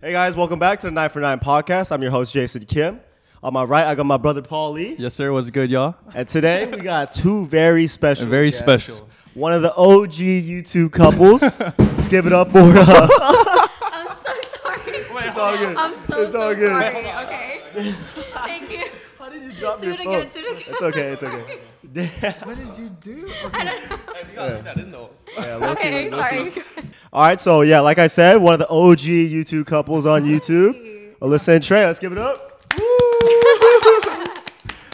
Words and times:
Hey 0.00 0.12
guys, 0.12 0.36
welcome 0.36 0.58
back 0.58 0.78
to 0.80 0.86
the 0.86 0.90
Nine 0.92 1.10
Four 1.10 1.22
Nine 1.22 1.40
podcast. 1.40 1.90
I'm 1.92 2.02
your 2.02 2.10
host 2.10 2.32
Jason 2.32 2.64
Kim. 2.64 3.00
On 3.42 3.52
my 3.52 3.64
right, 3.64 3.84
I 3.86 3.94
got 3.94 4.06
my 4.06 4.16
brother 4.16 4.42
Paul 4.42 4.72
Lee, 4.72 4.96
Yes, 4.98 5.14
sir. 5.14 5.32
What's 5.32 5.50
good, 5.50 5.70
y'all? 5.70 5.94
and 6.14 6.26
today 6.26 6.66
we 6.66 6.76
got 6.78 7.12
two 7.12 7.46
very 7.46 7.86
special, 7.86 8.26
Very 8.26 8.46
guests. 8.50 8.60
special. 8.60 9.08
One 9.34 9.52
of 9.52 9.62
the 9.62 9.72
OG 9.74 10.12
YouTube 10.14 10.92
couples. 10.92 11.40
Let's 11.78 12.08
give 12.08 12.26
it 12.26 12.32
up 12.32 12.50
for. 12.50 12.58
Uh, 12.58 13.08
I'm 13.82 14.08
so 14.24 14.34
sorry. 14.62 15.28
it's 15.28 15.38
all 15.38 15.56
good. 15.56 15.76
I'm 15.76 15.94
so, 15.94 16.22
It's 16.22 16.34
all 16.34 16.50
so 16.50 16.54
good. 16.54 16.70
sorry. 16.70 16.96
Okay. 17.26 17.60
Thank 18.34 18.70
you. 18.72 18.84
How 19.18 19.28
did 19.28 19.42
you 19.42 19.52
drop 19.52 19.80
Do 19.80 19.86
your 19.86 19.94
it 19.94 20.00
phone? 20.04 20.14
again. 20.14 20.30
Do 20.32 20.40
it 20.40 20.50
again. 20.60 20.64
It's 20.74 20.82
okay. 20.82 21.08
It's 21.12 21.22
okay. 21.22 21.58
What 22.44 22.56
did 22.58 22.76
you 22.78 22.88
do? 23.00 23.30
Yeah, 25.36 25.56
low 25.56 25.74
key, 25.74 25.80
Okay, 25.80 26.10
low 26.10 26.18
sorry. 26.18 26.52
All 27.12 27.22
right, 27.22 27.40
so 27.40 27.62
yeah, 27.62 27.80
like 27.80 27.98
I 27.98 28.06
said, 28.08 28.36
one 28.36 28.54
of 28.54 28.58
the 28.60 28.68
OG 28.68 28.98
YouTube 29.00 29.66
couples 29.66 30.04
on 30.06 30.22
YouTube, 30.24 31.16
Alyssa 31.20 31.54
and 31.56 31.62
Trey. 31.64 31.86
Let's 31.86 31.98
give 31.98 32.12
it 32.12 32.18
up. 32.18 32.62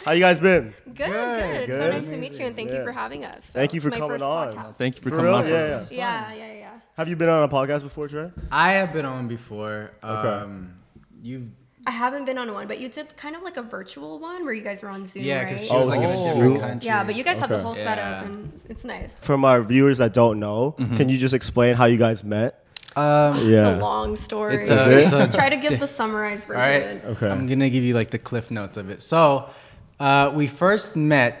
How 0.05 0.11
you 0.13 0.19
guys 0.19 0.39
been? 0.39 0.73
Good, 0.85 1.07
good. 1.07 1.67
good. 1.67 1.69
So 1.81 1.89
nice 1.89 2.05
to 2.05 2.17
meet 2.17 2.39
you, 2.39 2.45
and 2.45 2.55
thank 2.55 2.69
Yeah. 2.69 2.79
you 2.79 2.85
for 2.85 2.91
having 2.91 3.25
us. 3.25 3.41
Thank 3.51 3.73
you 3.73 3.81
for 3.81 3.89
coming 3.91 4.21
on. 4.21 4.53
podcast. 4.53 4.75
Thank 4.77 4.95
you 4.95 5.01
for, 5.01 5.09
For 5.09 5.15
coming 5.17 5.25
real? 5.31 5.35
on. 5.35 5.43
Yeah, 5.45 5.49
first. 5.79 5.91
Yeah, 5.91 6.33
yeah, 6.33 6.53
yeah. 6.53 6.69
Have 6.97 7.09
you 7.09 7.15
been 7.15 7.29
on 7.29 7.43
a 7.43 7.49
podcast 7.49 7.81
before, 7.81 8.07
Trey? 8.07 8.31
I 8.51 8.73
have 8.73 8.93
been 8.93 9.05
on 9.05 9.27
before. 9.27 9.91
Um, 10.03 10.75
You've 11.21 11.49
I 11.87 11.91
haven't 11.91 12.25
been 12.25 12.37
on 12.39 12.51
one, 12.53 12.67
but 12.67 12.79
you 12.79 12.89
did 12.89 13.15
kind 13.15 13.35
of 13.35 13.43
like 13.43 13.57
a 13.57 13.61
virtual 13.61 14.17
one 14.19 14.43
where 14.43 14.53
you 14.53 14.61
guys 14.63 14.81
were 14.81 14.89
on 14.89 15.05
Zoom, 15.07 15.23
yeah, 15.23 15.37
right? 15.39 15.47
because 15.49 15.63
she 15.63 15.69
Oh, 15.69 15.81
was 15.81 15.89
like 15.89 15.99
in 15.99 16.05
a 16.05 16.09
oh. 16.09 16.33
different 16.33 16.59
country. 16.59 16.87
yeah, 16.87 17.03
but 17.03 17.15
you 17.15 17.23
guys 17.23 17.37
have 17.39 17.49
the 17.49 17.59
whole 17.61 17.75
Yeah. 17.77 17.83
setup, 17.83 18.25
and 18.25 18.59
it's 18.69 18.83
nice. 18.83 19.09
From 19.21 19.45
our 19.45 19.61
viewers 19.61 19.99
that 19.99 20.11
don't 20.13 20.39
know, 20.39 20.75
Mm-hmm. 20.79 20.95
can 20.97 21.09
you 21.09 21.17
just 21.17 21.33
explain 21.35 21.75
how 21.75 21.85
you 21.85 21.97
guys 21.97 22.23
met? 22.23 22.63
Um, 22.95 23.35
It's 23.37 23.45
Yeah. 23.45 23.75
a 23.75 23.79
long 23.79 24.15
story. 24.15 24.55
It's 24.55 24.69
a, 24.69 24.99
it's 25.03 25.13
a 25.13 25.27
Try 25.31 25.49
to 25.49 25.57
give 25.57 25.79
the 25.79 25.87
summarized 25.87 26.49
all 26.49 26.55
right. 26.55 26.81
version. 26.81 27.01
Okay. 27.11 27.29
I'm 27.29 27.45
gonna 27.45 27.69
give 27.69 27.83
you 27.83 27.93
like 27.93 28.09
the 28.09 28.19
cliff 28.19 28.49
notes 28.51 28.77
of 28.77 28.89
it. 28.89 29.01
So, 29.03 29.49
uh, 29.99 30.31
we 30.33 30.47
first 30.47 30.95
met 30.95 31.37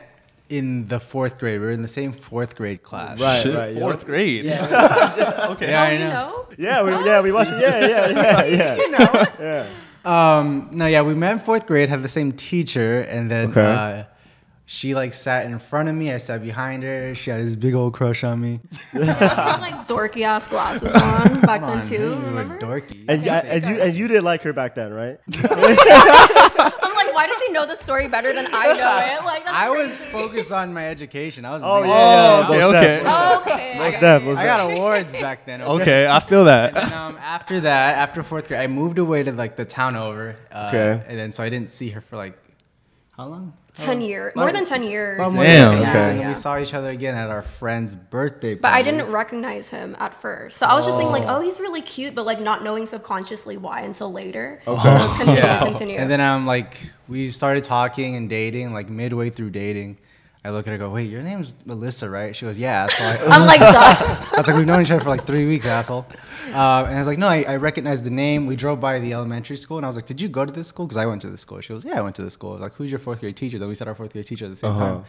in 0.49 0.87
the 0.87 0.99
fourth 0.99 1.39
grade. 1.39 1.59
We 1.59 1.65
were 1.65 1.71
in 1.71 1.81
the 1.81 1.87
same 1.87 2.13
fourth 2.13 2.55
grade 2.55 2.83
class. 2.83 3.19
Right. 3.19 3.41
Shit, 3.41 3.77
fourth 3.79 4.01
yeah. 4.01 4.05
grade. 4.05 4.45
okay. 4.45 5.69
Yeah, 5.71 5.81
Oh, 5.81 5.93
I 5.93 5.97
know. 5.97 6.09
know? 6.09 6.45
Yeah, 6.57 6.83
we, 6.83 6.91
yeah, 7.05 7.21
we 7.21 7.31
watched. 7.31 7.51
Yeah, 7.51 7.79
yeah, 7.87 8.09
yeah, 8.09 8.43
yeah. 8.45 8.75
You 8.83 8.91
know? 8.91 9.25
yeah. 9.39 9.65
Um, 10.05 10.69
no, 10.71 10.85
yeah, 10.85 11.01
we 11.01 11.15
met 11.15 11.33
in 11.33 11.39
fourth 11.39 11.65
grade, 11.65 11.89
had 11.89 12.03
the 12.03 12.07
same 12.07 12.31
teacher, 12.31 13.01
and 13.01 13.29
then 13.29 13.49
Okay. 13.49 13.61
uh, 13.61 14.03
she 14.67 14.95
like 14.95 15.13
sat 15.13 15.45
in 15.45 15.59
front 15.59 15.89
of 15.89 15.95
me. 15.95 16.11
I 16.11 16.17
sat 16.17 16.41
behind 16.41 16.83
her. 16.83 17.13
She 17.13 17.29
had 17.29 17.45
this 17.45 17.55
big 17.55 17.73
old 17.75 17.93
crush 17.93 18.23
on 18.23 18.39
me. 18.41 18.61
You 18.93 19.01
had 19.03 19.57
like 19.59 19.87
dorky 19.87 20.23
ass 20.23 20.47
glasses 20.47 20.87
on 20.93 21.41
back 21.41 21.61
Come 21.61 21.69
then 21.69 21.79
on, 21.79 21.87
too. 21.87 21.97
these 22.15 22.29
Remember? 22.29 22.53
were 22.55 22.59
dorky. 22.81 23.05
And, 23.07 23.21
yeah, 23.23 23.41
and 23.45 23.63
you 23.65 23.81
and 23.81 23.95
you 23.95 24.07
didn't 24.07 24.23
like 24.23 24.41
her 24.43 24.53
back 24.53 24.73
then, 24.75 24.91
right? 24.93 25.19
I'm 25.37 26.95
like, 26.95 27.13
why 27.13 27.27
does 27.27 27.37
he 27.45 27.51
know 27.53 27.65
the 27.65 27.75
story 27.77 28.07
better 28.07 28.33
than 28.33 28.47
I 28.51 28.67
know 28.73 29.19
it? 29.21 29.25
Like 29.25 29.45
that's 29.45 29.55
I 29.55 29.69
was 29.69 29.97
crazy. 29.99 30.11
focused 30.11 30.51
on 30.51 30.73
my 30.73 30.87
education. 30.89 31.45
I 31.45 31.51
was. 31.51 31.61
Oh 31.63 31.75
making- 31.81 31.89
yeah, 31.91 32.39
yeah. 32.39 32.45
okay, 32.47 32.59
most 32.59 32.75
okay. 32.75 33.03
def, 33.03 33.41
okay. 33.41 33.79
I 33.79 33.91
got 33.91 33.99
def, 33.99 34.37
I 34.37 34.45
got 34.45 34.71
awards 34.71 35.13
back 35.15 35.45
then. 35.45 35.61
Okay, 35.61 36.07
I 36.07 36.19
feel 36.19 36.45
that. 36.45 36.75
And, 36.77 36.93
um, 36.93 37.17
after 37.17 37.59
that, 37.61 37.97
after 37.97 38.23
fourth 38.23 38.47
grade, 38.47 38.59
I 38.61 38.67
moved 38.67 38.97
away 38.97 39.23
to 39.23 39.31
like 39.31 39.55
the 39.55 39.65
town 39.65 39.95
over. 39.95 40.35
Uh, 40.51 40.71
Okay. 40.73 41.03
And 41.07 41.19
then 41.19 41.31
so 41.31 41.43
I 41.43 41.49
didn't 41.49 41.69
see 41.69 41.89
her 41.91 42.01
for 42.01 42.15
like 42.17 42.37
how 43.11 43.27
long? 43.27 43.53
Ten 43.75 43.97
oh. 43.97 44.05
years, 44.05 44.35
more 44.35 44.51
than 44.51 44.65
ten 44.65 44.83
years. 44.83 45.19
About 45.19 45.33
more 45.33 45.43
Damn, 45.43 45.79
than 45.79 45.81
10 45.81 45.81
years. 45.81 45.89
okay. 45.89 45.99
And 45.99 46.11
then 46.11 46.19
Yeah. 46.21 46.27
we 46.29 46.33
saw 46.33 46.57
each 46.59 46.73
other 46.73 46.89
again 46.89 47.15
at 47.15 47.29
our 47.29 47.41
friend's 47.41 47.95
birthday. 47.95 48.55
Party. 48.55 48.61
But 48.61 48.73
I 48.73 48.81
didn't 48.81 49.11
recognize 49.11 49.69
him 49.69 49.95
at 49.99 50.13
first, 50.13 50.57
so 50.57 50.65
I 50.65 50.75
was 50.75 50.85
just 50.85 50.97
thinking 50.97 51.11
like, 51.11 51.25
oh, 51.25 51.37
oh 51.37 51.41
he's 51.41 51.59
really 51.59 51.81
cute, 51.81 52.15
but 52.15 52.25
like 52.25 52.39
not 52.39 52.63
knowing 52.63 52.85
subconsciously 52.87 53.57
why 53.57 53.81
until 53.81 54.11
later. 54.11 54.61
Okay. 54.65 54.97
So 54.97 55.15
continue, 55.17 55.41
continue. 55.41 55.97
And 55.99 56.09
then 56.09 56.21
I'm 56.21 56.45
like, 56.45 56.77
we 57.07 57.29
started 57.29 57.63
talking 57.63 58.15
and 58.15 58.29
dating. 58.29 58.73
Like 58.73 58.89
midway 58.89 59.29
through 59.29 59.51
dating, 59.51 59.97
I 60.45 60.49
look 60.51 60.67
at 60.67 60.69
her, 60.69 60.73
and 60.75 60.79
go, 60.81 60.89
"Wait, 60.91 61.09
your 61.09 61.23
name's 61.23 61.55
Alyssa, 61.67 62.09
right?" 62.11 62.35
She 62.35 62.45
goes, 62.45 62.57
"Yeah." 62.59 62.87
So 62.87 63.03
I, 63.03 63.35
I'm 63.35 63.45
like, 63.47 63.59
duh. 63.59 63.75
I 64.33 64.37
was 64.37 64.47
like, 64.47 64.55
"We've 64.55 64.65
known 64.65 64.81
each 64.81 64.91
other 64.91 65.03
for 65.03 65.09
like 65.09 65.25
three 65.25 65.47
weeks, 65.47 65.65
asshole." 65.65 66.05
Uh, 66.53 66.85
and 66.87 66.95
I 66.95 66.99
was 66.99 67.07
like, 67.07 67.17
"No, 67.17 67.27
I, 67.27 67.43
I 67.47 67.55
recognize 67.55 68.01
the 68.03 68.11
name." 68.11 68.45
We 68.45 68.55
drove 68.55 68.79
by 68.79 68.99
the 68.99 69.13
elementary 69.13 69.57
school, 69.57 69.77
and 69.77 69.85
I 69.85 69.89
was 69.89 69.95
like, 69.97 70.05
"Did 70.05 70.21
you 70.21 70.29
go 70.29 70.45
to 70.45 70.51
this 70.51 70.67
school?" 70.67 70.85
Because 70.85 70.97
I 70.97 71.05
went 71.07 71.21
to 71.23 71.29
this 71.29 71.41
school. 71.41 71.59
She 71.61 71.73
goes, 71.73 71.83
"Yeah, 71.83 71.97
I 71.97 72.01
went 72.01 72.15
to 72.17 72.23
this 72.23 72.33
school." 72.33 72.51
I 72.51 72.53
was 72.53 72.61
like, 72.61 72.73
"Who's 72.75 72.91
your 72.91 72.99
fourth 72.99 73.19
grade 73.21 73.35
teacher?" 73.35 73.57
Then 73.59 73.67
we 73.67 73.75
said 73.75 73.87
our 73.87 73.95
fourth 73.95 74.13
grade 74.13 74.25
teacher 74.27 74.45
at 74.45 74.51
the 74.51 74.57
same 74.57 74.71
Uh-huh. 74.71 74.85
time. 74.85 75.03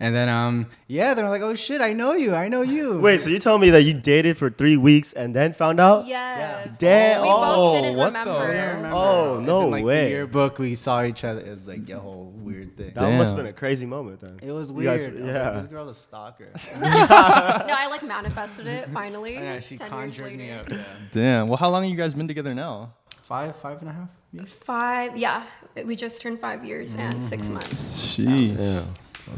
And 0.00 0.14
then, 0.16 0.28
um, 0.28 0.66
yeah, 0.88 1.14
they 1.14 1.22
were 1.22 1.28
like, 1.28 1.42
"Oh 1.42 1.54
shit, 1.54 1.80
I 1.80 1.92
know 1.94 2.12
you. 2.12 2.34
I 2.34 2.48
know 2.48 2.62
you." 2.62 2.98
Wait, 2.98 3.20
so 3.22 3.30
you 3.30 3.38
told 3.38 3.60
me 3.60 3.70
that 3.70 3.82
you 3.84 3.94
dated 3.94 4.36
for 4.36 4.50
three 4.50 4.76
weeks 4.76 5.12
and 5.12 5.34
then 5.34 5.52
found 5.54 5.80
out? 5.80 6.06
Yes. 6.06 6.68
Damn. 6.78 7.22
We 7.22 7.28
Oh, 7.30 7.40
both 7.40 7.82
didn't 7.82 7.96
what 7.96 8.12
the- 8.12 8.18
remember. 8.18 8.30
I 8.32 8.46
don't 8.52 8.76
remember. 8.76 8.96
Oh, 8.96 9.36
And 9.38 9.46
no 9.46 9.60
then, 9.62 9.70
like, 9.70 9.84
way. 9.84 10.04
The 10.04 10.10
yearbook, 10.10 10.58
we 10.58 10.74
saw 10.74 11.02
each 11.04 11.24
other. 11.24 11.40
It 11.40 11.50
was 11.50 11.66
like 11.66 11.88
a 11.88 11.98
whole 12.00 12.32
weird 12.36 12.76
thing. 12.76 12.92
That 12.94 13.02
must 13.16 13.30
have 13.30 13.36
Damn. 13.38 13.46
been 13.46 13.46
a 13.46 13.52
crazy 13.52 13.86
moment 13.86 14.20
then. 14.20 14.38
It 14.42 14.52
was 14.52 14.70
You 14.70 14.81
weird. 14.82 15.00
guys- 15.00 15.02
I 15.02 15.12
was 15.12 15.20
like, 15.24 15.34
yeah. 15.34 15.50
this 15.60 15.66
girl 15.66 15.88
is 15.88 15.96
a 15.96 16.00
stalker. 16.00 16.48
no, 16.80 16.86
I 16.86 17.86
like 17.90 18.02
manifested 18.02 18.66
it 18.66 18.88
finally. 18.92 19.34
yeah, 19.34 19.60
she 19.60 19.76
10 19.78 19.86
years 19.86 19.90
conjured 19.90 20.32
me 20.36 20.48
later. 20.50 20.60
up. 20.60 20.70
Yeah. 20.70 20.84
Damn. 21.12 21.48
Well, 21.48 21.56
how 21.58 21.68
long 21.70 21.82
have 21.82 21.90
you 21.90 21.96
guys 21.96 22.14
been 22.14 22.28
together 22.28 22.54
now? 22.54 22.92
Five, 23.22 23.56
five 23.56 23.80
and 23.80 23.88
a 23.88 23.92
half. 23.92 24.08
years? 24.32 24.48
Five, 24.48 25.16
yeah. 25.16 25.44
We 25.86 25.96
just 25.96 26.20
turned 26.20 26.38
five 26.40 26.64
years 26.64 26.94
and 26.96 27.22
six 27.28 27.44
Mm-hmm. 27.44 27.54
months. 27.54 27.98
She. 27.98 28.24
Yeah. 28.24 28.84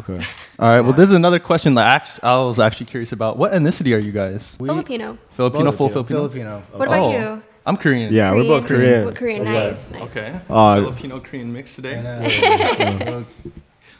Okay. 0.01 0.25
All 0.59 0.69
right. 0.69 0.81
Well, 0.81 0.95
this 0.95 1.11
is 1.11 1.15
another 1.15 1.39
question 1.39 1.75
that 1.75 1.87
act- 1.87 2.21
I 2.25 2.39
was 2.39 2.59
actually 2.59 2.87
curious 2.87 3.13
about. 3.13 3.37
What 3.37 3.53
ethnicity 3.53 3.95
are 3.95 3.99
you 3.99 4.13
guys? 4.13 4.57
We- 4.59 4.69
Filipino. 4.69 5.19
Filipino, 5.31 5.71
full 5.73 5.91
Filipino. 5.91 6.21
Filipino. 6.29 6.61
Filipino. 6.71 6.79
What 6.79 6.89
about 6.89 7.01
Oh, 7.01 7.13
you? 7.37 7.43
I'm 7.67 7.77
Korean. 7.77 8.13
Yeah, 8.13 8.33
we're 8.33 8.45
both 8.45 8.67
Korean. 8.67 9.05
We're 9.07 9.13
Korean, 9.13 9.43
Okay. 9.43 9.53
nice. 9.71 9.91
nice. 9.93 10.03
Okay. 10.11 10.41
Uh, 10.51 10.75
Filipino 10.77 11.21
Korean 11.21 11.53
mix 11.53 11.75
today. 11.77 11.95
And, 11.95 13.03
uh, 13.03 13.23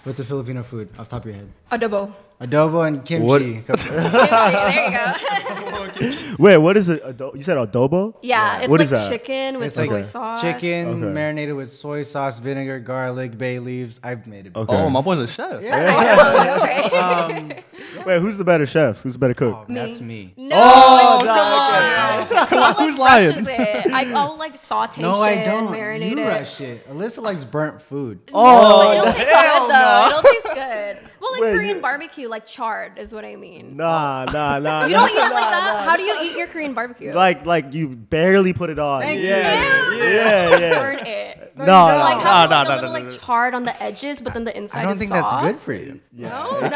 What's 0.05 0.21
a 0.21 0.25
Filipino 0.25 0.63
food 0.63 0.91
off 0.99 1.09
top 1.09 1.25
of 1.25 1.31
your 1.31 1.37
head? 1.37 1.51
Adobo. 1.73 2.13
Adobo 2.41 2.87
and 2.87 2.97
What- 3.25 3.41
kimchi. 3.43 3.61
there 3.61 4.85
you 4.85 4.91
go. 4.91 6.35
Wait, 6.39 6.57
what 6.59 6.77
is 6.77 6.89
it? 6.89 7.01
Ado- 7.05 7.31
you 7.37 7.45
said 7.45 7.57
adobo? 7.57 8.15
Yeah, 8.23 8.59
it's 8.59 8.69
What 8.69 8.81
like 8.81 8.85
is 8.87 8.91
that? 8.91 9.09
chicken 9.09 9.59
with 9.59 9.69
it's 9.69 9.77
like 9.77 9.89
soy 9.89 10.03
sauce. 10.03 10.41
chicken 10.41 10.89
Okay. 11.05 11.13
marinated 11.15 11.55
with 11.55 11.73
soy 11.73 12.03
sauce, 12.03 12.41
vinegar, 12.41 12.81
garlic, 12.81 13.39
bay 13.39 13.61
leaves. 13.61 14.01
I've 14.03 14.27
made 14.27 14.47
it. 14.47 14.53
before. 14.53 14.65
Okay. 14.75 14.83
Oh, 14.83 14.91
my 14.91 15.01
boy's 15.01 15.21
a 15.21 15.29
chef. 15.29 15.63
Oh, 15.63 16.61
okay. 16.63 16.97
Um, 16.99 17.53
Wait, 18.05 18.21
who's 18.21 18.37
the 18.37 18.45
better 18.45 18.67
chef? 18.67 19.01
Who's 19.03 19.13
the 19.13 19.19
better 19.21 19.35
cook? 19.35 19.55
oh, 19.57 19.65
that's 19.73 20.01
me. 20.01 20.35
No, 20.37 20.57
Oh, 20.59 21.19
come 21.21 21.27
no, 21.27 22.41
on. 22.41 22.47
Come 22.49 22.59
on, 22.63 22.75
who's 22.75 22.99
lying? 22.99 23.47
It. 23.47 23.93
I, 23.93 24.13
I'll 24.13 24.37
like 24.37 24.57
saute 24.59 25.01
No, 25.01 25.13
shit, 25.25 25.39
I 25.39 25.45
don't. 25.45 25.69
marinate 25.69 26.11
you 26.11 26.19
it. 26.19 26.27
rush 26.27 26.61
it. 26.61 26.89
Alyssa 26.91 27.23
likes 27.23 27.45
burnt 27.45 27.81
food. 27.81 28.19
Oh, 28.35 28.83
But 28.83 28.97
it'll 28.97 29.13
taste 29.13 29.31
good 29.31 29.71
though. 29.71 30.09
It'll 30.11 30.23
taste 30.23 30.55
good. 30.55 31.11
Well, 31.25 31.33
like 31.33 31.41
Wait, 31.41 31.55
Korean 31.55 31.77
you- 31.77 31.83
barbecue, 31.83 32.29
like 32.29 32.45
charred, 32.45 32.99
is 32.99 33.15
what 33.15 33.25
I 33.25 33.37
mean. 33.37 33.79
Nah, 33.79 34.27
nah, 34.27 34.59
nah. 34.59 34.85
You 34.87 34.93
don't 34.93 35.09
eat 35.11 35.15
nah, 35.17 35.27
it 35.27 35.33
like 35.33 35.51
that. 35.51 35.75
nah. 35.75 35.83
How 35.83 35.97
do 35.97 36.03
you 36.03 36.15
eat 36.23 36.37
your 36.37 36.47
Korean 36.49 36.75
barbecue? 36.75 37.15
Like, 37.15 37.47
like 37.47 37.73
you 37.73 37.89
barely 37.89 38.53
put 38.53 38.69
it 38.69 38.79
on. 38.79 39.01
Thank 39.01 39.21
you. 39.21 39.29
yeah, 39.29 39.93
yeah, 39.95 40.59
yeah. 40.59 40.79
Burn 40.79 40.99
it. 40.99 41.53
No, 41.57 41.65
you 41.65 41.67
no. 41.67 41.73
Like 41.97 42.17
no. 42.19 42.23
have 42.25 42.51
nah, 42.51 42.57
like, 42.59 42.69
nah, 42.69 42.75
a 42.75 42.75
little 42.75 42.91
nah, 42.91 42.93
like 42.93 43.05
nah. 43.05 43.19
charred 43.19 43.55
on 43.55 43.65
the 43.65 43.83
edges, 43.83 44.21
but 44.21 44.35
then 44.35 44.45
the 44.45 44.55
inside. 44.55 44.81
I 44.81 44.83
don't 44.83 44.93
is 44.93 44.99
think 44.99 45.13
that's 45.13 45.33
good 45.41 45.59
for 45.59 45.73
you. 45.73 45.99
No, 46.13 46.59
Okay, 46.63 46.69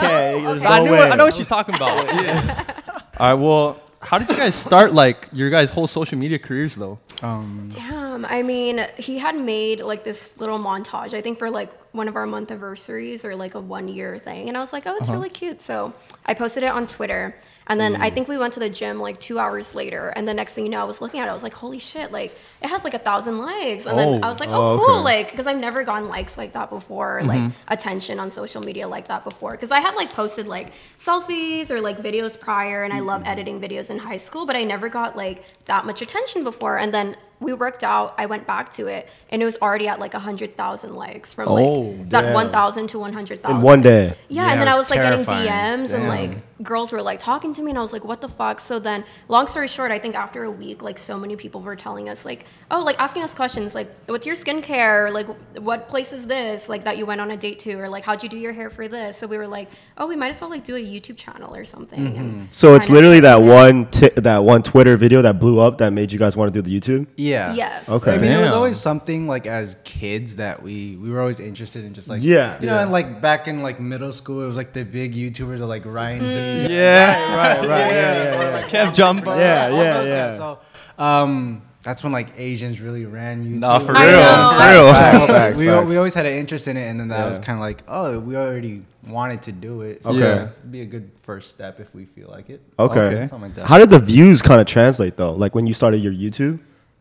no. 0.43 0.45
there's 0.45 0.63
Okay. 0.63 0.65
no 0.65 0.71
I 0.71 0.83
knew. 0.85 0.93
way. 0.93 1.01
I 1.01 1.17
know 1.17 1.25
what 1.27 1.35
she's 1.35 1.47
talking 1.49 1.75
about. 1.75 2.09
All 3.21 3.29
right. 3.29 3.35
Well, 3.35 3.79
how 4.01 4.17
did 4.19 4.31
you 4.31 4.37
guys 4.37 4.55
start 4.55 4.95
like 4.95 5.29
your 5.33 5.51
guys' 5.51 5.69
whole 5.69 5.89
social 5.89 6.17
media 6.17 6.39
careers 6.39 6.75
though? 6.75 6.99
Um, 7.23 7.69
Damn. 7.75 8.25
I 8.25 8.43
mean, 8.43 8.87
he 8.97 9.19
had 9.19 9.37
made 9.37 9.81
like 9.83 10.05
this 10.05 10.39
little 10.39 10.59
montage, 10.59 11.13
I 11.13 11.21
think 11.21 11.39
for 11.39 11.51
like 11.51 11.71
one 11.99 12.09
of 12.09 12.17
our 12.17 12.27
month 12.27 12.51
anniversaries 12.51 13.25
or 13.27 13.37
like 13.37 13.55
a 13.55 13.61
one 13.61 13.87
year 13.89 14.19
thing. 14.19 14.49
And 14.49 14.57
I 14.57 14.61
was 14.61 14.73
like, 14.73 14.85
oh, 14.87 14.91
Uh-huh. 14.91 14.99
it's 15.01 15.11
really 15.11 15.29
cute. 15.29 15.61
So 15.61 15.93
I 16.25 16.33
posted 16.33 16.63
it 16.63 16.71
on 16.79 16.87
Twitter. 16.87 17.35
And 17.71 17.79
then 17.79 17.93
Mm. 17.97 18.01
I 18.07 18.09
think 18.09 18.29
we 18.29 18.39
went 18.39 18.55
to 18.55 18.61
the 18.61 18.71
gym 18.71 18.99
like 18.99 19.21
two 19.21 19.39
hours 19.39 19.75
later. 19.75 20.09
And 20.17 20.27
the 20.27 20.33
next 20.33 20.53
thing 20.55 20.65
you 20.65 20.71
know, 20.71 20.81
I 20.81 20.85
was 20.85 21.03
looking 21.03 21.21
at 21.21 21.27
it. 21.29 21.31
I 21.31 21.35
was 21.35 21.43
like, 21.43 21.53
holy 21.65 21.79
shit, 21.79 22.11
like 22.13 22.31
it 22.65 22.69
has 22.75 22.83
like 22.83 22.95
a 22.95 22.99
thousand 23.09 23.37
likes. 23.39 23.85
And 23.85 23.99
then 23.99 24.25
I 24.25 24.29
was 24.31 24.41
like, 24.41 24.49
oh, 24.49 24.63
Oh, 24.73 24.77
cool. 24.79 24.95
okay. 24.95 25.05
Like, 25.13 25.31
because 25.33 25.47
I've 25.47 25.59
never 25.69 25.85
gotten 25.85 26.09
likes 26.09 26.39
like 26.39 26.53
that 26.55 26.71
before, 26.71 27.21
like 27.25 27.41
Mm-hmm. 27.43 27.73
attention 27.77 28.19
on 28.21 28.31
social 28.31 28.63
media 28.63 28.87
like 28.97 29.09
that 29.09 29.23
before. 29.23 29.53
Because 29.53 29.71
I 29.71 29.81
had 29.81 29.95
like 29.97 30.11
posted 30.23 30.47
like 30.47 30.69
selfies 30.99 31.71
or 31.71 31.81
like 31.89 31.99
videos 31.99 32.39
prior. 32.39 32.85
And 32.85 32.93
I 32.95 33.01
love 33.01 33.21
Mm-hmm. 33.21 33.33
editing 33.33 33.61
videos 33.61 33.91
in 33.91 33.99
high 33.99 34.17
school, 34.27 34.47
but 34.47 34.57
I 34.57 34.65
never 34.65 34.89
got 34.89 35.11
like 35.25 35.45
that 35.67 35.85
much 35.85 36.01
attention 36.01 36.45
before. 36.45 36.79
And 36.79 36.91
then 36.95 37.17
we 37.41 37.53
worked 37.53 37.85
out. 37.85 38.15
I 38.19 38.27
went 38.27 38.47
back 38.47 38.71
to 38.73 38.87
it, 38.87 39.09
and 39.31 39.41
it 39.41 39.45
was 39.45 39.57
already 39.63 39.87
at 39.89 39.99
like 40.01 40.13
hundred 40.15 40.57
thousand 40.57 40.95
likes 40.97 41.33
from 41.35 41.49
like 41.49 41.65
Oh, 41.67 41.97
that 42.09 42.35
one 42.35 42.51
thousand 42.51 42.89
to 42.89 42.99
one 42.99 43.13
hundred 43.13 43.43
thousand 43.43 43.59
In 43.59 43.63
one 43.63 43.81
day. 43.83 44.15
Yeah, 44.29 44.47
Yeah, 44.47 44.53
and 44.53 44.61
then 44.61 44.69
it 44.69 44.73
I 44.73 44.77
was 44.77 44.85
was 44.87 44.91
like 44.91 45.03
getting 45.03 45.25
terrifying. 45.25 45.49
DMs 45.87 45.93
and 45.93 46.09
like 46.09 46.33
girls 46.63 46.91
were 46.91 47.01
like 47.03 47.21
talking 47.21 47.55
to 47.55 47.63
me, 47.63 47.71
and 47.71 47.79
I 47.79 47.83
was 47.83 47.93
like, 47.93 48.05
what 48.05 48.21
the 48.21 48.29
fuck? 48.29 48.59
So 48.61 48.79
then, 48.81 49.05
long 49.29 49.47
story 49.47 49.69
short, 49.69 49.93
I 49.93 49.99
think 50.01 50.17
after 50.17 50.43
a 50.43 50.51
week, 50.51 50.83
like 50.83 50.99
so 50.99 51.17
many 51.19 51.37
people 51.37 51.61
were 51.61 51.77
telling 51.77 52.09
us 52.09 52.25
like, 52.25 52.45
oh, 52.73 52.81
like 52.81 52.99
asking 52.99 53.23
us 53.23 53.33
questions 53.35 53.75
like, 53.75 53.89
what's 54.07 54.27
your 54.27 54.35
skincare? 54.35 55.13
Like, 55.13 55.29
what 55.59 55.89
place 55.89 56.13
is 56.13 56.27
this? 56.27 56.69
Like 56.69 56.85
that 56.85 56.99
you 56.99 57.07
went 57.07 57.21
on 57.21 57.31
a 57.31 57.37
date 57.37 57.61
to, 57.61 57.75
or 57.75 57.89
like 57.89 58.03
how'd 58.03 58.23
you 58.25 58.29
do 58.29 58.37
your 58.37 58.53
hair 58.53 58.71
for 58.71 58.89
this? 58.89 59.17
So 59.17 59.27
we 59.29 59.39
were 59.39 59.47
like, 59.47 59.69
oh, 59.97 60.09
we 60.09 60.17
might 60.17 60.31
as 60.31 60.41
well 60.41 60.51
like 60.51 60.65
do 60.65 60.75
a 60.75 60.81
YouTube 60.85 61.17
channel 61.17 61.55
or 61.55 61.65
something. 61.65 62.17
And 62.17 62.49
So 62.51 62.75
it's 62.75 62.91
literally 62.91 63.21
that 63.21 63.41
one 63.43 63.87
ti- 63.87 64.09
that 64.17 64.39
one 64.43 64.63
Twitter 64.65 64.97
video 64.97 65.23
that 65.23 65.39
blew 65.39 65.61
up 65.61 65.79
that 65.79 65.93
made 65.93 66.11
you 66.11 66.19
guys 66.19 66.37
want 66.37 66.53
to 66.53 66.63
do 66.63 66.69
the 66.69 66.81
YouTube. 66.81 67.07
yeah, 67.17 67.28
Yeah. 67.29 67.55
Yes. 67.55 67.89
Okay. 67.89 68.15
I 68.15 68.19
mean, 68.19 68.33
it 68.33 68.41
was 68.43 68.53
always 68.53 68.77
something 68.79 69.27
like 69.27 69.47
as 69.47 69.77
kids 69.85 70.37
that 70.37 70.63
we 70.63 70.97
we 70.97 71.11
were 71.11 71.21
always 71.21 71.41
interested 71.41 71.85
in, 71.85 71.95
just 71.95 72.09
like 72.09 72.23
Yeah. 72.23 72.59
you 72.61 72.67
know, 72.67 72.75
Yeah. 72.75 72.83
and 72.83 72.91
like 72.93 73.21
back 73.21 73.49
in 73.49 73.63
like 73.63 73.79
middle 73.81 74.13
school, 74.13 74.43
it 74.43 74.47
was 74.47 74.57
like 74.57 74.73
the 74.73 74.85
big 74.85 75.15
YouTubers 75.15 75.61
are 75.61 75.67
like 75.67 75.85
Ryan. 75.85 76.21
Mm. 76.23 76.69
B. 76.69 76.75
Yeah. 76.75 77.37
Right, 77.37 77.59
right. 77.59 77.67
Yeah, 77.69 78.15
yeah, 78.33 78.59
yeah. 78.61 78.69
Kev 78.69 78.89
Jumba. 78.95 79.37
Yeah, 79.37 79.69
yeah, 79.71 80.03
yeah. 80.05 80.37
So, 80.37 80.59
um, 80.99 81.63
that's 81.83 82.03
when 82.03 82.13
like 82.13 82.29
Asians 82.37 82.81
really 82.81 83.05
ran 83.07 83.45
YouTube. 83.45 83.61
Nah, 83.61 83.79
for 83.79 83.93
real. 83.93 84.03
For 84.03 84.09
real. 84.09 84.93
Facts, 84.93 85.27
facts, 85.27 85.59
we, 85.61 85.67
facts. 85.67 85.91
we 85.91 85.97
always 85.97 86.13
had 86.13 86.27
an 86.27 86.37
interest 86.37 86.67
in 86.69 86.77
it, 86.77 86.87
and 86.91 86.99
then 87.01 87.09
that 87.09 87.21
Yeah. 87.21 87.29
was 87.29 87.39
kind 87.39 87.57
of 87.57 87.61
like, 87.61 87.83
oh, 87.89 88.19
we 88.19 88.37
already 88.37 88.83
wanted 89.09 89.41
to 89.43 89.53
do 89.53 89.83
it. 89.83 90.03
So 90.05 90.11
Okay. 90.11 90.19
Yeah. 90.19 90.43
it'd 90.59 90.73
be 90.73 90.83
a 90.83 90.85
good 90.87 91.11
first 91.23 91.51
step 91.51 91.81
if 91.81 91.95
we 91.95 92.05
feel 92.05 92.29
like 92.31 92.51
it. 92.51 92.61
Okay. 92.79 93.01
Okay. 93.25 93.37
Like 93.37 93.55
that. 93.55 93.67
How 93.67 93.79
did 93.79 93.91
the 93.91 94.01
views 94.01 94.43
kind 94.43 94.61
of 94.61 94.67
translate 94.67 95.17
though? 95.17 95.33
Like 95.33 95.55
when 95.55 95.67
you 95.67 95.73
started 95.73 96.03
your 96.03 96.13
YouTube? 96.13 96.59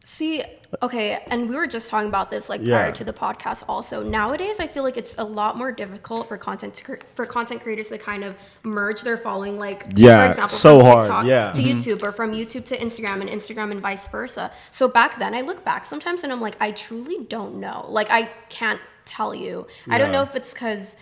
See, 0.09 0.41
okay, 0.81 1.21
and 1.27 1.49
we 1.49 1.55
were 1.57 1.67
just 1.67 1.89
talking 1.89 2.07
about 2.07 2.31
this 2.31 2.47
like 2.47 2.61
Yeah. 2.63 2.77
prior 2.77 2.91
to 2.93 3.03
the 3.03 3.11
podcast. 3.11 3.65
Also, 3.67 4.01
nowadays 4.01 4.55
I 4.57 4.65
feel 4.65 4.81
like 4.83 4.95
it's 4.95 5.15
a 5.17 5.23
lot 5.23 5.57
more 5.57 5.69
difficult 5.69 6.29
for 6.29 6.37
content 6.37 6.73
to, 6.75 6.97
for 7.13 7.25
content 7.25 7.61
creators 7.61 7.89
to 7.89 7.97
kind 7.97 8.23
of 8.23 8.33
merge 8.63 9.01
their 9.01 9.17
following, 9.17 9.59
like 9.59 9.83
Yeah, 9.95 10.23
for 10.23 10.29
example, 10.29 10.47
so 10.47 10.79
from 10.79 11.09
hard, 11.11 11.27
yeah. 11.27 11.51
to 11.51 11.61
Mhm. 11.61 11.75
YouTube 11.75 12.03
or 12.03 12.13
from 12.13 12.31
YouTube 12.31 12.65
to 12.67 12.77
Instagram 12.77 13.19
and 13.19 13.29
Instagram 13.29 13.69
and 13.69 13.81
vice 13.81 14.07
versa. 14.07 14.49
So 14.71 14.87
back 14.87 15.19
then, 15.19 15.35
I 15.35 15.41
look 15.41 15.65
back 15.65 15.85
sometimes 15.85 16.23
and 16.23 16.31
I'm 16.31 16.39
like, 16.41 16.55
I 16.61 16.71
truly 16.71 17.25
don't 17.25 17.55
know. 17.59 17.85
Like 17.89 18.07
I 18.09 18.29
can't 18.47 18.79
tell 19.03 19.35
you. 19.35 19.67
I 19.89 19.97
don't 19.97 20.13
know 20.13 20.21
if 20.21 20.35
it's 20.37 20.53
because. 20.53 20.95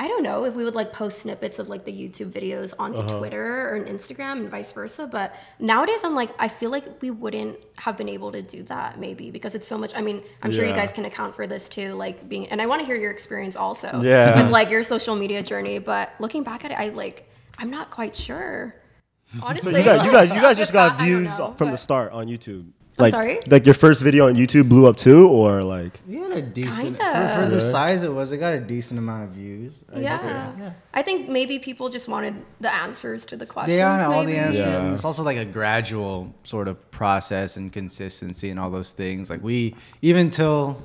I 0.00 0.06
don't 0.06 0.22
know 0.22 0.44
if 0.44 0.54
we 0.54 0.62
would 0.64 0.76
like 0.76 0.92
post 0.92 1.18
snippets 1.22 1.58
of 1.58 1.68
like 1.68 1.84
the 1.84 1.92
YouTube 1.92 2.30
videos 2.30 2.72
onto 2.78 3.00
Uh-huh. 3.02 3.18
Twitter 3.18 3.68
or 3.68 3.76
on 3.76 3.84
Instagram 3.86 4.34
and 4.42 4.48
vice 4.48 4.70
versa. 4.72 5.08
But 5.08 5.34
nowadays, 5.58 5.98
I'm 6.04 6.14
like, 6.14 6.30
I 6.38 6.46
feel 6.46 6.70
like 6.70 7.02
we 7.02 7.10
wouldn't 7.10 7.58
have 7.76 7.96
been 7.96 8.08
able 8.08 8.30
to 8.32 8.40
do 8.40 8.62
that 8.64 9.00
maybe 9.00 9.32
because 9.32 9.56
it's 9.56 9.66
so 9.66 9.76
much. 9.76 9.92
I 9.96 10.00
mean, 10.00 10.22
I'm 10.42 10.52
sure 10.52 10.64
you 10.64 10.72
guys 10.72 10.92
can 10.92 11.04
account 11.04 11.34
for 11.34 11.48
this 11.48 11.68
too, 11.68 11.94
like 11.94 12.28
being, 12.28 12.48
and 12.48 12.62
I 12.62 12.66
want 12.66 12.80
to 12.80 12.86
hear 12.86 12.94
your 12.96 13.10
experience 13.10 13.56
also 13.56 14.00
Yeah. 14.00 14.40
with 14.40 14.52
like 14.52 14.70
your 14.70 14.84
social 14.84 15.16
media 15.16 15.42
journey. 15.42 15.80
But 15.80 16.12
looking 16.20 16.44
back 16.44 16.64
at 16.64 16.70
it, 16.70 16.78
I 16.78 16.90
like, 16.90 17.28
I'm 17.58 17.70
not 17.70 17.90
quite 17.90 18.14
sure. 18.14 18.76
Honestly, 19.42 19.72
So 19.72 19.78
you 19.78 19.84
guys, 19.84 20.06
you 20.06 20.12
guys, 20.12 20.28
you 20.30 20.40
guys 20.40 20.56
just 20.56 20.72
got 20.72 20.98
views 21.00 21.38
know, 21.38 21.52
from 21.52 21.70
the 21.72 21.76
start 21.76 22.12
on 22.12 22.28
YouTube. 22.28 22.70
I'm 22.98 23.04
Like, 23.04 23.12
sorry? 23.12 23.40
like 23.48 23.64
your 23.64 23.74
first 23.74 24.02
video 24.02 24.26
on 24.26 24.34
YouTube 24.34 24.68
blew 24.68 24.88
up 24.88 24.96
too, 24.96 25.28
or 25.28 25.62
like? 25.62 26.00
We 26.06 26.16
had 26.16 26.32
a 26.32 26.42
decent 26.42 26.98
Kinda. 26.98 27.28
for, 27.36 27.42
for 27.44 27.48
the 27.50 27.60
size 27.60 28.02
it 28.02 28.12
was. 28.12 28.32
It 28.32 28.38
got 28.38 28.54
a 28.54 28.60
decent 28.60 28.98
amount 28.98 29.24
of 29.24 29.30
views. 29.30 29.74
I'd 29.94 30.02
Yeah. 30.02 30.52
yeah. 30.58 30.72
I 30.92 31.02
think 31.02 31.28
maybe 31.28 31.58
people 31.60 31.88
just 31.90 32.08
wanted 32.08 32.34
the 32.60 32.72
answers 32.74 33.24
to 33.26 33.36
the 33.36 33.46
questions. 33.46 33.76
They 33.76 33.82
are 33.82 34.02
all 34.02 34.24
the 34.24 34.36
answers. 34.36 34.58
Yeah. 34.58 34.92
It's 34.92 35.04
also 35.04 35.22
like 35.22 35.36
a 35.36 35.44
gradual 35.44 36.34
sort 36.42 36.66
of 36.66 36.90
process 36.90 37.56
and 37.56 37.72
consistency 37.72 38.50
and 38.50 38.58
all 38.58 38.70
those 38.70 38.92
things. 38.92 39.30
Like 39.30 39.42
we 39.42 39.74
even 40.02 40.30
till 40.30 40.82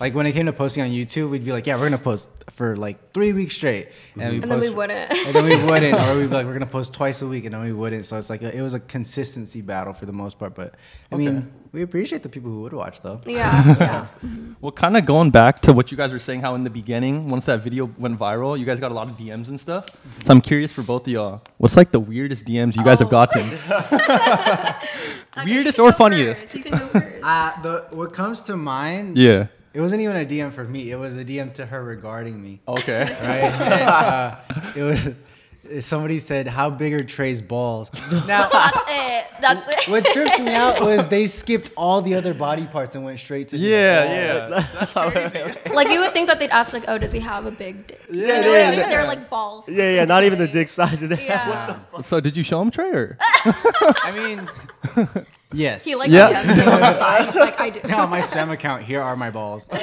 like 0.00 0.14
when 0.14 0.26
it 0.26 0.32
came 0.32 0.46
to 0.46 0.52
posting 0.52 0.82
on 0.82 0.88
YouTube, 0.90 1.30
we'd 1.30 1.44
be 1.44 1.52
like, 1.52 1.66
yeah, 1.66 1.76
we're 1.76 1.84
gonna 1.90 1.98
post 1.98 2.30
for 2.50 2.74
like 2.76 3.12
three 3.12 3.32
weeks 3.32 3.54
straight, 3.54 3.88
and, 4.18 4.30
we 4.32 4.42
And 4.42 4.50
then 4.50 4.60
we 4.60 4.70
wouldn't. 4.70 5.12
and 5.26 5.34
then 5.34 5.44
we 5.44 5.56
wouldn't, 5.62 5.94
or 6.00 6.16
we'd 6.16 6.28
be 6.30 6.34
like, 6.34 6.46
we're 6.50 6.54
gonna 6.54 6.66
post 6.66 6.94
twice 6.94 7.22
a 7.22 7.26
week, 7.26 7.44
and 7.44 7.54
then 7.54 7.62
we 7.62 7.72
wouldn't. 7.72 8.04
So 8.06 8.16
it's 8.18 8.30
like 8.30 8.42
a, 8.42 8.54
it 8.54 8.62
was 8.62 8.74
a 8.74 8.80
consistency 8.80 9.60
battle 9.60 9.92
for 9.92 10.06
the 10.06 10.12
most 10.12 10.38
part. 10.38 10.54
But 10.54 10.74
I 11.12 11.16
mean, 11.16 11.52
we 11.72 11.82
appreciate 11.82 12.22
the 12.22 12.28
people 12.28 12.50
who 12.50 12.62
would 12.62 12.72
watch 12.72 13.00
though. 13.02 13.20
Yeah, 13.26 13.76
yeah. 13.78 14.06
Well, 14.60 14.72
kind 14.72 14.96
of 14.96 15.04
going 15.06 15.30
back 15.30 15.60
to 15.62 15.72
what 15.72 15.90
you 15.90 15.96
guys 15.96 16.12
were 16.12 16.18
saying, 16.18 16.40
how 16.40 16.54
in 16.54 16.64
the 16.64 16.70
beginning, 16.70 17.28
once 17.28 17.44
that 17.44 17.60
video 17.60 17.90
went 17.98 18.18
viral, 18.18 18.58
you 18.58 18.64
guys 18.64 18.80
got 18.80 18.90
a 18.90 18.94
lot 18.94 19.08
of 19.08 19.16
DMs 19.16 19.48
and 19.48 19.60
stuff. 19.60 19.86
So 20.24 20.32
I'm 20.32 20.40
curious 20.40 20.72
for 20.72 20.82
both 20.82 21.06
of 21.06 21.12
y'all, 21.12 21.42
what's 21.58 21.76
like 21.76 21.90
the 21.92 22.00
weirdest 22.00 22.44
DMs 22.46 22.74
you 22.76 22.84
guys 22.84 22.98
have 23.00 23.08
Oh. 23.08 23.10
gotten? 23.10 23.50
Okay, 23.50 24.74
Weirdest 25.44 25.78
you 25.78 25.84
or 25.84 25.92
funniest? 25.92 26.42
first. 26.42 26.54
You 26.56 26.62
can 26.62 26.72
go 26.78 26.86
first. 26.88 27.22
Uh, 27.22 27.62
the 27.62 27.86
what 27.96 28.12
comes 28.12 28.42
to 28.42 28.56
mind, 28.56 29.16
Yeah. 29.16 29.46
It 29.72 29.80
wasn't 29.80 30.02
even 30.02 30.16
a 30.16 30.24
DM 30.24 30.52
for 30.52 30.64
me. 30.64 30.90
It 30.90 30.96
was 30.96 31.16
a 31.16 31.24
DM 31.24 31.52
to 31.54 31.66
her 31.66 31.82
regarding 31.82 32.42
me. 32.42 32.60
Okay. 32.66 33.02
right? 33.02 33.52
And, 33.52 33.82
uh, 33.82 34.36
it 34.76 34.82
was 34.82 35.08
somebody 35.78 36.18
said, 36.18 36.48
"How 36.48 36.70
big 36.70 36.92
are 36.92 37.04
Trey's 37.04 37.40
balls?" 37.40 37.90
Now, 38.26 38.48
That's 38.52 38.84
it. 38.88 39.24
That's 39.40 39.86
it. 39.86 39.90
what 39.90 40.04
trips 40.06 40.38
me 40.40 40.54
out 40.54 40.80
was 40.80 41.06
they 41.06 41.26
skipped 41.26 41.70
all 41.76 42.02
the 42.02 42.14
other 42.14 42.34
body 42.34 42.66
parts 42.66 42.94
and 42.94 43.04
went 43.04 43.18
straight 43.18 43.48
to 43.48 43.56
yeah, 43.56 44.60
his 44.60 44.92
balls. 44.92 45.14
Like 45.74 45.88
you 45.88 46.00
would 46.00 46.12
think 46.12 46.28
that 46.28 46.38
they'd 46.38 46.50
ask 46.50 46.72
like, 46.72 46.84
"Oh, 46.88 46.98
does 46.98 47.12
he 47.12 47.20
have 47.20 47.46
a 47.46 47.50
big 47.50 47.86
dick?" 47.86 48.00
Yeah, 48.10 48.20
you 48.20 48.26
know 48.26 48.34
yeah, 48.34 48.42
what 48.42 48.48
I 48.50 48.70
mean? 48.70 48.78
yeah. 48.80 48.88
They're 48.88 49.06
like 49.06 49.30
balls. 49.30 49.68
Yeah, 49.68 49.94
yeah, 49.94 50.04
not 50.04 50.24
even 50.24 50.38
the 50.38 50.48
dick 50.48 50.68
size. 50.68 51.02
Of 51.02 51.20
Yeah. 51.20 51.78
So 52.02 52.20
did 52.20 52.36
you 52.36 52.42
show 52.42 52.60
him 52.60 52.70
Trey 52.70 52.90
or? 52.90 53.18
I 53.20 54.12
mean, 55.06 55.26
yes. 55.52 55.84
He 55.84 55.94
like 55.94 56.10
Yeah. 56.10 56.30
yeah. 56.30 56.42
DMs 56.44 56.72
on 56.72 56.80
the 56.80 56.98
side, 56.98 57.24
just 57.24 57.38
like 57.38 57.60
I 57.60 57.70
do. 57.70 57.80
now 57.84 58.06
my 58.06 58.20
spam 58.20 58.50
account. 58.50 58.84
Here 58.84 59.00
are 59.00 59.16
my 59.16 59.30
balls. 59.30 59.68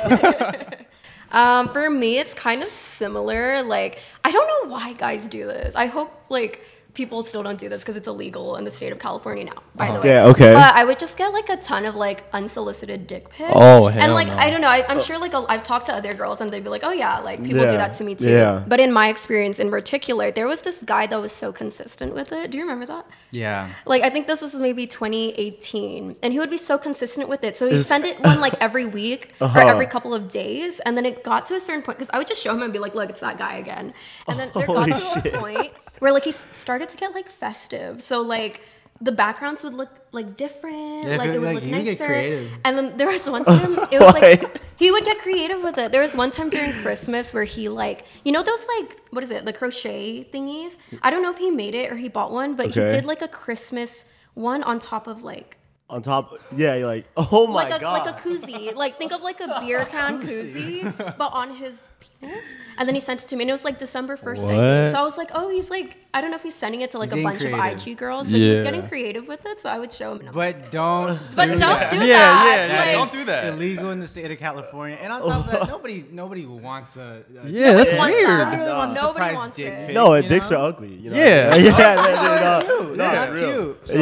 Um, 1.30 1.68
for 1.69 1.90
me, 1.90 2.19
it's 2.19 2.34
kind 2.34 2.64
of 2.64 2.69
similar. 2.69 3.62
Like, 3.62 4.00
I 4.24 4.31
don't 4.31 4.48
know 4.48 4.72
why 4.74 4.94
guys 4.94 5.28
do 5.28 5.46
this. 5.46 5.75
I 5.75 5.88
hope 5.88 6.14
like 6.30 6.62
people 6.94 7.22
still 7.22 7.44
don't 7.44 7.60
do 7.60 7.69
this 7.69 7.81
because 7.84 7.95
it's 7.95 8.07
illegal 8.07 8.56
in 8.56 8.63
the 8.63 8.72
state 8.72 8.92
of 8.92 8.98
California 8.98 9.44
now. 9.44 9.62
By 9.75 9.92
the 9.92 10.00
way, 10.00 10.10
Yeah, 10.10 10.25
okay. 10.25 10.51
But 10.54 10.74
I 10.75 10.84
would 10.84 10.98
just 10.98 11.16
get 11.16 11.31
like 11.31 11.48
a 11.50 11.57
ton 11.57 11.86
of 11.86 11.95
like 11.95 12.24
unsolicited 12.34 13.06
dick 13.06 13.30
pics. 13.30 13.51
Oh, 13.54 13.88
And 13.88 14.13
like 14.13 14.28
no. 14.28 14.36
I 14.36 14.50
don't 14.50 14.62
know. 14.62 14.68
I, 14.68 14.84
I'm 14.89 15.00
sure 15.00 15.19
like 15.19 15.36
i 15.36 15.44
I've 15.48 15.62
talked 15.63 15.86
to 15.88 15.94
other 15.94 16.13
girls 16.13 16.42
and 16.42 16.51
they'd 16.51 16.63
be 16.63 16.69
like, 16.69 16.81
oh 16.84 16.92
yeah, 16.92 17.19
like 17.19 17.44
people 17.44 17.62
Yeah, 17.63 17.72
do 17.72 17.78
that 17.78 17.94
to 17.98 18.04
me 18.04 18.16
too. 18.16 18.30
yeah. 18.31 18.63
But 18.68 18.80
in 18.80 18.92
my 18.92 19.10
experience 19.10 19.60
in 19.60 19.69
particular, 19.69 20.31
there 20.31 20.48
was 20.48 20.62
this 20.62 20.81
guy 20.84 21.06
that 21.06 21.22
was 21.22 21.31
so 21.31 21.51
consistent 21.54 22.16
with 22.16 22.31
it. 22.31 22.50
Do 22.50 22.57
you 22.57 22.63
remember 22.63 22.88
that? 22.88 23.06
Yeah. 23.30 23.69
Like 23.86 24.01
I 24.01 24.10
think 24.10 24.25
this 24.25 24.42
was 24.42 24.56
maybe 24.56 24.88
2018, 24.88 26.16
and 26.24 26.34
he 26.34 26.39
would 26.39 26.50
be 26.50 26.57
so 26.57 26.78
consistent 26.78 27.30
with 27.30 27.44
it. 27.44 27.57
So 27.57 27.69
he'd 27.69 27.84
send 27.84 28.06
it 28.06 28.19
one 28.22 28.39
like 28.39 28.56
every 28.60 28.86
week 28.86 29.34
Uh-huh. 29.39 29.60
or 29.60 29.63
every 29.69 29.86
couple 29.86 30.13
of 30.13 30.30
days, 30.30 30.80
and 30.80 30.98
then 30.98 31.06
it 31.06 31.24
got 31.24 31.45
to 31.48 31.56
a 31.56 31.60
certain 31.60 31.84
point 31.84 31.98
because 32.00 32.10
I 32.13 32.18
would 32.18 32.28
just 32.28 32.42
show 32.42 32.54
him 32.56 32.63
and 32.63 32.74
be 32.74 32.80
like, 32.80 32.95
"Look, 32.95 33.10
it's 33.10 33.19
that 33.19 33.38
guy 33.38 33.57
again." 33.57 33.94
And 34.28 34.39
then 34.39 34.50
there 34.56 34.66
got 34.68 34.75
Holy 34.89 34.92
to 34.94 35.00
shit. 35.00 35.34
a 35.34 35.38
point 35.39 35.72
where 36.00 36.12
like 36.12 36.24
he 36.26 36.32
started 36.32 36.90
to 36.90 36.98
get 36.98 37.14
like 37.14 37.30
festive. 37.30 38.02
So 38.02 38.22
like 38.22 38.62
the 39.00 39.12
backgrounds 39.12 39.64
would 39.64 39.74
look 39.76 39.90
like 40.12 40.38
different, 40.38 41.04
Yeah, 41.06 41.18
like 41.18 41.30
it 41.30 41.40
would 41.40 41.46
like 41.54 41.56
look 41.56 41.66
nicer. 41.66 41.84
get 41.96 42.06
creative. 42.06 42.52
And 42.66 42.78
then 42.78 42.98
there 42.98 43.08
was 43.08 43.26
one 43.30 43.46
time 43.56 43.78
it 43.92 44.00
was 44.00 44.14
like 44.14 44.60
he 44.78 44.90
would 44.92 45.06
get 45.06 45.20
creative 45.20 45.62
with 45.62 45.78
it. 45.78 45.92
There 45.92 46.02
was 46.02 46.16
one 46.16 46.32
time 46.32 46.50
during 46.50 46.74
Christmas 46.74 47.34
where 47.34 47.44
he 47.44 47.70
like, 47.70 48.06
you 48.26 48.32
know 48.32 48.42
those 48.44 48.64
like 48.80 49.00
what 49.12 49.24
is 49.24 49.30
it, 49.30 49.46
the 49.46 49.54
crochet 49.54 50.24
thingies? 50.34 50.78
I 51.02 51.12
don't 51.12 51.22
know 51.22 51.32
if 51.32 51.38
he 51.38 51.52
made 51.52 51.76
it 51.76 51.92
or 51.92 51.96
he 51.96 52.10
bought 52.10 52.32
one, 52.32 52.56
but 52.56 52.68
Okay. 52.68 52.86
he 52.86 52.92
did 52.96 53.06
like 53.06 53.22
a 53.22 53.28
Christmas 53.28 54.04
one 54.34 54.64
on 54.64 54.80
top 54.80 55.06
of 55.08 55.24
like 55.24 55.58
On 55.90 56.02
top, 56.02 56.34
yeah, 56.56 56.76
you're 56.76 56.88
like, 56.88 57.06
oh 57.16 57.48
my 57.48 57.54
like 57.70 57.74
a 57.74 57.80
god. 57.80 58.06
like 58.06 58.16
a 58.16 58.20
koozie. 58.20 58.76
Like 58.76 58.98
think 58.98 59.14
of 59.14 59.22
like 59.22 59.40
a 59.42 59.60
beer 59.62 59.86
can 59.96 60.22
koozie, 60.22 60.82
but 61.18 61.30
on 61.34 61.56
his 61.56 61.75
penis. 62.00 62.44
And 62.80 62.88
then 62.88 62.94
he 62.94 63.01
sent 63.01 63.24
it 63.24 63.27
to 63.30 63.36
me, 63.36 63.44
and 63.44 63.50
it 63.50 63.54
was 63.54 63.63
like 63.63 63.80
December 63.80 64.16
first. 64.18 64.44
I 64.44 64.46
What? 64.46 64.51
think. 64.56 64.92
So 64.94 65.00
I 65.00 65.04
was 65.04 65.18
like, 65.18 65.32
oh, 65.34 65.50
he's 65.50 65.72
like, 65.72 65.98
I 66.13 66.22
don't 66.22 66.30
know 66.30 66.36
if 66.36 66.44
he's 66.44 66.54
sending 66.54 66.82
it 66.82 66.92
to 66.92 67.00
like 67.00 67.10
He's 67.12 67.20
a 67.20 67.24
bunch 67.24 67.39
getting 67.39 67.54
of 67.56 67.60
creative. 67.60 67.88
IG 67.88 67.98
girls, 67.98 68.30
but 68.30 68.39
Yeah. 68.39 68.54
he's 68.54 68.63
getting 68.63 68.88
creative 68.88 69.27
with 69.27 69.44
it. 69.48 69.60
So 69.62 69.70
I 69.70 69.80
would 69.80 69.92
show 69.92 70.12
him. 70.12 70.20
And 70.20 70.30
I'm 70.30 70.36
like, 70.36 70.62
But 70.62 70.72
don't. 70.72 71.20
but 71.36 71.46
do 71.46 71.51
don't 71.54 71.60
that. 71.60 71.92
do 71.92 71.98
Yeah, 71.98 72.06
that. 72.06 72.46
yeah, 72.46 72.74
yeah, 72.74 72.80
Like, 72.86 72.92
don't 73.12 73.12
do 73.20 73.25
that. 73.25 73.46
Illegal 73.54 73.89
in 73.89 74.00
the 74.00 74.08
state 74.08 74.30
of 74.30 74.38
California, 74.38 74.96
and 75.01 75.12
on 75.12 75.22
top 75.24 75.46
of 75.46 75.51
that, 75.51 75.68
nobody 75.75 76.06
nobody 76.12 76.46
wants 76.46 76.98
a. 76.98 77.24
a 77.44 77.50
Yeah, 77.50 77.74
that's 77.74 77.92
wants 77.98 78.13
weird. 78.16 78.30
that. 78.30 78.38
Nobody 78.46 78.58
really 78.62 78.74
wants 78.77 78.96
Nobody 79.01 79.36
wants 79.36 79.58
dick 79.58 79.68
it. 79.74 79.86
pic, 79.88 79.96
no, 79.96 80.13
you 80.13 80.30
dicks 80.30 80.51
know? 80.51 80.58
are 80.62 80.68
ugly. 80.68 80.94
You 80.94 81.10
know? 81.12 81.18
Yeah. 81.18 81.56
yeah, 81.56 81.56
yeah, 81.80 82.62
They're 82.62 82.62
cute. 82.62 82.98
They're 82.98 83.13
not 83.16 83.32
real. 83.34 83.74
cute. 83.74 83.88
So, 83.89 83.96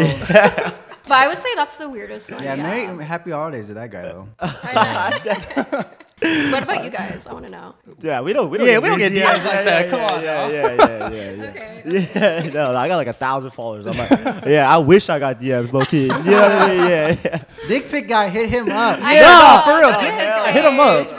But 1.07 1.13
I 1.13 1.27
would 1.27 1.37
say 1.39 1.49
that's 1.55 1.77
the 1.77 1.87
weirdest 1.87 2.31
one. 2.31 2.43
yeah, 2.43 2.55
Yeah. 2.55 2.63
Merry, 2.87 3.05
happy 3.05 3.31
holidays 3.31 3.67
to 3.67 3.75
that 3.75 3.89
guy 3.91 4.01
though. 4.01 4.27
I 6.21 6.25
know. 6.45 6.51
what 6.53 6.63
about 6.63 6.83
you 6.83 6.89
uh, 6.89 6.93
guys? 6.93 7.27
I 7.27 7.33
want 7.33 7.45
to 7.45 7.51
know. 7.51 7.75
Yeah, 7.99 8.21
we 8.21 8.33
don't. 8.33 8.49
We 8.49 8.57
don't 8.57 8.67
Yeah, 8.67 8.79
we 8.79 8.87
don't 8.87 8.97
get 8.99 9.11
DMs 9.11 9.15
yeah, 9.15 9.31
like 9.31 9.43
yeah, 9.43 9.63
that. 9.63 9.85
yeah, 9.85 9.89
Come 9.91 9.99
yeah, 9.99 10.13
on 10.13 10.23
yeah, 10.23 10.47
yeah, 10.49 10.75
yeah, 10.75 11.09
yeah, 11.09 11.31
yeah. 11.31 11.49
Okay. 11.49 11.71
Yeah, 12.15 12.49
no, 12.53 12.75
I 12.75 12.87
got 12.87 12.95
like 12.95 13.07
a 13.07 13.13
thousand 13.13 13.51
followers. 13.51 13.85
I'm 13.85 13.97
like, 13.97 14.45
yeah, 14.47 14.73
I 14.73 14.77
wish 14.77 15.09
I 15.09 15.19
got 15.19 15.39
DMs, 15.39 15.71
low 15.73 15.83
key. 15.85 16.03
You 16.03 16.07
know 16.09 16.15
what 16.15 16.51
I 16.51 16.67
mean? 16.69 16.77
Yeah, 16.89 17.15
yeah. 17.23 17.43
Dick 17.67 17.89
pic 17.89 18.07
guy, 18.07 18.29
hit 18.29 18.49
him 18.49 18.69
up. 18.71 18.99
I 19.01 19.15
Yeah, 19.15 19.21
know, 19.21 19.55
no, 19.55 19.61
for 19.65 19.77
real, 19.79 19.99
hit- 19.99 20.13
him 20.13 20.53
hit 20.53 20.65
'em 20.65 20.79
up. 20.79 21.07
page, 21.07 21.15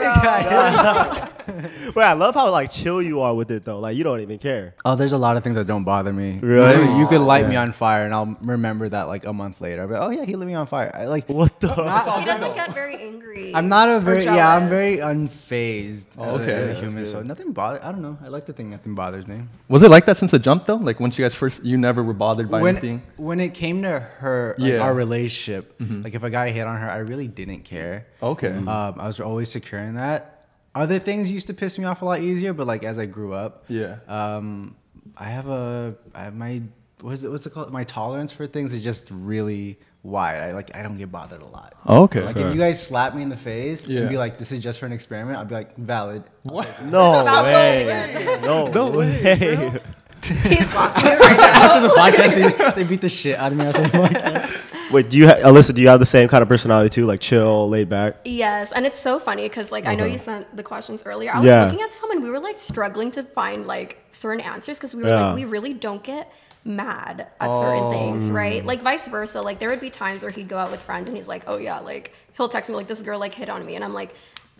bro. 1.27 1.33
Wait, 1.95 2.03
I 2.05 2.13
love 2.13 2.35
how 2.35 2.49
like 2.51 2.71
chill 2.71 3.01
you 3.01 3.21
are 3.21 3.33
with 3.33 3.51
it 3.51 3.63
though. 3.65 3.79
Like 3.79 3.95
you 3.97 4.03
don't 4.03 4.19
even 4.21 4.37
care. 4.39 4.75
Oh, 4.85 4.95
there's 4.95 5.13
a 5.13 5.17
lot 5.17 5.37
of 5.37 5.43
things 5.43 5.55
that 5.55 5.67
don't 5.67 5.83
bother 5.83 6.11
me. 6.13 6.39
Really? 6.41 6.73
You 6.81 6.87
could, 6.87 6.97
you 6.99 7.07
could 7.07 7.21
light 7.21 7.47
me 7.47 7.55
on 7.55 7.71
fire, 7.71 8.05
and 8.05 8.13
I'll 8.13 8.37
remember 8.41 8.89
that 8.89 9.03
like 9.03 9.25
a 9.25 9.33
month 9.33 9.61
later. 9.61 9.81
I'll 9.83 9.87
be 9.87 9.93
like, 9.93 10.03
oh 10.03 10.09
yeah, 10.11 10.25
he 10.25 10.35
lit 10.35 10.47
me 10.47 10.53
on 10.55 10.67
fire. 10.67 10.91
I 10.93 11.05
like. 11.05 11.25
What 11.37 11.59
the? 11.59 11.67
He 11.73 12.25
doesn't 12.25 12.55
get 12.55 12.73
very 12.73 12.95
angry. 12.97 13.53
I'm 13.53 13.69
not 13.69 13.89
a 13.89 13.99
very 13.99 14.23
yeah. 14.23 14.55
I'm 14.55 14.67
very 14.69 14.97
unfazed 14.97 16.07
as, 16.17 16.35
a, 16.35 16.39
Okay. 16.41 16.53
as 16.53 16.67
a 16.67 16.67
That's 16.67 16.79
human. 16.79 17.07
So 17.07 17.21
nothing 17.21 17.51
bother. 17.53 17.79
I 17.83 17.91
don't 17.91 18.01
know. 18.01 18.17
I 18.23 18.27
like 18.29 18.45
to 18.47 18.53
think 18.53 18.69
nothing 18.69 18.95
bothers 18.95 19.27
me. 19.27 19.41
Was 19.69 19.83
it 19.83 19.91
like 19.91 20.05
that 20.07 20.17
since 20.17 20.31
the 20.31 20.39
jump 20.39 20.65
though? 20.65 20.75
Like 20.75 20.99
once 20.99 21.17
you 21.17 21.23
guys 21.25 21.35
first, 21.35 21.63
you 21.63 21.77
never 21.77 22.03
were 22.03 22.13
bothered 22.13 22.49
by 22.49 22.61
when 22.61 22.75
anything. 22.77 23.01
when 23.17 23.39
it 23.39 23.53
came 23.53 23.83
to 23.83 23.99
her, 23.99 24.55
like, 24.57 24.71
Yeah. 24.71 24.79
our 24.79 24.93
relationship, 24.93 25.75
like 25.79 26.15
if 26.15 26.23
a 26.23 26.29
guy 26.29 26.49
hit 26.49 26.65
on 26.65 26.77
her, 26.79 26.89
I 26.89 26.97
really 26.97 27.27
didn't 27.27 27.61
care. 27.61 28.07
Okay. 28.21 28.51
Um, 28.51 28.67
I 28.67 29.05
was 29.05 29.19
always 29.19 29.49
secure 29.49 29.81
in 29.81 29.95
that. 29.95 30.36
Other 30.77 30.99
things 30.99 31.31
used 31.31 31.47
to 31.47 31.53
piss 31.53 31.77
me 31.79 31.85
off 31.85 32.01
a 32.01 32.05
lot 32.05 32.19
easier, 32.21 32.53
but 32.53 32.67
like 32.67 32.83
as 32.83 32.99
I 32.99 33.05
grew 33.07 33.33
up, 33.33 33.65
Yeah. 33.67 33.97
Um, 34.07 34.75
I 35.17 35.25
have 35.25 35.47
a 35.47 35.95
I 36.13 36.21
have 36.25 36.35
my 36.35 36.61
what's 37.01 37.23
it, 37.23 37.29
what's 37.31 37.45
it 37.45 37.53
called? 37.53 37.71
My 37.71 37.83
tolerance 37.83 38.31
for 38.31 38.45
things 38.47 38.73
is 38.73 38.83
just 38.83 39.07
really 39.11 39.79
wide. 40.03 40.39
I 40.41 40.51
like 40.53 40.75
I 40.75 40.83
don't 40.83 40.97
get 40.97 41.11
bothered 41.11 41.41
a 41.41 41.45
lot. 41.47 41.73
Oh, 41.85 42.03
okay. 42.03 42.21
Like 42.21 42.37
if 42.37 42.53
you 42.53 42.59
guys 42.59 42.81
slap 42.85 43.15
me 43.15 43.23
in 43.23 43.29
the 43.29 43.37
face 43.37 43.87
Yeah. 43.89 44.01
and 44.01 44.09
be 44.09 44.17
like, 44.17 44.37
"This 44.37 44.51
is 44.51 44.59
just 44.59 44.77
for 44.79 44.85
an 44.85 44.91
experiment," 44.91 45.39
I'd 45.39 45.47
be 45.47 45.55
like, 45.55 45.75
"Valid." 45.77 46.23
what? 46.43 46.67
No 46.83 47.23
Valid. 47.25 47.87
way. 47.87 48.39
No, 48.43 48.67
No 48.67 48.89
way, 48.91 49.71
He's 50.23 50.67
laughing 50.75 51.17
right 51.19 51.37
now. 51.37 51.63
After 51.77 51.81
the 51.87 51.93
podcast, 51.93 52.75
they, 52.75 52.83
they 52.83 52.89
beat 52.89 53.01
the 53.01 53.09
shit 53.09 53.37
out 53.37 53.51
of 53.51 53.57
me 53.57 53.65
after 53.65 53.81
the 53.83 53.87
podcast. 53.89 54.56
Wait, 54.91 55.09
do 55.09 55.17
you, 55.17 55.27
ha- 55.27 55.35
Alyssa? 55.35 55.73
Do 55.73 55.81
you 55.81 55.87
have 55.89 55.99
the 55.99 56.05
same 56.05 56.27
kind 56.27 56.41
of 56.41 56.47
personality 56.47 56.89
too? 56.89 57.05
Like 57.05 57.19
chill, 57.19 57.67
laid 57.69 57.89
back. 57.89 58.15
Yes, 58.25 58.71
and 58.71 58.85
it's 58.85 58.99
so 58.99 59.19
funny 59.19 59.43
because 59.43 59.71
like 59.71 59.85
I 59.85 59.95
know 59.95 60.03
Uh-huh. 60.03 60.13
you 60.13 60.19
sent 60.19 60.55
the 60.55 60.63
questions 60.63 61.03
earlier. 61.05 61.31
I 61.33 61.37
was 61.37 61.45
Yeah. 61.45 61.63
looking 61.65 61.81
at 61.81 61.93
some 61.93 62.11
and 62.11 62.21
we 62.23 62.29
were 62.29 62.39
like 62.39 62.59
struggling 62.59 63.11
to 63.11 63.23
find 63.23 63.67
like 63.67 63.97
certain 64.13 64.41
answers 64.41 64.77
because 64.77 64.93
we 64.95 65.03
were 65.03 65.09
Yeah. 65.09 65.27
like 65.27 65.35
we 65.35 65.45
really 65.45 65.73
don't 65.73 66.03
get 66.03 66.31
mad 66.65 67.27
at 67.39 67.51
certain 67.59 67.89
things, 67.91 68.29
right? 68.29 68.65
Like 68.65 68.81
vice 68.81 69.07
versa. 69.07 69.41
Like 69.41 69.59
there 69.59 69.69
would 69.69 69.79
be 69.81 69.89
times 69.89 70.21
where 70.21 70.31
he'd 70.31 70.47
go 70.49 70.57
out 70.57 70.71
with 70.71 70.83
friends 70.83 71.07
and 71.07 71.15
he's 71.17 71.27
like, 71.27 71.43
"Oh 71.47 71.57
yeah," 71.57 71.79
like 71.79 72.13
he'll 72.35 72.49
text 72.49 72.69
me 72.69 72.75
like 72.75 72.87
this 72.87 73.01
girl 73.01 73.19
like 73.19 73.33
hit 73.33 73.49
on 73.49 73.65
me, 73.65 73.75
and 73.75 73.83
I'm 73.83 73.93
like, 73.93 74.13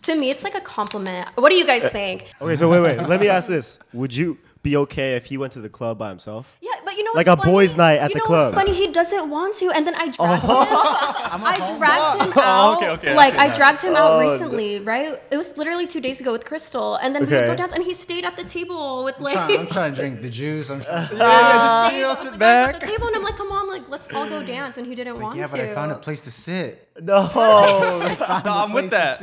to 0.04 0.16
me 0.16 0.30
it's 0.30 0.44
like 0.44 0.56
a 0.56 0.62
compliment. 0.62 1.28
What 1.36 1.50
do 1.50 1.56
you 1.56 1.66
guys 1.66 1.84
think? 1.92 2.32
Okay, 2.42 2.56
so 2.56 2.70
wait, 2.70 2.82
wait. 2.82 3.08
Let 3.08 3.20
me 3.20 3.28
ask 3.28 3.48
this: 3.50 3.80
Would 3.94 4.16
you 4.16 4.38
be 4.64 4.78
okay 4.78 5.16
if 5.16 5.26
he 5.26 5.38
went 5.38 5.54
to 5.54 5.60
the 5.62 5.70
club 5.70 5.98
by 5.98 6.10
himself? 6.10 6.56
Yeah, 6.62 6.72
but 6.77 6.77
you 6.98 7.04
know 7.04 7.12
Like 7.13 7.27
what's 7.27 7.44
a 7.44 7.46
boys' 7.46 7.77
night 7.77 8.00
at 8.00 8.10
you 8.10 8.16
the 8.16 8.22
club. 8.22 8.54
What's 8.56 8.66
funny, 8.68 8.77
he 8.77 8.88
doesn't 8.92 9.30
want 9.30 9.56
to, 9.56 9.70
and 9.72 9.86
then 9.86 9.96
I 9.96 10.12
oh. 10.20 10.25
dragged 10.25 10.44
him. 11.32 11.44
I 11.51 11.56
dragged 11.77 12.22
him 12.22 12.34
Oh, 12.36 12.42
out. 12.42 12.77
okay, 12.77 12.89
okay, 12.89 13.16
Like 13.16 13.34
see 13.34 13.39
I 13.39 13.56
dragged 13.56 13.82
him 13.82 13.96
out 13.96 14.12
Oh, 14.12 14.20
recently, 14.20 14.80
right? 14.80 15.20
It 15.32 15.38
was 15.38 15.56
literally 15.58 15.88
two 15.88 16.01
days 16.01 16.20
ago 16.20 16.32
with 16.32 16.46
Crystal, 16.46 16.96
and 16.96 17.13
then 17.16 17.24
we 17.24 17.30
go 17.30 17.56
dance, 17.56 17.74
and 17.74 17.84
he 17.84 17.94
stayed 17.94 18.25
at 18.25 18.36
the 18.36 18.44
table 18.44 19.04
with 19.04 19.16
I'm 19.18 19.24
like. 19.24 19.34
trying, 19.36 19.60
I'm 19.60 19.68
trying 19.68 19.94
to 19.94 20.00
drink 20.00 20.22
the 20.22 20.30
juice. 20.30 20.70
I'm 20.70 20.82
trying, 20.82 21.08
Yeah, 21.18 21.89
chill, 21.92 22.10
with 22.12 22.20
sit 22.22 22.32
the 22.34 22.38
back. 22.39 22.75
At 22.75 22.82
the 22.82 22.88
table, 22.88 23.08
and 23.08 23.16
I'm 23.16 23.24
like, 23.24 23.38
come 23.38 23.51
on, 23.51 23.68
like 23.68 23.88
let's 23.89 24.12
all 24.13 24.27
go 24.27 24.44
dance, 24.44 24.77
and 24.77 24.86
he 24.88 24.96
didn't 24.96 25.16
like, 25.16 25.24
want 25.24 25.38
yeah, 25.38 25.46
to. 25.48 25.51
but 25.51 25.60
I 25.62 25.74
found 25.74 25.92
a 25.92 25.96
place 25.96 26.22
to 26.22 26.32
sit. 26.32 26.88
No. 27.01 27.30
No, 27.38 28.16
a 28.18 28.50
I'm 28.50 28.74
with 28.74 28.89
that. 28.89 29.20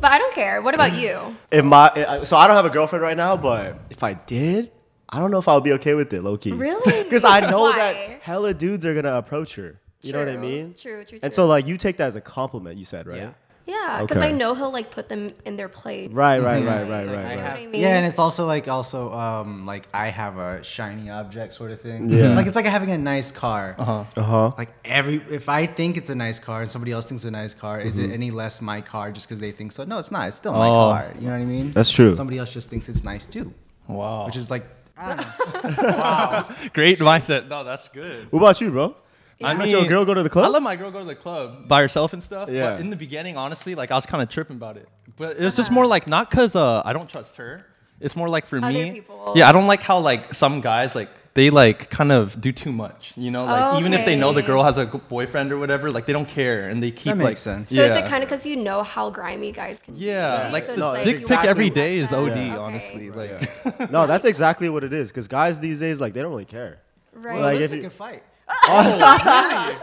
But 0.00 0.10
I 0.12 0.18
don't 0.18 0.34
care. 0.34 0.60
What 0.62 0.74
about 0.74 0.94
you? 0.94 1.34
if 1.50 1.64
my 1.64 2.22
so 2.24 2.36
I 2.36 2.46
don't 2.46 2.56
have 2.56 2.66
a 2.66 2.70
girlfriend 2.70 3.02
right 3.02 3.16
now, 3.16 3.36
but 3.36 3.78
if 3.90 4.02
I 4.02 4.12
did, 4.14 4.70
I 5.14 5.18
don't 5.20 5.30
know 5.30 5.38
if 5.38 5.48
I'll 5.48 5.60
be 5.60 5.72
okay 5.74 5.94
with 5.94 6.12
it, 6.12 6.22
low 6.22 6.36
key. 6.36 6.52
Really? 6.52 7.02
Because 7.04 7.24
I 7.24 7.40
know 7.50 7.62
Why? 7.62 7.76
that 7.78 7.96
hella 8.22 8.52
dudes 8.54 8.84
are 8.86 8.94
gonna 8.94 9.14
approach 9.14 9.54
her. 9.56 9.80
You 10.02 10.12
know 10.12 10.18
what 10.18 10.28
I 10.28 10.36
mean? 10.36 10.74
true, 10.74 11.04
true, 11.04 11.18
And 11.22 11.32
so 11.32 11.46
like 11.46 11.66
you 11.66 11.76
take 11.78 11.96
that 11.98 12.08
as 12.08 12.16
a 12.16 12.20
compliment, 12.20 12.76
you 12.78 12.84
said, 12.84 13.06
right? 13.06 13.18
Yeah. 13.22 13.30
Yeah, 13.66 14.02
because 14.02 14.18
Okay. 14.18 14.28
I 14.28 14.32
know 14.32 14.54
he'll 14.54 14.70
like 14.70 14.90
put 14.90 15.08
them 15.08 15.32
in 15.46 15.56
their 15.56 15.70
place. 15.70 16.10
Right, 16.12 16.38
right, 16.38 16.62
Yeah, 16.62 16.68
right, 16.70 16.86
right, 16.90 17.00
it's 17.00 17.08
like 17.08 17.16
right, 17.16 17.24
I 17.24 17.28
right. 17.30 17.38
have- 17.38 17.58
have- 17.60 17.70
mean? 17.70 17.80
Yeah, 17.80 17.96
and 17.96 18.04
it's 18.04 18.18
also 18.18 18.44
like 18.46 18.68
also 18.68 19.10
um 19.14 19.64
like 19.64 19.88
I 19.94 20.08
have 20.10 20.36
a 20.36 20.62
shiny 20.62 21.08
object 21.08 21.54
sort 21.54 21.70
of 21.70 21.80
thing. 21.80 22.10
Yeah. 22.10 22.34
Like 22.36 22.46
it's 22.46 22.56
like 22.56 22.66
having 22.66 22.90
a 22.90 22.98
nice 22.98 23.30
car. 23.30 23.74
Uh-huh. 23.78 24.04
Uh 24.18 24.22
huh. 24.22 24.50
Like 24.58 24.70
every 24.84 25.16
if 25.30 25.48
I 25.48 25.64
think 25.64 25.96
it's 25.96 26.10
a 26.10 26.14
nice 26.26 26.38
car 26.38 26.60
and 26.60 26.70
somebody 26.70 26.92
else 26.92 27.06
thinks 27.08 27.24
it's 27.24 27.28
a 27.28 27.38
nice 27.42 27.54
car, 27.54 27.80
is 27.80 27.96
Mm-hmm. 27.96 28.10
it 28.10 28.14
any 28.20 28.30
less 28.30 28.60
my 28.60 28.82
car 28.82 29.10
just 29.12 29.26
because 29.28 29.40
they 29.40 29.52
think 29.52 29.72
so? 29.72 29.84
No, 29.84 29.96
it's 29.98 30.10
not. 30.10 30.28
It's 30.28 30.36
still 30.36 30.52
my 30.52 30.68
Oh. 30.68 30.90
car. 30.92 31.06
You 31.18 31.28
know 31.28 31.36
what 31.38 31.40
I 31.48 31.52
mean? 31.56 31.70
That's 31.72 31.90
true. 31.90 32.14
Somebody 32.14 32.36
else 32.42 32.50
just 32.58 32.68
thinks 32.68 32.90
it's 32.90 33.02
nice 33.12 33.24
too, 33.26 33.46
Wow. 33.88 34.26
which 34.26 34.36
is 34.36 34.50
like 34.50 34.66
I 34.96 35.16
don't 35.16 36.58
know. 36.58 36.70
great 36.72 36.98
mindset. 36.98 37.48
No, 37.48 37.64
that's 37.64 37.88
good. 37.88 38.30
What 38.30 38.40
about 38.40 38.60
you, 38.60 38.70
bro? 38.70 38.96
I 39.42 39.54
Let 39.54 39.68
your 39.68 39.86
girl 39.86 40.04
go 40.04 40.14
to 40.14 40.22
the 40.22 40.30
club. 40.30 40.44
I 40.44 40.48
let 40.48 40.62
my 40.62 40.76
girl 40.76 40.90
go 40.90 41.00
to 41.00 41.04
the 41.04 41.14
club 41.16 41.66
by 41.68 41.80
herself 41.82 42.12
and 42.12 42.22
stuff. 42.22 42.48
Yeah. 42.48 42.70
But 42.72 42.80
in 42.80 42.90
the 42.90 42.96
beginning, 42.96 43.36
honestly, 43.36 43.74
like 43.74 43.90
I 43.90 43.94
was 43.96 44.06
kind 44.06 44.22
of 44.22 44.28
tripping 44.28 44.56
about 44.56 44.76
it. 44.76 44.88
But 45.16 45.36
it's 45.38 45.56
just 45.56 45.70
more 45.72 45.86
like 45.86 46.06
not 46.06 46.30
cause 46.30 46.54
uh 46.56 46.82
I 46.84 46.92
don't 46.92 47.08
trust 47.08 47.36
her. 47.36 47.66
It's 48.00 48.16
more 48.16 48.28
like 48.28 48.46
for 48.46 48.58
Other 48.58 48.72
me. 48.72 48.90
people. 48.92 49.32
Yeah, 49.34 49.48
I 49.48 49.52
don't 49.52 49.66
like 49.66 49.82
how 49.82 49.98
like 49.98 50.34
some 50.34 50.60
guys 50.60 50.94
like 50.94 51.08
they 51.34 51.50
like 51.50 51.90
kind 51.90 52.12
of 52.12 52.40
do 52.40 52.52
too 52.52 52.72
much. 52.72 53.12
You 53.16 53.30
know, 53.30 53.44
like 53.44 53.80
even 53.80 53.92
if 53.92 54.06
they 54.06 54.16
know 54.16 54.32
the 54.32 54.42
girl 54.42 54.62
has 54.62 54.78
a 54.78 54.86
boyfriend 54.86 55.52
or 55.52 55.58
whatever, 55.58 55.90
like 55.90 56.06
they 56.06 56.12
don't 56.12 56.28
care 56.28 56.68
and 56.68 56.82
they 56.82 56.90
keep 56.90 57.04
that 57.04 57.16
makes 57.16 57.24
like 57.28 57.36
sense. 57.36 57.70
So 57.70 57.76
yeah. 57.76 57.94
is 57.94 58.04
it 58.04 58.08
kind 58.08 58.22
of 58.22 58.28
because 58.28 58.46
you 58.46 58.56
know 58.56 58.82
how 58.82 59.10
grimy 59.10 59.50
guys 59.52 59.80
can 59.80 59.94
be? 59.94 60.00
yeah, 60.00 60.44
right? 60.44 60.52
like 60.52 60.66
So 60.66 60.72
it's 60.72 60.80
the 60.80 60.80
No, 60.80 60.94
dick 60.94 61.04
that's 61.04 61.08
pic 61.08 61.16
exactly 61.16 61.48
every 61.50 61.98
is 61.98 62.12
OD, 62.12 62.30
Okay. 62.30 62.50
honestly. 62.50 63.10
Like, 63.10 63.80
no, 63.90 64.06
that's 64.06 64.24
exactly 64.24 64.68
what 64.68 64.84
it 64.84 64.92
is. 64.92 65.10
Because 65.10 65.28
guys 65.28 65.60
these 65.60 65.80
days, 65.80 66.00
like, 66.00 66.12
they 66.14 66.22
don't 66.22 66.30
really 66.30 66.44
care. 66.44 66.78
Right. 67.12 67.34
Like, 67.40 67.42
Like 67.42 67.56
if 67.56 67.70
if 67.72 67.76
you- 67.76 67.82
can 67.82 67.90
fight. 67.90 68.22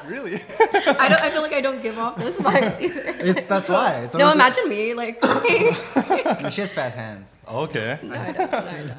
really? 0.05 0.35
I 0.59 1.07
don't. 1.09 1.21
I 1.21 1.29
feel 1.31 1.41
like 1.41 1.53
I 1.53 1.61
don't 1.61 1.81
give 1.81 1.97
off 1.97 2.17
those 2.17 2.35
vibes 2.35 2.79
either. 2.85 3.01
It's 3.19 3.45
that's 3.45 3.69
why. 3.69 4.01
It's 4.03 4.15
no, 4.15 4.25
always- 4.25 4.35
imagine 4.35 4.69
me 4.69 4.93
like. 4.93 5.19
She 6.51 6.61
has 6.61 6.71
fast 6.73 6.95
hands. 6.95 7.35
okay. 7.47 7.99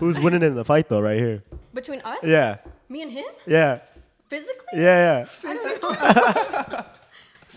Who's 0.00 0.18
winning 0.18 0.42
in 0.42 0.54
the 0.54 0.64
fight 0.64 0.88
though? 0.88 1.00
Right 1.00 1.18
here. 1.18 1.42
Between 1.74 2.00
us, 2.02 2.18
Yeah. 2.22 2.58
me 2.88 3.02
and 3.02 3.10
him, 3.12 3.24
Yeah. 3.46 3.78
physically, 4.28 4.66
Yeah. 4.74 5.24
Yeah. 5.24 5.26
I 5.44 6.84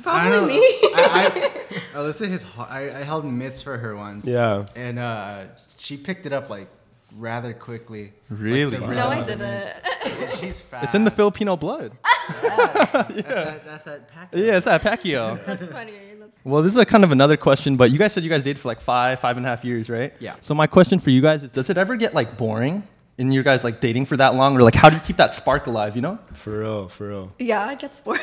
probably 0.02 0.32
don't 0.32 0.42
know. 0.42 0.48
me. 0.48 0.60
I, 0.96 1.52
I, 1.94 1.98
Alyssa 1.98 2.28
his, 2.28 2.46
I, 2.58 3.00
I 3.00 3.04
held 3.04 3.26
mitts 3.26 3.62
for 3.62 3.78
her 3.78 3.96
once. 3.96 4.28
Yeah. 4.28 4.66
And 4.76 5.00
uh, 5.00 5.46
she 5.78 5.98
picked 5.98 6.26
it 6.26 6.34
up 6.34 6.50
like 6.50 6.68
rather 7.16 7.54
quickly. 7.54 8.14
Like, 8.30 8.40
Really? 8.40 8.78
the 8.78 8.80
no, 8.80 8.86
I 8.88 9.20
rhythm 9.20 9.20
of 9.20 9.40
the 9.40 9.74
didn't. 10.04 10.40
She's 10.40 10.60
fast. 10.72 10.84
It's 10.86 10.96
in 10.96 11.04
the 11.04 11.12
Filipino 11.12 11.56
blood. 11.58 11.92
That's 12.52 12.92
that, 13.14 13.66
that's 13.66 13.84
that 13.84 14.08
package. 14.12 14.40
Yeah, 14.40 14.58
it's 14.58 14.66
that 14.66 14.82
Pacquiao. 14.82 15.46
That's 15.46 15.66
funny. 15.72 15.94
That's 16.20 16.32
Well, 16.44 16.64
this 16.64 16.74
is 16.74 16.78
a 16.78 16.86
kind 16.86 17.04
of 17.04 17.12
another 17.12 17.38
question, 17.38 17.78
but 17.78 17.92
you 17.92 18.00
guys 18.00 18.14
said 18.14 18.24
you 18.24 18.30
guys 18.30 18.44
dated 18.44 18.60
for 18.60 18.68
like 18.68 18.82
five, 18.82 19.20
five 19.20 19.38
and 19.38 19.46
a 19.46 19.50
half 19.50 19.64
years, 19.64 19.90
right? 19.90 20.14
Yeah. 20.20 20.36
So 20.42 20.54
my 20.56 20.66
question 20.68 21.00
for 21.00 21.12
you 21.12 21.22
guys 21.22 21.44
is, 21.44 21.52
does 21.52 21.70
it 21.70 21.78
ever 21.78 21.96
get 21.96 22.14
like 22.16 22.36
boring 22.38 22.82
in 23.18 23.32
your 23.32 23.44
guys 23.44 23.64
like 23.64 23.80
dating 23.80 24.06
for 24.06 24.18
that 24.18 24.34
long, 24.36 24.58
or 24.58 24.64
like 24.64 24.76
how 24.76 24.90
do 24.90 24.96
you 24.96 25.02
keep 25.04 25.18
that 25.18 25.34
spark 25.36 25.68
alive? 25.68 25.96
You 25.96 26.02
know? 26.02 26.20
For 26.34 26.60
real. 26.62 26.88
For 26.90 27.08
real. 27.10 27.32
yeah, 27.40 27.72
it 27.72 27.80
gets 27.80 28.02
boring. 28.02 28.22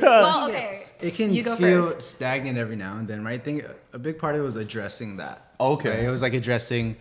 well, 0.00 0.48
okay. 0.48 0.78
It 1.00 1.14
can 1.14 1.32
You 1.32 1.42
go 1.42 1.56
feel 1.56 1.90
first. 1.92 2.12
stagnant 2.12 2.56
every 2.58 2.76
now 2.76 2.96
and 2.96 3.06
then, 3.06 3.22
right? 3.24 3.38
I 3.40 3.42
think 3.44 3.64
a 3.92 3.98
big 3.98 4.18
part 4.18 4.34
of 4.34 4.40
it 4.40 4.44
was 4.44 4.56
addressing 4.56 5.16
that. 5.18 5.52
Okay. 5.60 5.90
right? 5.90 5.98
It 6.04 6.10
was 6.10 6.22
like 6.22 6.34
addressing, 6.34 6.96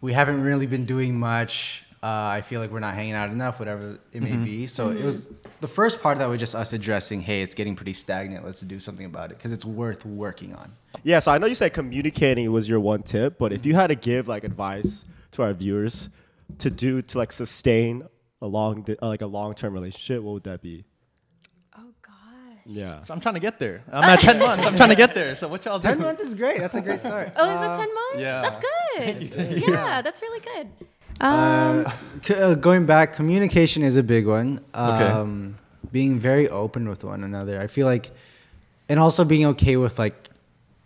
we 0.00 0.12
haven't 0.12 0.42
really 0.42 0.66
been 0.66 0.84
doing 0.84 1.18
much. 1.18 1.84
Uh, 2.00 2.06
I 2.06 2.42
feel 2.42 2.60
like 2.60 2.70
we're 2.70 2.78
not 2.78 2.94
hanging 2.94 3.14
out 3.14 3.30
enough, 3.30 3.58
whatever 3.58 3.98
it 4.12 4.22
may 4.22 4.36
be. 4.36 4.68
So 4.68 4.90
it 4.90 5.02
was 5.02 5.28
the 5.60 5.66
first 5.66 6.00
part 6.00 6.18
that 6.18 6.26
was 6.26 6.38
just 6.38 6.54
us 6.54 6.72
addressing, 6.72 7.22
hey, 7.22 7.42
it's 7.42 7.54
getting 7.54 7.74
pretty 7.74 7.92
stagnant. 7.92 8.44
Let's 8.44 8.60
do 8.60 8.78
something 8.78 9.04
about 9.04 9.32
it 9.32 9.38
because 9.38 9.52
it's 9.52 9.64
worth 9.64 10.06
working 10.06 10.54
on. 10.54 10.70
Yeah. 11.02 11.18
So 11.18 11.32
I 11.32 11.38
know 11.38 11.46
you 11.46 11.56
said 11.56 11.72
communicating 11.74 12.50
was 12.52 12.68
your 12.68 12.78
one 12.78 13.02
tip, 13.02 13.36
but 13.36 13.52
if 13.52 13.66
you 13.66 13.74
had 13.74 13.88
to 13.88 13.96
give 13.96 14.28
like 14.28 14.44
advice 14.44 15.04
to 15.32 15.42
our 15.42 15.52
viewers 15.52 16.08
to 16.58 16.70
do 16.70 17.02
to 17.02 17.18
like 17.18 17.32
sustain 17.32 18.04
a 18.40 18.46
long, 18.46 18.86
uh, 19.02 19.08
like 19.08 19.22
a 19.22 19.26
long 19.26 19.54
term 19.56 19.74
relationship, 19.74 20.22
what 20.22 20.34
would 20.34 20.44
that 20.44 20.62
be? 20.62 20.84
Oh 22.68 22.72
gosh. 22.72 22.76
Yeah. 22.76 23.02
So 23.04 23.14
I'm 23.14 23.20
trying 23.20 23.34
to 23.34 23.40
get 23.40 23.58
there. 23.58 23.82
I'm 23.90 24.04
at 24.04 24.20
10 24.20 24.38
months. 24.38 24.66
I'm 24.66 24.76
trying 24.76 24.90
to 24.90 24.94
get 24.94 25.14
there. 25.14 25.34
So 25.36 25.48
what 25.48 25.64
y'all 25.64 25.78
do? 25.84 25.88
10 25.88 26.00
months 26.00 26.20
is 26.20 26.34
great. 26.34 26.58
That's 26.58 26.74
a 26.74 26.80
great 26.82 27.00
start. 27.00 27.32
Oh, 27.36 27.48
is 27.50 27.60
it 27.60 27.80
ten 27.82 27.94
months? 27.94 28.18
yeah. 28.18 28.42
That's 28.42 28.58
good. 28.58 29.62
Yeah, 29.68 30.02
that's 30.02 30.20
really 30.22 30.40
good. 30.40 30.68
Uh, 31.20 31.24
Um, 31.86 31.92
c- 32.22 32.34
uh, 32.34 32.54
going 32.54 32.86
back, 32.86 33.12
communication 33.14 33.82
is 33.82 33.96
a 33.96 34.02
big 34.02 34.26
one. 34.26 34.60
Okay. 34.74 35.04
Um, 35.06 35.56
Being 35.90 36.18
very 36.18 36.48
open 36.48 36.88
with 36.88 37.02
one 37.04 37.24
another. 37.24 37.60
I 37.60 37.66
feel 37.66 37.86
like, 37.86 38.10
and 38.88 39.00
also 39.00 39.24
being 39.24 39.46
okay 39.46 39.76
with 39.76 39.98
like 39.98 40.28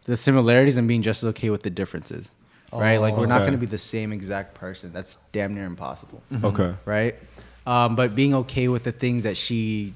the 0.05 0.17
similarities 0.17 0.77
and 0.79 0.87
being 0.89 1.03
just 1.03 1.23
as 1.23 1.29
okay 1.31 1.51
with 1.51 1.63
the 1.63 1.71
differences. 1.71 2.31
Right? 2.73 2.99
Like 2.99 3.17
we're 3.17 3.27
not 3.27 3.41
going 3.41 3.53
to 3.53 3.59
be 3.59 3.67
the 3.67 3.77
same 3.79 4.13
exact 4.13 4.55
person. 4.55 4.93
That's 4.93 5.19
damn 5.33 5.55
near 5.55 5.67
impossible. 5.67 6.23
Okay. 6.43 6.75
Right? 6.87 7.17
Um, 7.67 7.97
but 7.97 8.15
being 8.15 8.33
okay 8.35 8.69
with 8.69 8.85
the 8.85 8.93
things 8.93 9.25
that 9.25 9.37
she 9.37 9.93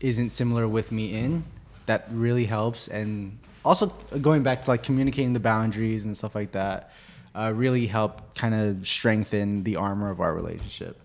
isn't 0.00 0.30
similar 0.30 0.66
with 0.68 0.92
me 0.92 1.14
in, 1.14 1.44
that 1.86 2.06
really 2.10 2.44
helps. 2.44 2.88
And 2.88 3.38
also 3.64 3.86
going 4.20 4.42
back 4.42 4.62
to 4.62 4.70
like 4.70 4.82
communicating 4.82 5.32
the 5.32 5.40
boundaries 5.40 6.04
and 6.04 6.16
stuff 6.16 6.34
like 6.34 6.52
that, 6.52 6.92
uh, 7.34 7.52
really 7.54 7.86
help 7.86 8.34
kind 8.34 8.54
of 8.54 8.86
strengthen 8.86 9.62
the 9.64 9.76
armor 9.76 10.10
of 10.10 10.20
our 10.20 10.34
relationship. 10.34 10.98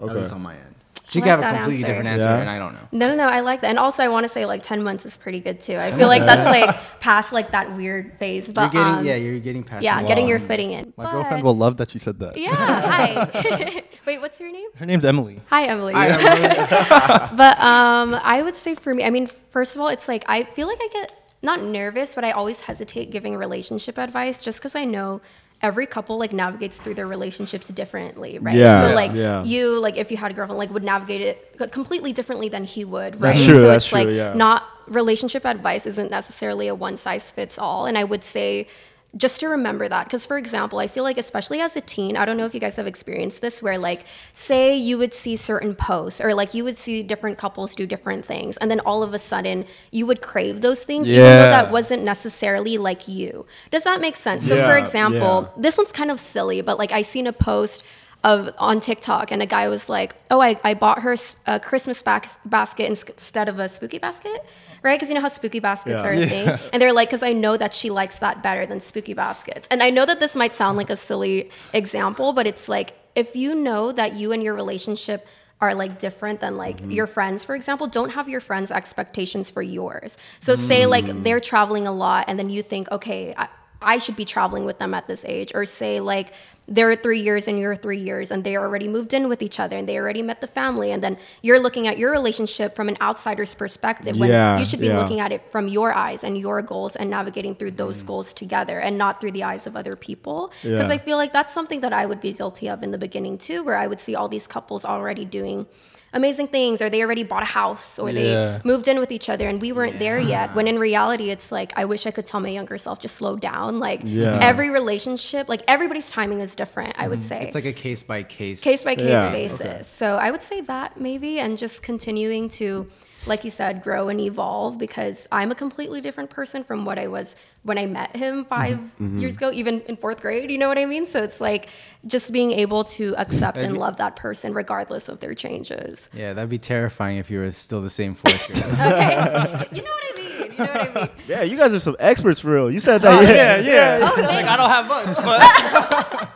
At 0.00 0.04
Okay. 0.08 0.20
least 0.20 0.32
on 0.32 0.42
my 0.42 0.54
end. 0.54 0.74
She 1.08 1.20
I 1.20 1.22
could 1.22 1.28
have 1.30 1.38
a 1.38 1.42
that 1.42 1.54
completely 1.58 1.84
answer. 1.84 1.86
different 1.92 2.08
answer, 2.08 2.28
Yeah. 2.28 2.40
and 2.40 2.50
I 2.50 2.58
don't 2.58 2.72
know. 2.74 2.88
no, 2.90 3.08
no, 3.08 3.14
no. 3.14 3.26
I 3.28 3.40
like 3.40 3.60
that, 3.60 3.68
and 3.68 3.78
also 3.78 4.02
I 4.02 4.08
want 4.08 4.24
to 4.24 4.28
say 4.28 4.44
like 4.44 4.62
ten 4.64 4.82
months 4.82 5.06
is 5.06 5.16
pretty 5.16 5.38
good 5.40 5.60
too. 5.60 5.76
I 5.76 5.92
feel 5.92 6.08
like 6.08 6.22
that's 6.22 6.44
like 6.46 6.74
past 7.00 7.32
like 7.32 7.52
that 7.52 7.76
weird 7.76 8.18
phase, 8.18 8.52
but 8.52 8.72
you're 8.74 8.82
getting, 8.82 8.98
um, 8.98 9.06
yeah, 9.06 9.14
you're 9.14 9.38
getting 9.38 9.62
past. 9.62 9.84
yeah, 9.84 10.02
the 10.02 10.08
getting 10.08 10.24
wall. 10.24 10.30
your 10.30 10.40
footing 10.40 10.72
in. 10.72 10.92
My 10.96 11.04
But- 11.04 11.12
girlfriend 11.12 11.44
will 11.44 11.56
love 11.56 11.76
that 11.76 11.94
you 11.94 12.00
said 12.00 12.18
that. 12.18 12.36
Yeah. 12.36 12.54
Hi. 12.54 13.84
Wait, 14.06 14.20
what's 14.20 14.40
your 14.40 14.50
name? 14.50 14.68
Her 14.76 14.86
name's 14.86 15.04
Emily. 15.04 15.40
Hi, 15.48 15.66
Emily. 15.66 15.94
I 15.94 16.08
don't 16.08 17.36
but 17.36 17.58
um, 17.60 18.14
I 18.22 18.42
would 18.42 18.56
say 18.56 18.74
for 18.74 18.92
me, 18.94 19.04
I 19.04 19.10
mean, 19.10 19.28
first 19.50 19.74
of 19.74 19.80
all, 19.80 19.88
it's 19.88 20.08
like 20.08 20.24
I 20.28 20.42
feel 20.44 20.66
like 20.66 20.78
I 20.80 20.88
get 20.92 21.12
not 21.42 21.62
nervous, 21.62 22.14
but 22.16 22.24
I 22.24 22.32
always 22.32 22.60
hesitate 22.60 23.10
giving 23.10 23.36
relationship 23.36 23.98
advice 23.98 24.42
just 24.42 24.58
because 24.58 24.74
I 24.74 24.84
know 24.84 25.20
every 25.62 25.86
couple 25.86 26.18
like 26.18 26.32
navigates 26.32 26.78
through 26.78 26.94
their 26.94 27.06
relationships 27.06 27.68
differently, 27.68 28.38
right? 28.38 28.56
Yeah, 28.56 28.88
So 28.88 28.94
like 28.94 29.12
yeah. 29.14 29.42
you, 29.42 29.80
like 29.80 29.96
if 29.96 30.10
you 30.10 30.16
had 30.16 30.30
a 30.30 30.34
girlfriend, 30.34 30.58
like 30.58 30.70
would 30.70 30.84
navigate 30.84 31.22
it 31.22 31.58
completely 31.72 32.12
differently 32.12 32.48
than 32.48 32.64
he 32.64 32.84
would, 32.84 33.20
right? 33.20 33.32
That's 33.34 33.44
true, 33.44 33.60
So 33.60 33.66
that's 33.68 33.84
it's 33.84 33.90
true, 33.90 33.98
like 34.00 34.08
yeah. 34.08 34.34
not 34.34 34.70
relationship 34.86 35.44
advice 35.44 35.86
isn't 35.86 36.10
necessarily 36.10 36.68
a 36.68 36.74
one 36.74 36.96
size 36.96 37.32
fits 37.32 37.58
all, 37.58 37.86
and 37.86 37.96
I 37.96 38.04
would 38.04 38.22
say 38.22 38.68
just 39.16 39.40
to 39.40 39.48
remember 39.48 39.88
that 39.88 40.04
because 40.04 40.26
for 40.26 40.36
example 40.36 40.78
i 40.78 40.86
feel 40.86 41.02
like 41.02 41.16
especially 41.16 41.60
as 41.60 41.74
a 41.76 41.80
teen 41.80 42.16
i 42.16 42.24
don't 42.24 42.36
know 42.36 42.44
if 42.44 42.54
you 42.54 42.60
guys 42.60 42.76
have 42.76 42.86
experienced 42.86 43.40
this 43.40 43.62
where 43.62 43.78
like 43.78 44.04
say 44.34 44.76
you 44.76 44.98
would 44.98 45.14
see 45.14 45.36
certain 45.36 45.74
posts 45.74 46.20
or 46.20 46.34
like 46.34 46.54
you 46.54 46.64
would 46.64 46.76
see 46.76 47.02
different 47.02 47.38
couples 47.38 47.74
do 47.74 47.86
different 47.86 48.24
things 48.24 48.56
and 48.58 48.70
then 48.70 48.80
all 48.80 49.02
of 49.02 49.14
a 49.14 49.18
sudden 49.18 49.64
you 49.90 50.06
would 50.06 50.20
crave 50.20 50.60
those 50.60 50.84
things 50.84 51.08
even 51.08 51.22
though 51.22 51.50
that 51.50 51.70
wasn't 51.70 52.02
necessarily 52.02 52.78
like 52.78 53.08
you. 53.08 53.46
Does 53.70 53.84
that 53.84 54.00
make 54.00 54.16
sense? 54.16 54.46
So 54.46 54.64
for 54.64 54.76
example 54.76 55.50
yeah. 55.50 55.62
this 55.62 55.78
one's 55.78 55.92
kind 55.92 56.10
of 56.10 56.20
silly 56.20 56.60
but 56.60 56.78
like 56.78 56.92
i 56.92 57.02
seen 57.02 57.26
a 57.26 57.32
post 57.32 57.82
of 58.26 58.52
on 58.58 58.80
TikTok, 58.80 59.30
and 59.30 59.40
a 59.40 59.46
guy 59.46 59.68
was 59.68 59.88
like, 59.88 60.14
"Oh, 60.32 60.40
I, 60.40 60.58
I 60.64 60.74
bought 60.74 61.02
her 61.02 61.16
a 61.46 61.60
Christmas 61.60 62.02
bas- 62.02 62.36
basket 62.44 62.86
instead 62.86 63.48
of 63.48 63.60
a 63.60 63.68
spooky 63.68 63.98
basket, 63.98 64.44
right? 64.82 64.98
Because 64.98 65.08
you 65.08 65.14
know 65.14 65.20
how 65.20 65.28
spooky 65.28 65.60
baskets 65.60 66.02
Yeah. 66.02 66.06
are 66.06 66.12
a 66.12 66.28
thing." 66.28 66.58
And 66.72 66.82
they're 66.82 66.92
like, 66.92 67.08
"Because 67.08 67.22
I 67.22 67.32
know 67.32 67.56
that 67.56 67.72
she 67.72 67.88
likes 67.88 68.18
that 68.18 68.42
better 68.42 68.66
than 68.66 68.80
spooky 68.80 69.14
baskets." 69.14 69.68
And 69.70 69.80
I 69.80 69.90
know 69.90 70.04
that 70.04 70.18
this 70.18 70.34
might 70.34 70.52
sound 70.52 70.76
like 70.76 70.90
a 70.90 70.96
silly 70.96 71.50
example, 71.72 72.32
but 72.32 72.48
it's 72.48 72.68
like 72.68 72.94
if 73.14 73.36
you 73.36 73.54
know 73.54 73.92
that 73.92 74.14
you 74.14 74.32
and 74.32 74.42
your 74.42 74.54
relationship 74.54 75.24
are 75.60 75.74
like 75.74 75.98
different 75.98 76.40
than 76.40 76.56
like 76.56 76.78
mm-hmm. 76.78 76.90
your 76.90 77.06
friends 77.06 77.42
for 77.42 77.54
example 77.54 77.86
don't 77.86 78.10
have 78.10 78.28
your 78.28 78.42
friends 78.42 78.70
expectations 78.70 79.50
for 79.50 79.62
yours 79.62 80.14
so 80.40 80.54
say 80.54 80.84
like 80.84 81.06
mm. 81.06 81.22
they're 81.24 81.40
traveling 81.40 81.86
a 81.86 81.92
lot 81.92 82.26
and 82.28 82.38
then 82.38 82.50
you 82.50 82.62
think 82.62 82.90
okay 82.92 83.34
I, 83.34 83.48
I 83.82 83.98
should 83.98 84.16
be 84.16 84.24
traveling 84.24 84.64
with 84.64 84.78
them 84.78 84.94
at 84.94 85.06
this 85.06 85.24
age 85.26 85.52
or 85.54 85.64
say 85.64 86.00
like 86.00 86.32
they're 86.68 86.96
three 86.96 87.20
years 87.20 87.46
and 87.46 87.58
you're 87.58 87.76
three 87.76 87.98
years 87.98 88.30
and 88.30 88.42
they 88.42 88.56
already 88.56 88.88
moved 88.88 89.14
in 89.14 89.28
with 89.28 89.40
each 89.40 89.60
other 89.60 89.76
and 89.76 89.88
they 89.88 89.98
already 89.98 90.22
met 90.22 90.40
the 90.40 90.46
family 90.46 90.90
and 90.90 91.02
then 91.02 91.16
you're 91.42 91.60
looking 91.60 91.86
at 91.86 91.96
your 91.96 92.10
relationship 92.10 92.74
from 92.74 92.88
an 92.88 92.96
outsider's 93.00 93.54
perspective 93.54 94.16
when 94.18 94.30
Yeah, 94.30 94.58
you 94.58 94.64
should 94.64 94.80
be 94.80 94.88
yeah. 94.88 94.98
looking 94.98 95.20
at 95.20 95.30
it 95.30 95.48
from 95.50 95.68
your 95.68 95.92
eyes 95.92 96.24
and 96.24 96.36
your 96.36 96.62
goals 96.62 96.96
and 96.96 97.08
navigating 97.08 97.54
through 97.54 97.72
those 97.72 98.02
mm. 98.02 98.06
goals 98.06 98.32
together 98.34 98.80
and 98.80 98.98
not 98.98 99.20
through 99.20 99.32
the 99.32 99.44
eyes 99.44 99.66
of 99.66 99.76
other 99.76 99.94
people 99.94 100.50
because 100.62 100.88
Yeah. 100.88 100.94
i 100.94 100.98
feel 100.98 101.16
like 101.18 101.32
that's 101.32 101.52
something 101.52 101.80
that 101.80 101.92
i 101.92 102.04
would 102.06 102.20
be 102.20 102.32
guilty 102.32 102.68
of 102.68 102.82
in 102.82 102.90
the 102.90 102.98
beginning 102.98 103.38
too 103.38 103.62
where 103.62 103.76
i 103.76 103.86
would 103.86 104.00
see 104.00 104.14
all 104.16 104.28
these 104.28 104.46
couples 104.48 104.84
already 104.84 105.24
doing 105.24 105.66
amazing 106.12 106.48
things 106.48 106.80
or 106.80 106.88
they 106.88 107.02
already 107.02 107.24
bought 107.24 107.42
a 107.42 107.46
house 107.46 107.98
or 107.98 108.08
Yeah. 108.10 108.14
they 108.58 108.60
moved 108.64 108.88
in 108.88 108.98
with 108.98 109.10
each 109.12 109.28
other 109.28 109.48
and 109.48 109.60
we 109.60 109.72
weren't 109.72 109.98
there 109.98 110.18
yet 110.18 110.54
when 110.54 110.66
in 110.68 110.78
reality 110.78 111.30
it's 111.30 111.52
like 111.52 111.72
i 111.76 111.84
wish 111.84 112.06
i 112.06 112.10
could 112.10 112.24
tell 112.26 112.40
my 112.40 112.48
younger 112.48 112.78
self 112.78 113.00
just 113.00 113.16
slow 113.16 113.36
down 113.36 113.78
like 113.80 114.00
Yeah. 114.04 114.38
every 114.40 114.70
relationship 114.70 115.48
like 115.48 115.62
everybody's 115.68 116.10
timing 116.10 116.40
is 116.40 116.54
different 116.54 116.94
i 116.98 117.08
would 117.08 117.18
mm-hmm. 117.18 117.28
say 117.28 117.42
It's 117.46 117.54
like 117.54 117.64
a 117.66 117.72
case 117.72 118.02
by 118.02 118.22
case. 118.22 118.62
case 118.62 118.82
by 118.84 118.94
case 118.94 119.08
Yeah. 119.08 119.28
basis. 119.30 119.88
So 119.88 120.16
I 120.16 120.30
would 120.30 120.42
say 120.42 120.60
that 120.62 120.98
maybe, 121.00 121.38
and 121.38 121.58
just 121.58 121.82
continuing 121.82 122.48
to, 122.60 122.86
like 123.26 123.44
you 123.44 123.50
said, 123.50 123.82
grow 123.82 124.08
and 124.08 124.20
evolve 124.20 124.78
because 124.78 125.26
I'm 125.32 125.50
a 125.50 125.54
completely 125.54 126.00
different 126.00 126.30
person 126.30 126.62
from 126.64 126.84
what 126.84 126.98
I 126.98 127.06
was 127.08 127.34
when 127.62 127.78
I 127.78 127.86
met 127.86 128.14
him 128.16 128.44
5 128.44 128.76
Mm-hmm. 128.76 129.18
years 129.18 129.32
ago, 129.34 129.50
even 129.52 129.80
in 129.82 129.96
fourth 129.96 130.20
grade. 130.20 130.50
You 130.50 130.58
know 130.58 130.68
what 130.68 130.78
I 130.78 130.86
mean? 130.86 131.06
So 131.06 131.22
it's 131.22 131.40
like 131.40 131.68
just 132.06 132.32
being 132.32 132.52
able 132.52 132.84
to 132.84 133.14
accept 133.16 133.62
and 133.62 133.76
love 133.76 133.96
that 133.96 134.16
person 134.16 134.54
regardless 134.54 135.08
of 135.08 135.20
their 135.20 135.34
changes. 135.34 136.08
Yeah, 136.12 136.32
that'd 136.32 136.48
be 136.50 136.58
terrifying 136.58 137.18
if 137.18 137.30
you 137.30 137.40
were 137.40 137.50
still 137.52 137.82
the 137.82 137.90
same 137.90 138.14
fourth 138.14 138.48
year. 138.54 138.64
Okay, 138.64 139.66
you 139.72 139.82
know 139.82 139.90
what 139.90 140.04
I 140.04 140.16
mean. 140.16 140.52
You 140.52 140.58
know 140.58 140.64
what 140.64 140.96
I 140.96 141.00
mean. 141.00 141.08
Yeah, 141.26 141.42
you 141.42 141.56
guys 141.56 141.74
are 141.74 141.78
some 141.80 141.96
experts 141.98 142.40
for 142.40 142.50
real. 142.52 142.70
You 142.70 142.80
said 142.80 143.02
that. 143.02 143.12
Oh, 143.12 143.20
yeah, 143.22 143.56
yeah, 143.58 143.98
yeah. 143.98 144.10
like 144.26 144.46
I 144.46 144.56
don't 144.56 144.70
have 144.70 144.88
much, 144.88 145.16
but. 145.16 146.30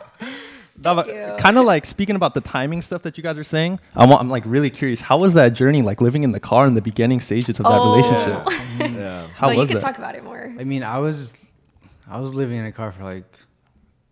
you. 0.83 1.35
Kind 1.39 1.57
of 1.57 1.65
like 1.65 1.85
speaking 1.85 2.15
about 2.15 2.33
the 2.33 2.41
timing 2.41 2.81
stuff 2.81 3.01
that 3.03 3.17
you 3.17 3.23
guys 3.23 3.37
are 3.37 3.43
saying. 3.43 3.79
I'm, 3.95 4.11
I'm 4.11 4.29
like 4.29 4.43
really 4.45 4.69
curious. 4.69 5.01
How 5.01 5.17
was 5.17 5.33
that 5.35 5.49
journey, 5.53 5.81
like 5.81 6.01
living 6.01 6.23
in 6.23 6.31
the 6.31 6.39
car 6.39 6.65
in 6.67 6.73
the 6.73 6.81
beginning 6.81 7.19
stages 7.19 7.59
of 7.59 7.65
that 7.65 7.79
Oh. 7.81 7.91
relationship? 7.91 8.93
yeah. 8.97 9.27
How 9.35 9.47
but 9.47 9.57
was 9.57 9.63
you 9.63 9.67
can 9.67 9.77
that? 9.77 9.81
talk 9.81 9.97
about 9.97 10.15
it 10.15 10.23
more. 10.23 10.53
I 10.59 10.63
mean, 10.63 10.83
I 10.83 10.99
was, 10.99 11.35
I 12.07 12.19
was 12.19 12.33
living 12.33 12.57
in 12.57 12.65
a 12.65 12.71
car 12.71 12.91
for 12.91 13.03
like, 13.03 13.25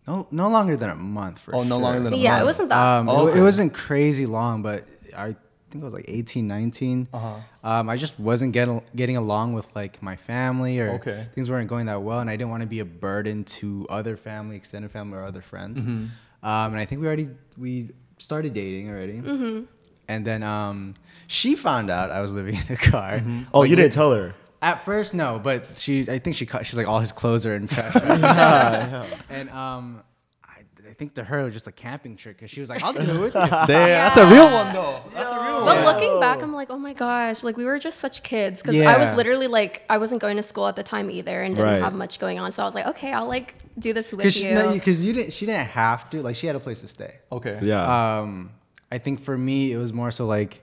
no, 0.07 0.27
no 0.31 0.49
longer 0.49 0.75
than 0.77 0.89
a 0.89 0.95
month 0.95 1.39
for 1.39 1.55
Oh, 1.55 1.63
no 1.63 1.75
sure. 1.75 1.77
longer 1.79 1.99
than 2.01 2.13
a 2.13 2.17
Yeah, 2.17 2.31
month. 2.31 2.37
Yeah, 2.39 2.41
it 2.41 2.45
wasn't 2.45 2.69
that. 2.69 2.77
Um, 2.77 3.09
it- 3.09 3.11
Okay. 3.13 3.39
it, 3.39 3.41
wasn't 3.43 3.73
crazy 3.73 4.25
long, 4.25 4.61
but 4.63 4.85
I 5.15 5.35
think 5.69 5.83
it 5.83 5.83
was 5.83 5.93
like 5.93 6.05
18, 6.07 6.47
19. 6.47 7.07
Uh-huh. 7.13 7.35
Um, 7.63 7.89
I 7.89 7.95
just 7.97 8.19
wasn't 8.19 8.53
getting 8.53 8.81
getting 8.95 9.17
along 9.17 9.53
with 9.53 9.75
like 9.75 10.01
my 10.01 10.15
family 10.15 10.79
or 10.79 10.91
Okay. 10.93 11.27
things 11.35 11.49
weren't 11.51 11.67
going 11.69 11.85
that 11.87 12.01
well, 12.01 12.21
and 12.21 12.29
I 12.29 12.35
didn't 12.37 12.49
want 12.49 12.61
to 12.61 12.67
be 12.67 12.79
a 12.79 12.85
burden 12.85 13.43
to 13.59 13.85
other 13.89 14.17
family, 14.17 14.55
extended 14.55 14.89
family, 14.91 15.17
or 15.19 15.25
other 15.25 15.41
friends. 15.41 15.81
Mm-hmm. 15.81 16.05
Um, 16.43 16.73
and 16.73 16.77
I 16.79 16.85
think 16.85 17.01
we 17.01 17.07
already 17.07 17.29
we 17.57 17.91
started 18.17 18.53
dating 18.53 18.89
already. 18.89 19.13
Mm-hmm. 19.19 19.63
And 20.07 20.25
then 20.25 20.41
um, 20.43 20.95
she 21.27 21.55
found 21.55 21.89
out 21.89 22.09
I 22.11 22.21
was 22.21 22.33
living 22.33 22.55
in 22.55 22.73
a 22.73 22.77
car. 22.77 23.17
Mm-hmm. 23.19 23.43
Oh, 23.53 23.59
Like, 23.59 23.69
you 23.69 23.75
didn't 23.75 23.93
tell 23.93 24.11
her. 24.13 24.33
At 24.61 24.83
first, 24.83 25.13
no, 25.13 25.39
but 25.39 25.77
she, 25.77 26.01
I 26.09 26.19
think 26.19 26.35
she, 26.35 26.45
cut, 26.45 26.65
she's 26.65 26.77
like, 26.77 26.87
all 26.87 26.99
his 26.99 27.11
clothes 27.13 27.45
are 27.45 27.55
in 27.55 27.67
trash. 27.73 27.93
bags." 27.93 29.13
and 29.29 29.49
um, 29.51 30.03
I, 30.43 30.61
I 30.89 30.93
think 30.93 31.13
to 31.13 31.23
her 31.23 31.39
it 31.39 31.43
was 31.45 31.53
just 31.53 31.67
a 31.67 31.71
camping 31.71 32.17
trick 32.17 32.35
because 32.37 32.49
she 32.51 32.59
was 32.59 32.69
like, 32.69 32.83
I'll 32.83 32.91
do 32.91 32.99
it 32.99 33.07
with 33.21 33.35
you. 33.35 33.39
Damn, 33.41 33.67
that's 33.67 34.17
a 34.17 34.27
real 34.27 34.51
one 34.51 34.73
though. 34.73 35.01
That's 35.13 35.31
a 35.31 35.39
real 35.41 35.55
one. 35.63 35.65
But 35.65 35.85
looking 35.85 36.19
back, 36.19 36.41
I'm 36.41 36.51
like, 36.53 36.71
oh 36.71 36.77
my 36.77 36.91
gosh, 36.93 37.41
like 37.43 37.55
we 37.55 37.63
were 37.63 37.79
just 37.79 37.99
such 37.99 38.21
kids 38.23 38.61
because 38.61 38.81
I 38.81 38.97
was 38.97 39.15
literally 39.15 39.47
like, 39.47 39.83
I 39.89 39.97
wasn't 39.97 40.19
going 40.21 40.35
to 40.37 40.43
school 40.43 40.67
at 40.67 40.75
the 40.75 40.83
time 40.83 41.09
either 41.09 41.41
and 41.41 41.55
didn't 41.55 41.65
Right. 41.71 41.81
have 41.81 41.93
much 41.93 42.19
going 42.19 42.37
on. 42.39 42.51
So 42.51 42.63
I 42.63 42.65
was 42.65 42.75
like, 42.75 42.87
okay, 42.87 43.13
I'll 43.13 43.27
like 43.27 43.55
do 43.79 43.93
this 43.93 44.11
with 44.11 44.19
Because 44.19 44.41
you. 44.41 44.49
you, 44.49 44.55
no, 44.55 44.73
you, 44.73 44.81
'cause 44.81 44.99
you 45.03 45.13
didn't, 45.13 45.33
she 45.33 45.45
didn't 45.45 45.67
have 45.67 46.09
to. 46.11 46.21
Like, 46.21 46.35
she 46.35 46.47
had 46.47 46.55
a 46.55 46.59
place 46.59 46.81
to 46.81 46.87
stay. 46.87 47.15
Okay. 47.31 47.59
Yeah. 47.61 48.19
Um, 48.19 48.51
I 48.91 48.97
think 48.97 49.19
for 49.19 49.37
me, 49.37 49.71
it 49.71 49.77
was 49.77 49.93
more 49.93 50.11
so 50.11 50.25
like, 50.25 50.61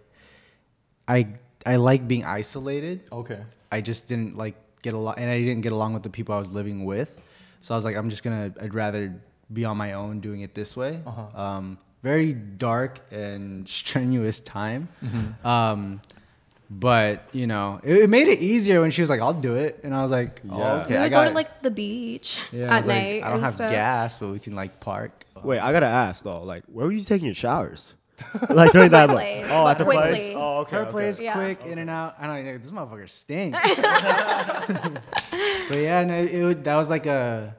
I, 1.08 1.28
I 1.64 1.76
like 1.76 2.06
being 2.08 2.24
isolated. 2.24 3.02
Okay. 3.10 3.40
I 3.70 3.80
just 3.80 4.08
didn't 4.08 4.36
like 4.36 4.54
get 4.82 4.94
along, 4.94 5.14
and 5.18 5.30
I 5.30 5.38
didn't 5.40 5.62
get 5.62 5.72
along 5.72 5.94
with 5.94 6.02
the 6.02 6.10
people 6.10 6.34
I 6.34 6.38
was 6.38 6.50
living 6.50 6.84
with. 6.84 7.18
So 7.60 7.74
I 7.74 7.76
was 7.76 7.84
like, 7.84 7.96
I'm 7.96 8.10
just 8.10 8.22
gonna, 8.22 8.52
I'd 8.60 8.74
rather 8.74 9.14
be 9.52 9.64
on 9.64 9.76
my 9.76 9.92
own 9.92 10.20
doing 10.20 10.40
it 10.42 10.54
this 10.54 10.76
way. 10.76 11.00
Uh-huh. 11.06 11.40
Um, 11.40 11.78
very 12.02 12.32
dark 12.34 13.00
and 13.10 13.68
strenuous 13.80 14.40
time. 14.40 14.88
Mm-hmm. 15.04 15.46
Um, 15.46 16.00
but 16.70 17.28
you 17.32 17.46
know, 17.46 17.80
it, 17.84 17.96
it 17.98 18.10
made 18.10 18.28
it 18.28 18.40
easier 18.40 18.80
when 18.80 18.90
she 18.90 19.00
was 19.00 19.10
like, 19.10 19.20
"I'll 19.20 19.32
do 19.32 19.56
it," 19.56 19.80
and 19.84 19.94
I 19.94 20.02
was 20.02 20.10
like, 20.10 20.40
oh, 20.50 20.58
Yeah. 20.58 20.72
"Okay, 20.82 20.94
we 20.94 20.96
I 20.98 21.02
would 21.02 21.10
got 21.10 21.24
go 21.24 21.28
to 21.30 21.34
like 21.34 21.62
the 21.62 21.70
beach 21.70 22.40
yeah, 22.52 22.72
I 22.74 22.78
at 22.78 22.86
like, 22.86 22.86
night. 22.86 23.22
I 23.22 23.26
don't 23.26 23.34
and 23.34 23.44
have 23.44 23.54
stuff. 23.54 23.70
gas, 23.70 24.18
but 24.18 24.28
we 24.30 24.38
can 24.38 24.54
like 24.54 24.80
park." 24.80 25.24
Wait, 25.42 25.58
I 25.60 25.72
gotta 25.72 25.86
ask 25.86 26.24
though. 26.24 26.42
Like, 26.42 26.64
where 26.66 26.86
were 26.86 26.92
you 26.92 27.02
taking 27.02 27.26
your 27.26 27.34
showers? 27.34 27.94
like 28.50 28.72
during 28.72 28.90
that. 28.90 29.10
Her 29.10 29.14
like- 29.14 29.26
place, 29.42 29.46
oh, 29.50 29.68
at 29.68 29.76
but 29.76 29.78
the 29.78 29.84
place. 29.84 30.34
Oh, 30.36 30.58
okay. 30.60 30.76
Her 30.76 30.82
okay. 30.82 30.90
place, 30.90 31.20
Yeah. 31.20 31.34
quick, 31.34 31.64
in 31.66 31.78
and 31.78 31.90
out. 31.90 32.14
I 32.18 32.26
don't 32.26 32.44
know. 32.46 32.58
This 32.58 32.70
motherfucker 32.70 33.08
stinks. 33.10 33.60
but 35.68 35.76
yeah, 35.78 36.02
no, 36.04 36.14
it 36.24 36.42
would, 36.42 36.64
that 36.64 36.76
was 36.76 36.88
like 36.90 37.06
a, 37.06 37.54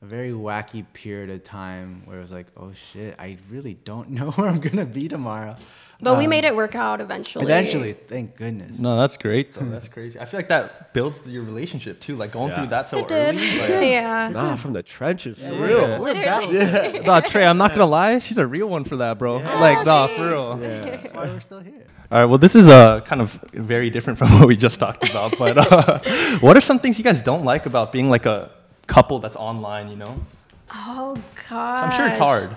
a 0.00 0.04
very 0.06 0.30
wacky 0.30 0.84
period 0.94 1.30
of 1.30 1.44
time 1.44 2.02
where 2.06 2.16
it 2.16 2.20
was 2.20 2.32
like, 2.32 2.46
oh 2.56 2.72
shit, 2.72 3.14
I 3.18 3.36
really 3.50 3.74
don't 3.74 4.10
know 4.10 4.30
where 4.32 4.48
I'm 4.48 4.60
gonna 4.60 4.86
be 4.86 5.08
tomorrow. 5.08 5.56
But 6.00 6.16
we 6.16 6.24
Um, 6.24 6.30
made 6.30 6.44
it 6.44 6.54
work 6.54 6.76
out 6.76 7.00
eventually. 7.00 7.44
Eventually, 7.44 7.92
thank 7.92 8.36
goodness. 8.36 8.78
No, 8.78 8.96
that's 8.96 9.16
great 9.16 9.52
though. 9.52 9.64
That's 9.74 9.88
crazy. 9.88 10.20
I 10.20 10.26
feel 10.26 10.38
like 10.38 10.48
that 10.48 10.92
builds 10.92 11.26
your 11.26 11.42
relationship 11.42 11.98
too. 11.98 12.14
Like 12.14 12.30
going 12.30 12.50
Yeah. 12.50 12.56
through 12.58 12.66
that 12.68 12.88
so 12.88 12.98
It 12.98 13.08
did. 13.08 13.34
early. 13.34 13.58
Like, 13.60 13.90
yeah. 13.90 14.28
Nah, 14.28 14.54
from 14.54 14.74
the 14.74 14.82
trenches 14.84 15.40
for 15.40 15.44
Yeah. 15.46 15.66
real. 15.66 15.98
Literally. 15.98 17.00
nah, 17.04 17.18
Trey, 17.20 17.44
I'm 17.44 17.58
not 17.58 17.72
gonna 17.72 17.86
lie. 17.86 18.20
She's 18.20 18.38
a 18.38 18.46
real 18.46 18.68
one 18.68 18.84
for 18.84 18.96
that, 18.98 19.18
bro. 19.18 19.38
Like, 19.38 19.84
nah, 19.84 20.06
for 20.06 20.28
real. 20.28 20.56
That's 20.56 21.12
why 21.12 21.24
we're 21.26 21.40
still 21.40 21.60
here. 21.60 21.84
All 22.12 22.20
right. 22.20 22.26
Well, 22.26 22.38
this 22.38 22.54
is 22.54 22.68
uh, 22.68 23.00
kind 23.00 23.20
of 23.20 23.32
very 23.52 23.90
different 23.90 24.18
from 24.20 24.28
what 24.38 24.46
we 24.46 24.54
just 24.56 24.78
talked 24.78 25.08
about. 25.10 25.36
But 25.36 25.58
uh, 25.58 25.98
what 26.38 26.56
are 26.56 26.60
some 26.62 26.78
things 26.78 26.96
you 26.98 27.04
guys 27.04 27.20
don't 27.22 27.44
like 27.44 27.66
about 27.66 27.90
being 27.90 28.08
like 28.08 28.24
a 28.24 28.50
couple 28.86 29.18
that's 29.18 29.36
online? 29.36 29.88
You 29.90 29.96
know, 29.96 30.14
Oh 30.72 31.16
gosh. 31.50 31.82
I'm 31.82 31.90
sure 31.96 32.06
it's 32.06 32.18
hard. 32.18 32.56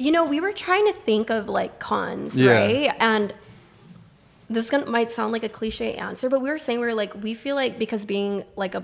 You 0.00 0.10
know, 0.12 0.24
we 0.24 0.40
were 0.40 0.52
trying 0.52 0.86
to 0.86 0.94
think 1.08 1.30
of 1.30 1.48
like 1.48 1.78
cons, 1.78 2.34
Yeah. 2.34 2.52
right? 2.52 2.96
And 2.98 3.34
this 4.48 4.68
gonna, 4.70 4.86
might 4.86 5.10
sound 5.12 5.32
like 5.32 5.44
a 5.44 5.48
cliche 5.48 5.94
answer, 5.94 6.28
but 6.28 6.40
we 6.40 6.48
were 6.50 6.58
saying 6.58 6.80
we 6.80 6.86
were 6.86 6.94
like 6.94 7.12
we 7.22 7.34
feel 7.34 7.54
like 7.54 7.78
because 7.78 8.04
being 8.04 8.44
like 8.56 8.74
a 8.74 8.82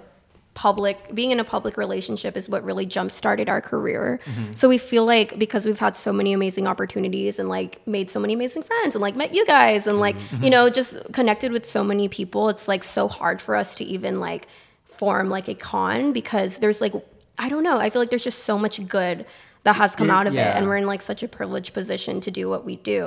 public 0.54 0.96
being 1.14 1.30
in 1.32 1.38
a 1.40 1.44
public 1.44 1.76
relationship 1.76 2.34
is 2.36 2.48
what 2.48 2.64
really 2.64 2.86
jump 2.86 3.10
started 3.10 3.48
our 3.48 3.60
career. 3.60 4.20
Mm-hmm. 4.24 4.54
So 4.54 4.68
we 4.68 4.78
feel 4.78 5.04
like 5.04 5.38
because 5.38 5.66
we've 5.66 5.78
had 5.78 5.96
so 5.96 6.12
many 6.12 6.32
amazing 6.32 6.66
opportunities 6.66 7.38
and 7.38 7.48
like 7.48 7.86
made 7.86 8.10
so 8.10 8.20
many 8.20 8.32
amazing 8.34 8.62
friends 8.62 8.94
and 8.94 9.02
like 9.02 9.16
met 9.16 9.34
you 9.34 9.44
guys 9.46 9.86
and 9.86 9.98
like 10.00 10.16
Mm-hmm. 10.16 10.44
you 10.44 10.50
know 10.50 10.70
just 10.70 10.96
connected 11.12 11.50
with 11.52 11.64
so 11.68 11.82
many 11.82 12.08
people, 12.08 12.48
it's 12.48 12.68
like 12.68 12.84
so 12.84 13.08
hard 13.08 13.40
for 13.40 13.54
us 13.54 13.74
to 13.76 13.84
even 13.84 14.20
like 14.20 14.48
form 14.84 15.28
like 15.28 15.48
a 15.48 15.54
con 15.54 16.12
because 16.12 16.58
there's 16.58 16.80
like 16.80 16.94
I 17.38 17.48
don't 17.50 17.62
know, 17.62 17.76
I 17.78 17.90
feel 17.90 18.00
like 18.00 18.10
there's 18.10 18.24
just 18.24 18.44
so 18.44 18.56
much 18.58 18.86
good 18.88 19.26
that 19.66 19.76
has 19.82 19.94
come 19.98 20.08
Yeah, 20.08 20.18
out 20.18 20.26
of 20.28 20.34
it 20.34 20.50
and 20.56 20.62
we're 20.68 20.76
in 20.82 20.86
like 20.94 21.02
such 21.02 21.22
a 21.22 21.28
privileged 21.38 21.72
position 21.78 22.14
to 22.26 22.30
do 22.40 22.44
what 22.52 22.62
we 22.68 22.74
do 22.76 23.00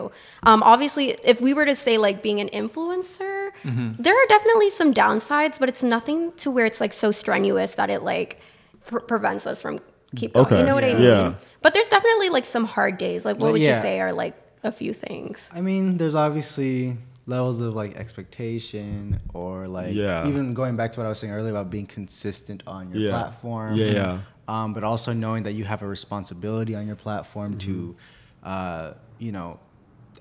um, 0.49 0.59
obviously 0.73 1.05
if 1.33 1.37
we 1.47 1.51
were 1.57 1.65
to 1.73 1.75
say 1.85 1.97
like 2.07 2.17
being 2.27 2.39
an 2.45 2.49
influencer 2.61 3.37
Mm-hmm. 3.63 4.01
there 4.05 4.15
are 4.21 4.27
definitely 4.35 4.69
some 4.69 4.93
downsides 4.93 5.55
but 5.59 5.67
it's 5.71 5.83
nothing 5.83 6.19
to 6.43 6.47
where 6.55 6.65
it's 6.69 6.79
like 6.83 6.93
so 6.93 7.09
strenuous 7.11 7.71
that 7.79 7.89
it 7.89 8.01
like 8.03 8.39
pre- 8.85 9.01
prevents 9.11 9.45
us 9.51 9.61
from 9.63 9.79
keep 10.15 10.33
going 10.33 10.57
you 10.59 10.65
know 10.69 10.75
what 10.75 10.83
i 10.89 10.93
mean 10.93 11.01
Yeah. 11.03 11.33
but 11.63 11.73
there's 11.73 11.89
definitely 11.89 12.29
like 12.37 12.45
some 12.45 12.65
hard 12.75 12.95
days 12.97 13.25
like 13.25 13.35
what 13.37 13.43
Well, 13.43 13.51
would 13.53 13.61
yeah. 13.61 13.75
you 13.75 13.81
say 13.81 13.99
are 14.05 14.13
like 14.13 14.35
a 14.63 14.71
few 14.71 14.93
things 14.93 15.35
I 15.59 15.61
mean, 15.61 15.97
there's 15.99 16.15
obviously 16.15 16.97
levels 17.35 17.61
of 17.61 17.71
like 17.81 17.95
expectation 18.43 19.19
or 19.33 19.67
like 19.67 19.93
Yeah. 19.95 20.27
even 20.27 20.53
going 20.53 20.75
back 20.75 20.91
to 20.93 20.99
what 20.99 21.05
I 21.05 21.09
was 21.09 21.19
saying 21.19 21.33
earlier 21.33 21.51
about 21.51 21.69
being 21.69 21.85
consistent 21.87 22.63
on 22.67 22.91
your 22.91 22.99
Yeah. 23.01 23.09
platform. 23.11 23.75
Yeah, 23.75 23.85
yeah. 23.99 24.17
Um, 24.49 24.73
but 24.73 24.83
also 24.83 25.13
knowing 25.13 25.43
that 25.43 25.51
you 25.51 25.63
have 25.63 25.83
a 25.83 25.87
responsibility 25.87 26.73
on 26.73 26.87
your 26.87 26.95
platform 26.95 27.55
to, 27.59 27.95
uh, 28.43 28.93
you 29.19 29.31
know, 29.31 29.59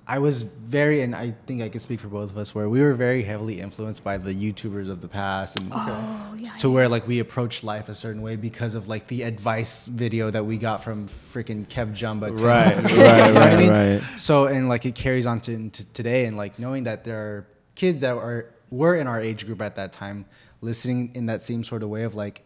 I 0.06 0.18
was 0.18 0.42
very, 0.42 1.00
and 1.00 1.14
I 1.14 1.34
think 1.46 1.62
I 1.62 1.70
can 1.70 1.80
speak 1.80 2.00
for 2.00 2.08
both 2.08 2.30
of 2.30 2.36
us, 2.36 2.54
where 2.54 2.68
we 2.68 2.82
were 2.82 2.92
very 2.92 3.22
heavily 3.22 3.58
influenced 3.60 4.04
by 4.04 4.18
the 4.18 4.32
YouTubers 4.32 4.90
of 4.90 5.00
the 5.00 5.08
past, 5.08 5.58
and 5.58 5.70
Oh, 5.72 6.36
yeah, 6.38 6.50
to 6.58 6.70
where 6.70 6.88
like 6.88 7.06
we 7.06 7.20
approached 7.20 7.64
life 7.64 7.88
a 7.88 7.94
certain 7.94 8.20
way 8.20 8.36
because 8.36 8.74
of 8.74 8.86
like 8.86 9.06
the 9.06 9.22
advice 9.22 9.86
video 9.86 10.30
that 10.30 10.44
we 10.44 10.58
got 10.58 10.84
from 10.84 11.08
freaking 11.08 11.66
Kev 11.66 11.92
Jumba. 11.94 12.38
Right, 12.38 12.76
right, 12.76 12.90
you 12.90 12.96
know 12.96 13.04
what 13.04 13.36
I 13.36 13.48
right, 13.48 13.58
mean? 13.58 13.70
right. 13.70 14.02
So 14.18 14.46
and 14.46 14.68
like 14.68 14.84
it 14.84 14.94
carries 14.94 15.26
on 15.26 15.40
to, 15.40 15.52
into 15.54 15.84
today, 15.92 16.26
and 16.26 16.36
like 16.36 16.58
knowing 16.58 16.84
that 16.84 17.04
there 17.04 17.18
are 17.18 17.46
kids 17.74 18.00
that 18.00 18.14
are 18.14 18.46
were 18.70 18.94
in 18.96 19.06
our 19.06 19.20
age 19.20 19.46
group 19.46 19.62
at 19.62 19.76
that 19.76 19.92
time, 19.92 20.26
listening 20.60 21.12
in 21.14 21.26
that 21.26 21.40
same 21.42 21.64
sort 21.64 21.82
of 21.82 21.88
way 21.88 22.04
of 22.04 22.14
like, 22.14 22.44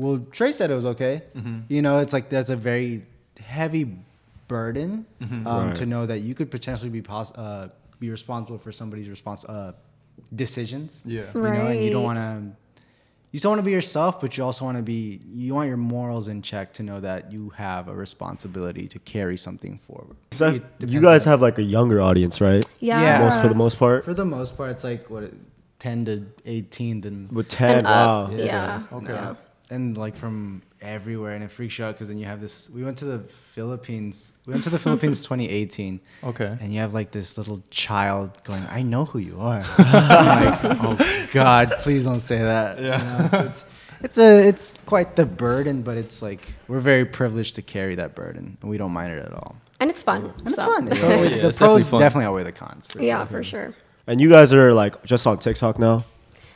well, 0.00 0.16
Trey 0.36 0.52
said 0.52 0.70
it 0.70 0.74
was 0.82 0.88
okay. 0.94 1.22
Mm-hmm. 1.36 1.58
You 1.74 1.82
know, 1.82 1.98
it's 2.02 2.12
like 2.16 2.26
that's 2.28 2.50
a 2.50 2.56
very 2.56 3.04
heavy 3.38 3.84
burden 4.48 4.90
um, 5.20 5.44
Right. 5.44 5.74
to 5.80 5.84
know 5.86 6.06
that 6.06 6.18
you 6.26 6.34
could 6.34 6.50
potentially 6.50 6.90
be 6.90 7.02
pos- 7.02 7.32
uh, 7.44 7.68
be 8.00 8.08
responsible 8.10 8.58
for 8.58 8.72
somebody's 8.72 9.08
response 9.16 9.44
uh, 9.44 9.72
decisions. 10.34 11.00
Yeah. 11.04 11.22
You 11.34 11.40
know, 11.42 11.66
and 11.68 11.84
you 11.84 11.90
don't 11.90 12.04
want 12.04 12.18
to. 12.18 12.56
You 13.32 13.38
still 13.38 13.52
want 13.52 13.60
to 13.60 13.64
be 13.64 13.70
yourself, 13.70 14.20
but 14.20 14.36
you 14.36 14.42
also 14.42 14.64
want 14.64 14.76
to 14.76 14.82
be. 14.82 15.20
You 15.32 15.54
want 15.54 15.68
your 15.68 15.76
morals 15.76 16.26
in 16.28 16.42
check 16.42 16.72
to 16.74 16.82
know 16.82 16.98
that 17.00 17.30
you 17.30 17.50
have 17.50 17.86
a 17.88 17.94
responsibility 17.94 18.88
to 18.88 18.98
carry 19.00 19.36
something 19.36 19.78
forward. 19.86 20.16
So 20.32 20.58
you 20.80 21.00
guys 21.00 21.24
have 21.24 21.40
like 21.40 21.58
a 21.58 21.62
younger 21.76 22.00
audience, 22.00 22.40
right? 22.40 22.64
Yeah. 22.80 23.00
Yeah. 23.00 23.18
Most 23.24 23.40
for 23.40 23.48
the 23.48 23.54
most 23.54 23.78
part. 23.78 24.04
for 24.04 24.14
the 24.14 24.24
most 24.24 24.56
part, 24.56 24.70
it's 24.70 24.82
like 24.82 25.08
what 25.10 25.30
ten 25.78 26.04
to 26.06 26.26
eighteen, 26.44 27.02
then 27.02 27.28
With 27.30 27.48
ten, 27.48 27.78
And 27.78 27.84
wow. 27.86 28.24
up, 28.24 28.32
yeah. 28.32 28.82
Okay. 28.92 29.12
Yeah. 29.12 29.34
And 29.70 29.96
like 29.96 30.16
from 30.16 30.62
everywhere, 30.82 31.34
and 31.34 31.44
it 31.44 31.50
freaks 31.50 31.78
you 31.78 31.84
out 31.84 31.94
because 31.94 32.08
then 32.08 32.18
you 32.18 32.26
have 32.26 32.40
this. 32.40 32.68
We 32.70 32.82
went 32.84 32.98
to 32.98 33.04
the 33.04 33.20
Philippines. 33.20 34.32
We 34.46 34.52
went 34.52 34.64
to 34.64 34.70
the 34.70 34.78
Philippines 34.86 35.20
2018. 35.20 36.00
Okay. 36.24 36.56
And 36.60 36.72
you 36.74 36.80
have 36.80 36.92
like 36.94 37.10
this 37.12 37.38
little 37.38 37.62
child 37.70 38.30
going, 38.44 38.64
"I 38.70 38.82
know 38.82 39.04
who 39.04 39.18
you 39.18 39.40
are." 39.40 39.62
I'm 39.78 40.52
like, 40.62 41.00
oh 41.00 41.26
God, 41.32 41.72
please 41.78 42.04
don't 42.04 42.20
say 42.20 42.38
that. 42.38 42.80
Yeah. 42.80 43.28
so 43.28 43.40
it's, 43.46 43.64
it's 44.02 44.18
a 44.18 44.48
it's 44.48 44.78
quite 44.86 45.16
the 45.16 45.26
burden, 45.26 45.82
but 45.82 45.96
it's 45.96 46.20
like 46.22 46.40
we're 46.68 46.80
very 46.80 47.04
privileged 47.04 47.54
to 47.56 47.62
carry 47.62 47.94
that 47.96 48.14
burden, 48.14 48.56
and 48.60 48.70
we 48.70 48.76
don't 48.78 48.92
mind 48.92 49.12
it 49.12 49.24
at 49.24 49.32
all. 49.32 49.56
And 49.80 49.88
it's 49.90 50.02
fun. 50.02 50.26
And 50.44 50.46
it's 50.48 50.62
fun. 50.62 50.88
It's 50.88 51.02
Yeah. 51.02 51.14
always, 51.14 51.30
Yeah, 51.30 51.38
the 51.42 51.48
it's 51.48 51.58
definitely 51.58 51.80
pros 51.80 51.88
fun. 51.88 52.00
definitely 52.00 52.26
outweigh 52.26 52.42
the 52.44 52.52
cons. 52.52 52.86
For 52.92 53.00
Yeah, 53.02 53.18
sure. 53.20 53.26
for 53.38 53.42
sure. 53.44 53.74
And 54.06 54.20
you 54.20 54.28
guys 54.28 54.52
are 54.52 54.74
like 54.74 55.02
just 55.04 55.26
on 55.26 55.38
TikTok 55.38 55.78
now. 55.78 56.04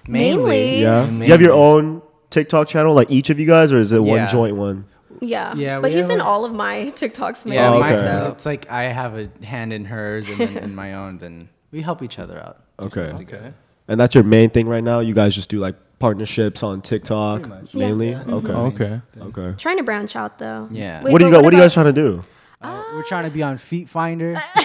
Mainly. 0.06 0.82
Yeah. 0.82 1.06
Mainly. 1.06 1.26
You 1.26 1.32
have 1.32 1.40
your 1.40 1.54
own 1.54 2.02
TikTok 2.34 2.68
channel, 2.68 2.94
like 2.94 3.10
each 3.10 3.30
of 3.30 3.38
you 3.40 3.46
guys, 3.46 3.72
or 3.72 3.78
is 3.78 3.92
it 3.92 4.02
one 4.02 4.16
Yeah. 4.18 4.26
joint 4.30 4.56
one? 4.56 4.84
Yeah. 5.20 5.54
Yeah, 5.54 5.80
But 5.80 5.90
we 5.90 5.96
he's 5.96 6.02
have 6.02 6.10
in 6.10 6.20
a- 6.20 6.24
all 6.24 6.44
of 6.44 6.52
my 6.52 6.92
TikToks 6.96 7.46
mainly. 7.46 7.56
Yeah, 7.56 7.72
Oh, 7.74 7.80
my, 7.80 7.94
okay. 7.96 8.04
so- 8.24 8.30
it's 8.32 8.44
like 8.44 8.70
I 8.70 8.84
have 8.84 9.16
a 9.16 9.28
hand 9.44 9.72
in 9.72 9.84
hers 9.86 10.28
and 10.28 10.38
then 10.38 10.56
in 10.58 10.74
my 10.74 10.94
own. 11.00 11.18
Then 11.18 11.48
we 11.72 11.80
help 11.80 12.02
each 12.02 12.18
other 12.18 12.38
out. 12.38 12.58
do 12.78 12.86
Okay. 12.86 13.06
stuff 13.06 13.18
together. 13.18 13.38
Okay. 13.46 13.54
And 13.86 14.00
that's 14.00 14.14
your 14.14 14.24
main 14.24 14.50
thing 14.50 14.66
right 14.66 14.82
now. 14.82 14.98
You 15.00 15.14
guys 15.14 15.34
just 15.34 15.48
do 15.48 15.58
like 15.58 15.76
partnerships 16.00 16.62
on 16.64 16.82
TikTok 16.82 17.46
much. 17.48 17.72
Yeah. 17.72 17.86
mainly. 17.86 18.10
Yeah. 18.10 18.24
Okay. 18.28 18.52
Okay. 18.52 19.00
Okay. 19.20 19.54
Trying 19.58 19.76
to 19.78 19.84
branch 19.84 20.16
out 20.16 20.38
though. 20.40 20.68
Yeah. 20.72 21.02
Wait, 21.04 21.12
what 21.12 21.20
do 21.20 21.26
you 21.26 21.30
but 21.30 21.36
got? 21.38 21.44
What 21.44 21.54
are 21.54 21.56
you 21.56 21.62
guys 21.62 21.72
about- 21.76 21.82
trying 21.84 21.94
to 21.94 22.02
do? 22.02 22.24
Uh, 22.60 22.82
we're 22.94 23.02
trying 23.04 23.24
to 23.24 23.30
be 23.30 23.42
on 23.42 23.58
Feet 23.58 23.88
Finder. 23.88 24.34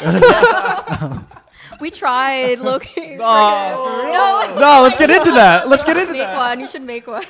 We 1.80 1.92
tried 1.92 2.60
Loki. 2.60 3.16
no, 3.16 4.56
No, 4.60 4.80
let's 4.84 4.98
get 4.98 5.10
into 5.10 5.32
that. 5.32 5.68
Let's 5.70 5.84
get 5.84 5.98
into 5.98 6.14
make 6.14 6.22
that. 6.22 6.38
one. 6.38 6.60
You 6.60 6.68
should 6.68 6.82
make 6.82 7.08
one. 7.08 7.24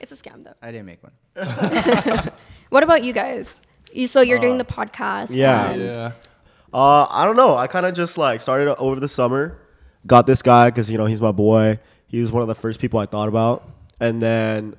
it's 0.00 0.12
a 0.12 0.16
scam 0.16 0.44
though. 0.44 0.54
I 0.62 0.70
didn't 0.70 0.86
make 0.86 1.00
one. 1.02 1.12
What 2.70 2.82
about 2.82 3.04
you 3.04 3.12
guys? 3.12 3.54
You, 3.92 4.06
so 4.08 4.20
you're 4.20 4.38
doing 4.40 4.58
the 4.58 4.64
podcast. 4.64 5.28
yeah. 5.30 5.74
Yeah. 5.74 6.12
Uh, 6.72 7.06
I 7.08 7.24
don't 7.24 7.36
know. 7.36 7.56
I 7.56 7.68
kind 7.68 7.86
of 7.86 7.94
just 7.94 8.18
like 8.18 8.40
started 8.40 8.74
over 8.76 8.98
the 8.98 9.08
summer. 9.08 9.58
Got 10.06 10.26
this 10.26 10.42
guy 10.42 10.70
because 10.70 10.90
you 10.90 10.98
know 10.98 11.06
he's 11.06 11.20
my 11.20 11.30
boy. 11.32 11.78
He 12.08 12.20
was 12.20 12.32
one 12.32 12.42
of 12.42 12.48
the 12.48 12.54
first 12.54 12.80
people 12.80 12.98
I 13.00 13.06
thought 13.06 13.28
about, 13.28 13.68
and 14.00 14.20
then 14.20 14.74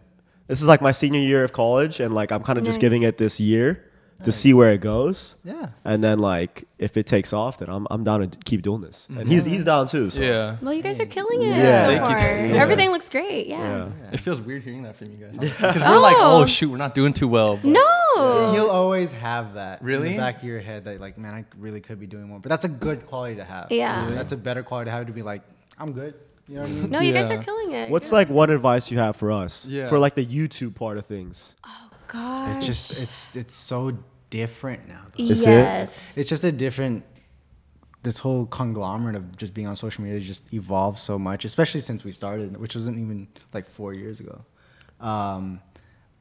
this 0.47 0.61
is 0.61 0.67
like 0.67 0.81
my 0.81 0.91
senior 0.91 1.21
year 1.21 1.43
of 1.43 1.53
college, 1.53 1.99
and 2.01 2.13
like 2.13 2.31
I'm 2.31 2.43
kind 2.43 2.59
of 2.59 2.65
just 2.65 2.79
giving 2.81 3.03
it 3.03 3.17
this 3.17 3.39
year 3.39 3.89
to 4.23 4.31
see 4.31 4.53
where 4.53 4.71
it 4.71 4.79
goes. 4.81 5.35
Yeah. 5.43 5.67
And 5.83 6.03
then 6.03 6.19
like 6.19 6.65
if 6.79 6.97
it 6.97 7.05
takes 7.05 7.33
off, 7.33 7.57
then 7.59 7.69
I'm 7.69 7.85
I'm 7.91 8.03
down 8.03 8.27
to 8.29 8.37
keep 8.45 8.61
doing 8.61 8.81
this. 8.81 9.05
And 9.09 9.19
mm-hmm. 9.19 9.29
he's 9.29 9.45
he's 9.45 9.65
down 9.65 9.87
too. 9.87 10.09
So. 10.09 10.21
Yeah. 10.21 10.57
Well, 10.61 10.73
you 10.73 10.81
guys 10.81 10.99
are 10.99 11.05
killing 11.05 11.41
it 11.41 11.49
Yeah. 11.55 11.85
so 11.85 11.87
Thank 11.87 12.01
far. 12.03 12.17
you. 12.45 12.53
Yeah. 12.53 12.61
Everything 12.61 12.89
looks 12.91 13.09
great. 13.09 13.47
Yeah. 13.47 13.89
Yeah. 14.01 14.09
It 14.13 14.19
feels 14.19 14.39
weird 14.41 14.63
hearing 14.63 14.83
that 14.83 14.95
from 14.95 15.11
you 15.11 15.17
guys. 15.17 15.35
Because 15.39 15.81
we're 15.81 15.99
like, 15.99 16.15
Oh. 16.17 16.41
oh 16.41 16.45
shoot, 16.45 16.69
we're 16.69 16.77
not 16.77 16.95
doing 16.95 17.13
too 17.13 17.27
well. 17.27 17.57
but- 17.57 17.65
No. 17.65 18.53
You'll 18.55 18.69
always 18.69 19.11
have 19.11 19.55
that 19.55 19.81
in 19.81 19.85
Really? 19.87 20.11
the 20.13 20.17
back 20.17 20.37
of 20.37 20.43
your 20.43 20.61
head 20.61 20.85
that 20.85 21.01
like, 21.01 21.17
man, 21.17 21.33
I 21.33 21.43
really 21.59 21.81
could 21.81 21.99
be 21.99 22.07
doing 22.07 22.27
more. 22.27 22.39
But 22.39 22.49
that's 22.49 22.63
a 22.65 22.69
good 22.69 23.05
quality 23.07 23.35
to 23.35 23.43
have. 23.43 23.71
Yeah. 23.71 24.03
Really? 24.05 24.15
That's 24.15 24.31
a 24.31 24.37
better 24.37 24.63
quality 24.63 24.87
to 24.89 24.91
have 24.95 25.07
to 25.07 25.13
be 25.13 25.21
like, 25.21 25.41
I'm 25.77 25.91
good. 25.91 26.13
You 26.47 26.55
know 26.55 26.61
what 26.61 26.69
I 26.69 26.73
mean? 26.73 26.89
No, 26.91 26.99
you 27.01 27.11
guys 27.11 27.29
Yeah. 27.29 27.37
are 27.39 27.43
killing 27.43 27.71
it. 27.71 27.89
What's 27.89 28.09
You're- 28.11 28.19
like 28.21 28.29
one 28.29 28.49
advice 28.51 28.89
you 28.91 28.99
have 28.99 29.15
for 29.17 29.31
us? 29.31 29.65
Yeah. 29.65 29.87
For 29.89 29.99
like 29.99 30.15
the 30.15 30.25
YouTube 30.25 30.75
part 30.75 30.97
of 30.97 31.05
things. 31.07 31.55
Oh, 31.65 31.84
God. 32.15 32.57
It's 32.57 32.65
just 32.65 33.01
it's 33.03 33.35
it's 33.35 33.53
so 33.53 33.97
different 34.29 34.87
now. 34.87 35.01
Though. 35.17 35.23
Is 35.23 35.41
it? 35.43 35.49
yes. 35.49 35.91
It's 36.15 36.29
just 36.29 36.43
a 36.43 36.51
different. 36.51 37.03
This 38.03 38.19
whole 38.19 38.45
conglomerate 38.45 39.15
of 39.15 39.35
just 39.35 39.53
being 39.55 39.67
on 39.67 39.75
social 39.75 40.03
media 40.03 40.19
just 40.19 40.53
evolved 40.53 40.99
so 40.99 41.17
much, 41.17 41.43
especially 41.43 41.81
since 41.81 42.03
we 42.03 42.11
started, 42.11 42.55
which 42.57 42.75
wasn't 42.75 42.99
even 42.99 43.27
like 43.51 43.67
four 43.67 43.93
years 43.95 44.19
ago. 44.19 44.45
Um, 45.01 45.59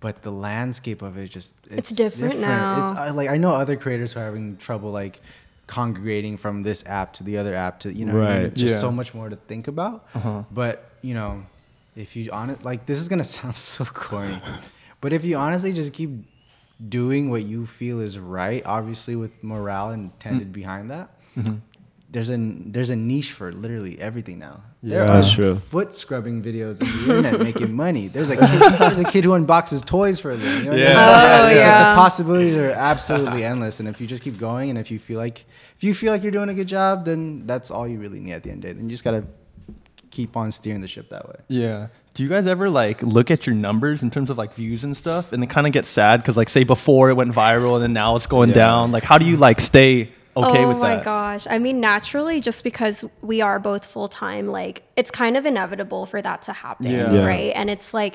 but 0.00 0.22
the 0.22 0.32
landscape 0.32 1.02
of 1.02 1.18
it 1.18 1.28
just 1.28 1.54
It's 1.70 1.90
different 1.90 2.40
now. 2.40 2.86
It's 2.88 2.96
uh, 2.96 3.12
like 3.14 3.28
I 3.28 3.36
know 3.36 3.52
other 3.54 3.76
creators 3.76 4.12
who 4.14 4.20
are 4.20 4.24
having 4.24 4.56
trouble 4.56 4.92
like 4.92 5.20
congregating 5.66 6.36
from 6.38 6.62
this 6.62 6.84
app 6.86 7.12
to 7.14 7.22
the 7.22 7.36
other 7.38 7.54
app 7.54 7.80
to 7.80 7.92
you 7.92 8.04
know 8.06 8.14
what 8.14 8.22
I 8.30 8.34
mean? 8.34 8.42
Right. 8.44 8.54
just 8.54 8.74
Yeah. 8.74 8.80
so 8.80 8.90
much 8.90 9.12
more 9.14 9.28
to 9.28 9.36
think 9.36 9.68
about. 9.68 10.06
Uh-huh. 10.14 10.44
But 10.50 10.90
you 11.02 11.12
know, 11.14 11.44
if 11.96 12.16
you 12.16 12.30
on 12.32 12.48
it 12.50 12.64
like 12.64 12.86
this 12.86 12.98
is 12.98 13.08
gonna 13.08 13.24
sound 13.38 13.56
so 13.56 13.84
corny, 13.84 14.40
but 15.04 15.12
if 15.12 15.22
you 15.22 15.36
honestly 15.36 15.74
just 15.74 15.92
keep 15.92 16.08
doing 16.88 17.28
what 17.28 17.42
you 17.42 17.66
feel 17.66 18.00
is 18.00 18.18
right, 18.18 18.62
obviously 18.64 19.16
with 19.16 19.44
morale 19.44 19.90
intended 19.90 20.48
mm. 20.48 20.52
behind 20.52 20.90
that, 20.90 21.10
mm-hmm. 21.36 21.56
there's 22.10 22.30
a 22.30 22.38
there's 22.38 22.88
a 22.88 22.96
niche 22.96 23.32
for 23.32 23.52
literally 23.52 24.00
everything 24.00 24.38
now. 24.38 24.62
There 24.82 25.04
Yeah, 25.04 25.18
are 25.18 25.22
true. 25.22 25.56
foot 25.56 25.94
scrubbing 25.94 26.42
videos 26.42 26.80
on 26.80 26.88
the 26.88 27.16
internet 27.16 27.38
making 27.38 27.76
money. 27.76 28.08
There's 28.08 28.30
a 28.30 28.36
kid, 28.38 28.60
there's 28.78 28.98
a 28.98 29.04
kid 29.04 29.24
who 29.24 29.32
unboxes 29.32 29.84
toys 29.84 30.18
for 30.20 30.30
a 30.30 30.36
living. 30.36 30.64
You 30.64 30.64
know 30.64 30.70
what 30.70 30.80
I 30.80 30.84
mean? 30.84 30.96
Yeah. 30.96 31.40
Oh, 31.40 31.44
like 31.48 31.56
yeah. 31.56 31.90
the 31.90 31.96
possibilities 31.96 32.56
are 32.56 32.70
absolutely 32.70 33.44
endless, 33.44 33.80
and 33.80 33.88
if 33.90 34.00
you 34.00 34.06
just 34.06 34.22
keep 34.22 34.38
going, 34.38 34.70
and 34.70 34.78
if 34.78 34.90
you 34.90 34.98
feel 34.98 35.18
like 35.18 35.44
if 35.76 35.84
you 35.84 35.92
feel 35.92 36.12
like 36.14 36.22
you're 36.22 36.32
doing 36.32 36.48
a 36.48 36.54
good 36.54 36.68
job, 36.68 37.04
then 37.04 37.44
that's 37.44 37.70
all 37.70 37.86
you 37.86 37.98
really 37.98 38.20
need 38.20 38.32
at 38.32 38.42
the 38.42 38.50
end 38.50 38.64
of 38.64 38.68
the 38.68 38.68
day. 38.68 38.72
Then 38.78 38.88
you 38.88 38.90
just 38.90 39.04
gotta 39.04 39.26
keep 40.14 40.36
on 40.36 40.52
steering 40.52 40.80
the 40.80 40.88
ship 40.88 41.08
that 41.10 41.28
way. 41.28 41.36
Yeah. 41.48 41.88
Do 42.14 42.22
you 42.22 42.28
guys 42.28 42.46
ever 42.46 42.70
like 42.70 43.02
look 43.02 43.30
at 43.30 43.46
your 43.46 43.56
numbers 43.56 44.02
in 44.04 44.10
terms 44.10 44.30
of 44.30 44.38
like 44.38 44.54
views 44.54 44.84
and 44.84 44.96
stuff, 44.96 45.32
and 45.32 45.42
then 45.42 45.48
kind 45.48 45.66
of 45.66 45.72
get 45.72 45.84
sad 45.84 46.20
because 46.20 46.36
like 46.36 46.48
say 46.48 46.62
before 46.64 47.10
it 47.10 47.14
went 47.14 47.32
viral 47.32 47.74
and 47.74 47.82
then 47.82 47.92
now 47.92 48.14
it's 48.16 48.26
going 48.26 48.50
Yeah. 48.50 48.54
down? 48.66 48.92
Like, 48.92 49.02
how 49.02 49.18
do 49.18 49.26
you 49.26 49.36
like 49.36 49.60
stay 49.60 50.10
okay 50.36 50.64
oh 50.64 50.68
with 50.68 50.76
that? 50.80 50.92
Oh 50.94 50.96
my 50.98 51.02
gosh. 51.02 51.46
I 51.50 51.58
mean, 51.58 51.80
naturally, 51.80 52.40
just 52.40 52.62
because 52.64 53.04
we 53.22 53.40
are 53.40 53.58
both 53.58 53.84
full 53.84 54.08
time, 54.08 54.46
like, 54.46 54.82
it's 54.96 55.10
kind 55.10 55.36
of 55.36 55.44
inevitable 55.46 56.06
for 56.06 56.22
that 56.22 56.42
to 56.42 56.52
happen, 56.52 56.86
Yeah. 56.90 57.12
Yeah. 57.12 57.24
right? 57.26 57.52
And 57.54 57.68
it's 57.68 57.92
like, 57.92 58.14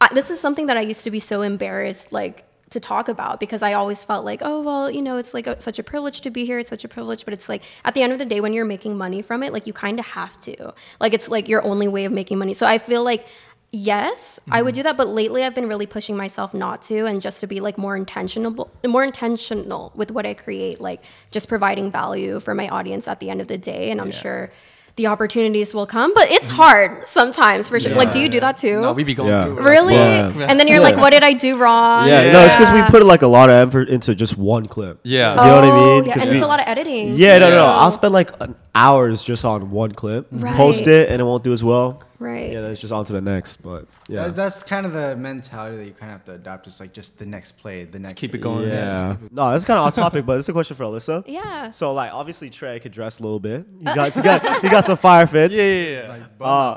I, 0.00 0.08
this 0.14 0.30
is 0.30 0.38
something 0.40 0.66
that 0.66 0.76
I 0.76 0.80
used 0.82 1.04
to 1.04 1.10
be 1.10 1.20
so 1.20 1.42
embarrassed, 1.42 2.12
like, 2.12 2.44
to 2.72 2.80
talk 2.80 3.08
about 3.08 3.40
because 3.40 3.62
I 3.62 3.72
always 3.74 4.04
felt 4.04 4.24
like, 4.24 4.40
oh, 4.44 4.60
well, 4.62 4.90
you 4.90 5.00
know, 5.02 5.16
it's 5.16 5.32
like 5.32 5.46
a, 5.46 5.60
such 5.60 5.78
a 5.78 5.82
privilege 5.82 6.20
to 6.22 6.30
be 6.30 6.44
here. 6.44 6.58
It's 6.58 6.70
such 6.70 6.84
a 6.84 6.88
privilege. 6.88 7.24
But 7.24 7.34
it's 7.34 7.48
like, 7.48 7.62
at 7.84 7.94
the 7.94 8.02
end 8.02 8.12
of 8.12 8.18
the 8.18 8.24
day, 8.24 8.40
when 8.40 8.52
you're 8.52 8.64
making 8.64 8.98
money 8.98 9.22
from 9.22 9.42
it, 9.42 9.52
like, 9.52 9.66
you 9.66 9.72
kind 9.72 9.98
of 9.98 10.06
have 10.06 10.38
to. 10.42 10.74
Like, 11.00 11.14
it's 11.14 11.28
like 11.28 11.48
your 11.48 11.62
only 11.64 11.88
way 11.88 12.04
of 12.04 12.12
making 12.12 12.38
money. 12.38 12.54
So 12.54 12.66
I 12.66 12.78
feel 12.78 13.02
like, 13.04 13.26
yes 13.74 14.38
i 14.50 14.56
Mm-hmm. 14.58 14.64
would 14.66 14.74
do 14.74 14.82
that 14.82 14.98
but 14.98 15.08
lately 15.08 15.44
i've 15.44 15.54
been 15.54 15.66
really 15.66 15.86
pushing 15.86 16.14
myself 16.14 16.52
not 16.52 16.82
to 16.82 17.06
and 17.06 17.22
just 17.22 17.40
to 17.40 17.46
be 17.46 17.58
like 17.60 17.78
more 17.78 17.96
intentional 17.96 18.70
more 18.86 19.02
intentional 19.02 19.92
with 19.94 20.10
what 20.10 20.26
i 20.26 20.34
create 20.34 20.78
like 20.78 21.02
just 21.30 21.48
providing 21.48 21.90
value 21.90 22.38
for 22.38 22.52
my 22.54 22.68
audience 22.68 23.08
at 23.08 23.18
the 23.18 23.30
end 23.30 23.40
of 23.40 23.48
the 23.48 23.56
day 23.56 23.90
and 23.90 23.98
i'm 23.98 24.08
Yeah. 24.08 24.12
sure 24.24 24.52
the 24.96 25.06
opportunities 25.06 25.72
will 25.72 25.86
come 25.86 26.12
but 26.12 26.30
it's 26.30 26.48
hard 26.48 27.06
sometimes 27.06 27.68
for 27.68 27.80
sure 27.80 27.94
like 27.94 28.12
do 28.12 28.20
you 28.20 28.28
do 28.28 28.38
that 28.40 28.56
too 28.58 28.80
No, 28.80 28.92
we 28.92 29.04
be 29.04 29.14
going 29.14 29.30
Yeah. 29.30 29.44
through 29.46 29.62
really 29.62 29.94
Yeah. 29.94 30.28
and 30.48 30.60
then 30.60 30.68
you're 30.68 30.80
like 30.80 30.96
what 30.98 31.10
did 31.10 31.22
i 31.24 31.32
do 31.32 31.56
wrong 31.56 32.06
Yeah, 32.08 32.30
no, 32.30 32.44
it's 32.44 32.54
because 32.56 32.70
we 32.72 32.82
put 32.90 33.02
like 33.06 33.22
a 33.22 33.26
lot 33.26 33.48
of 33.48 33.68
effort 33.68 33.88
into 33.88 34.14
just 34.14 34.36
one 34.36 34.66
clip. 34.66 35.00
Yeah. 35.02 35.30
You 35.30 35.36
know 35.48 35.54
what 35.56 35.64
I 35.64 35.70
Oh, 35.70 35.94
mean? 36.00 36.04
yeah, 36.04 36.12
'Cause 36.14 36.22
and 36.22 36.30
we- 36.30 36.36
it's 36.36 36.44
a 36.44 36.48
lot 36.48 36.60
of 36.60 36.66
editing 36.68 37.14
Yeah, 37.14 37.38
no, 37.38 37.48
no, 37.50 37.56
no. 37.56 37.64
I'll 37.66 37.90
spend 37.90 38.12
like 38.12 38.30
an 38.40 38.54
hours 38.74 39.24
just 39.24 39.44
on 39.44 39.70
one 39.70 39.92
clip, 39.92 40.26
Right. 40.30 40.54
post 40.54 40.86
it, 40.86 41.08
and 41.10 41.20
it 41.20 41.24
won't 41.24 41.42
do 41.44 41.52
as 41.52 41.64
well. 41.64 42.00
Right 42.22 42.50
Yeah, 42.52 42.60
then 42.62 42.70
it's 42.70 42.80
just 42.80 42.92
on 42.92 43.04
to 43.04 43.12
the 43.12 43.20
next. 43.20 43.60
But 43.62 43.86
yeah, 44.08 44.22
That's, 44.28 44.34
that's 44.34 44.62
kind 44.62 44.86
of 44.86 44.92
the 44.92 45.16
mentality 45.16 45.76
that 45.78 45.84
you 45.86 45.92
kind 45.92 46.12
of 46.12 46.18
have 46.18 46.24
to 46.26 46.32
adopt. 46.34 46.66
It's 46.66 46.80
like 46.80 46.92
just 46.92 47.18
the 47.18 47.26
next 47.26 47.52
play, 47.58 47.84
the 47.84 47.98
next. 47.98 48.20
keep 48.20 48.34
it 48.34 48.38
going. 48.38 48.68
yeah. 48.68 49.16
No, 49.30 49.50
that's 49.50 49.64
kind 49.64 49.78
of 49.78 49.84
off 49.86 49.94
topic, 49.94 50.24
but 50.24 50.38
it's 50.38 50.48
a 50.48 50.52
question 50.52 50.76
for 50.76 50.84
Alyssa. 50.84 51.24
yeah 51.26 51.70
So 51.70 51.92
like, 51.92 52.12
obviously 52.12 52.48
Trey 52.50 52.80
could 52.80 52.92
dress 52.92 53.18
a 53.18 53.22
little 53.22 53.40
bit. 53.40 53.66
He 53.78 53.84
got, 53.84 54.14
he 54.14 54.22
got, 54.22 54.62
he 54.62 54.68
got 54.68 54.84
some 54.84 54.96
fire 54.96 55.26
fits. 55.26 55.54
Yeah, 55.56 55.62
yeah, 55.64 56.02
yeah. 56.02 56.08
Like, 56.08 56.22
Uh. 56.40 56.76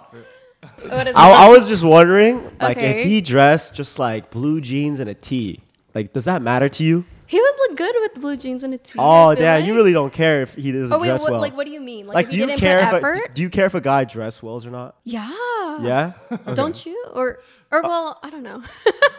What 0.90 1.08
is 1.08 1.14
I. 1.16 1.46
I 1.46 1.50
was 1.50 1.68
just 1.68 1.84
wondering, 1.84 2.44
like, 2.60 2.78
Okay. 2.78 3.02
if 3.02 3.06
he 3.06 3.22
dressed 3.22 3.76
just 3.76 4.00
like 4.00 4.32
blue 4.32 4.60
jeans 4.62 5.00
and 5.00 5.08
a 5.10 5.14
tee, 5.14 5.62
like, 5.94 6.12
does 6.12 6.26
that 6.26 6.42
matter 6.42 6.68
to 6.70 6.84
you? 6.84 7.06
He 7.28 7.40
would 7.40 7.54
look 7.70 7.78
good 7.78 7.96
with 8.02 8.14
the 8.14 8.20
blue 8.20 8.38
jeans 8.38 8.64
and 8.64 8.74
a 8.74 8.78
tee. 8.78 8.98
Oh, 9.00 9.34
damn, 9.36 9.66
you 9.66 9.74
really 9.76 9.94
don't 9.94 10.14
care 10.14 10.42
if 10.44 10.56
he 10.56 10.72
doesn't 10.72 10.92
Oh 10.94 11.00
wait, 11.00 11.08
dress 11.08 11.22
what, 11.24 11.32
well. 11.34 11.42
like 11.42 11.56
what 11.58 11.66
do 11.66 11.72
you 11.72 11.82
mean? 11.82 12.06
Like, 12.08 12.16
Like, 12.16 12.30
do 12.30 12.38
you 12.38 12.46
didn't 12.46 12.60
care 12.60 12.88
put 12.90 13.04
if 13.04 13.30
a, 13.32 13.34
do 13.34 13.42
you 13.42 13.50
care 13.50 13.66
if 13.66 13.74
a 13.76 13.82
guy 13.82 14.04
dress 14.06 14.42
well 14.44 14.66
or 14.66 14.70
not? 14.72 14.96
yeah. 15.04 15.32
Yeah. 15.82 16.14
Don't 16.54 16.86
you? 16.86 17.06
Or 17.14 17.40
or 17.82 17.86
uh, 17.86 17.88
well, 17.88 18.20
I 18.24 18.30
don't 18.30 18.44
know. 18.44 18.62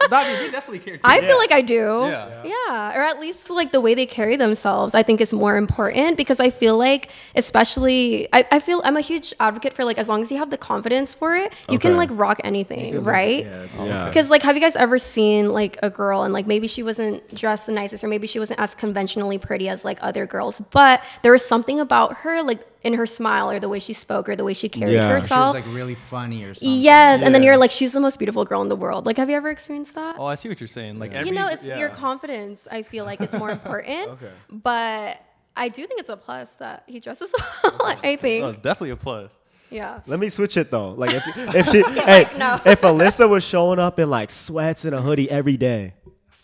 No, 0.09 0.17
I 0.17 0.33
mean, 0.33 0.43
we 0.43 0.51
definitely 0.57 0.79
care. 0.79 0.95
Too. 0.97 1.01
I 1.03 1.19
Yeah. 1.19 1.27
feel 1.27 1.37
like 1.37 1.51
I 1.51 1.61
do. 1.61 1.75
Yeah. 2.07 2.43
Yeah. 2.43 2.97
Or 2.97 3.01
at 3.01 3.19
least 3.19 3.49
like 3.49 3.71
the 3.71 3.81
way 3.81 3.93
they 3.93 4.05
carry 4.05 4.35
themselves, 4.35 4.93
I 4.95 5.03
think 5.03 5.19
is 5.21 5.33
more 5.33 5.57
important 5.57 6.17
because 6.17 6.39
I 6.39 6.49
feel 6.49 6.77
like, 6.77 7.09
especially, 7.35 8.27
I, 8.33 8.45
I 8.51 8.59
feel 8.59 8.81
I'm 8.83 8.97
a 8.97 9.01
huge 9.01 9.33
advocate 9.39 9.73
for 9.73 9.83
like 9.83 9.97
as 9.97 10.07
long 10.07 10.21
as 10.21 10.31
you 10.31 10.37
have 10.37 10.49
the 10.49 10.57
confidence 10.57 11.13
for 11.15 11.35
it, 11.35 11.51
you 11.69 11.79
can 11.79 11.95
like 11.97 12.09
rock 12.11 12.39
anything, 12.43 13.03
right? 13.03 13.45
Yeah, 13.45 13.65
Yeah. 13.83 14.05
Because 14.05 14.29
like, 14.29 14.43
have 14.43 14.55
you 14.55 14.61
guys 14.61 14.75
ever 14.75 14.99
seen 14.99 15.51
like 15.51 15.77
a 15.83 15.89
girl 15.89 16.23
and 16.23 16.33
like 16.33 16.47
maybe 16.47 16.67
she 16.67 16.83
wasn't 16.83 17.33
dressed 17.35 17.65
the 17.65 17.71
nicest 17.71 18.03
or 18.03 18.07
maybe 18.07 18.27
she 18.27 18.39
wasn't 18.39 18.59
as 18.59 18.75
conventionally 18.75 19.37
pretty 19.37 19.67
as 19.69 19.83
like 19.83 19.97
other 20.01 20.25
girls, 20.25 20.61
but 20.71 21.03
there 21.23 21.31
was 21.31 21.43
something 21.45 21.79
about 21.79 22.17
her 22.17 22.43
like 22.43 22.59
in 22.83 22.93
her 22.93 23.05
smile 23.05 23.49
or 23.51 23.59
the 23.59 23.69
way 23.69 23.79
she 23.79 23.93
spoke 23.93 24.29
or 24.29 24.35
the 24.35 24.43
way 24.43 24.53
she 24.53 24.69
carried 24.69 24.93
Yeah. 24.93 25.09
She 25.09 25.13
was 25.15 25.27
She 25.27 25.33
was 25.33 25.53
like 25.53 25.65
really 25.73 25.95
funny 25.95 26.43
or 26.43 26.53
something. 26.53 26.79
yes, 26.79 27.21
and 27.21 27.33
then 27.33 27.43
you're 27.43 27.57
like, 27.57 27.71
she's 27.71 27.91
the 27.91 27.99
most 27.99 28.17
beautiful 28.19 28.45
girl 28.45 28.61
in 28.61 28.69
the 28.69 28.75
world. 28.75 29.05
Like, 29.05 29.17
have 29.17 29.29
you 29.29 29.35
ever 29.35 29.49
experienced 29.49 29.95
that? 29.95 30.15
Oh, 30.19 30.25
I 30.25 30.35
see 30.35 30.47
what 30.49 30.59
you're 30.61 30.67
saying. 30.67 30.99
Like 30.99 31.11
every, 31.13 31.29
you 31.29 31.35
know, 31.35 31.47
it's 31.47 31.63
yeah. 31.63 31.77
your 31.79 31.89
confidence. 31.89 32.67
I 32.69 32.83
feel 32.83 33.03
like 33.05 33.19
is 33.21 33.33
more 33.33 33.49
important. 33.51 34.09
Okay. 34.17 34.31
But 34.51 35.17
I 35.55 35.69
do 35.69 35.85
think 35.87 35.99
it's 35.99 36.09
a 36.09 36.17
plus 36.17 36.53
that 36.55 36.83
he 36.87 36.99
dresses 36.99 37.33
well. 37.63 37.77
I 37.81 37.95
Oh, 38.03 38.17
think. 38.17 38.45
it's 38.45 38.59
definitely 38.61 38.91
a 38.91 38.95
plus. 38.95 39.31
Yeah. 39.69 39.99
Let 40.07 40.19
me 40.19 40.29
switch 40.29 40.55
it 40.55 40.71
though. 40.71 40.91
Like 40.91 41.13
if 41.13 41.23
if 41.55 41.69
she 41.69 41.81
hey, 41.83 42.23
like, 42.23 42.37
no. 42.37 42.59
if 42.65 42.81
Alyssa 42.81 43.27
was 43.27 43.43
showing 43.43 43.79
up 43.79 43.99
in 43.99 44.09
like 44.09 44.29
sweats 44.29 44.85
and 44.85 44.93
a 44.95 45.01
hoodie 45.01 45.29
every 45.29 45.57
day. 45.57 45.93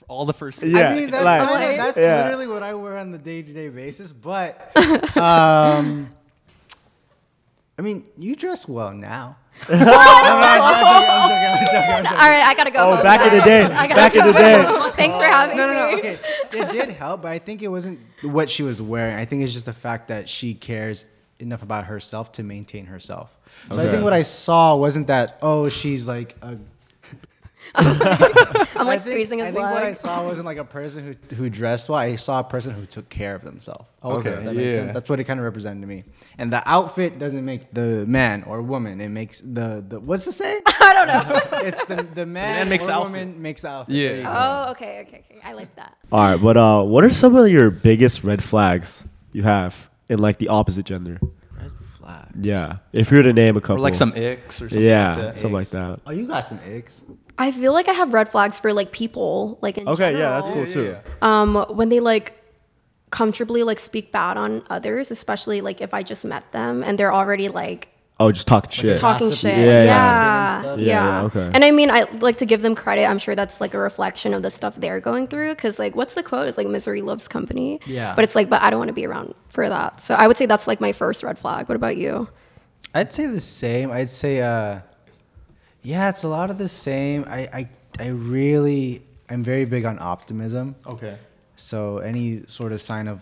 All 0.10 0.26
the 0.26 0.34
first. 0.34 0.62
Yeah. 0.62 0.90
I 0.90 0.96
mean, 0.96 1.10
that's 1.10 1.24
like- 1.24 1.40
kinda, 1.62 1.78
that's 1.84 1.98
Yeah. 1.98 2.24
literally 2.24 2.48
what 2.48 2.64
I 2.64 2.74
wear 2.74 2.98
on 2.98 3.12
the 3.12 3.18
day 3.18 3.42
to 3.42 3.54
day 3.54 3.70
basis. 3.70 4.12
But 4.12 4.76
um, 5.18 6.10
I 7.78 7.82
mean, 7.82 8.08
you 8.18 8.36
dress 8.36 8.68
well 8.68 8.94
now. 8.94 9.38
I'm 9.62 9.70
joking, 9.70 9.88
I'm 9.88 11.30
joking, 11.30 11.50
I'm 11.50 11.66
joking, 11.66 11.78
I'm 11.78 12.04
joking. 12.04 12.18
All 12.18 12.30
right, 12.30 12.44
I 12.44 12.54
gotta 12.56 12.72
go. 12.72 12.80
Oh, 12.80 12.96
home 12.96 13.04
back 13.04 13.32
in 13.32 13.38
the 13.38 13.44
day. 13.44 13.68
Back 13.68 14.16
in 14.16 14.26
the 14.26 14.34
day. 14.34 14.64
Thanks 14.96 15.16
for 15.18 15.24
having 15.24 15.56
me. 15.56 15.64
No, 15.64 15.68
no, 15.68 15.92
no. 15.92 15.98
Okay, 15.98 16.20
it 16.52 16.70
did 16.72 16.90
help, 16.90 17.22
but 17.22 17.32
I 17.32 17.40
think 17.40 17.62
it 17.62 17.70
wasn't 17.70 18.00
what 18.22 18.50
she 18.50 18.64
was 18.64 18.82
wearing. 18.82 19.16
I 19.16 19.26
think 19.26 19.44
it's 19.44 19.54
just 19.54 19.66
the 19.66 19.74
fact 19.74 20.08
that 20.10 20.28
she 20.28 20.54
cares 20.54 21.06
enough 21.40 21.64
about 21.64 21.86
herself 21.86 22.32
to 22.34 22.44
maintain 22.44 22.86
herself. 22.86 23.36
So 23.72 23.82
I 23.82 23.90
think 23.90 24.04
what 24.04 24.14
I 24.14 24.22
saw 24.24 24.76
wasn't 24.76 25.08
that 25.08 25.38
oh 25.42 25.70
she's 25.70 26.08
like 26.08 26.36
a 26.42 26.58
I'm 27.76 28.82
I 28.82 28.84
like 28.84 29.02
think, 29.04 29.14
squeezing 29.14 29.40
his 29.40 29.48
I 29.48 29.52
think 29.52 29.66
what 29.66 29.84
I 29.84 29.94
saw 29.94 30.24
wasn't 30.26 30.46
like 30.46 30.58
a 30.58 30.64
person 30.64 31.18
who, 31.30 31.36
who 31.36 31.50
dressed 31.50 31.90
well. 31.90 31.98
I 32.00 32.16
saw 32.18 32.40
a 32.40 32.44
person 32.44 32.74
who 32.74 32.86
took 32.86 33.10
care 33.10 33.34
of 33.36 33.44
themselves. 33.44 33.86
Okay, 34.04 34.30
If 34.30 34.44
that 34.44 34.54
makes 34.54 34.60
yeah. 34.60 34.76
sense. 34.76 34.94
That's 34.94 35.10
what 35.10 35.20
it 35.20 35.24
kind 35.24 35.40
of 35.40 35.44
represented 35.46 35.82
to 35.82 35.88
me. 35.88 36.04
And 36.38 36.52
the 36.54 36.62
outfit 36.70 37.18
doesn't 37.18 37.44
make 37.44 37.74
the 37.74 38.06
man 38.06 38.44
or 38.44 38.62
woman. 38.62 39.02
It 39.02 39.10
makes 39.10 39.42
the, 39.42 39.84
the 39.88 40.00
what's 40.00 40.26
the 40.26 40.32
say? 40.34 40.62
I 40.68 40.94
don't 40.94 41.08
know. 41.08 41.60
it's 41.68 41.84
the 41.86 42.04
the 42.14 42.26
man, 42.26 42.58
man 42.58 42.70
makes 42.70 42.84
or 42.84 42.88
the 42.88 42.94
outfit. 42.94 43.12
woman 43.12 43.42
makes 43.42 43.62
the 43.62 43.70
outfit. 43.70 43.96
Yeah. 43.96 44.08
There 44.10 44.18
you 44.18 44.24
go. 44.24 44.34
Oh, 44.36 44.72
okay, 44.72 45.06
okay, 45.08 45.24
okay. 45.30 45.40
I 45.44 45.54
like 45.54 45.76
that. 45.76 45.98
All 46.12 46.20
right, 46.32 46.42
but 46.42 46.58
uh, 46.58 46.84
what 46.84 47.04
are 47.04 47.14
some 47.14 47.36
of 47.36 47.48
your 47.50 47.72
biggest 47.72 48.24
red 48.24 48.44
flags 48.44 49.04
you 49.32 49.44
have 49.44 49.90
in 50.10 50.20
like 50.20 50.38
the 50.38 50.50
opposite 50.50 50.86
gender? 50.86 51.20
Red 51.58 51.72
flag. 51.98 52.28
Yeah, 52.40 52.78
if 52.92 53.10
you 53.10 53.18
were 53.18 53.24
to 53.24 53.34
name 53.34 53.56
a 53.56 53.60
Or 53.60 53.62
couple, 53.62 53.82
like 53.84 53.96
some 53.96 54.12
icks 54.12 54.56
or 54.62 54.70
something. 54.70 54.82
yeah, 54.82 55.08
Like 55.08 55.18
that. 55.18 55.38
something 55.38 55.54
like 55.54 55.70
that. 55.70 56.00
Oh, 56.06 56.12
you 56.12 56.28
got 56.28 56.42
some 56.42 56.60
eggs. 56.68 57.02
I 57.38 57.52
feel 57.52 57.74
like 57.74 57.88
I 57.88 57.94
have 57.94 58.14
red 58.14 58.30
flags 58.30 58.60
for 58.60 58.74
like 58.74 58.92
people, 58.92 59.58
like 59.62 59.78
in 59.78 59.88
Okay, 59.88 60.12
yeah, 60.14 60.30
that's 60.40 60.48
cool 60.50 60.66
Yeah, 60.68 60.74
too. 60.74 60.84
yeah, 60.84 61.00
um 61.22 61.56
when 61.76 61.90
they 61.90 62.00
like 62.00 62.40
comfortably 63.10 63.64
like 63.64 63.78
speak 63.80 64.12
bad 64.12 64.38
on 64.38 64.64
others 64.72 65.12
especially 65.12 65.62
like 65.62 65.82
if 65.82 65.94
i 65.94 66.02
just 66.02 66.26
met 66.26 66.52
them 66.52 66.82
and 66.84 66.98
they're 66.98 67.14
already 67.14 67.48
like 67.48 67.90
Oh, 68.20 68.32
just 68.32 68.48
talking 68.48 68.72
shit. 68.72 68.98
talking 68.98 69.30
Gossipy. 69.30 69.50
shit 69.52 69.58
Yeah, 69.60 69.66
yeah 69.66 69.84
yeah. 69.84 69.84
yeah, 69.84 70.00
Gossiping 70.00 70.30
and 70.56 70.64
stuff. 70.64 70.80
Yeah, 70.80 70.86
yeah, 70.86 71.22
okay. 71.26 71.52
and 71.54 71.64
i 71.64 71.70
mean 71.70 71.92
i 71.92 72.04
like 72.22 72.38
to 72.38 72.46
give 72.48 72.64
them 72.64 72.74
credit 72.74 73.06
i'm 73.06 73.20
sure 73.20 73.36
that's 73.36 73.62
like 73.62 73.76
a 73.76 73.78
reflection 73.78 74.34
of 74.34 74.42
the 74.42 74.50
stuff 74.50 74.76
they're 74.78 75.00
going 75.00 75.28
through 75.28 75.54
because 75.54 75.78
like 75.78 75.96
what's 75.96 76.16
the 76.16 76.24
quote 76.24 76.48
it's 76.48 76.58
like 76.58 76.66
misery 76.68 77.04
loves 77.04 77.28
company 77.28 77.80
Yeah. 77.86 78.16
but 78.16 78.24
it's 78.24 78.34
like 78.34 78.50
but 78.50 78.64
i 78.64 78.72
don't 78.72 78.80
want 78.80 78.90
to 78.90 78.94
be 78.96 79.06
around 79.06 79.36
for 79.50 79.70
that 79.70 80.00
so 80.02 80.16
i 80.16 80.28
would 80.28 80.38
say 80.38 80.48
that's 80.48 80.66
like 80.68 80.82
my 80.82 80.92
first 80.92 81.22
red 81.22 81.38
flag 81.38 81.70
what 81.70 81.76
about 81.76 81.98
you 81.98 82.28
I'd 82.96 83.12
say 83.14 83.26
the 83.26 83.40
same. 83.40 83.90
I'd 83.92 84.10
say, 84.10 84.40
uh, 84.42 84.82
yeah, 85.84 86.10
it's 86.10 86.24
a 86.24 86.28
lot 86.28 86.50
of 86.50 86.58
the 86.58 86.68
same. 86.68 87.26
I, 87.28 87.40
I, 87.54 87.70
I 88.00 88.08
really, 88.08 89.04
I'm 89.30 89.44
very 89.44 89.66
big 89.66 89.86
on 89.86 90.00
optimism. 90.00 90.76
Okay. 90.86 91.18
So 91.56 92.00
any 92.00 92.44
sort 92.48 92.72
of 92.72 92.82
sign 92.82 93.08
of 93.08 93.20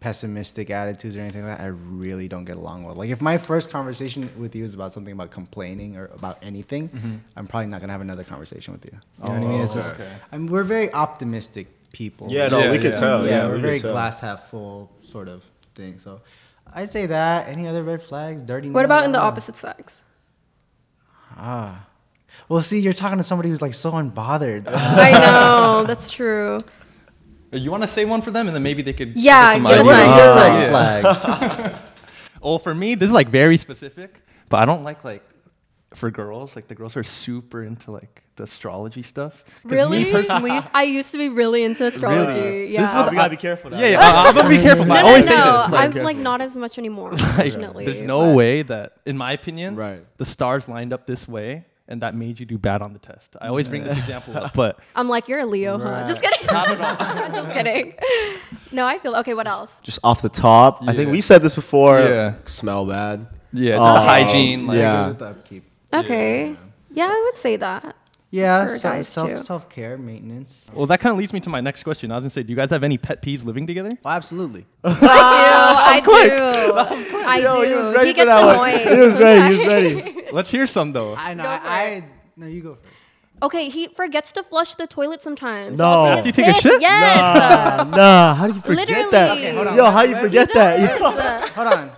pessimistic 0.00 0.70
attitudes 0.70 1.16
or 1.16 1.20
anything 1.20 1.46
like 1.46 1.58
that, 1.58 1.64
I 1.64 1.68
really 1.68 2.28
don't 2.28 2.44
get 2.44 2.56
along 2.56 2.84
with. 2.84 2.96
Like 2.96 3.10
if 3.10 3.20
my 3.20 3.38
first 3.38 3.70
conversation 3.70 4.30
with 4.36 4.54
you 4.54 4.64
is 4.64 4.74
about 4.74 4.92
something 4.92 5.12
about 5.12 5.30
complaining 5.30 5.96
or 5.96 6.06
about 6.06 6.38
anything, 6.42 6.88
mm-hmm. 6.88 7.16
I'm 7.36 7.46
probably 7.46 7.68
not 7.68 7.80
gonna 7.80 7.92
have 7.92 8.00
another 8.00 8.24
conversation 8.24 8.74
with 8.74 8.84
you. 8.84 8.92
You 8.92 9.28
know 9.28 9.32
what 9.32 9.42
I 9.42 9.44
oh, 9.44 9.48
mean? 9.48 9.60
It's 9.62 9.74
just, 9.74 9.94
okay. 9.94 10.12
I'm, 10.30 10.46
we're 10.46 10.64
very 10.64 10.92
optimistic 10.92 11.68
people. 11.92 12.28
Yeah, 12.30 12.48
no, 12.48 12.58
Yeah, 12.58 12.70
we 12.70 12.78
could 12.78 12.94
tell. 12.94 13.24
yeah, 13.24 13.30
Yeah, 13.30 13.48
we're 13.48 13.56
we 13.56 13.62
very 13.62 13.78
glass 13.78 14.20
half 14.20 14.50
full 14.50 14.90
sort 15.02 15.28
of 15.28 15.42
thing. 15.74 15.98
So 15.98 16.20
I'd 16.74 16.90
say 16.90 17.06
that. 17.06 17.48
Any 17.48 17.66
other 17.66 17.82
red 17.82 18.02
flags? 18.02 18.42
Dirty. 18.42 18.70
what 18.70 18.84
about 18.84 19.04
in 19.04 19.12
the 19.12 19.20
opposite 19.20 19.56
sex 19.56 20.01
Ah. 21.36 21.86
Well, 22.48 22.62
see, 22.62 22.80
you're 22.80 22.92
talking 22.92 23.18
to 23.18 23.24
somebody 23.24 23.48
who's 23.50 23.62
like 23.62 23.74
so 23.74 23.92
unbothered. 23.92 24.64
i 24.68 25.10
know 25.12 25.84
that's 25.86 26.10
true 26.10 26.58
You 27.52 27.70
want 27.70 27.82
to 27.82 27.86
say 27.88 28.04
one 28.06 28.22
for 28.22 28.30
them, 28.30 28.46
and 28.48 28.54
then 28.56 28.62
maybe 28.62 28.82
they 28.82 28.92
could. 28.94 29.14
Yeah, 29.14 29.54
give 29.56 29.66
us 29.66 29.76
give 29.76 29.86
some 29.86 29.88
us 29.88 30.36
ideas? 30.76 31.22
some. 31.22 31.32
red 31.40 31.52
Yeah. 31.52 31.68
flags. 31.70 31.78
Oh, 32.44 32.58
for 32.58 32.74
me, 32.74 32.96
this 32.96 33.06
is 33.06 33.12
like 33.12 33.28
very 33.28 33.56
specific, 33.56 34.20
but 34.48 34.56
I 34.60 34.64
don't 34.64 34.82
like 34.82 35.04
like 35.04 35.22
for 35.94 36.10
girls. 36.10 36.56
Like 36.56 36.66
the 36.66 36.74
girls 36.74 36.96
are 36.96 37.04
super 37.04 37.62
into 37.62 37.92
like 37.92 38.21
the 38.36 38.44
astrology 38.44 39.02
stuff. 39.02 39.44
really 39.64 40.04
Me 40.04 40.12
personally. 40.12 40.50
i 40.72 40.84
used 40.84 41.12
to 41.12 41.18
be 41.18 41.28
really 41.28 41.62
into 41.64 41.84
astrology 41.84 42.40
Really? 42.40 42.72
yeah 42.72 42.80
This 42.82 42.90
is 42.90 42.94
Oh, 42.96 43.02
what 43.02 43.10
we 43.10 43.16
gotta 43.16 43.30
be 43.30 43.36
careful 43.36 43.70
now. 43.70 43.78
Yeah, 43.80 43.86
yeah. 43.88 44.00
I- 44.02 44.28
I'm 44.28 44.34
gonna 44.34 44.48
be 44.48 44.56
careful. 44.58 44.84
No, 44.86 44.94
I 44.94 45.02
no, 45.02 45.08
always 45.08 45.26
no. 45.26 45.32
say 45.32 45.36
this. 45.36 45.70
Like, 45.70 45.80
I'm 45.84 45.92
careful. 45.92 46.04
like 46.04 46.16
not 46.16 46.40
as 46.40 46.56
much 46.56 46.78
anymore, 46.78 47.10
like, 47.12 47.20
unfortunately. 47.22 47.84
there's 47.84 48.00
no 48.00 48.20
but- 48.20 48.36
way 48.36 48.62
that, 48.62 48.94
in 49.06 49.16
my 49.18 49.32
opinion, 49.32 49.76
Right. 49.76 50.04
the 50.16 50.24
stars 50.24 50.66
lined 50.68 50.92
up 50.94 51.06
this 51.06 51.28
way, 51.28 51.66
and 51.88 52.00
that 52.02 52.14
made 52.14 52.40
you 52.40 52.46
do 52.46 52.56
bad 52.56 52.80
on 52.80 52.94
the 52.94 52.98
test. 52.98 53.36
I 53.40 53.48
always 53.48 53.68
bring 53.68 53.84
this 53.84 53.98
example 53.98 54.34
up, 54.36 54.54
but 54.54 54.78
I'm 54.96 55.08
like, 55.08 55.28
you're 55.28 55.40
a 55.40 55.46
Leo, 55.46 55.78
huh? 55.78 56.06
Just 56.06 56.22
kidding. 56.22 56.46
not 56.46 56.70
at 56.70 56.80
all. 56.80 57.42
Just 57.42 57.52
kidding. 57.52 57.94
No, 58.70 58.86
I 58.86 58.98
feel 58.98 59.14
okay. 59.16 59.34
What 59.34 59.46
else? 59.46 59.70
Just 59.82 59.98
off 60.02 60.22
the 60.22 60.30
top, 60.30 60.82
I 60.88 60.94
think 60.94 61.10
we've 61.10 61.24
said 61.24 61.42
this 61.42 61.54
before. 61.54 61.98
Yeah. 61.98 62.34
Smell 62.46 62.86
bad. 62.86 63.26
Yeah, 63.52 63.74
Oh, 63.74 63.92
the 63.92 64.00
um, 64.00 64.06
hygiene. 64.06 64.66
Like, 64.66 64.78
yeah. 64.78 65.02
Uh, 65.04 65.08
With 65.08 65.18
the. 65.18 65.62
Okay. 65.98 66.56
Yeah, 66.94 67.08
I 67.12 67.30
would 67.30 67.38
say 67.38 67.56
that. 67.56 67.94
Yeah, 68.34 68.66
For 68.66 69.02
self 69.04 69.38
self 69.40 69.68
care 69.68 69.98
maintenance. 69.98 70.66
Well, 70.72 70.86
that 70.86 71.00
kind 71.00 71.12
of 71.12 71.18
leads 71.18 71.34
me 71.34 71.40
to 71.40 71.50
my 71.50 71.60
next 71.60 71.82
question. 71.82 72.10
I 72.10 72.14
was 72.14 72.22
gonna 72.22 72.30
say, 72.30 72.42
do 72.42 72.50
you 72.50 72.56
guys 72.56 72.70
have 72.70 72.82
any 72.82 72.96
pet 72.96 73.20
peeves 73.20 73.44
living 73.44 73.66
together? 73.66 73.90
Oh, 74.02 74.08
absolutely. 74.08 74.64
I 74.84 76.00
do. 76.02 76.10
I 76.12 76.28
do. 76.30 77.16
I 77.26 77.38
Yo, 77.38 77.60
do. 77.62 77.68
he 77.68 77.74
was 77.74 77.90
ready 77.94 78.10
for 78.12 78.16
gets 78.16 78.26
that 78.28 78.44
one. 78.46 78.70
annoying. 78.70 78.88
He 78.96 79.00
was 79.00 79.18
ready, 79.20 79.54
he 79.54 79.58
was 79.60 79.66
ready. 79.68 80.22
Let's 80.32 80.50
hear 80.50 80.66
some 80.66 80.92
though. 80.92 81.14
I 81.14 81.34
know. 81.34 81.42
Go 81.42 81.48
I, 81.50 81.58
I 81.60 82.04
no, 82.38 82.46
you 82.46 82.62
go 82.62 82.74
first. 82.76 82.86
Okay, 83.42 83.68
he 83.68 83.88
forgets 83.88 84.32
to 84.32 84.42
flush 84.42 84.76
the 84.76 84.86
toilet 84.86 85.20
sometimes. 85.22 85.76
No. 85.76 85.84
I'll 85.84 86.06
see 86.06 86.10
After 86.12 86.28
his 86.28 86.38
you 86.38 86.44
take 86.44 86.56
a 86.56 86.60
shit? 86.60 86.80
Yes. 86.80 87.20
Nah, 87.20 87.96
nah. 87.96 88.34
How 88.34 88.46
do 88.46 88.54
you 88.54 88.60
forget 88.62 88.88
Literally. 88.88 89.10
that? 89.10 89.36
Okay, 89.36 89.54
hold 89.54 89.66
on. 89.66 89.76
Yo, 89.76 89.90
how 89.90 90.02
do 90.02 90.08
you 90.08 90.14
Let- 90.14 90.22
forget 90.24 90.54
that? 90.54 90.80
Yo. 90.80 91.50
Hold 91.62 91.66
on. 91.74 91.90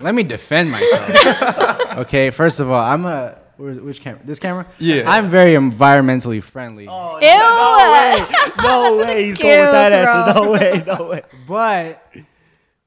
Let 0.00 0.14
me 0.14 0.22
defend 0.22 0.70
myself. 0.70 1.96
okay, 1.98 2.30
first 2.30 2.60
of 2.60 2.70
all, 2.70 2.80
I'm 2.80 3.04
a 3.04 3.08
where- 3.08 3.38
which 3.56 4.00
camera? 4.00 4.20
This 4.24 4.38
camera? 4.38 4.66
Yeah. 4.78 5.10
I'm 5.10 5.28
very 5.28 5.54
environmentally 5.54 6.42
friendly. 6.42 6.84
Ew. 6.84 6.90
No 6.90 8.98
way. 9.04 9.24
He's 9.24 9.38
going 9.38 9.60
with 9.60 9.72
that 9.72 9.92
excuse, 9.92 10.26
answer. 10.26 10.34
No 10.34 10.50
way. 10.50 10.84
No 10.86 11.04
way. 11.10 11.22
But 11.46 12.12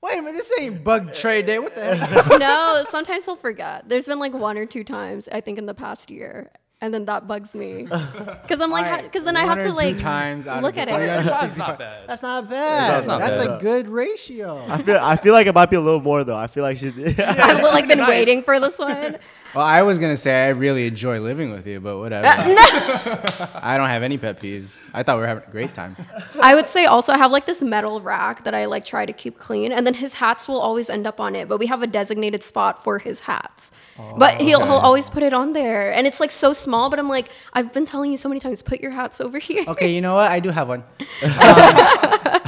wait 0.01 0.17
a 0.17 0.21
minute, 0.21 0.33
this 0.33 0.51
ain't 0.59 0.83
bug 0.83 1.13
trade 1.13 1.45
day. 1.45 1.59
What 1.59 1.75
the 1.75 1.95
hell? 1.95 2.39
no, 2.39 2.85
sometimes 2.89 3.25
he'll 3.25 3.35
forget. 3.35 3.87
There's 3.87 4.05
been 4.05 4.19
like 4.19 4.33
one 4.33 4.57
or 4.57 4.65
two 4.65 4.83
times 4.83 5.27
I 5.31 5.41
think 5.41 5.57
in 5.57 5.65
the 5.65 5.73
past 5.73 6.11
year, 6.11 6.51
and 6.79 6.93
then 6.93 7.05
that 7.05 7.27
bugs 7.27 7.55
me 7.55 7.83
because 8.41 8.61
I'm 8.61 8.69
like, 8.69 9.03
because 9.03 9.23
then 9.23 9.35
I 9.35 9.45
have 9.45 9.63
to 9.63 9.73
like 9.73 9.97
times 9.97 10.45
look 10.45 10.77
at 10.77 10.87
it. 10.87 10.91
hundred 10.91 11.09
That's 11.23 11.57
not 11.57 11.79
bad. 11.79 12.07
That's 12.07 12.21
not 12.21 12.49
bad. 12.49 12.91
That's 12.91 13.07
not 13.07 13.19
That's 13.19 13.45
bad. 13.47 13.59
a 13.59 13.63
good 13.63 13.87
ratio. 13.87 14.63
I 14.67 14.81
feel. 14.83 14.97
I 15.01 15.15
feel 15.15 15.33
like 15.33 15.47
it 15.47 15.55
might 15.55 15.71
be 15.71 15.75
a 15.75 15.81
little 15.81 16.01
more 16.01 16.23
though. 16.23 16.37
I 16.37 16.45
feel 16.47 16.63
like 16.63 16.77
she's. 16.77 16.93
I've 17.19 17.63
like 17.63 17.87
been 17.87 18.05
waiting 18.05 18.43
for 18.43 18.59
this 18.59 18.77
one. 18.77 19.17
Well, 19.55 19.65
I 19.65 19.81
was 19.81 19.97
gonna 19.97 20.17
say 20.17 20.45
I 20.45 20.49
really 20.49 20.85
enjoy 20.85 21.19
living 21.19 21.49
with 21.51 21.65
you, 21.65 21.79
but 21.79 21.97
whatever. 21.97 22.27
Uh, 22.27 23.47
I 23.55 23.77
don't 23.77 23.89
have 23.89 24.03
any 24.03 24.19
pet 24.19 24.39
peeves. 24.39 24.79
I 24.93 25.01
thought 25.01 25.15
we 25.15 25.21
were 25.21 25.27
having 25.27 25.45
a 25.47 25.51
great 25.51 25.73
time. 25.73 25.95
I 26.41 26.53
would 26.53 26.67
say 26.67 26.85
also 26.85 27.11
I 27.11 27.17
have 27.17 27.31
like 27.31 27.45
this 27.45 27.63
metal 27.63 28.01
rack 28.01 28.43
that 28.43 28.53
I 28.53 28.65
like 28.65 28.85
try 28.85 29.07
to 29.07 29.13
keep 29.13 29.39
clean, 29.39 29.71
and 29.71 29.87
then 29.87 29.95
his 29.95 30.13
hats 30.13 30.47
will 30.47 30.59
always 30.59 30.91
end 30.91 31.07
up 31.07 31.19
on 31.19 31.35
it. 31.35 31.49
But 31.49 31.57
we 31.57 31.65
have 31.65 31.81
a 31.81 31.87
designated 31.87 32.43
spot 32.43 32.83
for 32.83 32.99
his 32.99 33.21
hats. 33.21 33.71
But 34.17 34.41
he'll 34.41 34.63
he'll 34.63 34.73
always 34.73 35.09
put 35.09 35.23
it 35.23 35.33
on 35.33 35.53
there, 35.53 35.91
and 35.93 36.05
it's 36.07 36.19
like 36.19 36.31
so 36.31 36.53
small. 36.53 36.89
But 36.89 36.99
I'm 36.99 37.09
like, 37.09 37.29
I've 37.53 37.73
been 37.73 37.85
telling 37.85 38.11
you 38.11 38.17
so 38.17 38.29
many 38.29 38.39
times, 38.39 38.61
put 38.61 38.79
your 38.81 38.91
hats 38.91 39.19
over 39.21 39.37
here. 39.39 39.63
Okay, 39.67 39.93
you 39.93 40.01
know 40.01 40.15
what? 40.15 40.31
I 40.31 40.39
do 40.39 40.49
have 40.49 40.67
one. 40.67 40.83
Um, 41.23 42.41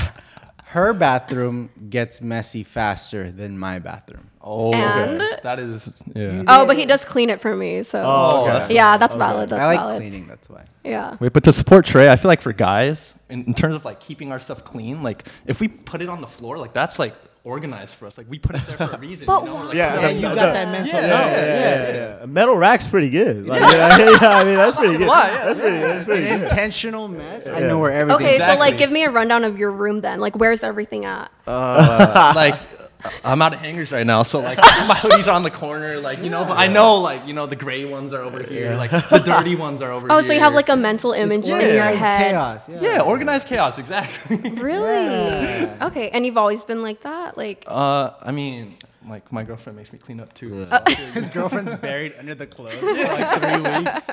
her 0.66 0.94
bathroom 0.94 1.72
gets 1.90 2.22
messy 2.22 2.62
faster 2.64 3.32
than 3.32 3.58
my 3.58 3.80
bathroom. 3.80 4.30
Oh, 4.40 4.72
And- 4.72 5.20
okay. 5.20 5.40
that 5.42 5.58
is 5.60 6.02
yeah. 6.16 6.44
Oh, 6.48 6.68
but 6.68 6.78
he 6.78 6.86
does 6.86 7.04
clean 7.04 7.32
it 7.32 7.42
for 7.42 7.56
me, 7.56 7.82
so 7.82 8.04
Oh, 8.06 8.46
that's- 8.46 8.70
yeah, 8.72 8.98
that's 8.98 9.16
valid. 9.16 9.50
That's 9.50 9.64
I 9.64 9.66
like 9.66 9.80
valid. 9.80 9.98
cleaning. 9.98 10.28
That's 10.28 10.48
why. 10.48 10.66
Yeah. 10.84 11.18
Wait, 11.20 11.34
but 11.34 11.44
to 11.46 11.54
support 11.54 11.86
Trey, 11.88 12.08
I 12.08 12.16
feel 12.18 12.30
like 12.30 12.42
for 12.42 12.54
guys, 12.54 13.16
in, 13.30 13.46
in 13.46 13.54
terms 13.56 13.74
of 13.76 13.84
like 13.84 14.00
keeping 14.00 14.32
our 14.32 14.40
stuff 14.40 14.64
clean, 14.64 15.02
like 15.02 15.28
if 15.48 15.60
we 15.60 15.68
put 15.70 16.04
it 16.04 16.10
on 16.10 16.22
the 16.22 16.28
floor, 16.28 16.60
like 16.60 16.74
that's 16.74 17.00
like 17.00 17.16
organized 17.50 17.96
for 17.96 18.06
us. 18.06 18.18
Like 18.18 18.28
we 18.30 18.40
put 18.40 18.56
it 18.56 18.62
there 18.68 18.78
for 18.78 18.96
a 18.96 19.00
reason. 19.08 19.26
But 19.26 19.42
you 19.42 19.48
know? 19.48 19.56
Like, 19.66 19.74
Yeah, 19.76 20.00
yeah, 20.02 20.10
you 20.10 20.22
no, 20.22 20.36
got 20.36 20.54
that 20.54 20.68
mental 20.72 21.00
Yeah. 21.00 21.08
Yeah, 21.08 21.26
yeah, 21.36 21.46
yeah, 21.46 21.94
yeah. 22.18 22.24
A 22.24 22.28
metal 22.28 22.56
rack's 22.56 22.88
pretty 22.88 23.10
good. 23.10 23.48
Like, 23.50 23.62
yeah, 23.62 23.98
yeah, 24.22 24.30
I 24.30 24.44
mean, 24.44 24.56
that's 24.56 24.76
pretty 24.78 24.98
good. 24.98 25.10
That's 25.10 25.60
pretty, 25.60 25.78
that's 25.80 26.06
pretty 26.06 26.28
An 26.28 26.40
good. 26.40 26.50
intentional 26.52 27.08
mess. 27.08 27.50
I 27.50 27.60
know 27.62 27.80
where 27.80 27.92
everything. 27.92 28.28
Is. 28.28 28.40
Okay, 28.42 28.54
so 28.54 28.60
like, 28.60 28.78
give 28.78 28.92
me 28.92 29.04
a 29.04 29.10
rundown 29.10 29.44
of 29.44 29.58
your 29.58 29.72
room 29.72 30.02
then. 30.02 30.20
Like, 30.20 30.36
where's 30.36 30.62
everything 30.64 31.06
at? 31.06 31.32
Uh, 31.48 32.34
like 32.36 32.60
I'm 33.24 33.42
out 33.42 33.54
of 33.54 33.60
hangers 33.62 33.92
right 33.94 34.06
now, 34.06 34.24
so 34.24 34.40
like 34.42 34.58
my 34.88 34.96
hoodies 34.96 35.28
are 35.28 35.32
on 35.32 35.44
the 35.44 35.52
corner, 35.52 36.00
like 36.00 36.20
you 36.22 36.30
know. 36.30 36.44
But 36.44 36.58
I 36.58 36.68
know 36.68 36.96
like 37.00 37.26
you 37.26 37.34
know 37.34 37.46
the 37.46 37.56
gray 37.56 37.86
ones 37.86 38.12
are 38.12 38.22
over 38.22 38.44
here, 38.44 38.76
like 38.76 38.92
the 38.92 39.22
dirty 39.24 39.56
ones 39.56 39.82
are 39.82 39.92
over 39.92 40.08
Oh, 40.08 40.16
here. 40.16 40.20
Oh, 40.20 40.22
so 40.28 40.34
you 40.34 40.40
have 40.42 40.54
like 40.54 40.68
a 40.70 40.76
mental 40.76 41.14
image 41.14 41.48
in 41.48 41.60
your 41.62 41.84
head. 41.84 42.32
chaos. 42.32 42.68
Yeah. 42.68 42.82
yeah, 42.82 43.02
organized 43.02 43.48
chaos, 43.48 43.78
exactly. 43.78 44.50
Really? 44.60 45.66
Okay, 45.82 46.10
and 46.10 46.26
you've 46.26 46.38
always 46.38 46.64
been 46.64 46.82
like 46.82 47.02
that? 47.04 47.38
Like, 47.38 47.64
uh, 47.68 48.12
I 48.22 48.32
mean, 48.32 48.76
like 49.08 49.32
my 49.32 49.44
girlfriend 49.44 49.78
makes 49.78 49.94
me 49.94 50.00
clean 50.00 50.20
up 50.20 50.34
too. 50.34 50.68
His 51.14 51.30
girlfriend's 51.30 51.76
buried 51.76 52.16
under 52.20 52.36
the 52.36 52.48
clothes 52.48 52.76
for 52.80 52.86
like 52.86 53.42
three 53.42 53.84
weeks. 53.84 54.10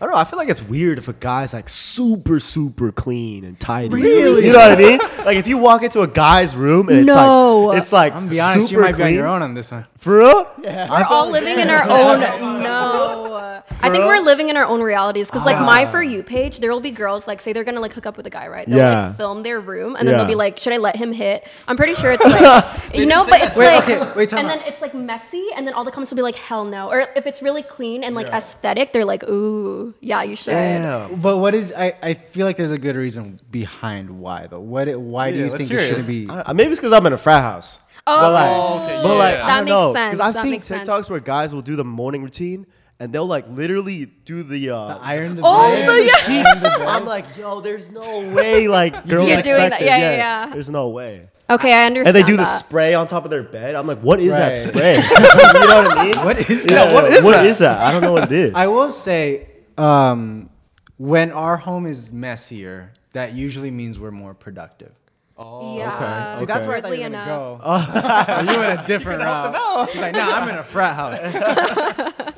I 0.00 0.06
don't 0.06 0.14
know. 0.14 0.18
I 0.18 0.24
feel 0.24 0.38
like 0.38 0.48
it's 0.48 0.62
weird 0.62 0.96
if 0.96 1.08
a 1.08 1.12
guy's 1.12 1.52
like 1.52 1.68
super, 1.68 2.40
super 2.40 2.90
clean 2.90 3.44
and 3.44 3.60
tidy. 3.60 3.88
Really? 3.90 4.46
You 4.46 4.52
know 4.52 4.58
what 4.58 4.72
I 4.72 4.80
mean? 4.80 4.98
Like 5.26 5.36
if 5.36 5.46
you 5.46 5.58
walk 5.58 5.82
into 5.82 6.00
a 6.00 6.06
guy's 6.08 6.56
room 6.56 6.88
and 6.88 7.00
it's 7.00 7.14
like 7.14 7.78
it's 7.78 7.92
like 7.92 8.12
I'm 8.14 8.20
gonna 8.20 8.30
be 8.30 8.40
honest, 8.40 8.68
super 8.68 8.80
you 8.80 8.86
might 8.86 8.96
be 8.96 9.02
on 9.02 9.12
your 9.14 9.26
own 9.26 9.42
on 9.42 9.52
this 9.52 9.70
one. 9.70 9.86
For 9.98 10.18
real? 10.18 10.50
Yeah. 10.62 10.90
we're 10.90 11.04
all 11.04 11.28
living 11.30 11.58
in 11.58 11.68
our 11.68 11.82
own. 11.88 12.20
No. 12.62 13.49
I 13.82 13.88
think 13.90 14.04
we're 14.04 14.18
living 14.20 14.48
in 14.50 14.56
our 14.56 14.64
own 14.66 14.82
realities 14.82 15.26
because, 15.28 15.44
like, 15.46 15.58
my 15.58 15.86
ah. 15.86 15.90
For 15.90 16.02
You 16.02 16.22
page, 16.22 16.60
there 16.60 16.70
will 16.70 16.80
be 16.80 16.90
girls, 16.90 17.26
like, 17.26 17.40
say 17.40 17.52
they're 17.52 17.64
gonna, 17.64 17.80
like, 17.80 17.92
hook 17.94 18.04
up 18.04 18.16
with 18.16 18.26
a 18.26 18.30
guy, 18.30 18.46
right? 18.48 18.68
They'll, 18.68 18.76
Yeah. 18.78 19.06
like, 19.08 19.16
film 19.16 19.42
their 19.42 19.58
room 19.58 19.96
and 19.96 20.06
then 20.06 20.12
Yeah. 20.14 20.18
they'll 20.18 20.28
be 20.28 20.34
like, 20.34 20.58
should 20.58 20.72
I 20.72 20.76
let 20.76 20.96
him 20.96 21.12
hit? 21.12 21.46
I'm 21.66 21.76
pretty 21.76 21.94
sure 21.94 22.12
it's 22.12 22.24
like, 22.24 22.64
you 22.94 23.06
know, 23.06 23.24
but 23.26 23.40
it's 23.40 23.56
Wait, 23.56 23.74
like, 23.74 23.88
okay, 23.88 24.12
wait, 24.16 24.28
time 24.28 24.40
and 24.40 24.48
out. 24.50 24.58
then 24.58 24.64
it's 24.66 24.82
like 24.82 24.92
messy, 24.94 25.46
and 25.56 25.66
then 25.66 25.72
all 25.74 25.84
the 25.84 25.90
comments 25.90 26.10
will 26.10 26.16
be 26.16 26.22
like, 26.22 26.36
hell 26.36 26.64
no. 26.64 26.90
Or 26.90 27.00
if 27.16 27.26
it's 27.26 27.40
really 27.42 27.62
clean 27.62 28.04
and, 28.04 28.14
like, 28.14 28.26
aesthetic, 28.28 28.92
they're 28.92 29.04
like, 29.06 29.24
ooh, 29.28 29.94
yeah, 30.00 30.22
you 30.24 30.36
should. 30.36 30.50
Damn. 30.52 31.20
But 31.20 31.38
what 31.38 31.54
is? 31.54 31.72
I, 31.76 31.94
I 32.02 32.14
feel 32.14 32.46
like 32.46 32.56
there's 32.56 32.70
a 32.72 32.78
good 32.78 32.96
reason 32.96 33.40
behind 33.50 34.10
why 34.20 34.46
though. 34.48 34.60
What? 34.60 34.88
It, 34.88 35.00
why 35.00 35.30
do 35.30 35.38
Yeah, 35.38 35.44
you 35.44 35.50
let's 35.52 35.58
think 35.58 35.70
hear 35.70 35.80
it 35.80 35.84
it. 35.84 35.88
shouldn't 35.88 36.06
be? 36.08 36.28
I- 36.28 36.52
maybe 36.52 36.70
it's 36.72 36.80
because 36.80 36.92
I'm 36.92 37.06
in 37.06 37.12
a 37.12 37.16
frat 37.18 37.42
house. 37.42 37.78
Oh, 38.06 38.20
But 38.20 38.32
like, 38.32 38.50
okay, 38.50 39.02
but 39.02 39.16
like, 39.18 39.34
yeah. 39.34 39.44
I 39.44 39.46
That 39.46 39.56
don't 39.56 39.64
makes 39.64 39.70
know, 39.70 39.94
sense. 39.94 40.20
I've 40.20 40.34
That 40.34 40.42
seen 40.42 40.50
makes 40.52 40.66
sense. 40.66 40.88
TikToks 40.88 41.10
where 41.10 41.20
guys 41.20 41.54
will 41.54 41.62
do 41.62 41.76
the 41.76 41.84
morning 41.84 42.22
routine 42.22 42.66
and 43.00 43.12
they'll 43.12 43.26
like 43.26 43.48
literally 43.48 44.04
do 44.24 44.42
the, 44.44 44.70
uh, 44.70 44.98
Iron 44.98 45.34
the 45.36 45.42
Oh, 45.44 45.70
bed, 45.74 45.88
the- 45.88 46.08
sheet 46.26 46.44
the. 46.62 46.70
I'm 46.86 47.04
like, 47.06 47.24
yo, 47.36 47.60
there's 47.60 47.90
no 47.90 48.32
way, 48.32 48.68
like, 48.68 48.92
girls 49.08 49.28
You're 49.28 49.42
doing 49.42 49.56
expect 49.56 49.70
that. 49.70 49.78
this. 49.80 49.86
Yeah, 49.88 49.98
yeah, 49.98 50.16
yeah. 50.46 50.52
There's 50.52 50.70
no 50.70 50.88
way. 50.90 51.28
okay, 51.50 51.72
I 51.72 51.86
understand. 51.86 52.14
And 52.14 52.16
they 52.16 52.30
do 52.30 52.36
the 52.36 52.44
spray 52.44 52.94
on 52.94 53.06
top 53.08 53.24
of 53.24 53.30
their 53.30 53.42
bed. 53.42 53.74
I'm 53.74 53.86
like, 53.86 53.98
what 54.00 54.20
is 54.20 54.30
that 54.30 54.56
spray? 54.56 54.94
you 54.96 55.00
know 55.00 55.82
what 55.82 55.98
I 55.98 56.04
mean? 56.04 56.24
What 56.24 56.38
is 56.50 56.64
Yeah, 56.68 56.84
that? 56.84 56.94
what 56.94 57.10
is 57.10 57.24
What 57.24 57.46
is 57.46 57.58
that? 57.58 57.78
I 57.80 57.90
don't 57.90 58.02
know 58.02 58.12
what 58.12 58.24
it 58.24 58.32
is. 58.32 58.54
I 58.54 58.66
will 58.68 58.90
say, 58.92 59.48
um, 59.78 60.50
when 60.98 61.32
our 61.32 61.56
home 61.56 61.86
is 61.86 62.12
messier, 62.12 62.92
that 63.14 63.32
usually 63.32 63.70
means 63.70 63.98
we're 63.98 64.10
more 64.12 64.34
productive. 64.34 64.92
Oh, 65.38 65.74
Yeah. 65.78 66.38
See, 66.38 66.44
that's 66.44 66.66
where 66.66 66.76
I 66.76 66.80
thought 66.82 66.88
you 66.98 67.02
were 67.04 67.08
gonna 67.08 67.22
enough. 67.24 67.26
go. 67.26 68.34
Or 68.36 68.52
you 68.52 68.58
went 68.60 68.80
a 68.80 68.84
different 68.86 69.22
route. 69.22 69.88
He's 69.90 70.00
like, 70.02 70.12
no, 70.12 70.30
I'm 70.30 70.48
in 70.50 70.56
a 70.56 70.62
frat 70.62 70.94
house. 70.94 72.34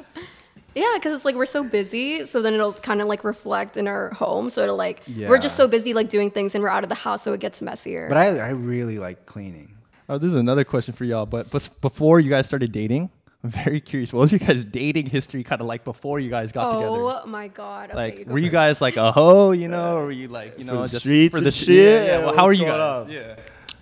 Yeah, 0.75 0.93
because 0.95 1.13
it's 1.15 1.25
like 1.25 1.35
we're 1.35 1.45
so 1.47 1.63
busy, 1.65 2.25
so 2.27 2.41
then 2.41 2.55
it'll 2.55 2.73
kind 2.73 3.01
of 3.03 3.09
like 3.09 3.25
reflect 3.25 3.77
in 3.77 3.87
our 3.87 4.11
home. 4.11 4.49
So 4.51 4.63
it'll 4.63 4.77
like 4.77 5.03
we're 5.07 5.39
just 5.39 5.57
so 5.57 5.69
busy 5.69 5.93
like 5.95 6.09
doing 6.09 6.31
things, 6.31 6.55
and 6.55 6.63
we're 6.63 6.71
out 6.71 6.83
of 6.83 6.89
the 6.89 6.95
house, 6.95 7.23
so 7.23 7.33
it 7.33 7.41
gets 7.41 7.61
messier. 7.61 8.09
But 8.09 8.17
I, 8.17 8.27
I 8.39 8.49
really 8.51 8.99
like 8.99 9.27
cleaning. 9.27 9.77
Oh, 10.09 10.19
this 10.19 10.29
is 10.29 10.35
another 10.35 10.65
question 10.65 10.95
for 10.95 11.05
y'all. 11.05 11.27
But, 11.27 11.49
but 11.51 11.69
before 11.81 12.21
you 12.21 12.29
guys 12.29 12.45
started 12.47 12.73
dating, 12.73 13.11
I'm 13.45 13.51
very 13.51 13.81
curious. 13.81 14.13
What 14.13 14.21
was 14.21 14.33
your 14.33 14.39
guys' 14.41 14.65
dating 14.65 15.07
history 15.07 15.43
kind 15.45 15.61
of 15.61 15.67
like 15.67 15.85
before 15.85 16.21
you 16.21 16.29
guys 16.31 16.53
got 16.53 16.73
together? 16.73 16.97
oh 16.97 17.27
my 17.27 17.49
god! 17.49 17.91
Okay, 17.91 17.97
Like, 17.97 18.19
you 18.19 18.25
go 18.25 18.33
were 18.33 18.39
you 18.39 18.51
guys 18.51 18.81
like 18.81 18.97
a 18.97 19.13
hoe, 19.13 19.53
you 19.53 19.69
know, 19.69 19.97
or 19.99 20.05
were 20.07 20.13
you 20.13 20.29
like, 20.29 20.59
you 20.59 20.65
For 20.65 20.73
know, 20.73 20.83
the 20.83 20.89
just 20.89 21.01
streets 21.01 21.37
for 21.37 21.43
the 21.43 21.51
shit? 21.51 21.67
shit? 21.67 22.07
Yeah, 22.07 22.25
well, 22.25 22.35
how 22.35 22.45
are 22.45 22.53
you 22.53 22.65
going 22.67 22.79
guys? 22.79 23.05
on? 23.05 23.11
Yeah. 23.11 23.37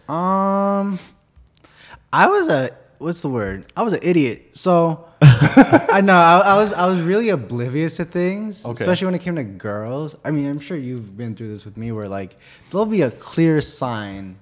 Um, 0.08 0.98
I 2.12 2.26
was 2.26 2.48
a 2.48 2.70
what's 3.00 3.22
the 3.22 3.28
word? 3.28 3.72
I 3.76 3.82
was 3.82 3.92
an 3.94 4.00
idiot. 4.02 4.50
So 4.56 5.06
I 5.22 6.00
know 6.02 6.14
I, 6.14 6.38
I 6.52 6.56
was 6.56 6.72
I 6.72 6.86
was 6.86 7.00
really 7.00 7.30
oblivious 7.30 7.96
to 7.96 8.04
things, 8.04 8.64
Okay. 8.64 8.72
especially 8.72 9.06
when 9.06 9.14
it 9.14 9.20
came 9.22 9.36
to 9.36 9.44
girls. 9.44 10.16
I 10.24 10.30
mean, 10.30 10.48
I'm 10.48 10.60
sure 10.60 10.76
you've 10.76 11.16
been 11.16 11.34
through 11.34 11.48
this 11.48 11.64
with 11.64 11.76
me, 11.76 11.92
where 11.92 12.08
like 12.08 12.36
there'll 12.70 12.86
be 12.86 13.02
a 13.02 13.10
clear 13.10 13.60
sign 13.60 14.36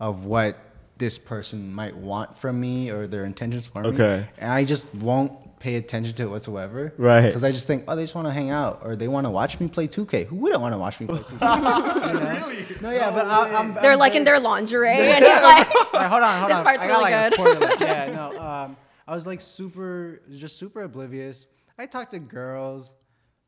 of 0.00 0.24
what 0.24 0.58
this 0.98 1.18
person 1.18 1.72
might 1.72 1.96
want 1.96 2.38
from 2.38 2.60
me 2.60 2.90
or 2.90 3.06
their 3.06 3.24
intentions 3.24 3.66
for 3.66 3.82
me. 3.82 3.88
Okay. 3.90 4.26
and 4.38 4.52
I 4.52 4.64
just 4.64 4.92
won't 4.94 5.32
pay 5.62 5.76
attention 5.76 6.12
to 6.16 6.24
it 6.24 6.30
whatsoever. 6.30 6.92
Right. 6.98 7.26
Because 7.26 7.44
I 7.44 7.52
just 7.52 7.68
think, 7.68 7.84
oh, 7.86 7.94
they 7.94 8.02
just 8.02 8.16
want 8.16 8.26
to 8.26 8.32
hang 8.32 8.50
out 8.50 8.80
or 8.82 8.96
they 8.96 9.06
want 9.06 9.26
to 9.26 9.30
watch 9.30 9.60
me 9.60 9.68
play 9.68 9.86
2K. 9.86 10.26
Who 10.26 10.36
wouldn't 10.36 10.60
want 10.60 10.74
to 10.74 10.78
watch 10.78 10.98
me 10.98 11.06
play 11.06 11.20
2K? 11.20 11.40
really? 12.40 12.66
No, 12.80 12.90
yeah, 12.90 13.10
but 13.12 13.26
I, 13.26 13.54
I'm. 13.54 13.74
They're 13.74 13.92
I'm 13.92 13.98
like 13.98 14.16
in 14.16 14.24
their 14.24 14.40
lingerie, 14.40 14.88
and 14.90 15.24
he's 15.24 15.40
like, 15.42 15.68
All 15.94 16.00
right, 16.00 16.08
hold 16.08 16.22
on, 16.22 16.38
hold 16.40 16.50
This 16.50 16.56
on. 16.58 16.64
part's 16.64 16.80
I 16.80 16.88
got 16.88 16.98
really 16.98 17.12
like 17.12 17.30
good. 17.30 17.36
quarter. 17.38 17.84
Yeah, 17.84 18.06
no. 18.32 18.40
Um, 18.40 18.76
I 19.06 19.14
was 19.14 19.24
like 19.26 19.40
super, 19.40 20.20
just 20.32 20.58
super 20.58 20.82
oblivious. 20.82 21.46
I 21.78 21.86
talked 21.86 22.10
to 22.10 22.18
girls. 22.18 22.94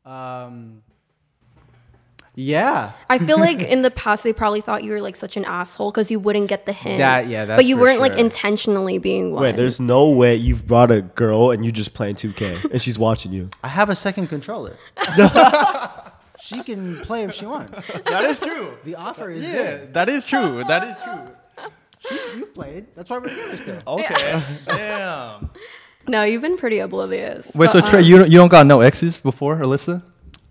Um, 0.05 0.81
yeah. 2.35 2.91
I 3.09 3.17
feel 3.17 3.39
like 3.39 3.61
in 3.75 3.81
the 3.81 3.91
past 3.91 4.23
they 4.23 4.33
probably 4.33 4.61
thought 4.61 4.83
you 4.83 4.91
were 4.91 5.01
like 5.01 5.15
such 5.15 5.37
an 5.37 5.45
asshole 5.45 5.91
because 5.91 6.11
you 6.11 6.19
wouldn't 6.19 6.47
get 6.47 6.65
the 6.65 6.73
hint. 6.73 6.97
That- 6.99 7.27
yeah, 7.27 7.45
But 7.45 7.65
you 7.65 7.75
for 7.77 7.81
weren't 7.83 8.01
like 8.01 8.17
intentionally 8.17 8.97
being 8.97 9.31
one. 9.31 9.41
Wait, 9.43 9.55
there's 9.55 9.79
no 9.79 10.09
way 10.09 10.35
you've 10.35 10.67
brought 10.67 10.91
a 10.91 11.01
girl 11.01 11.51
and 11.51 11.63
you 11.65 11.71
just 11.71 11.93
playing 11.93 12.15
2K 12.15 12.71
and 12.71 12.81
she's 12.81 12.99
watching 12.99 13.31
you. 13.31 13.49
I 13.63 13.67
have 13.69 13.89
a 13.89 13.95
second 13.95 14.27
controller. 14.27 14.77
she 16.41 16.61
can 16.63 17.01
play 17.01 17.23
if 17.23 17.33
she 17.33 17.45
wants. 17.45 17.81
That 18.05 18.23
is 18.25 18.39
true. 18.39 18.77
The 18.83 18.95
offer 18.95 19.29
is 19.29 19.43
Yeah, 19.43 19.51
there. 19.53 19.85
that 19.93 20.09
is 20.09 20.25
true. 20.25 20.63
That 20.63 20.83
is 20.83 20.97
true. 21.03 21.69
She's, 22.09 22.21
you've 22.35 22.53
played. 22.53 22.85
That's 22.95 23.09
why 23.09 23.17
we're 23.17 23.29
together 23.29 23.57
still. 23.57 23.81
Okay. 23.87 24.41
Damn. 24.67 25.49
No, 26.07 26.23
you've 26.23 26.43
been 26.43 26.57
pretty 26.57 26.77
oblivious. 26.79 27.49
Wait, 27.55 27.71
so 27.71 27.81
Trey, 27.81 27.99
um, 28.01 28.05
you 28.05 28.17
don't, 28.19 28.29
you 28.29 28.37
don't 28.37 28.49
got 28.51 28.67
no 28.67 28.81
exes 28.81 29.17
before 29.17 29.55
Alyssa? 29.57 30.03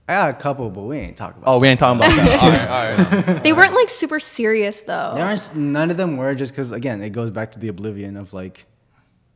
I 0.06 0.12
got 0.14 0.30
a 0.30 0.32
couple, 0.34 0.68
but 0.68 0.82
we 0.82 0.98
ain't 0.98 1.16
talking 1.16 1.42
about. 1.42 1.50
Oh, 1.50 1.58
we 1.58 1.68
ain't 1.68 1.80
talking 1.80 1.98
about 1.98 2.14
that. 2.14 2.38
all 2.42 2.50
right, 2.50 3.26
all 3.26 3.32
right. 3.34 3.42
they 3.42 3.54
weren't 3.54 3.74
like 3.74 3.88
super 3.88 4.20
serious 4.20 4.82
though. 4.82 5.12
There 5.14 5.24
aren't, 5.24 5.56
none 5.56 5.90
of 5.90 5.96
them 5.96 6.18
were 6.18 6.34
just 6.34 6.52
because 6.52 6.72
again 6.72 7.02
it 7.02 7.10
goes 7.10 7.30
back 7.30 7.52
to 7.52 7.58
the 7.58 7.68
oblivion 7.68 8.18
of 8.18 8.34
like, 8.34 8.66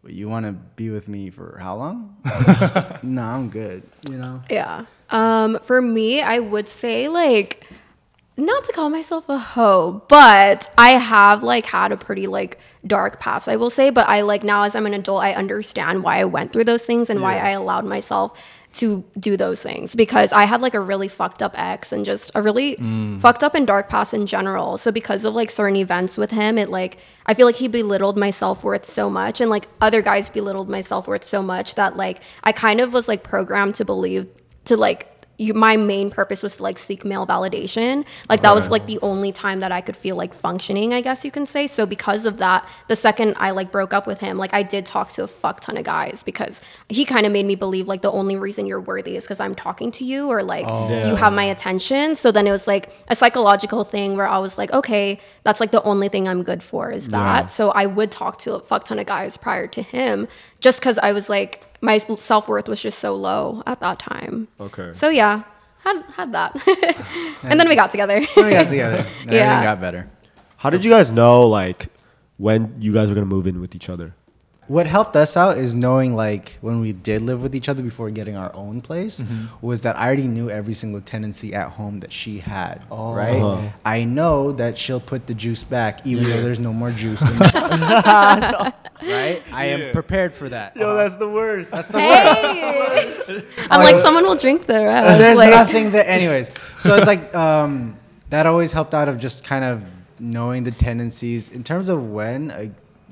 "Well, 0.02 0.12
you 0.12 0.28
want 0.28 0.44
to 0.44 0.52
be 0.52 0.90
with 0.90 1.08
me 1.08 1.30
for 1.30 1.56
how 1.58 1.76
long? 1.76 2.16
no, 3.02 3.22
I'm 3.22 3.48
good. 3.48 3.82
You 4.10 4.18
know. 4.18 4.42
Yeah. 4.50 4.84
Um, 5.10 5.58
for 5.62 5.80
me, 5.80 6.20
I 6.20 6.38
would 6.38 6.68
say 6.68 7.08
like 7.08 7.66
not 8.36 8.64
to 8.64 8.72
call 8.72 8.90
myself 8.90 9.28
a 9.28 9.36
hoe, 9.38 10.02
but 10.06 10.70
I 10.76 10.90
have 10.90 11.42
like 11.42 11.64
had 11.64 11.92
a 11.92 11.96
pretty 11.96 12.26
like 12.26 12.58
dark 12.86 13.20
past, 13.20 13.48
I 13.48 13.56
will 13.56 13.70
say. 13.70 13.88
But 13.88 14.06
I 14.08 14.20
like 14.20 14.44
now 14.44 14.64
as 14.64 14.76
I'm 14.76 14.84
an 14.84 14.92
adult, 14.92 15.22
I 15.22 15.32
understand 15.32 16.04
why 16.04 16.20
I 16.20 16.24
went 16.26 16.52
through 16.52 16.64
those 16.64 16.84
things 16.84 17.08
and 17.08 17.22
why 17.22 17.38
I 17.38 17.50
allowed 17.50 17.86
myself 17.86 18.38
to 18.78 19.04
do 19.18 19.36
those 19.36 19.60
things 19.60 19.96
because 19.96 20.32
I 20.32 20.44
had 20.44 20.62
like 20.62 20.74
a 20.74 20.80
really 20.80 21.08
fucked 21.08 21.42
up 21.42 21.52
ex 21.58 21.90
and 21.90 22.04
just 22.04 22.30
a 22.36 22.42
really 22.42 22.76
mm. 22.76 23.20
fucked 23.20 23.42
up 23.42 23.56
and 23.56 23.66
dark 23.66 23.88
past 23.88 24.14
in 24.14 24.24
general. 24.24 24.78
So 24.78 24.92
because 24.92 25.24
of 25.24 25.34
like 25.34 25.50
certain 25.50 25.76
events 25.76 26.16
with 26.16 26.30
him, 26.30 26.58
it 26.58 26.70
like 26.70 26.98
I 27.26 27.34
feel 27.34 27.46
like 27.46 27.56
he 27.56 27.66
belittled 27.66 28.16
my 28.16 28.30
self 28.30 28.62
worth 28.62 28.88
so 28.88 29.10
much 29.10 29.40
and 29.40 29.50
like 29.50 29.66
other 29.80 30.00
guys 30.00 30.30
belittled 30.30 30.68
my 30.68 30.80
self 30.80 31.08
worth 31.08 31.26
so 31.26 31.42
much 31.42 31.74
that 31.74 31.96
like 31.96 32.22
I 32.44 32.52
kind 32.52 32.80
of 32.80 32.92
was 32.92 33.08
like 33.08 33.24
programmed 33.24 33.74
to 33.76 33.84
believe 33.84 34.28
to 34.66 34.76
like 34.76 35.17
you, 35.38 35.54
my 35.54 35.76
main 35.76 36.10
purpose 36.10 36.42
was 36.42 36.56
to 36.56 36.62
like 36.64 36.78
seek 36.78 37.04
male 37.04 37.26
validation. 37.26 38.04
Like 38.28 38.42
that 38.42 38.54
was 38.54 38.68
like 38.68 38.86
the 38.86 38.98
only 39.02 39.32
time 39.32 39.60
that 39.60 39.70
I 39.70 39.80
could 39.80 39.96
feel 39.96 40.16
like 40.16 40.34
functioning, 40.34 40.92
I 40.92 41.00
guess 41.00 41.24
you 41.24 41.30
can 41.30 41.46
say. 41.46 41.68
So 41.68 41.86
because 41.86 42.26
of 42.26 42.38
that, 42.38 42.68
the 42.88 42.96
second 42.96 43.34
I 43.38 43.52
like 43.52 43.70
broke 43.70 43.94
up 43.94 44.06
with 44.06 44.18
him, 44.18 44.36
like 44.36 44.52
I 44.52 44.64
did 44.64 44.84
talk 44.84 45.10
to 45.10 45.22
a 45.22 45.28
fuck 45.28 45.60
ton 45.60 45.76
of 45.76 45.84
guys 45.84 46.24
because 46.24 46.60
he 46.88 47.04
kind 47.04 47.24
of 47.24 47.30
made 47.32 47.46
me 47.46 47.54
believe 47.54 47.86
like 47.86 48.02
the 48.02 48.10
only 48.10 48.34
reason 48.34 48.66
you're 48.66 48.80
worthy 48.80 49.16
is 49.16 49.22
because 49.22 49.38
I'm 49.38 49.54
talking 49.54 49.92
to 49.92 50.04
you 50.04 50.28
or 50.28 50.42
like 50.42 50.66
oh. 50.68 51.06
you 51.06 51.14
have 51.14 51.32
my 51.32 51.44
attention. 51.44 52.16
So 52.16 52.32
then 52.32 52.48
it 52.48 52.50
was 52.50 52.66
like 52.66 52.90
a 53.06 53.14
psychological 53.14 53.84
thing 53.84 54.16
where 54.16 54.26
I 54.26 54.38
was 54.38 54.58
like, 54.58 54.72
okay, 54.72 55.20
that's 55.44 55.60
like 55.60 55.70
the 55.70 55.82
only 55.84 56.08
thing 56.08 56.26
I'm 56.26 56.42
good 56.42 56.64
for 56.64 56.90
is 56.90 57.08
that. 57.08 57.50
So 57.50 57.70
I 57.70 57.86
would 57.86 58.10
talk 58.10 58.38
to 58.38 58.54
a 58.54 58.60
fuck 58.60 58.84
ton 58.84 58.98
of 58.98 59.06
guys 59.06 59.36
prior 59.36 59.68
to 59.68 59.82
him 59.82 60.26
just 60.60 60.80
because 60.80 60.98
I 60.98 61.12
was 61.12 61.28
like, 61.28 61.64
my 61.80 61.98
self 61.98 62.48
worth 62.48 62.68
was 62.68 62.80
just 62.80 62.98
so 62.98 63.14
low 63.14 63.62
at 63.66 63.80
that 63.80 63.98
time. 63.98 64.48
Okay. 64.60 64.92
So 64.94 65.08
yeah, 65.08 65.42
had 65.80 66.02
had 66.12 66.32
that, 66.32 66.56
and 67.42 67.58
then 67.60 67.68
we 67.68 67.74
got 67.74 67.90
together. 67.90 68.20
When 68.34 68.46
we 68.46 68.52
got 68.52 68.68
together, 68.68 69.06
and 69.22 69.32
Yeah. 69.32 69.38
everything 69.40 69.62
got 69.62 69.80
better. 69.80 70.08
How 70.56 70.70
did 70.70 70.84
you 70.84 70.90
guys 70.90 71.12
know 71.12 71.46
like 71.46 71.86
when 72.36 72.74
you 72.80 72.92
guys 72.92 73.08
were 73.08 73.14
gonna 73.14 73.26
move 73.26 73.46
in 73.46 73.60
with 73.60 73.74
each 73.74 73.88
other? 73.88 74.14
What 74.68 74.86
helped 74.86 75.16
us 75.16 75.34
out 75.36 75.56
is 75.56 75.74
knowing 75.74 76.14
like 76.14 76.58
when 76.60 76.80
we 76.80 76.92
did 76.92 77.22
live 77.22 77.42
with 77.42 77.54
each 77.54 77.68
other 77.70 77.82
before 77.82 78.10
getting 78.10 78.36
our 78.36 78.54
own 78.54 78.80
place 78.82 79.20
Mm-hmm. 79.20 79.66
was 79.66 79.80
that 79.82 79.96
I 79.98 80.06
already 80.06 80.26
knew 80.28 80.50
every 80.50 80.74
single 80.74 81.00
tendency 81.00 81.54
at 81.54 81.70
home 81.70 82.00
that 82.00 82.12
she 82.12 82.38
had. 82.38 82.86
Oh. 82.90 83.14
Right? 83.14 83.40
Uh-huh. 83.40 83.68
I 83.84 84.04
know 84.04 84.52
that 84.52 84.76
she'll 84.76 85.00
put 85.00 85.26
the 85.26 85.32
juice 85.34 85.64
back 85.64 86.06
even 86.06 86.24
though 86.24 86.42
there's 86.42 86.60
no 86.60 86.72
more 86.74 86.90
juice. 86.90 87.22
In 87.22 87.28
it. 87.40 88.74
right? 89.02 89.42
I 89.52 89.64
am 89.64 89.92
prepared 89.92 90.34
for 90.34 90.48
that. 90.50 90.76
Yo, 90.76 90.94
that's 90.94 91.16
the 91.16 91.28
worst. 91.28 91.70
That's 91.70 91.88
the 91.88 91.98
hey, 92.00 93.42
I'm 93.70 93.82
like 93.82 94.02
someone 94.02 94.24
will 94.24 94.36
drink 94.36 94.66
the 94.66 94.84
rest. 94.84 95.18
There's 95.18 95.38
like, 95.38 95.50
nothing 95.50 95.90
that, 95.92 96.08
anyways. 96.08 96.50
So 96.78 96.94
it's 96.96 97.06
like 97.06 97.34
um, 97.34 97.96
that 98.30 98.46
always 98.46 98.72
helped 98.72 98.92
out 98.94 99.08
of 99.08 99.18
just 99.18 99.44
kind 99.44 99.64
of 99.64 99.84
knowing 100.20 100.64
the 100.64 100.72
tendencies 100.72 101.48
in 101.48 101.64
terms 101.64 101.88
of 101.88 102.10
when. 102.10 102.50
Uh, 102.50 102.66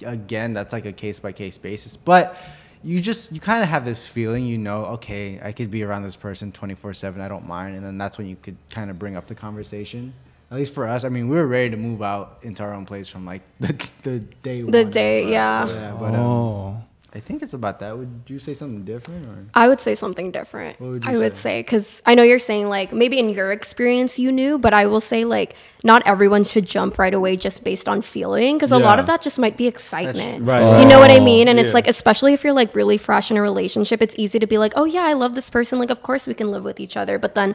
again, 0.05 0.53
that's 0.53 0.73
like 0.73 0.85
a 0.87 0.93
case 0.93 1.19
by 1.19 1.33
case 1.33 1.59
basis, 1.59 1.97
but 1.97 2.37
you 2.85 3.01
just 3.01 3.33
you 3.33 3.41
kind 3.41 3.63
of 3.63 3.69
have 3.69 3.85
this 3.85 4.07
feeling, 4.07 4.45
you 4.47 4.59
know, 4.59 4.85
okay, 4.87 5.41
I 5.43 5.53
could 5.53 5.71
be 5.71 5.83
around 5.83 6.05
this 6.05 6.17
person 6.17 6.53
24 6.53 6.95
seven, 6.95 7.21
I 7.21 7.29
don't 7.29 7.47
mind, 7.47 7.77
and 7.77 7.85
then 7.85 7.99
that's 7.99 8.19
when 8.19 8.27
you 8.27 8.37
could 8.37 8.57
kind 8.71 8.91
of 8.91 8.99
bring 8.99 9.17
up 9.17 9.27
the 9.27 9.35
conversation. 9.35 10.13
At 10.51 10.57
least 10.59 10.75
for 10.75 10.87
us, 10.87 11.03
I 11.05 11.09
mean, 11.09 11.29
we 11.29 11.37
were 11.37 11.47
ready 11.47 11.71
to 11.71 11.77
move 11.77 12.03
out 12.03 12.39
into 12.43 12.63
our 12.63 12.73
own 12.73 12.87
place 12.87 13.09
from 13.09 13.27
like 13.27 13.43
the 13.61 13.91
the 14.03 14.19
day. 14.21 14.63
The 14.63 14.83
one. 14.83 14.91
day, 14.91 15.31
yeah. 15.31 15.67
Yeah, 15.67 15.97
but 15.99 16.15
um, 16.15 16.21
Oh. 16.21 16.83
I 17.17 17.21
think 17.21 17.43
it's 17.43 17.55
about 17.55 17.79
that. 17.81 17.97
Would 17.97 18.25
you 18.27 18.39
say 18.39 18.53
something 18.53 18.85
different 18.85 19.27
or? 19.27 19.47
I 19.55 19.69
would 19.69 19.81
say 19.81 19.95
something 19.95 20.31
different. 20.33 20.79
What 20.81 20.91
would 20.91 21.05
you 21.05 21.11
I 21.11 21.17
would 21.17 21.35
say? 21.37 21.43
say 21.43 21.63
because 21.63 22.03
I 22.05 22.15
know 22.15 22.23
you're 22.23 22.39
saying 22.39 22.69
like 22.69 22.93
maybe 22.93 23.19
in 23.19 23.31
your 23.31 23.51
experience 23.53 24.19
you 24.19 24.31
knew, 24.31 24.59
but 24.59 24.75
I 24.75 24.85
will 24.85 25.01
say 25.01 25.25
like 25.25 25.55
not 25.83 26.03
everyone 26.07 26.45
should 26.45 26.67
jump 26.67 26.99
right 26.99 27.15
away 27.15 27.37
just 27.39 27.65
based 27.65 27.89
on 27.89 28.03
feeling 28.03 28.57
because 28.57 28.71
a 28.71 28.79
lot 28.79 28.99
of 28.99 29.07
that 29.07 29.23
just 29.23 29.39
might 29.39 29.57
be 29.57 29.67
excitement. 29.67 30.45
right, 30.45 30.81
You 30.81 30.87
know 30.87 30.99
what 31.01 31.11
I 31.11 31.19
Oh, 31.21 31.25
mean? 31.25 31.49
And 31.49 31.59
it's 31.59 31.73
like 31.73 31.87
especially 31.89 32.35
if 32.35 32.45
you're 32.45 32.53
like 32.53 32.75
really 32.75 32.99
fresh 32.99 33.31
in 33.31 33.39
a 33.39 33.43
relationship, 33.43 34.03
it's 34.03 34.15
easy 34.19 34.39
to 34.39 34.47
be 34.47 34.59
like, 34.59 34.75
oh 34.77 34.85
yeah, 34.85 35.05
I 35.05 35.15
love 35.15 35.35
this 35.35 35.49
person. 35.49 35.79
Like 35.79 35.91
of 35.91 36.03
course 36.03 36.27
we 36.27 36.35
can 36.35 36.51
live 36.51 36.65
with 36.65 36.81
each 36.81 36.97
other, 36.99 37.19
but 37.19 37.35
then. 37.35 37.55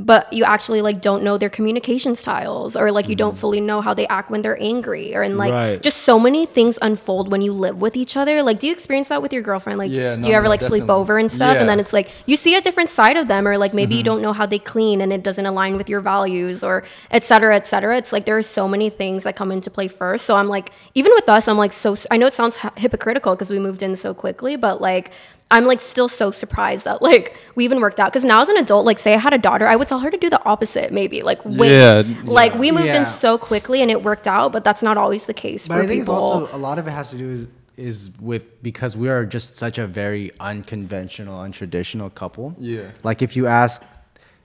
But 0.00 0.32
you 0.32 0.44
actually 0.44 0.80
like 0.80 1.00
don't 1.00 1.24
know 1.24 1.38
their 1.38 1.50
communication 1.50 2.14
styles, 2.14 2.76
or 2.76 2.92
like 2.92 3.08
you 3.08 3.16
don't 3.16 3.36
fully 3.36 3.60
know 3.60 3.80
how 3.80 3.94
they 3.94 4.06
act 4.06 4.30
when 4.30 4.42
they're 4.42 4.60
angry, 4.62 5.12
or 5.16 5.22
and 5.22 5.36
like 5.36 5.52
Right. 5.52 5.82
just 5.82 5.98
so 6.04 6.20
many 6.20 6.46
things 6.46 6.78
unfold 6.80 7.32
when 7.32 7.42
you 7.42 7.52
live 7.52 7.80
with 7.80 7.96
each 7.96 8.16
other. 8.16 8.42
Like, 8.44 8.60
do 8.60 8.68
you 8.68 8.72
experience 8.72 9.08
that 9.08 9.22
with 9.22 9.32
your 9.32 9.42
girlfriend? 9.42 9.78
Like, 9.80 9.90
Yeah, 9.90 10.14
do 10.14 10.28
you 10.28 10.34
ever 10.34 10.44
no, 10.44 10.50
like 10.50 10.60
sleep 10.62 10.88
over 10.88 11.18
and 11.18 11.30
stuff, 11.32 11.56
and 11.58 11.68
then 11.68 11.80
it's 11.80 11.92
like 11.92 12.10
you 12.26 12.36
see 12.36 12.54
a 12.54 12.60
different 12.60 12.90
side 12.90 13.16
of 13.16 13.26
them 13.26 13.48
or 13.48 13.58
like 13.58 13.74
maybe 13.74 13.88
Mm-hmm. 13.94 13.98
you 13.98 14.04
don't 14.04 14.22
know 14.22 14.32
how 14.32 14.46
they 14.46 14.60
clean 14.60 15.00
and 15.00 15.12
it 15.12 15.24
doesn't 15.24 15.46
align 15.46 15.76
with 15.76 15.88
your 15.88 16.00
values 16.00 16.62
or 16.62 16.84
et 17.10 17.24
cetera 17.24 17.56
et 17.56 17.66
cetera 17.66 17.96
it's 17.96 18.12
like 18.12 18.24
there 18.24 18.36
are 18.38 18.42
so 18.42 18.68
many 18.68 18.90
things 18.90 19.24
that 19.24 19.34
come 19.34 19.50
into 19.50 19.70
play 19.70 19.88
first 19.88 20.24
so 20.26 20.36
i'm 20.36 20.46
like 20.46 20.70
even 20.94 21.10
with 21.14 21.28
us 21.28 21.48
i'm 21.48 21.56
like 21.58 21.72
so 21.72 21.96
i 22.10 22.16
know 22.18 22.26
it 22.26 22.34
sounds 22.34 22.56
hypocritical 22.76 23.34
because 23.34 23.50
we 23.50 23.58
moved 23.58 23.82
in 23.82 23.96
so 23.96 24.12
quickly 24.14 24.56
but 24.56 24.80
like 24.80 25.10
i'm 25.50 25.64
like 25.64 25.80
still 25.80 26.08
so 26.08 26.30
surprised 26.30 26.84
that 26.84 27.00
like 27.02 27.34
we 27.54 27.64
even 27.64 27.80
worked 27.80 27.98
out 28.00 28.12
because 28.12 28.24
now 28.24 28.40
as 28.42 28.48
an 28.48 28.56
adult 28.58 28.84
like 28.84 28.98
say 28.98 29.14
i 29.14 29.16
had 29.16 29.32
a 29.32 29.38
daughter 29.38 29.66
i 29.66 29.74
would 29.76 29.88
tell 29.88 29.98
her 30.00 30.10
to 30.10 30.16
do 30.18 30.28
the 30.30 30.42
opposite 30.44 30.92
maybe 30.92 31.22
like 31.22 31.42
wait 31.44 31.70
Yeah, 31.70 32.02
like 32.24 32.54
we 32.54 32.70
moved 32.70 32.86
Yeah. 32.86 32.98
in 32.98 33.06
so 33.06 33.38
quickly 33.38 33.80
and 33.82 33.90
it 33.90 34.02
worked 34.02 34.28
out 34.28 34.52
but 34.52 34.62
that's 34.64 34.82
not 34.82 34.96
always 34.96 35.26
the 35.26 35.34
case 35.34 35.66
But 35.68 35.74
for 35.76 35.80
I 35.82 35.86
think 35.86 36.02
people 36.02 36.16
it's 36.16 36.22
also 36.22 36.56
a 36.56 36.58
lot 36.58 36.78
of 36.78 36.86
it 36.86 36.90
has 36.92 37.10
to 37.10 37.18
do 37.18 37.30
is 37.30 37.46
is 37.76 38.10
with 38.20 38.60
because 38.62 38.96
we 38.96 39.08
are 39.08 39.24
just 39.24 39.54
such 39.54 39.78
a 39.78 39.86
very 39.86 40.32
unconventional, 40.40 41.38
untraditional 41.38 42.12
couple. 42.12 42.52
Yeah. 42.58 42.90
Like 43.04 43.22
if 43.22 43.36
you 43.36 43.46
ask 43.46 43.84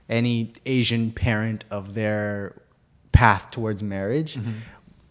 any 0.07 0.53
Asian 0.67 1.11
parent 1.11 1.65
of 1.71 1.95
their 1.95 2.53
path 3.11 3.49
towards 3.49 3.81
marriage, 3.81 4.35
Mm-hmm. 4.35 4.51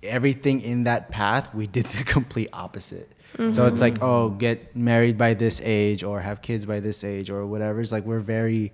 everything 0.05 0.61
in 0.61 0.85
that 0.85 1.11
path 1.11 1.53
we 1.55 1.67
did 1.67 1.87
the 1.87 2.05
complete 2.17 2.49
opposite. 2.53 3.11
So 3.37 3.43
Mm-hmm. 3.43 3.67
it's 3.67 3.81
like, 3.81 4.03
oh, 4.03 4.29
get 4.31 4.77
married 4.77 5.17
by 5.17 5.35
this 5.35 5.61
age 5.65 6.03
or 6.05 6.21
have 6.21 6.43
kids 6.43 6.67
by 6.67 6.81
this 6.81 7.03
age 7.05 7.31
or 7.31 7.47
whatever. 7.47 7.81
It's 7.81 7.93
like 7.93 8.05
we're 8.05 8.21
very 8.21 8.73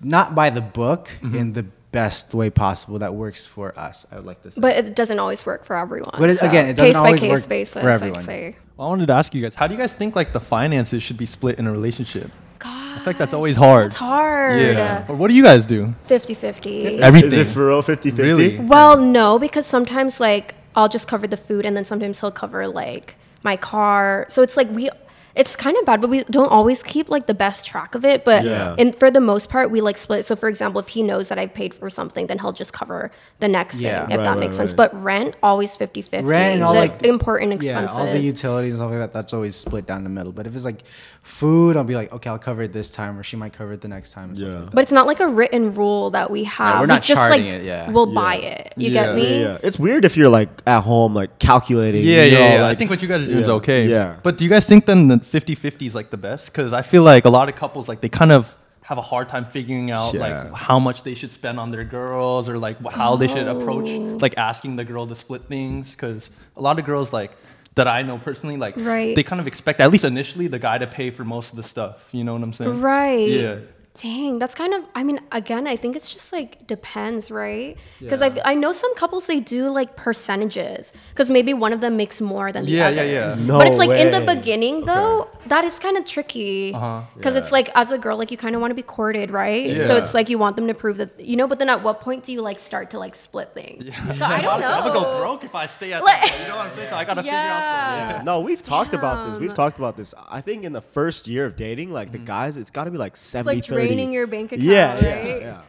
not 0.00 0.34
by 0.34 0.50
the 0.50 0.60
book 0.60 1.08
Mm-hmm. 1.22 1.36
in 1.36 1.52
the 1.52 1.64
best 1.92 2.34
way 2.34 2.50
possible 2.50 2.98
that 2.98 3.14
works 3.14 3.46
for 3.46 3.76
us. 3.78 4.04
I 4.12 4.16
would 4.16 4.26
like 4.26 4.42
to 4.42 4.50
say. 4.50 4.60
but 4.60 4.76
it 4.76 4.94
doesn't 4.94 5.18
always 5.18 5.46
work 5.46 5.64
for 5.64 5.76
everyone 5.76 6.14
But 6.18 6.28
it- 6.30 6.38
so 6.38 6.46
again, 6.46 6.68
it 6.68 6.74
doesn't 6.76 6.92
case 6.92 6.96
always 6.96 7.20
by 7.20 7.26
case 7.26 7.32
work 7.32 7.48
basis 7.48 7.82
for 7.82 7.90
I'd 7.90 8.24
say. 8.24 8.54
Well, 8.76 8.88
I 8.88 8.90
wanted 8.90 9.06
to 9.06 9.14
ask 9.14 9.34
you 9.34 9.40
guys, 9.42 9.54
how 9.54 9.66
do 9.66 9.72
you 9.74 9.80
guys 9.80 9.94
think 9.94 10.14
like 10.14 10.32
the 10.34 10.40
finances 10.40 11.02
should 11.02 11.16
be 11.16 11.24
split 11.26 11.58
in 11.58 11.66
a 11.66 11.72
relationship? 11.72 12.30
God, 12.58 12.70
I 12.70 12.96
feel 12.98 13.06
like 13.06 13.18
that's 13.18 13.32
always 13.32 13.56
hard. 13.56 13.86
It's 13.86 13.96
hard. 13.96 14.60
Yeah. 14.60 15.06
Or 15.08 15.16
what 15.16 15.28
do 15.28 15.34
you 15.34 15.42
guys 15.42 15.64
do? 15.64 15.94
50 16.02 16.34
50. 16.34 16.98
Everything. 17.00 17.32
Is 17.40 17.50
it 17.50 17.54
for 17.54 17.66
real 17.68 17.80
50 17.82 18.10
50? 18.10 18.22
Really? 18.22 18.58
Well, 18.58 19.00
no, 19.00 19.38
because 19.38 19.64
sometimes 19.64 20.20
like 20.20 20.54
I'll 20.74 20.88
just 20.90 21.08
cover 21.08 21.26
the 21.26 21.38
food 21.38 21.64
and 21.64 21.74
then 21.74 21.84
sometimes 21.84 22.20
he'll 22.20 22.30
cover 22.30 22.68
like 22.68 23.16
my 23.46 23.56
car. 23.56 24.26
So 24.28 24.42
it's 24.42 24.56
like 24.58 24.68
we 24.70 24.90
it's 25.36 25.54
kind 25.54 25.76
of 25.76 25.84
bad, 25.84 26.00
but 26.00 26.08
we 26.10 26.24
don't 26.24 26.48
always 26.50 26.82
keep 26.82 27.10
like 27.10 27.26
the 27.26 27.34
best 27.34 27.64
track 27.64 27.94
of 27.94 28.04
it. 28.04 28.24
But 28.24 28.44
Yeah. 28.44 28.74
and 28.78 28.94
for 28.96 29.10
the 29.10 29.20
most 29.20 29.48
part, 29.48 29.70
we 29.70 29.80
like 29.80 29.96
split. 29.96 30.24
So 30.24 30.34
for 30.36 30.48
example, 30.48 30.80
if 30.80 30.88
he 30.88 31.02
knows 31.02 31.28
that 31.28 31.38
I've 31.38 31.52
paid 31.54 31.74
for 31.74 31.90
something, 31.90 32.26
then 32.26 32.38
he'll 32.38 32.52
just 32.52 32.72
cover 32.72 33.10
the 33.40 33.48
next 33.48 33.76
Yeah. 33.76 34.06
thing, 34.06 34.12
if 34.12 34.18
Right, 34.18 34.24
that 34.24 34.30
right, 34.30 34.38
makes 34.40 34.56
sense. 34.56 34.70
right. 34.70 34.76
But 34.76 35.02
rent 35.04 35.36
always 35.42 35.76
50 35.76 36.00
50. 36.02 36.26
Rent 36.26 36.54
and 36.54 36.64
all, 36.64 36.72
the 36.72 36.80
like, 36.80 37.04
important 37.04 37.52
expenses. 37.52 37.94
Yeah, 37.96 38.00
all 38.02 38.10
the 38.12 38.18
utilities 38.18 38.72
and 38.72 38.78
stuff 38.78 38.90
like 38.90 38.98
that. 39.00 39.12
That's 39.12 39.32
always 39.34 39.54
split 39.54 39.86
down 39.86 40.02
the 40.04 40.10
middle. 40.10 40.32
But 40.32 40.46
if 40.46 40.54
it's 40.56 40.64
like 40.64 40.82
food, 41.22 41.76
I'll 41.76 41.84
be 41.84 41.94
like, 41.96 42.12
okay, 42.12 42.30
I'll 42.30 42.38
cover 42.38 42.62
it 42.62 42.72
this 42.72 42.92
time, 42.92 43.18
or 43.18 43.22
she 43.22 43.36
might 43.36 43.52
cover 43.52 43.72
it 43.72 43.80
the 43.80 43.88
next 43.88 44.12
time. 44.12 44.32
Yeah. 44.34 44.46
like 44.60 44.70
but 44.72 44.82
it's 44.82 44.92
not 44.92 45.06
like 45.06 45.20
a 45.20 45.28
written 45.28 45.74
rule 45.74 46.10
that 46.10 46.30
we 46.30 46.44
have. 46.44 46.76
we're 46.76 46.80
We 46.82 46.86
not 46.86 47.02
just 47.02 47.18
charting 47.18 47.44
like 47.46 47.54
it, 47.54 47.64
yeah. 47.64 47.90
we'll 47.90 48.08
Yeah. 48.08 48.14
buy 48.14 48.34
it. 48.36 48.72
You 48.76 48.90
Yeah. 48.90 49.04
get 49.06 49.14
me? 49.16 49.40
Yeah, 49.40 49.46
yeah. 49.48 49.58
It's 49.62 49.78
weird 49.78 50.04
if 50.04 50.16
you're 50.16 50.28
like 50.28 50.48
at 50.66 50.80
home, 50.82 51.14
like 51.14 51.38
calculating. 51.38 52.04
Yeah, 52.04 52.24
you 52.24 52.32
yeah, 52.32 52.38
know, 52.38 52.54
yeah. 52.54 52.64
I 52.64 52.68
like- 52.68 52.78
think 52.78 52.90
what 52.90 53.02
you 53.02 53.08
guys 53.08 53.22
are 53.22 53.26
doing 53.26 53.40
is 53.40 53.48
okay. 53.48 53.86
Yeah. 53.86 54.14
But 54.22 54.38
do 54.38 54.44
you 54.44 54.50
guys 54.50 54.66
think 54.66 54.86
then 54.86 55.08
the 55.08 55.18
50-50 55.26 55.86
is 55.86 55.94
like 55.94 56.10
the 56.10 56.16
best? 56.16 56.46
Because 56.52 56.72
I 56.72 56.82
feel 56.82 57.02
like 57.02 57.24
a 57.24 57.30
lot 57.30 57.48
of 57.48 57.56
couples 57.56 57.88
like 57.88 58.00
they 58.00 58.08
kind 58.08 58.32
of 58.32 58.54
have 58.82 58.98
a 58.98 59.02
hard 59.02 59.28
time 59.28 59.44
figuring 59.46 59.90
out 59.90 60.14
Yeah. 60.14 60.20
like 60.20 60.52
how 60.54 60.78
much 60.78 61.02
they 61.02 61.14
should 61.14 61.32
spend 61.32 61.58
on 61.58 61.70
their 61.72 61.84
girls 61.84 62.48
or 62.48 62.56
like 62.56 62.76
wh- 62.84 62.94
how 62.94 63.16
they 63.16 63.26
should 63.26 63.48
approach 63.48 63.88
Oh. 63.88 64.18
like 64.20 64.38
asking 64.38 64.76
the 64.76 64.84
girl 64.84 65.06
to 65.08 65.14
split 65.14 65.42
things. 65.48 65.90
Because 65.90 66.30
a 66.56 66.60
lot 66.62 66.78
of 66.78 66.84
girls 66.84 67.12
like 67.12 67.32
that 67.74 67.88
I 67.88 68.02
know 68.02 68.16
personally 68.18 68.56
like 68.56 68.74
Right. 68.76 69.14
they 69.16 69.22
kind 69.24 69.40
of 69.40 69.46
expect 69.46 69.80
at 69.80 69.90
least 69.90 70.04
initially 70.04 70.46
the 70.46 70.58
guy 70.58 70.78
to 70.78 70.86
pay 70.86 71.10
for 71.10 71.24
most 71.24 71.50
of 71.50 71.56
the 71.56 71.62
stuff. 71.64 71.96
You 72.12 72.22
know 72.24 72.32
what 72.34 72.42
I'm 72.42 72.52
saying? 72.52 72.80
Right. 72.80 73.28
Yeah. 73.28 73.56
Dang, 74.02 74.38
that's 74.38 74.54
kind 74.54 74.74
of. 74.74 74.84
I 74.94 75.02
mean, 75.02 75.20
again, 75.32 75.66
I 75.66 75.76
think 75.76 75.96
it's 75.96 76.12
just 76.12 76.30
like 76.30 76.66
depends, 76.66 77.30
right? 77.30 77.76
Because 77.98 78.20
I, 78.20 78.38
I 78.44 78.54
know 78.54 78.72
some 78.72 78.94
couples 78.94 79.26
they 79.26 79.40
do 79.40 79.70
like 79.70 79.96
percentages 79.96 80.92
because 81.10 81.30
maybe 81.30 81.54
one 81.54 81.72
of 81.72 81.80
them 81.80 81.96
makes 81.96 82.20
more 82.20 82.52
than 82.52 82.66
the 82.66 82.70
Yeah, 82.72 82.88
other. 82.88 82.96
yeah, 82.96 83.34
yeah. 83.34 83.34
No 83.38 83.56
but 83.58 83.68
it's 83.68 83.78
like 83.78 83.90
in 83.90 84.10
the 84.12 84.20
beginning 84.34 84.84
though, 84.84 85.28
that 85.46 85.64
is 85.64 85.78
kind 85.78 85.96
of 85.96 86.04
tricky 86.04 86.74
Uh-huh. 86.74 87.02
because 87.16 87.36
it's 87.36 87.50
like 87.52 87.70
as 87.74 87.90
a 87.90 87.96
girl, 87.96 88.18
like 88.18 88.30
you 88.30 88.36
kind 88.36 88.54
of 88.54 88.60
want 88.60 88.70
to 88.70 88.74
be 88.74 88.82
courted, 88.82 89.30
right? 89.30 89.70
Yeah. 89.70 89.86
So 89.86 89.96
it's 89.96 90.12
like 90.12 90.28
you 90.28 90.36
want 90.38 90.56
them 90.56 90.66
to 90.66 90.74
prove 90.74 90.98
that 90.98 91.18
you 91.18 91.36
know. 91.36 91.46
But 91.46 91.58
then 91.58 91.70
at 91.70 91.82
what 91.82 92.00
point 92.02 92.24
do 92.24 92.32
you 92.32 92.42
like 92.42 92.58
start 92.58 92.90
to 92.90 92.98
like 92.98 93.14
split 93.14 93.54
things? 93.54 93.84
So 94.18 94.24
I 94.24 94.42
don't 94.42 94.60
know. 94.60 94.68
I'm 94.70 94.84
gonna 94.92 95.00
go 95.00 95.18
broke 95.20 95.42
if 95.44 95.54
I 95.54 95.66
stay 95.66 95.92
at 95.94 96.04
Like- 96.04 96.20
that. 96.20 96.38
You 96.42 96.48
know 96.48 96.56
what 96.56 96.66
I'm 96.66 96.72
saying? 96.74 96.90
So 96.90 96.96
I 96.96 97.04
gotta 97.04 97.22
figure 97.22 97.38
out. 97.38 97.96
Yeah. 97.96 98.18
The, 98.18 98.24
No, 98.24 98.40
we've 98.40 98.62
talked 98.62 98.92
about 98.92 99.30
this. 99.30 99.40
We've 99.40 99.54
talked 99.54 99.78
about 99.78 99.96
this. 99.96 100.12
I 100.28 100.40
think 100.42 100.64
in 100.64 100.72
the 100.72 100.82
first 100.82 101.26
year 101.28 101.46
of 101.46 101.56
dating, 101.56 101.92
like 101.92 102.12
the 102.12 102.18
guys, 102.18 102.56
it's 102.58 102.70
got 102.70 102.84
to 102.84 102.90
be 102.90 102.98
like 102.98 103.16
70 103.16 103.56
like 103.56 103.64
30. 103.64 103.85
Draining 103.86 104.12
your 104.12 104.26
bank 104.26 104.52
account, 104.52 104.62
yeah, 104.68 104.90
right? 104.92 105.02
yeah, 105.02 105.36
yeah. 105.36 105.62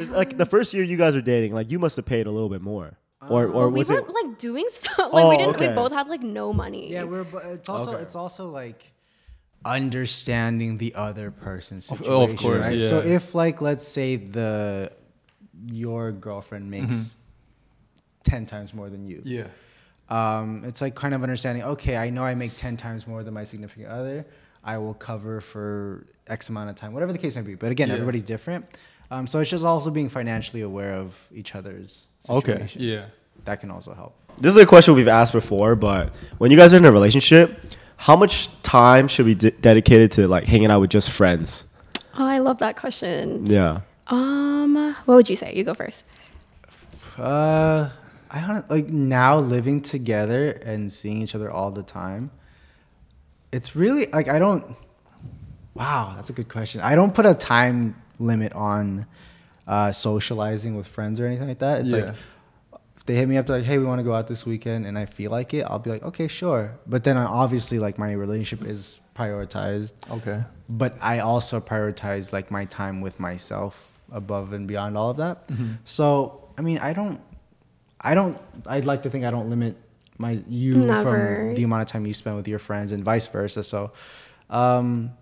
It's 0.00 0.10
Like 0.10 0.36
the 0.36 0.46
first 0.46 0.74
year 0.74 0.84
you 0.84 0.96
guys 0.96 1.14
were 1.14 1.20
dating, 1.22 1.54
like 1.54 1.70
you 1.70 1.78
must 1.78 1.96
have 1.96 2.04
paid 2.04 2.26
a 2.26 2.30
little 2.30 2.48
bit 2.48 2.60
more. 2.62 2.98
Or, 3.28 3.46
or 3.46 3.68
But 3.70 3.70
we 3.70 3.84
weren't 3.84 4.08
it? 4.08 4.14
like 4.14 4.38
doing 4.38 4.66
stuff. 4.72 4.98
Like 5.12 5.24
Oh, 5.24 5.28
we 5.30 5.36
didn't. 5.36 5.56
okay. 5.56 5.68
We 5.68 5.74
both 5.74 5.92
had 5.92 6.08
like 6.08 6.22
no 6.22 6.52
money. 6.52 6.90
Yeah, 6.92 7.02
we're. 7.04 7.24
But 7.24 7.46
it's 7.46 7.68
also 7.68 7.92
Okay. 7.94 8.02
it's 8.02 8.14
also 8.14 8.48
like 8.50 8.92
understanding 9.64 10.78
the 10.78 10.94
other 10.94 11.30
person's 11.30 11.90
Of- 11.90 11.98
situation. 11.98 12.14
oh, 12.14 12.22
of 12.24 12.36
course, 12.36 12.66
right? 12.68 12.80
So 12.82 12.98
if 13.00 13.34
like 13.34 13.60
let's 13.60 13.86
say 13.86 14.16
the 14.16 14.92
your 15.66 16.12
girlfriend 16.12 16.70
makes 16.70 17.18
ten 18.24 18.46
times 18.46 18.72
more 18.74 18.88
than 18.90 19.04
you. 19.06 19.22
yeah. 19.24 19.46
um, 20.08 20.64
it's 20.64 20.80
like 20.80 20.94
kind 20.94 21.12
of 21.14 21.22
understanding 21.22 21.64
okay 21.64 21.96
i 21.96 22.08
know 22.10 22.22
i 22.22 22.34
make 22.34 22.54
10 22.56 22.76
times 22.76 23.06
more 23.06 23.22
than 23.22 23.34
my 23.34 23.44
significant 23.44 23.88
other 23.88 24.24
I 24.64 24.78
will 24.78 24.94
cover 24.94 25.40
for 25.40 26.06
X 26.26 26.48
amount 26.48 26.70
of 26.70 26.76
time, 26.76 26.92
whatever 26.92 27.12
the 27.12 27.18
case 27.18 27.36
may 27.36 27.42
be. 27.42 27.54
But 27.54 27.70
again, 27.70 27.88
Yeah. 27.88 27.94
everybody's 27.94 28.22
different. 28.22 28.66
Um, 29.10 29.26
so 29.26 29.38
it's 29.40 29.50
just 29.50 29.64
also 29.64 29.90
being 29.90 30.08
financially 30.08 30.60
aware 30.62 30.94
of 30.94 31.18
each 31.34 31.54
other's 31.54 32.06
Okay. 32.28 32.66
Yeah. 32.74 33.06
That 33.44 33.60
can 33.60 33.70
also 33.70 33.94
help. 33.94 34.14
This 34.38 34.50
is 34.54 34.60
a 34.62 34.66
question 34.66 34.94
we've 34.94 35.08
asked 35.08 35.32
before, 35.32 35.74
but 35.76 36.14
when 36.38 36.50
you 36.50 36.56
guys 36.56 36.74
are 36.74 36.76
in 36.76 36.84
a 36.84 36.92
relationship, 36.92 37.58
how 37.96 38.16
much 38.16 38.48
time 38.62 39.08
should 39.08 39.24
be 39.26 39.34
de- 39.34 39.50
dedicated 39.52 40.12
to 40.12 40.26
like 40.28 40.44
hanging 40.44 40.70
out 40.70 40.80
with 40.80 40.90
just 40.90 41.10
friends? 41.10 41.64
Oh, 42.18 42.26
I 42.26 42.38
love 42.38 42.58
that 42.58 42.76
question. 42.76 43.46
Yeah. 43.46 43.80
Um, 44.08 44.94
what 45.06 45.14
would 45.14 45.30
you 45.30 45.36
say? 45.36 45.54
You 45.54 45.64
go 45.64 45.74
first. 45.74 46.04
Uh, 47.16 47.90
I 48.30 48.40
don't 48.46 48.68
like 48.70 48.88
now 48.88 49.38
living 49.38 49.80
together 49.80 50.50
and 50.64 50.90
seeing 50.92 51.22
each 51.22 51.34
other 51.34 51.50
all 51.50 51.70
the 51.70 51.82
time. 51.82 52.30
It's 53.52 53.74
really 53.76 54.06
like 54.12 54.28
I 54.28 54.38
don't. 54.38 54.64
Wow, 55.74 56.14
that's 56.16 56.30
a 56.30 56.32
good 56.32 56.48
question. 56.48 56.80
I 56.80 56.94
don't 56.94 57.14
put 57.14 57.24
a 57.26 57.34
time 57.34 57.94
limit 58.18 58.52
on 58.52 59.06
uh, 59.66 59.92
socializing 59.92 60.74
with 60.76 60.86
friends 60.86 61.20
or 61.20 61.26
anything 61.26 61.48
like 61.48 61.60
that. 61.60 61.80
It's 61.82 61.92
Yeah. 61.92 61.98
like 62.06 62.14
if 62.96 63.04
they 63.06 63.14
hit 63.14 63.28
me 63.28 63.36
up 63.36 63.46
they're 63.46 63.58
like, 63.58 63.66
"Hey, 63.66 63.78
we 63.78 63.84
want 63.84 64.00
to 64.00 64.02
go 64.02 64.14
out 64.14 64.26
this 64.28 64.44
weekend," 64.44 64.86
and 64.86 64.98
I 64.98 65.06
feel 65.06 65.30
like 65.30 65.54
it, 65.54 65.62
I'll 65.62 65.78
be 65.78 65.90
like, 65.90 66.02
"Okay, 66.02 66.26
sure." 66.28 66.72
But 66.86 67.04
then 67.04 67.16
I 67.16 67.24
obviously 67.24 67.78
like 67.78 67.96
my 67.98 68.12
relationship 68.12 68.66
is 68.68 68.98
prioritized 69.16 69.94
Okay. 70.10 70.44
but 70.68 70.96
I 71.00 71.18
also 71.20 71.58
prioritize 71.60 72.32
like 72.32 72.50
my 72.52 72.64
time 72.66 73.00
with 73.00 73.18
myself 73.18 73.88
above 74.12 74.52
and 74.52 74.66
beyond 74.68 74.96
all 74.96 75.10
of 75.10 75.16
that. 75.18 75.48
Mm-hmm. 75.48 75.72
So 75.84 76.48
I 76.58 76.62
mean, 76.62 76.78
I 76.78 76.92
don't, 76.92 77.20
I 78.00 78.14
don't. 78.14 78.36
I'd 78.66 78.84
like 78.84 79.02
to 79.04 79.10
think 79.10 79.24
I 79.24 79.30
don't 79.30 79.48
limit 79.48 79.76
my 80.18 80.40
you 80.48 80.74
Never. 80.74 81.46
from 81.46 81.54
the 81.54 81.62
amount 81.62 81.82
of 81.82 81.88
time 81.88 82.06
you 82.06 82.12
spend 82.12 82.36
with 82.36 82.48
your 82.48 82.58
friends 82.58 82.92
and 82.92 83.02
vice 83.02 83.26
versa. 83.26 83.62
So, 83.62 83.92
um, 84.50 85.12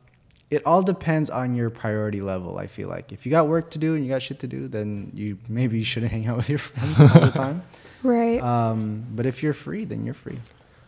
it 0.51 0.65
all 0.65 0.83
depends 0.83 1.29
on 1.29 1.55
your 1.55 1.71
priority 1.71 2.21
level. 2.21 2.59
I 2.59 2.67
feel 2.67 2.89
like 2.89 3.13
if 3.13 3.27
you 3.27 3.31
got 3.31 3.49
work 3.49 3.71
to 3.71 3.79
do 3.79 3.95
and 3.95 4.05
you 4.05 4.11
got 4.11 4.23
shit 4.23 4.39
to 4.41 4.47
do, 4.47 4.69
then 4.69 5.11
you 5.15 5.39
maybe 5.49 5.79
you 5.79 5.85
shouldn't 5.85 6.13
hang 6.17 6.27
out 6.27 6.37
with 6.37 6.49
your 6.49 6.59
friends 6.59 7.01
all 7.01 7.21
the 7.21 7.33
time. 7.33 7.63
Right. 8.03 8.41
Um, 8.41 9.05
but 9.11 9.27
if 9.27 9.43
you're 9.43 9.53
free, 9.53 9.85
then 9.85 10.05
you're 10.05 10.15
free. 10.15 10.39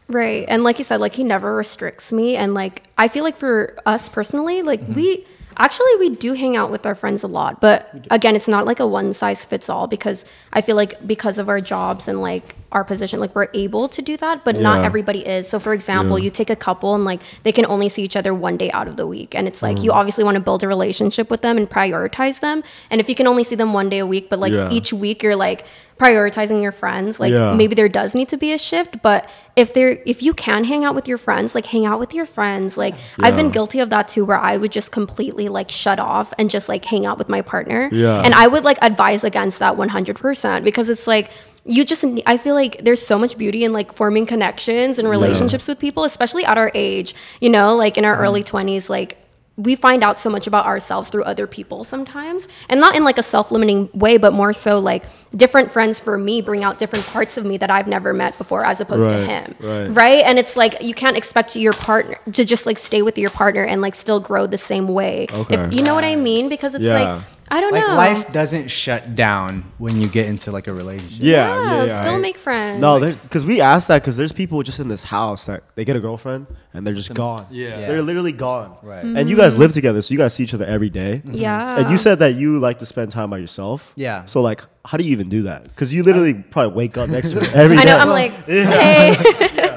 Right. 0.09 0.47
And 0.49 0.63
like 0.63 0.79
you 0.79 0.85
said, 0.85 1.01
like 1.01 1.13
he 1.13 1.25
never 1.25 1.55
restricts 1.55 2.13
me. 2.13 2.37
And 2.37 2.55
like 2.55 2.85
I 2.97 3.09
feel 3.09 3.25
like 3.25 3.37
for 3.37 3.77
us 3.85 4.09
personally, 4.09 4.63
like 4.63 4.81
we 4.89 5.27
actually 5.59 5.97
we 5.99 6.11
do 6.11 6.35
hang 6.35 6.57
out 6.57 6.71
with 6.71 6.87
our 6.87 6.95
friends 6.95 7.23
a 7.23 7.27
lot. 7.27 7.61
But 7.61 8.07
again, 8.11 8.37
it's 8.37 8.49
not 8.49 8.65
like 8.65 8.81
a 8.81 8.87
one 8.87 9.13
size 9.13 9.45
fits 9.45 9.69
all 9.69 9.87
because 9.87 10.25
I 10.53 10.61
feel 10.61 10.77
like 10.77 11.05
because 11.07 11.39
of 11.39 11.49
our 11.49 11.61
jobs 11.61 12.09
and 12.09 12.21
like 12.21 12.55
our 12.71 12.85
position, 12.85 13.19
like 13.19 13.35
we're 13.35 13.49
able 13.55 13.89
to 13.89 14.03
do 14.03 14.17
that, 14.19 14.45
but 14.45 14.61
not 14.61 14.85
everybody 14.85 15.27
is. 15.27 15.49
So 15.49 15.59
for 15.59 15.73
example, 15.73 16.19
Yeah. 16.19 16.27
you 16.27 16.31
take 16.31 16.51
a 16.51 16.57
couple 16.57 16.95
and 16.95 17.05
like 17.05 17.21
they 17.43 17.53
can 17.53 17.67
only 17.67 17.89
see 17.89 18.03
each 18.03 18.17
other 18.17 18.35
one 18.35 18.57
day 18.57 18.71
out 18.73 18.89
of 18.89 18.97
the 18.97 19.07
week. 19.07 19.35
And 19.35 19.49
it's 19.49 19.63
like 19.63 19.83
you 19.83 19.91
mm. 19.91 19.95
obviously 19.95 20.25
want 20.25 20.37
to 20.37 20.41
build 20.41 20.63
a 20.63 20.69
relationship 20.69 21.31
with 21.31 21.43
them 21.43 21.57
and 21.57 21.69
prioritize 21.69 22.41
them. 22.41 22.63
And 22.91 23.01
if 23.01 23.09
you 23.09 23.15
can 23.15 23.27
only 23.27 23.45
see 23.45 23.55
them 23.55 23.73
one 23.73 23.89
day 23.89 23.99
a 23.99 24.07
week, 24.07 24.29
but 24.31 24.39
like 24.39 24.53
Yeah. 24.53 24.71
each 24.71 24.93
week 24.93 25.23
you're 25.23 25.37
like 25.37 25.65
prioritizing 25.99 26.63
your 26.63 26.73
friends, 26.73 27.19
like 27.19 27.33
Yeah. 27.33 27.55
maybe 27.55 27.75
there 27.75 27.89
does 27.89 28.15
need 28.15 28.29
to 28.29 28.37
be 28.37 28.53
a 28.53 28.59
shift 28.59 29.03
but 29.03 29.29
if 29.59 29.75
there 29.75 29.99
if 30.07 30.23
you 30.23 30.33
can 30.33 30.63
hang 30.63 30.85
out 30.85 30.95
with 30.95 31.09
your 31.09 31.19
friends 31.19 31.53
like 31.53 31.67
hang 31.67 31.85
out 31.85 31.99
with 31.99 32.15
your 32.15 32.25
friends 32.25 32.77
like 32.77 32.95
i've 33.19 33.35
been 33.35 33.51
guilty 33.51 33.81
of 33.81 33.91
that 33.91 34.07
too 34.07 34.25
where 34.25 34.39
i 34.39 34.57
would 34.57 34.71
just 34.71 34.93
completely 34.93 35.49
like 35.49 35.69
shut 35.69 35.99
off 35.99 36.33
and 36.39 36.49
just 36.49 36.69
like 36.69 36.85
hang 36.85 37.05
out 37.05 37.19
with 37.19 37.29
my 37.29 37.43
partner. 37.43 37.91
Yeah. 37.93 38.21
and 38.21 38.35
i 38.35 38.47
would 38.47 38.63
like 38.63 38.79
advise 38.83 39.25
against 39.25 39.59
that 39.59 39.77
100% 39.77 40.63
because 40.63 40.89
it's 40.89 41.09
like 41.09 41.33
you 41.65 41.85
just 41.85 42.05
i 42.27 42.37
feel 42.37 42.55
like 42.55 42.85
there's 42.85 43.05
so 43.05 43.19
much 43.19 43.37
beauty 43.37 43.65
in 43.65 43.73
like 43.73 43.93
forming 43.93 44.27
connections 44.27 44.99
and 45.01 45.11
relationships 45.11 45.67
with 45.67 45.81
people 45.81 46.05
especially 46.05 46.45
at 46.45 46.57
our 46.57 46.71
age 46.75 47.17
you 47.41 47.51
know 47.51 47.75
like 47.75 47.99
in 47.99 48.05
our 48.05 48.15
mm-hmm. 48.15 48.23
early 48.23 48.45
20s 48.45 48.89
like 48.89 49.19
we 49.59 49.75
find 49.75 50.03
out 50.05 50.19
so 50.21 50.31
much 50.31 50.47
about 50.47 50.65
ourselves 50.67 51.11
through 51.11 51.25
other 51.25 51.47
people 51.47 51.83
sometimes 51.85 52.47
and 52.71 52.79
not 52.81 52.95
in 52.97 53.03
like 53.05 53.19
a 53.19 53.23
self-limiting 53.25 53.91
way 53.93 54.17
but 54.17 54.33
more 54.33 54.53
so 54.53 54.79
like 54.79 55.03
different 55.37 55.69
friends 55.71 55.99
for 56.01 56.17
me 56.17 56.41
bring 56.41 56.63
out 56.65 56.79
different 56.79 57.05
parts 57.07 57.37
of 57.37 57.45
me 57.45 57.57
that 57.59 57.69
i've 57.69 57.89
never 57.89 58.15
met 58.15 58.39
before 58.39 58.65
as 58.65 58.81
opposed 58.81 59.11
to 59.11 59.27
him 59.27 59.55
right. 59.61 59.89
right 59.89 60.23
and 60.25 60.39
it's 60.39 60.57
like 60.57 60.81
you 60.81 60.95
can't 60.95 61.17
expect 61.17 61.57
your 61.57 61.73
partner 61.73 62.17
to 62.33 62.45
just 62.45 62.65
like 62.67 62.79
stay 62.79 63.03
with 63.03 63.19
your 63.19 63.31
partner 63.31 63.65
and 63.65 63.83
like 63.83 63.95
still 63.97 64.21
grow 64.21 64.47
the 64.47 64.57
same 64.57 64.89
way 64.89 65.27
Okay. 65.33 65.57
if 65.57 65.75
you 65.75 65.83
know 65.83 65.95
what 65.95 66.05
i 66.05 66.15
mean 66.15 66.49
because 66.49 66.75
it's 66.75 66.85
Yeah. 66.85 67.01
like 67.17 67.25
i 67.51 67.61
don't 67.61 67.72
Like 67.72 67.86
know 67.86 67.94
life 67.94 68.32
doesn't 68.32 68.68
shut 68.68 69.14
down 69.14 69.64
when 69.78 70.01
you 70.01 70.09
get 70.09 70.26
into 70.26 70.51
like 70.51 70.66
a 70.66 70.72
relationship. 70.72 71.20
Yeah. 71.22 71.46
yeah, 71.49 71.62
Yeah. 71.76 71.84
yeah, 71.86 72.01
still 72.01 72.14
I- 72.14 72.18
make 72.18 72.36
friends 72.36 72.80
No, 72.80 73.01
because 73.01 73.44
we 73.44 73.61
asked 73.61 73.88
that 73.88 74.03
because 74.03 74.16
there's 74.16 74.32
people 74.32 74.62
just 74.62 74.80
in 74.80 74.88
this 74.88 75.05
house 75.05 75.46
that 75.46 75.62
they 75.74 75.84
get 75.84 75.96
a 75.96 76.01
girlfriend 76.01 76.46
and 76.74 76.86
they're 76.86 76.94
just 76.94 77.12
gone. 77.14 77.46
Yeah. 77.51 77.68
Yeah. 77.68 77.88
They're 77.88 78.03
literally 78.03 78.32
gone. 78.32 78.76
Right. 78.82 79.05
And 79.05 79.28
you 79.28 79.36
guys 79.36 79.57
live 79.57 79.72
together, 79.72 80.01
so 80.03 80.12
you 80.12 80.18
guys 80.18 80.34
see 80.34 80.42
each 80.44 80.55
other 80.55 80.66
every 80.66 80.90
day. 80.90 81.22
yeah 81.24 81.78
And 81.80 81.90
you 81.90 81.99
said 81.99 82.18
that 82.20 82.34
you 82.34 82.59
like 82.59 82.78
to 82.80 82.86
spend 82.86 83.11
time 83.11 83.30
by 83.30 83.38
yourself. 83.38 83.92
Yeah. 83.96 84.24
So 84.26 84.40
like, 84.42 84.62
how 84.84 84.96
do 84.99 85.05
you 85.05 85.12
even 85.12 85.28
do 85.28 85.42
that? 85.42 85.64
Because 85.64 85.92
you 85.92 86.03
literally 86.03 86.34
probably 86.34 86.74
wake 86.74 86.96
up 86.96 87.09
next 87.11 87.30
to 87.32 87.40
her 87.44 87.57
every 87.62 87.76
i 87.76 87.82
day. 87.84 87.90
know 87.90 87.99
i'm 87.99 88.09
like 88.09 88.32
hey 88.46 89.16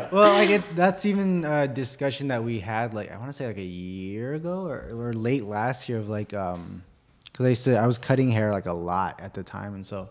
well, 0.11 0.33
like 0.33 0.49
it, 0.49 0.63
that's 0.75 1.05
even 1.05 1.45
a 1.45 1.67
discussion 1.67 2.27
that 2.29 2.43
we 2.43 2.59
had, 2.59 2.93
like 2.93 3.11
I 3.11 3.17
want 3.17 3.29
to 3.29 3.33
say 3.33 3.47
like 3.47 3.57
a 3.57 3.61
year 3.63 4.33
ago 4.33 4.67
or, 4.67 4.89
or 4.93 5.13
late 5.13 5.45
last 5.45 5.87
year 5.89 5.99
of 5.99 6.09
like, 6.09 6.33
um, 6.33 6.83
because 7.31 7.45
I 7.45 7.49
used 7.49 7.65
to 7.65 7.77
I 7.77 7.87
was 7.87 7.97
cutting 7.97 8.29
hair 8.31 8.51
like 8.51 8.65
a 8.65 8.73
lot 8.73 9.19
at 9.21 9.33
the 9.33 9.43
time, 9.43 9.73
and 9.75 9.85
so 9.85 10.09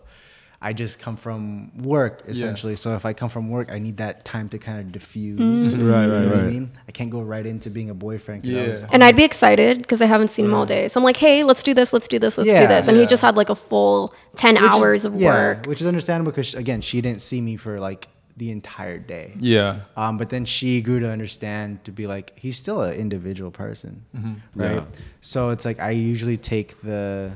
I 0.63 0.73
just 0.73 0.99
come 0.99 1.17
from 1.17 1.75
work 1.81 2.21
essentially. 2.27 2.75
So 2.75 2.93
if 2.95 3.03
I 3.03 3.13
come 3.13 3.29
from 3.29 3.49
work, 3.49 3.71
I 3.71 3.79
need 3.79 3.97
that 3.97 4.23
time 4.25 4.47
to 4.49 4.59
kind 4.59 4.79
of 4.79 4.91
diffuse. 4.91 5.39
Mm-hmm. 5.39 5.89
Right, 5.89 6.01
You 6.03 6.07
know 6.07 6.19
right, 6.19 6.25
what 6.29 6.37
I 6.37 6.41
right. 6.43 6.53
mean, 6.53 6.71
I 6.87 6.91
can't 6.91 7.09
go 7.09 7.21
right 7.21 7.43
into 7.47 7.71
being 7.71 7.89
a 7.89 7.95
boyfriend. 7.95 8.43
'cause 8.43 8.51
I 8.53 8.55
Yeah. 8.55 8.67
was- 8.67 8.83
And 8.91 9.03
I'd 9.03 9.15
be 9.15 9.23
excited 9.23 9.79
because 9.79 10.01
I 10.03 10.05
haven't 10.05 10.27
seen 10.27 10.45
him 10.45 10.53
all 10.53 10.67
day. 10.67 10.87
So 10.87 10.99
I'm 10.99 11.03
like, 11.03 11.17
hey, 11.17 11.43
let's 11.43 11.63
do 11.63 11.73
this, 11.73 11.91
let's 11.93 12.07
do 12.07 12.19
this, 12.19 12.37
let's 12.37 12.47
do 12.47 12.67
this. 12.67 12.87
And 12.87 12.95
he 12.95 13.07
just 13.07 13.23
had 13.23 13.35
like 13.37 13.49
a 13.49 13.55
full 13.55 14.13
10 14.35 14.53
which 14.53 14.63
is- 14.63 14.69
hours 14.69 15.05
of 15.05 15.15
yeah, 15.15 15.29
work. 15.33 15.65
which 15.65 15.81
is 15.81 15.87
understandable 15.87 16.31
because 16.31 16.53
again, 16.53 16.81
she 16.81 17.01
didn't 17.01 17.21
see 17.21 17.41
me 17.41 17.55
for 17.57 17.79
like 17.79 18.07
the 18.37 18.51
entire 18.51 18.97
day. 18.97 19.33
Yeah. 19.39 19.81
Um, 19.95 20.17
but 20.17 20.29
then 20.29 20.45
she 20.45 20.81
grew 20.81 20.99
to 20.99 21.09
understand 21.09 21.83
to 21.85 21.91
be 21.91 22.07
like, 22.07 22.33
he's 22.37 22.57
still 22.57 22.81
an 22.81 22.93
individual 22.95 23.51
person, 23.51 24.03
right? 24.55 24.75
Yeah. 24.75 24.85
So 25.21 25.49
it's 25.49 25.65
like 25.65 25.79
I 25.79 25.91
usually 25.91 26.37
take 26.37 26.79
the, 26.81 27.31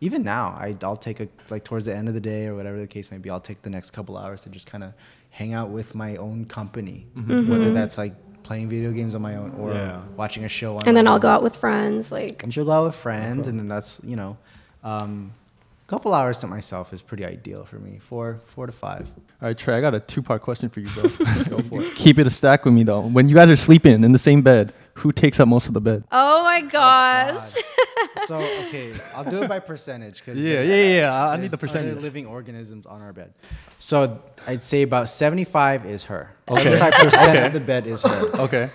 even 0.00 0.22
now, 0.22 0.48
I, 0.58 0.76
I'll 0.82 0.96
take 0.96 1.20
a 1.20 1.28
like 1.50 1.64
towards 1.64 1.84
the 1.86 1.94
end 1.94 2.08
of 2.08 2.14
the 2.14 2.20
day 2.20 2.46
or 2.46 2.54
whatever 2.54 2.78
the 2.78 2.86
case 2.86 3.10
may 3.10 3.18
be. 3.18 3.30
I'll 3.30 3.40
take 3.40 3.62
the 3.62 3.70
next 3.70 3.90
couple 3.90 4.16
hours 4.16 4.42
to 4.42 4.48
just 4.48 4.66
kind 4.66 4.82
of 4.84 4.92
hang 5.30 5.54
out 5.54 5.70
with 5.70 5.94
my 5.94 6.16
own 6.16 6.44
company, 6.46 7.06
whether 7.14 7.72
that's 7.72 7.96
like 7.98 8.14
playing 8.42 8.68
video 8.68 8.90
games 8.90 9.14
on 9.14 9.22
my 9.22 9.36
own 9.36 9.50
or 9.52 9.72
Yeah. 9.72 10.00
watching 10.16 10.44
a 10.44 10.48
show. 10.48 10.76
on 10.76 10.82
And 10.88 10.96
then 10.96 11.04
my 11.04 11.10
I'll 11.12 11.14
own. 11.16 11.20
go 11.20 11.28
out 11.28 11.42
with 11.42 11.56
friends. 11.56 12.10
Like, 12.10 12.42
And 12.42 12.52
she'll 12.52 12.64
go 12.64 12.72
out 12.72 12.86
with 12.86 12.96
friends, 12.96 13.46
and 13.48 13.58
then 13.58 13.68
that's 13.68 14.00
you 14.02 14.16
know, 14.16 14.36
um, 14.82 15.32
a 15.39 15.39
couple 15.90 16.14
hours 16.14 16.38
to 16.38 16.46
myself 16.46 16.92
is 16.92 17.02
pretty 17.02 17.24
ideal 17.24 17.64
for 17.64 17.80
me. 17.80 17.98
Four, 17.98 18.40
four 18.54 18.66
to 18.66 18.72
five. 18.72 19.10
All 19.42 19.48
right, 19.48 19.58
Trey, 19.58 19.76
I 19.76 19.80
got 19.80 19.92
a 19.94 19.98
two 20.00 20.22
part 20.22 20.40
question 20.40 20.68
for 20.68 20.78
you, 20.80 20.88
bro. 20.90 21.02
Go 21.48 21.58
for 21.58 21.82
it. 21.82 21.94
Keep 21.96 22.20
it 22.20 22.26
a 22.28 22.30
stack 22.30 22.64
with 22.64 22.74
me, 22.74 22.84
though. 22.84 23.00
When 23.00 23.28
you 23.28 23.34
guys 23.34 23.50
are 23.50 23.56
sleeping 23.56 24.04
in 24.04 24.12
the 24.12 24.18
same 24.18 24.40
bed, 24.40 24.72
who 24.94 25.10
takes 25.12 25.40
up 25.40 25.48
most 25.48 25.66
of 25.66 25.74
the 25.74 25.80
bed? 25.80 26.04
oh 26.12 26.44
my 26.44 26.60
gosh. 26.60 27.54
So 28.26 28.36
okay, 28.38 28.94
I'll 29.14 29.24
do 29.28 29.42
it 29.42 29.48
by 29.48 29.58
percentage 29.58 30.20
because 30.20 30.38
Yeah, 30.38 30.62
yeah, 30.62 30.74
yeah, 30.74 30.98
yeah. 31.00 31.12
I- 31.24 31.34
I 31.34 31.36
need 31.36 31.50
the 31.50 31.56
there's 31.56 31.70
other 31.74 31.80
percentage. 31.88 32.02
living 32.02 32.26
organisms 32.26 32.86
on 32.86 33.00
our 33.02 33.12
bed. 33.12 33.32
So 33.78 34.22
I'd 34.46 34.62
say 34.62 34.82
about 34.82 35.08
seventy-five 35.08 35.86
is 35.86 36.04
her. 36.04 36.30
Okay. 36.48 36.62
Seventy-five 36.62 36.92
percent 37.04 37.46
of 37.46 37.52
the 37.52 37.60
bed 37.60 37.86
is 37.86 38.02
her. 38.02 38.20
Okay. 38.46 38.70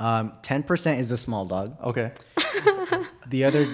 Um, 0.00 0.32
Ten 0.42 0.62
percent 0.64 0.98
is 1.00 1.08
the 1.08 1.16
small 1.16 1.44
dog. 1.44 1.76
Okay. 1.82 2.10
The 3.28 3.44
other 3.44 3.66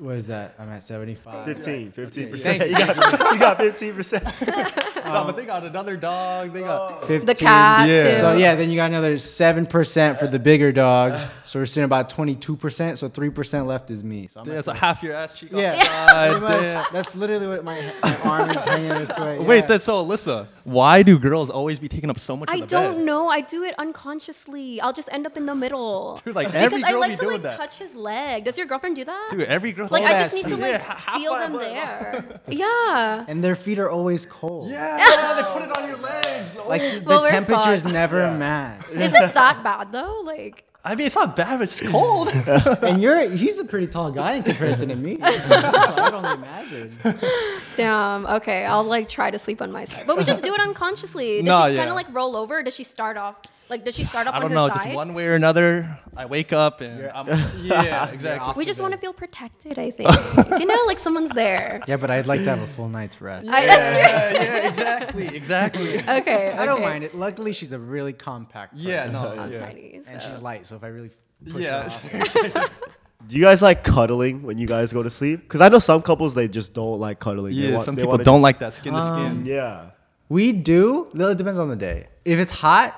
was 0.00 0.26
that 0.26 0.54
I'm 0.58 0.68
at 0.70 0.82
seventy-five. 0.82 1.44
15, 1.46 1.92
15%. 1.92 2.68
You 2.68 2.72
got, 2.74 3.32
you 3.32 3.38
got 3.38 3.58
15%. 3.58 5.04
no, 5.04 5.24
but 5.24 5.36
they 5.36 5.44
got 5.44 5.64
another 5.64 5.96
dog. 5.96 6.52
They 6.52 6.60
got. 6.60 7.06
15. 7.06 7.26
the 7.26 7.34
cat, 7.34 7.88
Yeah. 7.88 8.02
too. 8.02 8.10
So 8.18 8.36
yeah, 8.36 8.54
then 8.54 8.70
you 8.70 8.76
got 8.76 8.90
another 8.90 9.16
seven 9.18 9.66
percent 9.66 10.18
for 10.18 10.26
the 10.26 10.38
bigger 10.38 10.72
dog. 10.72 11.20
So 11.44 11.58
we're 11.60 11.66
sitting 11.66 11.84
about 11.84 12.08
twenty-two 12.08 12.56
percent. 12.56 12.98
So 12.98 13.08
three 13.08 13.30
percent 13.30 13.66
left 13.66 13.90
is 13.90 14.02
me. 14.02 14.26
So 14.26 14.40
I'm 14.40 14.46
Yeah, 14.46 14.54
at 14.54 14.58
it's 14.60 14.66
like 14.68 14.78
half 14.78 15.02
your 15.02 15.14
ass 15.14 15.34
cheek 15.38 15.52
off 15.54 15.60
Yeah. 15.60 15.74
side. 15.82 16.30
Pretty 16.30 16.44
much. 16.46 16.52
Damn. 16.60 16.84
That's 16.92 17.14
literally 17.14 17.46
what 17.46 17.64
my, 17.64 17.92
my 18.02 18.16
arm 18.24 18.50
is 18.50 18.64
hanging 18.64 18.88
this 18.88 19.16
way. 19.18 19.38
Wait, 19.38 19.68
that's 19.68 19.84
so 19.84 20.04
Alyssa. 20.04 20.46
Why 20.64 21.02
do 21.02 21.18
girls 21.18 21.50
always 21.50 21.78
be 21.78 21.88
taking 21.88 22.10
up 22.10 22.18
so 22.18 22.36
much 22.36 22.48
I 22.50 22.54
of 22.54 22.60
the 22.62 22.66
don't 22.66 22.96
bed? 22.96 23.04
know. 23.04 23.28
I 23.28 23.42
do 23.42 23.62
it 23.64 23.74
unconsciously. 23.78 24.80
I'll 24.80 24.92
just 24.92 25.08
end 25.12 25.26
up 25.26 25.36
in 25.36 25.46
the 25.46 25.54
middle. 25.54 26.20
Dude, 26.24 26.34
like, 26.34 26.46
because 26.48 26.62
every 26.64 26.82
I 26.82 26.90
girl 26.90 27.00
like 27.00 27.10
be 27.10 27.16
to 27.16 27.22
doing 27.22 27.32
like 27.34 27.42
that. 27.42 27.56
touch 27.58 27.76
his 27.78 27.94
leg. 27.94 28.44
Does 28.44 28.56
your 28.56 28.66
girlfriend 28.66 28.96
do 28.96 29.04
that? 29.04 29.28
Dude, 29.30 29.42
every 29.42 29.72
girl. 29.72 29.83
Like 29.90 30.04
I 30.04 30.12
just 30.22 30.34
need 30.34 30.48
to 30.48 30.56
like 30.56 30.72
Yeah, 30.86 31.16
feel 31.18 31.32
my 31.32 31.38
them 31.40 31.52
butt. 31.52 31.62
there. 31.62 32.40
yeah. 32.48 33.24
and 33.28 33.42
their 33.42 33.54
feet 33.54 33.78
are 33.78 33.90
always 33.90 34.26
cold. 34.26 34.70
Yeah, 34.70 34.96
they 35.36 35.42
put 35.52 35.62
it 35.62 35.76
on 35.76 35.88
your 35.88 35.98
legs. 35.98 36.56
Like 36.66 36.82
Well, 36.82 37.00
the 37.00 37.24
we're 37.24 37.28
temperatures 37.28 37.82
fucked. 37.82 37.92
never 37.94 38.30
match. 38.32 38.88
Is 38.90 39.12
it 39.14 39.34
that 39.34 39.62
bad 39.62 39.92
though? 39.92 40.20
Like 40.24 40.64
I 40.86 40.94
mean, 40.96 41.06
it's 41.06 41.14
not 41.16 41.34
bad. 41.34 41.62
It's 41.62 41.80
cold. 41.80 42.28
and 42.82 43.00
you're 43.00 43.30
he's 43.30 43.58
a 43.58 43.64
pretty 43.64 43.86
tall 43.86 44.10
guy 44.10 44.34
in 44.34 44.42
comparison 44.42 44.90
to 44.90 44.94
me. 44.96 45.18
I 45.22 46.08
don't 46.10 46.24
imagine. 46.38 46.98
Damn. 47.76 48.26
Okay, 48.26 48.64
I'll 48.66 48.84
like 48.84 49.08
try 49.08 49.30
to 49.30 49.38
sleep 49.38 49.62
on 49.62 49.72
my 49.72 49.84
side. 49.86 50.06
But 50.06 50.16
we 50.18 50.24
just 50.24 50.42
do 50.44 50.52
it 50.54 50.60
unconsciously. 50.60 51.36
Does 51.38 51.44
No, 51.44 51.66
she 51.66 51.72
yeah. 51.72 51.78
kind 51.78 51.88
of 51.88 51.96
like 51.96 52.12
roll 52.12 52.36
over? 52.36 52.58
Or 52.58 52.62
does 52.62 52.74
she 52.74 52.84
start 52.84 53.16
off 53.16 53.36
Like, 53.70 53.84
does 53.84 53.94
she 53.94 54.04
start 54.04 54.26
off 54.26 54.34
I 54.34 54.40
don't 54.40 54.50
her 54.50 54.54
know, 54.54 54.68
side? 54.68 54.84
just 54.84 54.94
one 54.94 55.14
way 55.14 55.26
or 55.26 55.34
another. 55.34 55.98
I 56.16 56.26
wake 56.26 56.52
up 56.52 56.80
and 56.82 57.10
I'm, 57.14 57.26
yeah, 57.62 58.08
exactly. 58.10 58.52
we 58.56 58.64
just 58.66 58.80
want 58.80 58.92
to 58.92 58.98
feel 59.04 59.12
protected. 59.14 59.78
I 59.78 59.90
think. 59.90 60.10
you 60.60 60.66
know, 60.66 60.82
like 60.86 60.98
someone's 60.98 61.30
there. 61.32 61.80
Yeah, 61.88 61.96
but 61.96 62.10
I'd 62.10 62.26
like 62.26 62.44
to 62.44 62.50
have 62.50 62.60
a 62.60 62.66
full 62.66 62.88
night's 62.88 63.20
rest. 63.20 63.48
I, 63.48 63.66
that's 63.66 63.88
true. 63.88 63.98
yeah, 63.98 64.32
yeah, 64.42 64.68
exactly, 64.68 65.26
exactly. 65.28 65.98
Okay. 65.98 66.52
I 66.52 66.66
don't 66.66 66.82
mind 66.82 67.04
it. 67.04 67.14
Luckily, 67.14 67.52
she's 67.52 67.72
a 67.72 67.78
really 67.78 68.12
compact. 68.12 68.74
Yeah, 68.76 68.98
person. 69.06 69.12
no, 69.12 69.28
I'm 69.38 69.52
yeah. 69.52 69.58
tiny. 69.66 70.00
and 70.06 70.20
she's 70.22 70.38
light. 70.38 70.66
So 70.66 70.76
if 70.76 70.84
I 70.84 70.88
really 70.88 71.10
push 71.50 71.62
Yeah. 71.64 71.88
her 71.88 72.20
off, 72.60 72.70
Do 73.26 73.36
you 73.36 73.42
guys 73.42 73.62
like 73.62 73.82
cuddling 73.84 74.42
when 74.42 74.58
you 74.58 74.66
guys 74.66 74.92
go 74.92 75.02
to 75.02 75.08
sleep? 75.08 75.40
Because 75.40 75.62
I 75.62 75.70
know 75.70 75.78
some 75.78 76.02
couples 76.02 76.34
they 76.34 76.46
just 76.48 76.74
don't 76.74 77.00
like 77.00 77.18
cuddling. 77.20 77.54
They 77.54 77.68
Yeah, 77.68 77.74
want- 77.76 77.86
some 77.86 77.96
people 77.96 78.10
wanna 78.10 78.24
don't 78.24 78.36
just- 78.36 78.42
like 78.42 78.58
that 78.58 78.74
skin 78.74 78.92
to 78.92 78.98
Um, 78.98 79.18
skin. 79.42 79.46
Yeah. 79.46 79.90
we 80.28 80.52
do. 80.52 81.08
Though 81.14 81.30
It 81.30 81.38
depends 81.38 81.58
on 81.58 81.68
the 81.70 81.76
day. 81.76 82.08
If 82.26 82.38
it's 82.38 82.52
hot, 82.52 82.94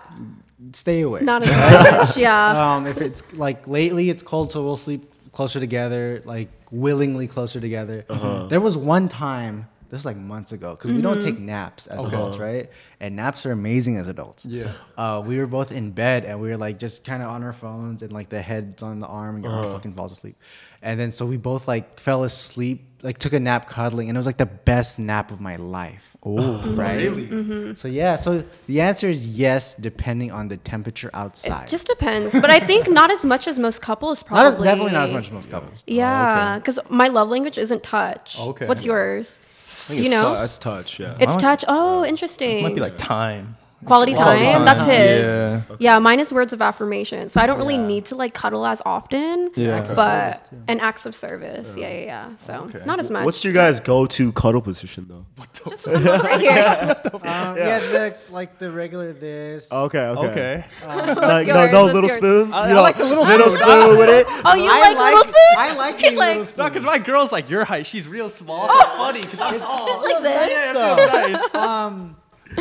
stay 0.73 1.03
away. 1.03 1.21
Not 1.23 1.43
as 1.47 1.51
much. 2.09 2.17
Yeah. 2.17 2.75
um, 2.77 2.87
if 2.87 3.01
it's 3.01 3.23
like 3.35 3.67
lately 3.69 4.11
it's 4.11 4.23
cold, 4.23 4.51
so 4.53 4.65
we'll 4.65 4.77
sleep 4.77 5.13
closer 5.33 5.61
together, 5.61 6.23
like 6.25 6.49
willingly 6.71 7.27
closer 7.27 7.61
together. 7.61 8.05
Uh-huh. 8.09 8.47
There 8.49 8.61
was 8.61 8.77
one 8.77 9.09
time, 9.09 9.69
this 9.91 9.99
was 9.99 10.07
like 10.07 10.17
months 10.17 10.53
ago, 10.53 10.71
because 10.71 10.93
we 10.93 11.01
don't 11.03 11.19
Mm-hmm. 11.19 11.27
take 11.27 11.39
naps 11.39 11.87
as 11.87 12.05
adults, 12.05 12.39
right? 12.39 12.71
And 13.01 13.15
naps 13.17 13.45
are 13.47 13.53
amazing 13.53 13.99
as 13.99 14.09
adults. 14.09 14.45
Yeah. 14.47 14.73
Uh, 14.97 15.23
we 15.25 15.39
were 15.39 15.47
both 15.47 15.73
in 15.73 15.91
bed 15.91 16.25
and 16.25 16.41
we 16.41 16.49
were 16.49 16.57
like 16.57 16.79
just 16.79 17.05
kind 17.05 17.23
of 17.23 17.29
on 17.29 17.43
our 17.45 17.53
phones 17.53 18.03
and 18.03 18.13
like 18.13 18.29
the 18.31 18.41
heads 18.41 18.83
on 18.83 18.99
the 18.99 19.07
arm 19.07 19.37
and 19.37 19.45
your 19.45 19.53
Uh-huh. 19.53 19.65
arm 19.65 19.73
fucking 19.75 19.93
falls 19.93 20.13
asleep. 20.13 20.37
And 20.83 20.99
then 20.99 21.13
so 21.13 21.27
we 21.27 21.37
both 21.37 21.69
like 21.69 22.01
fell 22.01 22.25
asleep, 22.25 22.85
like 23.03 23.19
took 23.19 23.33
a 23.35 23.41
nap 23.41 23.69
cuddling, 23.69 24.09
and 24.09 24.17
it 24.17 24.19
was 24.19 24.27
like 24.27 24.39
the 24.39 24.47
best 24.47 24.99
nap 24.99 25.31
of 25.31 25.41
my 25.41 25.57
life. 25.57 26.16
Oh, 26.29 26.59
right. 26.75 26.97
Really? 26.97 27.29
Mm-hmm. 27.29 27.75
So 27.75 27.87
yeah, 27.87 28.17
so 28.17 28.43
the 28.67 28.81
answer 28.81 29.09
is 29.09 29.27
yes, 29.27 29.75
depending 29.75 30.33
on 30.33 30.49
the 30.49 30.57
temperature 30.57 31.11
outside. 31.15 31.65
It 31.69 31.71
just 31.71 31.87
depends, 31.87 32.33
but 32.33 32.51
I 32.51 32.59
think 32.59 32.91
not 32.91 33.11
as 33.13 33.25
much 33.25 33.47
as 33.47 33.59
most 33.59 33.81
couples. 33.81 34.23
Not 34.23 34.29
Probably 34.29 34.67
as, 34.69 34.75
definitely 34.75 34.93
not 34.93 35.05
as 35.05 35.11
much 35.13 35.27
as 35.27 35.33
most 35.33 35.51
couples. 35.51 35.85
Yeah, 35.87 36.59
because 36.59 36.81
my 36.91 37.09
love 37.09 37.29
language 37.29 37.59
isn't 37.59 37.83
touch. 37.85 38.39
Okay. 38.41 38.67
What's 38.67 38.85
yours? 38.85 39.39
think 39.87 40.01
You 40.01 40.07
it's 40.07 40.15
know, 40.15 40.29
tou- 40.29 40.35
that's 40.35 40.59
touch. 40.59 41.01
Yeah. 41.01 41.17
it's 41.21 41.37
touch. 41.37 41.65
Oh, 41.69 42.05
interesting. 42.05 42.59
It 42.59 42.63
might 42.63 42.75
be 42.75 42.81
like 42.81 42.99
time. 42.99 43.57
Quality, 43.87 44.15
Quality 44.15 44.45
time. 44.45 44.53
time. 44.53 44.65
That's 44.65 44.85
his. 44.85 45.23
Yeah. 45.23 45.61
Yeah. 45.79 45.99
mine 45.99 46.21
is 46.21 46.33
words 46.33 46.53
of 46.53 46.61
affirmation. 46.61 47.29
So 47.29 47.41
I 47.41 47.47
don't 47.47 47.59
really 47.59 47.77
Yeah. 47.77 47.87
need 47.87 48.05
to 48.07 48.15
like 48.17 48.35
cuddle 48.35 48.67
as 48.67 48.83
often. 48.85 49.51
Yeah. 49.57 49.81
But 49.95 50.49
and 50.69 50.81
acts 50.81 51.07
of 51.07 51.15
service. 51.15 51.75
Yeah, 51.77 51.89
yeah, 51.89 52.05
yeah. 52.05 52.29
So 52.39 52.53
Okay. 52.75 52.85
not 52.85 53.01
as 53.01 53.11
much. 53.11 53.25
What's 53.25 53.43
your 53.45 53.53
guys' 53.55 53.81
go-to 53.81 54.33
cuddle 54.33 54.61
position 54.61 55.07
though? 55.09 55.25
Just 55.69 55.87
one 55.87 56.03
look 56.05 56.23
right 56.23 56.41
here. 56.41 56.97
Um, 57.27 57.57
yeah. 57.57 57.79
the 57.81 58.15
like 58.31 58.59
the 58.59 58.71
regular 58.71 59.13
this. 59.13 59.73
Okay. 59.73 59.99
Okay. 59.99 60.27
Okay. 60.27 60.65
Like 60.87 61.47
no, 61.47 61.63
yours? 61.63 61.73
no 61.73 61.83
What's 61.83 61.95
little 61.95 62.09
yours? 62.11 62.19
spoon. 62.19 62.53
I- 62.53 62.67
you 62.67 62.73
I 62.73 62.75
know, 62.75 62.83
like 62.83 62.99
the 62.99 63.05
little 63.05 63.25
little 63.25 63.51
spoon. 63.51 63.67
spoon 63.69 63.99
with 63.99 64.11
it. 64.11 64.27
Oh, 64.45 64.55
you 64.55 64.69
I 64.71 64.81
like, 64.81 64.97
like- 64.97 65.15
little 65.15 65.23
spoon? 65.33 65.55
I 65.59 65.73
like 65.75 65.99
He's 65.99 66.17
like, 66.19 66.39
little 66.39 66.53
No, 66.59 66.65
because 66.69 66.83
my 66.85 66.99
girl's 66.99 67.33
like 67.33 67.49
your 67.51 67.65
height. 67.65 67.87
She's 67.87 68.07
real 68.07 68.31
small. 68.31 68.69
So 68.69 68.75
it's 68.81 68.93
funny 68.93 69.21
because 69.23 69.41
I'm 69.41 69.59
tall. 69.61 70.03
like 70.03 70.23
this. 70.23 70.51
Yeah, 70.51 70.71
it 70.97 71.31
feels 71.31 71.43
nice. 71.53 71.55
Um, 71.55 72.17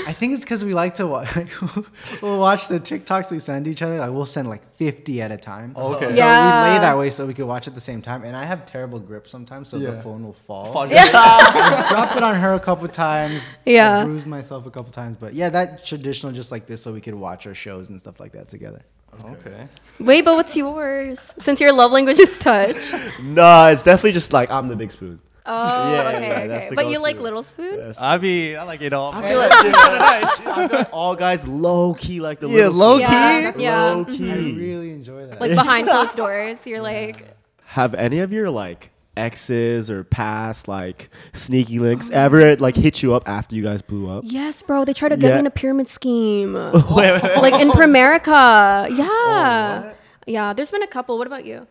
I 0.07 0.13
think 0.13 0.33
it's 0.33 0.43
because 0.43 0.65
we 0.65 0.73
like 0.73 0.95
to 0.95 1.07
watch. 1.07 1.29
we'll 2.21 2.39
watch 2.39 2.67
the 2.67 2.79
TikToks 2.79 3.31
we 3.31 3.39
send 3.39 3.67
each 3.67 3.81
other. 3.81 3.99
Like 3.99 4.11
we'll 4.11 4.25
send 4.25 4.47
like 4.49 4.63
fifty 4.75 5.21
at 5.21 5.31
a 5.31 5.37
time. 5.37 5.73
Oh, 5.75 5.93
okay. 5.95 6.09
So 6.09 6.15
Yeah. 6.17 6.63
we 6.63 6.73
lay 6.73 6.79
that 6.79 6.97
way 6.97 7.09
so 7.09 7.25
we 7.25 7.33
could 7.33 7.45
watch 7.45 7.67
at 7.67 7.75
the 7.75 7.81
same 7.81 8.01
time. 8.01 8.23
And 8.23 8.35
I 8.35 8.43
have 8.45 8.65
terrible 8.65 8.99
grip 8.99 9.27
sometimes, 9.27 9.69
so 9.69 9.77
Yeah. 9.77 9.91
the 9.91 10.01
phone 10.01 10.23
will 10.23 10.33
fall. 10.33 10.71
Fun. 10.73 10.89
I 10.93 11.87
dropped 11.91 12.15
it 12.15 12.23
on 12.23 12.35
her 12.35 12.53
a 12.53 12.59
couple 12.59 12.87
times. 12.87 13.55
Yeah. 13.65 13.99
I 14.01 14.03
bruised 14.05 14.27
myself 14.27 14.65
a 14.65 14.71
couple 14.71 14.91
times, 14.91 15.15
but 15.17 15.33
yeah, 15.33 15.49
that 15.49 15.85
traditional 15.85 16.31
just 16.31 16.51
like 16.51 16.65
this, 16.65 16.81
so 16.81 16.91
we 16.91 17.01
could 17.01 17.15
watch 17.15 17.45
our 17.47 17.53
shows 17.53 17.89
and 17.89 17.99
stuff 17.99 18.19
like 18.19 18.31
that 18.33 18.47
together. 18.47 18.81
Okay. 19.23 19.67
Wait, 19.99 20.25
but 20.25 20.35
what's 20.35 20.57
yours? 20.57 21.19
Since 21.39 21.61
your 21.61 21.71
love 21.71 21.91
language 21.91 22.19
is 22.19 22.37
touch. 22.37 22.75
Nah, 23.21 23.69
it's 23.69 23.83
definitely 23.83 24.11
just 24.11 24.33
like 24.33 24.51
I'm 24.51 24.67
the 24.67 24.75
big 24.75 24.91
spoon. 24.91 25.21
Oh, 25.47 25.93
Yeah, 25.93 26.09
okay, 26.09 26.47
yeah, 26.47 26.55
okay. 26.57 26.69
But 26.75 26.85
you 26.87 26.93
go-to. 26.93 27.03
like 27.03 27.19
little 27.19 27.43
spoon? 27.43 27.77
Yes. 27.77 28.01
I 28.01 28.17
mean, 28.17 28.57
I 28.57 28.63
like 28.63 28.81
it 28.81 28.93
all. 28.93 29.13
I 29.13 29.27
feel 29.29 29.37
like, 29.37 29.51
I 29.53 30.67
feel 30.67 30.77
like 30.79 30.89
all 30.91 31.15
guys 31.15 31.47
low 31.47 31.93
key 31.93 32.19
like 32.19 32.39
the 32.39 32.47
Yeah, 32.49 32.67
little 32.69 32.73
low 32.73 32.97
spoon. 32.97 33.11
Yeah, 33.11 33.51
key. 33.51 33.63
yeah. 33.63 33.85
Low 33.91 34.05
mhm. 34.05 34.31
I 34.31 34.35
really 34.57 34.91
enjoy 34.91 35.27
that. 35.27 35.39
Like 35.39 35.51
behind 35.51 35.87
closed 35.87 36.15
doors, 36.15 36.57
you're 36.65 36.81
like, 36.81 37.27
Have 37.65 37.93
any 37.93 38.19
of 38.19 38.33
your 38.33 38.49
like 38.49 38.89
exes 39.17 39.89
or 39.89 40.03
past 40.03 40.67
like 40.67 41.09
sneaky 41.31 41.79
links 41.79 42.09
ever 42.11 42.57
like 42.57 42.75
hit 42.75 43.01
you 43.01 43.13
up 43.15 43.29
after 43.29 43.55
you 43.55 43.61
guys 43.63 43.81
blew 43.81 44.09
up? 44.09 44.23
yes, 44.27 44.61
bro. 44.63 44.83
They 44.83 44.93
try 44.93 45.09
to 45.09 45.15
get 45.15 45.27
Yeah. 45.29 45.33
me 45.35 45.39
in 45.41 45.45
a 45.47 45.51
pyramid 45.51 45.87
scheme, 45.89 46.53
wait, 46.73 46.73
wait, 46.95 47.23
wait. 47.23 47.37
like 47.37 47.61
in 47.61 47.69
Primerica. 47.69 48.89
Yeah, 48.97 49.91
Oh, 49.91 49.93
yeah. 50.25 50.53
There's 50.53 50.71
been 50.71 50.83
a 50.83 50.87
couple. 50.87 51.17
What 51.19 51.27
about 51.27 51.45
you? 51.45 51.67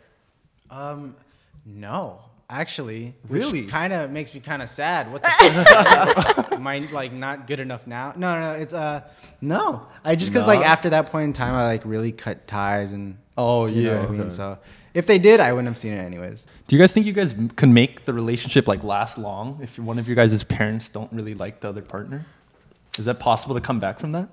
Um, 0.71 1.17
no, 1.67 2.21
actually, 2.51 3.15
Really? 3.29 3.63
kind 3.67 3.93
of 3.93 4.11
makes 4.11 4.35
me 4.35 4.41
kind 4.41 4.63
of 4.63 4.69
sad. 4.69 5.11
What 5.13 5.23
the 5.23 5.29
fuck? 6.37 6.53
Am 6.53 6.67
I 6.67 6.79
like 6.93 7.13
not 7.13 7.47
good 7.47 7.61
enough 7.61 7.87
now? 7.87 8.13
No, 8.17 8.39
no, 8.41 8.53
it's 8.53 8.73
uh, 8.73 9.03
no. 9.41 9.87
I 10.05 10.15
just 10.17 10.33
because 10.33 10.47
like 10.47 10.61
after 10.65 10.91
that 10.91 11.11
point 11.11 11.25
in 11.25 11.33
time, 11.33 11.55
I 11.55 11.67
like 11.67 11.85
really 11.85 12.13
cut 12.13 12.47
ties 12.47 12.93
and. 12.93 13.19
Oh, 13.37 13.67
you 13.67 13.83
know 13.83 13.93
yeah. 13.95 14.01
what 14.01 14.09
I 14.09 14.13
mean. 14.13 14.31
So 14.31 14.59
if 14.95 15.07
they 15.07 15.19
did, 15.19 15.41
I 15.41 15.53
wouldn't 15.53 15.67
have 15.67 15.77
seen 15.77 15.93
it 15.93 15.99
anyways. 15.99 16.47
Do 16.69 16.77
you 16.77 16.81
guys 16.81 16.93
think 16.93 17.05
you 17.05 17.13
guys 17.13 17.33
m- 17.33 17.49
can 17.49 17.75
make 17.75 18.05
the 18.05 18.13
relationship 18.15 18.69
like 18.69 18.85
last 18.85 19.19
long 19.19 19.59
if 19.61 19.77
one 19.77 19.99
of 19.99 20.07
your 20.07 20.15
guys' 20.15 20.45
parents 20.45 20.89
don't 20.89 21.13
really 21.13 21.35
like 21.35 21.59
the 21.61 21.69
other 21.69 21.83
partner? 21.83 22.25
Is 22.97 23.07
that 23.07 23.19
possible 23.19 23.57
to 23.57 23.61
come 23.61 23.81
back 23.81 23.99
from 23.99 24.13
that? 24.13 24.29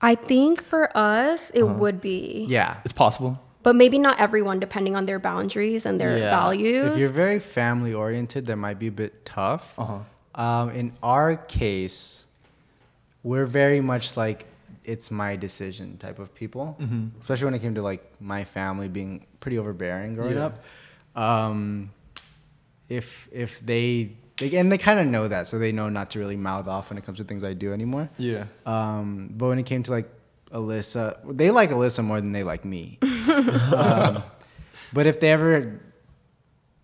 I 0.00 0.14
think 0.14 0.62
for 0.62 0.90
us, 0.96 1.50
it 1.50 1.62
Uh-huh. 1.62 1.74
would 1.74 2.00
be. 2.00 2.46
Yeah. 2.48 2.78
It's 2.84 2.94
possible. 2.94 3.38
But 3.66 3.74
maybe 3.74 3.98
not 3.98 4.20
everyone, 4.20 4.60
depending 4.60 4.94
on 4.94 5.06
their 5.06 5.18
boundaries 5.18 5.86
and 5.86 6.00
their 6.00 6.16
Yeah. 6.18 6.30
values. 6.30 6.86
If 6.92 6.98
you're 7.00 7.10
very 7.10 7.40
family 7.40 7.92
oriented, 7.92 8.46
that 8.46 8.54
might 8.54 8.78
be 8.78 8.86
a 8.86 8.92
bit 8.92 9.24
tough. 9.24 9.74
Uh-huh. 9.76 9.98
Um, 10.40 10.70
in 10.70 10.92
our 11.02 11.34
case, 11.34 12.26
we're 13.24 13.44
very 13.44 13.80
much 13.80 14.16
like 14.16 14.46
it's 14.84 15.10
my 15.10 15.34
decision 15.34 15.96
type 15.98 16.20
of 16.20 16.32
people, 16.32 16.76
Mm-hmm. 16.80 17.18
especially 17.20 17.46
when 17.46 17.54
it 17.54 17.58
came 17.58 17.74
to 17.74 17.82
like 17.82 18.02
my 18.20 18.44
family 18.44 18.86
being 18.86 19.26
pretty 19.40 19.58
overbearing 19.58 20.14
growing 20.14 20.36
Yeah. 20.36 20.46
up. 20.46 20.54
Um, 21.16 21.90
if 22.88 23.26
if 23.32 23.58
they, 23.66 24.12
they 24.38 24.56
and 24.58 24.70
they 24.70 24.78
kind 24.78 25.00
of 25.00 25.08
know 25.08 25.26
that, 25.26 25.48
so 25.48 25.58
they 25.58 25.72
know 25.72 25.88
not 25.88 26.10
to 26.12 26.20
really 26.20 26.36
mouth 26.36 26.68
off 26.68 26.88
when 26.90 26.98
it 26.98 27.04
comes 27.04 27.18
to 27.18 27.24
things 27.24 27.42
I 27.42 27.52
do 27.52 27.72
anymore. 27.72 28.10
Yeah. 28.16 28.44
Um, 28.64 29.30
but 29.36 29.48
when 29.48 29.58
it 29.58 29.66
came 29.66 29.82
to 29.82 29.90
like 29.90 30.08
Alyssa, 30.52 31.18
they 31.36 31.50
like 31.50 31.70
Alyssa 31.70 32.04
more 32.04 32.20
than 32.20 32.30
they 32.30 32.44
like 32.44 32.64
me. 32.64 33.00
um, 33.36 34.22
but 34.92 35.06
if 35.06 35.20
they 35.20 35.30
ever 35.30 35.80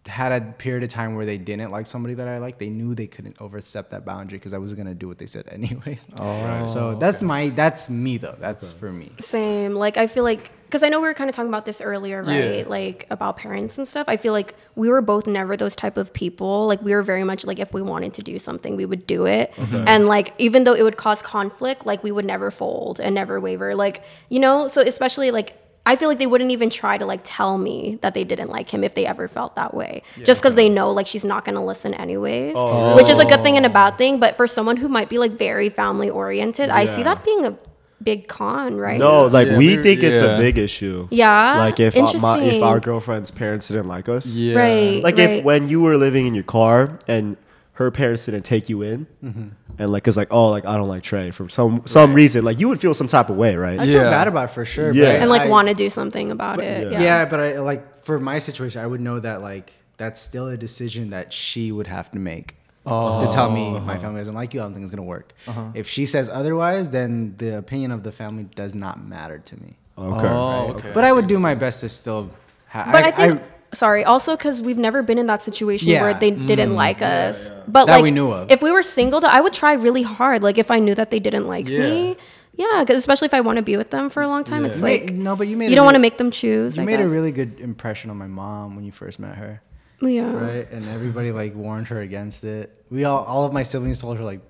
had 0.06 0.32
a 0.32 0.40
period 0.40 0.82
of 0.82 0.88
time 0.88 1.14
where 1.14 1.24
they 1.24 1.38
didn't 1.38 1.70
like 1.70 1.86
somebody 1.86 2.14
that 2.14 2.26
I 2.26 2.38
like, 2.38 2.58
they 2.58 2.70
knew 2.70 2.94
they 2.94 3.06
couldn't 3.06 3.36
overstep 3.40 3.90
that 3.90 4.04
boundary 4.04 4.38
because 4.38 4.52
I 4.52 4.58
was 4.58 4.74
gonna 4.74 4.94
do 4.94 5.06
what 5.08 5.18
they 5.18 5.26
said 5.26 5.48
anyways. 5.50 6.06
Oh, 6.16 6.66
so 6.66 6.96
that's 6.96 7.22
my 7.22 7.50
that's 7.50 7.88
me 7.88 8.16
though. 8.18 8.36
That's 8.38 8.72
for 8.72 8.92
me. 8.92 9.12
Same. 9.20 9.74
Like 9.74 9.96
I 9.96 10.06
feel 10.06 10.24
like 10.24 10.50
because 10.66 10.82
I 10.82 10.88
know 10.88 11.00
we 11.00 11.06
were 11.06 11.14
kind 11.14 11.28
of 11.28 11.36
talking 11.36 11.50
about 11.50 11.66
this 11.66 11.82
earlier, 11.82 12.22
right? 12.22 12.58
Yeah. 12.60 12.64
Like 12.66 13.06
about 13.10 13.36
parents 13.36 13.76
and 13.76 13.86
stuff. 13.86 14.06
I 14.08 14.16
feel 14.16 14.32
like 14.32 14.54
we 14.74 14.88
were 14.88 15.02
both 15.02 15.26
never 15.26 15.54
those 15.56 15.76
type 15.76 15.98
of 15.98 16.12
people. 16.14 16.66
Like 16.66 16.80
we 16.82 16.94
were 16.94 17.02
very 17.02 17.24
much 17.24 17.44
like 17.44 17.58
if 17.58 17.72
we 17.74 17.82
wanted 17.82 18.14
to 18.14 18.22
do 18.22 18.38
something, 18.38 18.74
we 18.76 18.86
would 18.86 19.06
do 19.06 19.26
it. 19.26 19.52
And 19.58 20.06
like 20.08 20.32
even 20.38 20.64
though 20.64 20.74
it 20.74 20.82
would 20.82 20.96
cause 20.96 21.22
conflict, 21.22 21.86
like 21.86 22.02
we 22.02 22.10
would 22.10 22.24
never 22.24 22.50
fold 22.50 23.00
and 23.00 23.14
never 23.14 23.38
waver. 23.38 23.74
Like 23.74 24.02
you 24.30 24.40
know, 24.40 24.66
so 24.66 24.80
especially 24.80 25.30
like. 25.30 25.58
I 25.84 25.96
feel 25.96 26.08
like 26.08 26.18
they 26.18 26.26
wouldn't 26.28 26.52
even 26.52 26.70
try 26.70 26.96
to 26.96 27.04
like 27.06 27.20
tell 27.24 27.58
me 27.58 27.98
that 28.02 28.14
they 28.14 28.22
didn't 28.24 28.50
like 28.50 28.68
him 28.68 28.84
if 28.84 28.94
they 28.94 29.04
ever 29.04 29.26
felt 29.26 29.56
that 29.56 29.74
way. 29.74 30.02
Just 30.22 30.40
because 30.40 30.54
they 30.54 30.68
know 30.68 30.90
like 30.92 31.06
she's 31.08 31.24
not 31.24 31.44
gonna 31.44 31.64
listen 31.64 31.92
anyways. 31.94 32.54
Which 32.96 33.08
is 33.08 33.18
a 33.18 33.26
good 33.26 33.42
thing 33.42 33.56
and 33.56 33.66
a 33.66 33.70
bad 33.70 33.98
thing. 33.98 34.20
But 34.20 34.36
for 34.36 34.46
someone 34.46 34.76
who 34.76 34.88
might 34.88 35.08
be 35.08 35.18
like 35.18 35.32
very 35.32 35.68
family 35.70 36.08
oriented, 36.08 36.70
I 36.70 36.84
see 36.84 37.02
that 37.02 37.24
being 37.24 37.44
a 37.46 37.58
big 38.02 38.28
con, 38.28 38.76
right? 38.76 38.98
No, 38.98 39.26
like 39.26 39.48
Yeah, 39.48 39.58
we 39.58 39.76
we- 39.76 39.82
think 39.82 40.02
it's 40.02 40.20
a 40.20 40.36
big 40.38 40.58
issue. 40.58 41.08
Yeah. 41.10 41.58
Like 41.58 41.80
if 41.80 41.96
uh, 41.96 42.12
my, 42.20 42.40
if 42.40 42.62
our 42.62 42.78
girlfriend's 42.80 43.30
parents 43.30 43.68
didn't 43.68 43.88
like 43.88 44.08
us. 44.08 44.26
Yeah. 44.26 44.56
Right. 44.56 45.02
Like 45.02 45.16
right. 45.18 45.30
if 45.38 45.44
when 45.44 45.68
you 45.68 45.80
were 45.80 45.96
living 45.96 46.26
in 46.26 46.34
your 46.34 46.44
car 46.44 46.98
and 47.08 47.36
her 47.74 47.90
parents 47.90 48.26
didn't 48.26 48.42
take 48.44 48.68
you 48.68 48.82
in, 48.82 49.06
Mm-hmm. 49.24 49.48
And 49.78 49.90
like 49.92 50.06
it's 50.08 50.16
like 50.16 50.28
oh 50.30 50.48
like 50.48 50.64
I 50.66 50.76
don't 50.76 50.88
like 50.88 51.02
Trey 51.02 51.30
for 51.30 51.48
some 51.48 51.82
some 51.86 52.14
reason 52.14 52.44
like 52.44 52.60
you 52.60 52.68
would 52.68 52.80
feel 52.80 52.94
some 52.94 53.08
type 53.08 53.30
of 53.30 53.36
way, 53.36 53.56
right? 53.56 53.78
I 53.80 53.84
Yeah. 53.84 53.92
feel 54.02 54.10
bad 54.10 54.28
about 54.28 54.44
it 54.46 54.52
for 54.52 54.64
sure. 54.64 54.92
Yeah. 54.92 55.10
and 55.20 55.30
like 55.30 55.48
want 55.48 55.68
to 55.68 55.74
do 55.74 55.88
something 55.90 56.30
about 56.30 56.60
it. 56.60 56.84
yeah. 56.84 56.90
Yeah. 56.90 57.02
Yeah. 57.02 57.24
but 57.24 57.40
I 57.40 57.58
like 57.60 57.98
for 58.04 58.18
my 58.20 58.38
situation, 58.38 58.82
I 58.82 58.86
would 58.86 59.00
know 59.00 59.18
that 59.20 59.42
like 59.42 59.72
that's 59.96 60.20
still 60.20 60.48
a 60.48 60.56
decision 60.56 61.10
that 61.10 61.32
she 61.32 61.70
would 61.72 61.86
have 61.86 62.10
to 62.12 62.18
make. 62.18 62.56
To 62.84 63.28
tell 63.30 63.48
me 63.50 63.70
my 63.78 63.96
family 63.98 64.20
doesn't 64.20 64.34
like 64.34 64.54
you, 64.54 64.60
I 64.60 64.64
don't 64.64 64.72
think 64.74 64.82
it's 64.82 64.90
gonna 64.90 65.02
work. 65.06 65.32
If 65.74 65.88
she 65.88 66.04
says 66.06 66.28
otherwise, 66.28 66.90
then 66.90 67.34
the 67.38 67.56
opinion 67.58 67.92
of 67.92 68.02
the 68.02 68.10
family 68.12 68.44
does 68.56 68.74
not 68.74 69.04
matter 69.06 69.38
to 69.38 69.60
me. 69.60 69.76
Okay. 69.96 70.26
Oh, 70.26 70.66
right? 70.66 70.70
okay. 70.76 70.90
But 70.92 71.04
I 71.04 71.12
would 71.12 71.28
do 71.28 71.38
my 71.38 71.54
best 71.54 71.80
to 71.80 71.88
still. 71.88 72.30
Ha- 72.68 72.88
But 72.90 73.04
I, 73.04 73.10
think 73.12 73.42
sorry, 73.74 74.04
also 74.04 74.36
because 74.36 74.60
we've 74.60 74.78
never 74.78 75.02
been 75.02 75.18
in 75.18 75.26
that 75.26 75.42
situation 75.42 75.88
Yeah. 75.88 76.02
where 76.02 76.14
they 76.14 76.32
mm. 76.32 76.46
didn't 76.46 76.74
like 76.74 77.02
us. 77.02 77.44
Yeah. 77.44 77.62
But 77.68 77.86
That 77.86 77.96
like 77.96 78.02
we 78.02 78.10
knew 78.10 78.30
of. 78.30 78.50
if 78.50 78.62
we 78.62 78.70
were 78.70 78.82
single, 78.82 79.24
I 79.24 79.40
would 79.40 79.52
try 79.52 79.74
really 79.74 80.02
hard. 80.02 80.42
Like 80.42 80.58
if 80.58 80.70
I 80.70 80.78
knew 80.78 80.94
that 80.94 81.10
they 81.10 81.20
didn't 81.20 81.46
like 81.46 81.66
me, 81.66 82.16
Yeah, 82.54 82.80
because 82.84 82.96
especially 82.98 83.26
if 83.26 83.34
I 83.34 83.40
want 83.40 83.56
to 83.56 83.62
be 83.62 83.78
with 83.78 83.90
them 83.90 84.10
for 84.10 84.22
a 84.22 84.28
long 84.28 84.44
time, 84.44 84.62
Yeah. 84.62 84.68
it's 84.68 84.78
You 84.78 84.84
made- 84.84 85.10
like 85.10 85.14
no, 85.14 85.36
but 85.36 85.48
you 85.48 85.56
made 85.56 85.70
you 85.70 85.76
don't 85.76 85.86
want 85.86 85.94
to 85.94 86.00
make 86.00 86.18
them 86.18 86.30
choose. 86.30 86.76
You 86.76 86.82
I 86.82 86.86
made 86.86 87.00
a 87.00 87.08
really 87.08 87.32
good 87.32 87.60
impression 87.60 88.10
on 88.10 88.18
my 88.18 88.26
mom 88.26 88.76
when 88.76 88.84
you 88.84 88.92
first 88.92 89.18
met 89.18 89.36
her, 89.36 89.62
yeah. 90.02 90.32
right? 90.36 90.70
And 90.70 90.86
everybody 90.90 91.32
like 91.32 91.54
warned 91.54 91.88
her 91.88 92.00
against 92.00 92.44
it. 92.44 92.84
We 92.90 93.04
all, 93.04 93.24
all 93.24 93.44
of 93.44 93.52
my 93.54 93.62
siblings 93.62 94.00
told 94.02 94.18
her 94.18 94.24
like, 94.24 94.40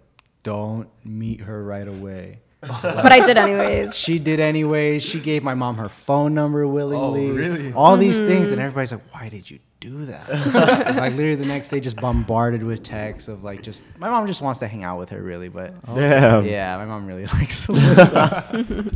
don't 0.42 0.88
meet 1.04 1.42
her 1.42 1.62
right 1.62 1.86
away. 1.86 2.40
But 2.62 3.10
I 3.12 3.26
did 3.26 3.36
anyways. 3.36 3.94
She 4.02 4.18
did 4.20 4.38
anyways. 4.40 5.02
She 5.02 5.18
gave 5.20 5.42
my 5.42 5.54
mom 5.54 5.76
her 5.78 5.88
phone 5.88 6.32
number 6.34 6.66
willingly. 6.66 7.28
Oh, 7.28 7.34
really? 7.34 7.72
All 7.72 7.96
these 7.96 8.18
Mm-hmm. 8.18 8.26
things, 8.28 8.52
and 8.52 8.60
everybody's 8.60 8.92
like, 8.92 9.02
"Why 9.12 9.28
did 9.28 9.50
you 9.50 9.58
do 9.80 10.04
that?" 10.06 10.28
like 10.96 11.12
literally 11.14 11.34
the 11.34 11.44
next 11.46 11.70
day, 11.70 11.80
just 11.80 11.96
bombarded 11.96 12.62
with 12.62 12.82
texts 12.84 13.28
of 13.28 13.42
like, 13.42 13.62
just 13.62 13.84
my 13.98 14.08
mom 14.08 14.26
just 14.28 14.42
wants 14.42 14.60
to 14.60 14.68
hang 14.68 14.84
out 14.84 14.98
with 15.00 15.08
her, 15.10 15.20
really. 15.20 15.48
But 15.48 15.74
Damn. 15.92 16.44
yeah, 16.46 16.76
my 16.76 16.84
mom 16.84 17.06
really 17.06 17.26
likes 17.34 17.66
Alyssa. 17.66 18.94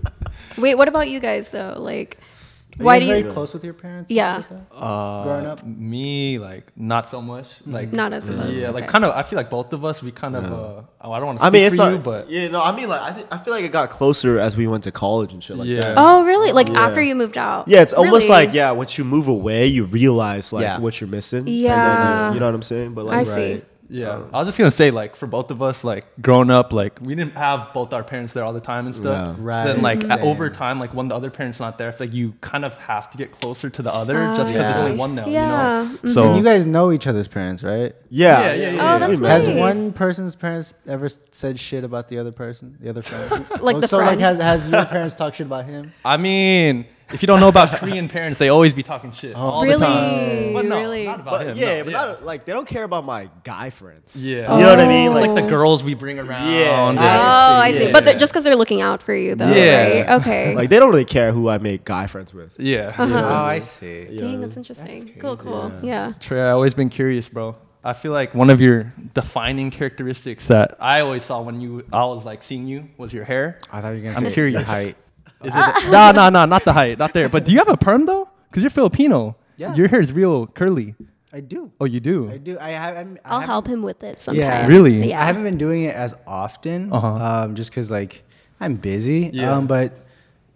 Wait, 0.56 0.76
what 0.76 0.86
about 0.88 1.08
you 1.08 1.18
guys 1.18 1.50
though? 1.50 1.74
Like, 1.78 2.18
Are 2.18 2.35
why 2.84 2.96
you 2.96 3.00
do 3.00 3.06
guys 3.06 3.16
you? 3.18 3.22
very 3.22 3.32
close 3.32 3.54
with 3.54 3.64
your 3.64 3.74
parents? 3.74 4.10
Yeah. 4.10 4.42
Uh, 4.72 5.22
Growing 5.24 5.46
up? 5.46 5.64
me 5.66 6.38
like 6.38 6.70
not 6.76 7.08
so 7.08 7.22
much. 7.22 7.46
Like 7.66 7.92
Not 7.92 8.12
as 8.12 8.24
close, 8.28 8.52
Yeah, 8.56 8.70
like 8.70 8.88
kind 8.88 9.04
of. 9.04 9.12
I 9.14 9.22
feel 9.22 9.36
like 9.36 9.50
both 9.50 9.72
of 9.72 9.84
us. 9.84 10.02
We 10.02 10.12
kind 10.12 10.36
of. 10.36 10.44
Uh, 10.44 10.82
oh, 11.00 11.12
I 11.12 11.18
don't 11.18 11.26
want 11.26 11.38
to. 11.38 11.44
I 11.44 11.50
mean, 11.50 11.64
it's 11.64 11.76
for 11.76 11.84
not. 11.84 11.92
you, 11.92 11.98
but 11.98 12.30
yeah, 12.30 12.48
no, 12.48 12.62
I 12.62 12.74
mean, 12.74 12.88
like, 12.88 13.00
I, 13.00 13.12
think 13.12 13.26
I 13.30 13.38
feel 13.38 13.54
like 13.54 13.64
it 13.64 13.72
got 13.72 13.90
closer 13.90 14.38
as 14.38 14.56
we 14.56 14.66
went 14.66 14.84
to 14.84 14.92
college 14.92 15.32
and 15.32 15.42
shit 15.42 15.56
like 15.56 15.68
Yeah. 15.68 15.80
that. 15.80 15.94
Oh, 15.96 16.24
really? 16.24 16.52
Like 16.52 16.68
Yeah. 16.68 16.80
after 16.86 17.02
you 17.02 17.14
moved 17.14 17.38
out? 17.38 17.68
Yeah, 17.68 17.82
it's 17.82 17.92
almost 17.92 18.28
Really? 18.28 18.46
like 18.46 18.54
yeah. 18.54 18.70
Once 18.72 18.98
you 18.98 19.04
move 19.04 19.28
away, 19.28 19.66
you 19.66 19.84
realize 19.86 20.52
like 20.52 20.62
Yeah. 20.62 20.78
what 20.78 21.00
you're 21.00 21.08
missing. 21.08 21.38
and 21.40 21.46
then, 21.48 21.54
Yeah. 21.54 22.34
you 22.34 22.40
know 22.40 22.46
what 22.46 22.54
I'm 22.54 22.62
saying? 22.62 22.94
But 22.94 23.02
I 23.06 23.22
like, 23.22 23.26
see. 23.26 23.62
Yeah, 23.88 24.22
I 24.32 24.38
was 24.38 24.48
just 24.48 24.58
gonna 24.58 24.70
say 24.70 24.90
like 24.90 25.16
for 25.16 25.26
both 25.26 25.50
of 25.50 25.62
us, 25.62 25.84
like 25.84 26.06
growing 26.20 26.50
up, 26.50 26.72
like 26.72 26.98
we 27.00 27.14
didn't 27.14 27.34
have 27.34 27.72
both 27.72 27.92
our 27.92 28.02
parents 28.02 28.32
there 28.32 28.42
all 28.44 28.52
the 28.52 28.60
time 28.60 28.86
and 28.86 28.94
stuff. 28.94 29.36
Yeah. 29.38 29.44
Right. 29.44 29.64
So 29.66 29.72
then 29.74 29.82
like 29.82 30.04
at- 30.10 30.20
over 30.20 30.50
time, 30.50 30.80
like 30.80 30.92
when 30.94 31.08
the 31.08 31.14
other 31.14 31.30
parent's 31.30 31.60
not 31.60 31.78
there, 31.78 31.92
I 31.92 31.96
like 32.00 32.12
you 32.12 32.32
kind 32.40 32.64
of 32.64 32.74
have 32.76 33.10
to 33.12 33.18
get 33.18 33.30
closer 33.32 33.70
to 33.70 33.82
the 33.82 33.94
other 33.94 34.14
just 34.36 34.52
because 34.52 34.64
there's 34.66 34.78
only 34.78 34.96
one 34.96 35.14
now. 35.14 35.26
Yeah. 35.26 35.82
You 35.82 35.88
know. 35.88 35.98
Mhm. 35.98 36.08
So 36.10 36.26
And 36.28 36.36
you 36.38 36.42
guys 36.44 36.66
know 36.66 36.90
each 36.92 37.06
other's 37.06 37.28
parents, 37.28 37.62
right? 37.62 37.94
yeah, 38.10 38.40
Yeah, 38.40 38.52
yeah, 38.54 38.70
yeah, 38.70 38.94
Oh, 38.94 38.98
that's 38.98 39.10
we 39.10 39.16
met. 39.18 39.30
Has 39.30 39.48
one 39.48 39.92
person's 39.92 40.34
parents 40.34 40.74
ever 40.86 41.08
said 41.30 41.58
shit 41.58 41.84
about 41.84 42.08
the 42.08 42.18
other 42.18 42.32
person? 42.32 42.76
The 42.80 42.90
other 42.90 43.02
friend? 43.02 43.46
Like 43.60 43.80
the 43.80 43.88
so 43.88 43.98
like 43.98 44.18
has 44.20 44.38
has 44.38 44.68
your 44.68 44.84
parents 44.96 45.14
talked 45.14 45.36
shit 45.36 45.46
about 45.46 45.64
him? 45.64 45.92
I 46.04 46.16
mean, 46.16 46.86
if 47.12 47.22
you 47.22 47.26
don't 47.26 47.40
know 47.40 47.48
about 47.48 47.70
Korean 47.78 48.08
parents, 48.08 48.38
they 48.38 48.48
always 48.48 48.74
be 48.74 48.82
talking 48.82 49.12
shit 49.12 49.34
all 49.34 49.62
Really? 49.62 49.78
the 49.78 49.84
time. 49.86 50.52
But 50.54 50.64
no, 50.64 50.76
Really? 50.78 51.04
not 51.04 51.20
about 51.20 51.30
But 51.38 51.46
him. 51.48 51.56
yeah, 51.56 51.78
no, 51.78 51.84
but 51.84 51.92
Not, 51.92 52.24
like 52.24 52.44
they 52.44 52.52
don't 52.52 52.66
care 52.66 52.84
about 52.84 53.04
my 53.04 53.28
guy 53.44 53.70
friends. 53.70 54.16
yeah. 54.16 54.54
You 54.56 54.62
know 54.64 54.70
what 54.70 54.80
I 54.80 54.88
mean? 54.88 55.12
It's 55.12 55.20
like 55.20 55.30
Like, 55.30 55.44
the 55.44 55.48
girls 55.50 55.84
we 55.84 55.94
bring 55.94 56.18
around. 56.18 56.50
Yeah. 56.50 56.88
and- 56.90 56.98
Oh, 56.98 57.02
I 57.02 57.72
see. 57.72 57.84
Yeah. 57.84 57.92
But 57.92 58.04
the, 58.06 58.14
just 58.14 58.32
because 58.32 58.44
they're 58.44 58.56
looking 58.56 58.80
out 58.80 59.02
for 59.02 59.14
you, 59.14 59.34
though, 59.34 59.50
Yeah. 59.52 60.00
right? 60.00 60.20
Okay. 60.20 60.54
like 60.60 60.68
they 60.70 60.78
don't 60.78 60.90
really 60.90 61.04
care 61.04 61.32
who 61.32 61.48
I 61.48 61.58
make 61.58 61.84
guy 61.84 62.06
friends 62.06 62.34
with. 62.34 62.52
yeah. 62.58 62.88
Uh-huh. 62.96 63.04
Oh, 63.14 63.34
I 63.44 63.60
see. 63.60 64.06
Yeah. 64.10 64.20
Dang, 64.20 64.40
that's 64.40 64.56
interesting. 64.56 65.14
cool, 65.20 65.36
cool. 65.36 65.72
Yeah. 65.82 66.12
Trey, 66.20 66.40
I 66.42 66.50
always 66.50 66.74
been 66.74 66.88
curious, 66.88 67.28
bro. 67.28 67.56
I 67.84 67.92
feel 67.92 68.10
like 68.10 68.34
one 68.34 68.50
of 68.50 68.60
your 68.60 68.92
defining 69.14 69.70
characteristics 69.70 70.48
that 70.48 70.76
I 70.80 71.02
always 71.02 71.22
saw 71.22 71.40
when 71.42 71.60
you, 71.60 71.84
I 71.92 72.04
was 72.06 72.24
like 72.24 72.42
seeing 72.42 72.66
you, 72.66 72.88
was 72.98 73.12
your 73.12 73.22
hair. 73.24 73.60
I 73.70 73.80
thought 73.80 73.90
you 73.90 73.98
were 74.02 74.08
gonna 74.08 74.16
I'm 74.16 74.24
say 74.24 74.32
curious. 74.32 74.54
your 74.54 74.64
height. 74.64 74.96
Is 75.44 75.54
it? 75.54 75.90
no, 75.90 76.10
no, 76.12 76.28
no, 76.30 76.44
not 76.46 76.64
the 76.64 76.72
height, 76.72 76.98
not 76.98 77.12
there. 77.12 77.28
But 77.28 77.44
do 77.44 77.52
you 77.52 77.58
have 77.58 77.68
a 77.68 77.76
perm 77.76 78.06
though? 78.06 78.28
Because 78.50 78.62
you're 78.62 78.70
Filipino. 78.70 79.36
Yeah. 79.58 79.74
Your 79.74 79.88
hair 79.88 80.00
is 80.00 80.12
real 80.12 80.46
curly. 80.46 80.94
I 81.32 81.40
do. 81.40 81.70
Oh, 81.80 81.84
you 81.84 82.00
do. 82.00 82.30
I 82.30 82.38
do. 82.38 82.58
I 82.58 82.70
have. 82.70 82.96
I'm, 82.96 83.18
I 83.24 83.28
I'll 83.28 83.40
haven't- 83.40 83.46
help 83.50 83.66
him 83.66 83.82
with 83.82 84.02
it 84.02 84.22
sometimes. 84.22 84.38
Yeah. 84.38 84.66
Really? 84.66 85.10
Yeah. 85.10 85.20
I 85.20 85.24
haven't 85.24 85.44
been 85.44 85.58
doing 85.58 85.82
it 85.84 85.94
as 85.94 86.14
often, 86.26 86.92
Uh-huh. 86.92 87.06
um, 87.44 87.54
just 87.54 87.70
because 87.70 87.90
like 87.90 88.24
I'm 88.60 88.76
busy. 88.76 89.30
Yeah. 89.32 89.52
Um, 89.56 89.66
but 89.66 89.92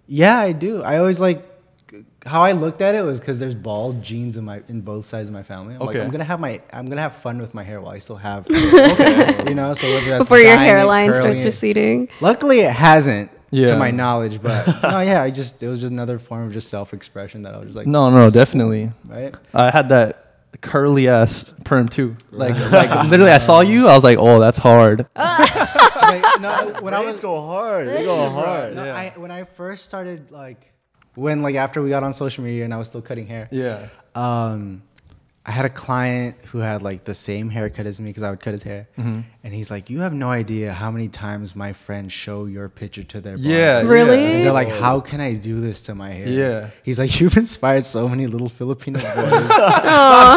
yeah, 0.07 0.39
I 0.39 0.53
do. 0.53 0.83
I 0.83 0.99
always 0.99 1.21
like 1.21 1.47
how 2.25 2.43
I 2.43 2.53
looked 2.53 2.81
at 2.83 2.95
it 2.95 3.03
was 3.03 3.19
because 3.21 3.39
there's 3.39 3.55
bald 3.55 4.03
genes 4.03 4.37
in 4.37 4.45
my 4.45 4.63
in 4.69 4.81
both 4.81 5.07
sides 5.07 5.29
of 5.29 5.35
my 5.35 5.43
family. 5.43 5.75
I'm 5.75 5.83
Okay. 5.83 5.99
like, 5.99 6.05
I'm 6.05 6.11
gonna 6.11 6.25
have 6.25 6.41
my 6.41 6.61
I'm 6.73 6.87
gonna 6.87 7.01
have 7.03 7.17
fun 7.17 7.39
with 7.39 7.53
my 7.53 7.63
hair 7.63 7.81
while 7.81 7.93
I 7.93 7.99
still 7.99 8.17
have, 8.17 8.47
you 8.51 9.55
know. 9.55 9.75
So 9.75 9.89
whether 9.93 10.09
that's 10.11 10.19
Before 10.21 10.39
your 10.39 10.57
hairline 10.57 11.13
starts 11.13 11.43
receding. 11.45 12.09
Luckily, 12.21 12.61
it 12.61 12.73
hasn't. 12.73 13.31
Yeah. 13.53 13.67
To 13.67 13.77
my 13.77 13.91
knowledge, 13.91 14.41
but 14.41 14.67
no, 14.83 15.01
yeah, 15.01 15.23
I 15.23 15.31
just 15.31 15.63
it 15.63 15.69
was 15.69 15.81
just 15.81 15.91
another 15.91 16.19
form 16.19 16.47
of 16.47 16.53
just 16.53 16.69
self-expression 16.71 17.43
that 17.43 17.55
I 17.55 17.59
was 17.59 17.67
just 17.67 17.77
like, 17.77 17.87
No, 17.87 18.09
no, 18.11 18.31
definitely. 18.31 18.93
right? 19.07 19.35
I 19.53 19.71
had 19.71 19.89
that 19.89 20.27
curly 20.61 21.09
ass 21.09 21.55
perm 21.65 21.89
too. 21.89 22.17
Like, 22.31 22.55
like 22.71 23.09
literally, 23.09 23.33
I 23.33 23.39
saw 23.39 23.61
you. 23.61 23.89
I 23.89 23.95
was 23.95 24.05
like, 24.05 24.19
oh, 24.19 24.39
that's 24.41 24.59
hard. 24.59 25.07
Like, 26.03 26.41
no, 26.41 26.75
when 26.81 26.93
I 26.93 27.03
Braids 27.03 27.13
was 27.13 27.21
go 27.21 27.41
hard. 27.47 27.89
They 27.89 28.05
go 28.05 28.29
hard. 28.31 28.75
No, 28.75 28.83
I, 28.91 29.13
when 29.17 29.31
I 29.31 29.45
first 29.45 29.85
started, 29.85 30.33
like, 30.33 30.73
when 31.15 31.41
like 31.43 31.55
after 31.55 31.81
we 31.83 31.89
got 31.89 32.03
on 32.03 32.13
social 32.13 32.43
media 32.43 32.65
and 32.65 32.75
I 32.75 32.79
was 32.79 32.89
still 32.89 33.03
cutting 33.03 33.29
hair, 33.29 33.49
Yeah. 33.53 33.87
um, 34.17 34.83
I 35.47 35.53
had 35.53 35.65
a 35.65 35.71
client 35.71 36.37
who 36.49 36.59
had 36.59 36.83
like 36.83 37.05
the 37.05 37.15
same 37.15 37.49
haircut 37.49 37.87
as 37.87 37.99
me 37.99 38.11
because 38.11 38.23
I 38.23 38.29
would 38.31 38.41
cut 38.41 38.53
his 38.53 38.63
hair, 38.63 38.89
Mm-hmm. 38.99 39.21
and 39.43 39.55
he's 39.55 39.71
like, 39.71 39.89
"You 39.89 40.01
have 40.01 40.13
no 40.13 40.29
idea 40.31 40.73
how 40.75 40.91
many 40.91 41.09
times 41.09 41.57
my 41.57 41.73
friends 41.73 42.13
show 42.13 42.45
your 42.45 42.69
picture 42.69 43.03
to 43.05 43.21
their 43.23 43.37
Yeah. 43.37 43.77
barber." 43.81 43.89
Really? 43.89 44.25
And 44.35 44.45
they're 44.45 44.53
like, 44.53 44.69
"How 44.69 45.01
can 45.01 45.19
I 45.21 45.33
do 45.33 45.59
this 45.61 45.81
to 45.85 45.95
my 45.95 46.11
hair?" 46.11 46.29
Yeah. 46.29 46.71
He's 46.83 46.99
like, 46.99 47.19
"You've 47.21 47.39
inspired 47.39 47.85
so 47.85 48.07
many 48.07 48.27
little 48.27 48.51
Filipino 48.51 48.99
boys." 49.17 49.49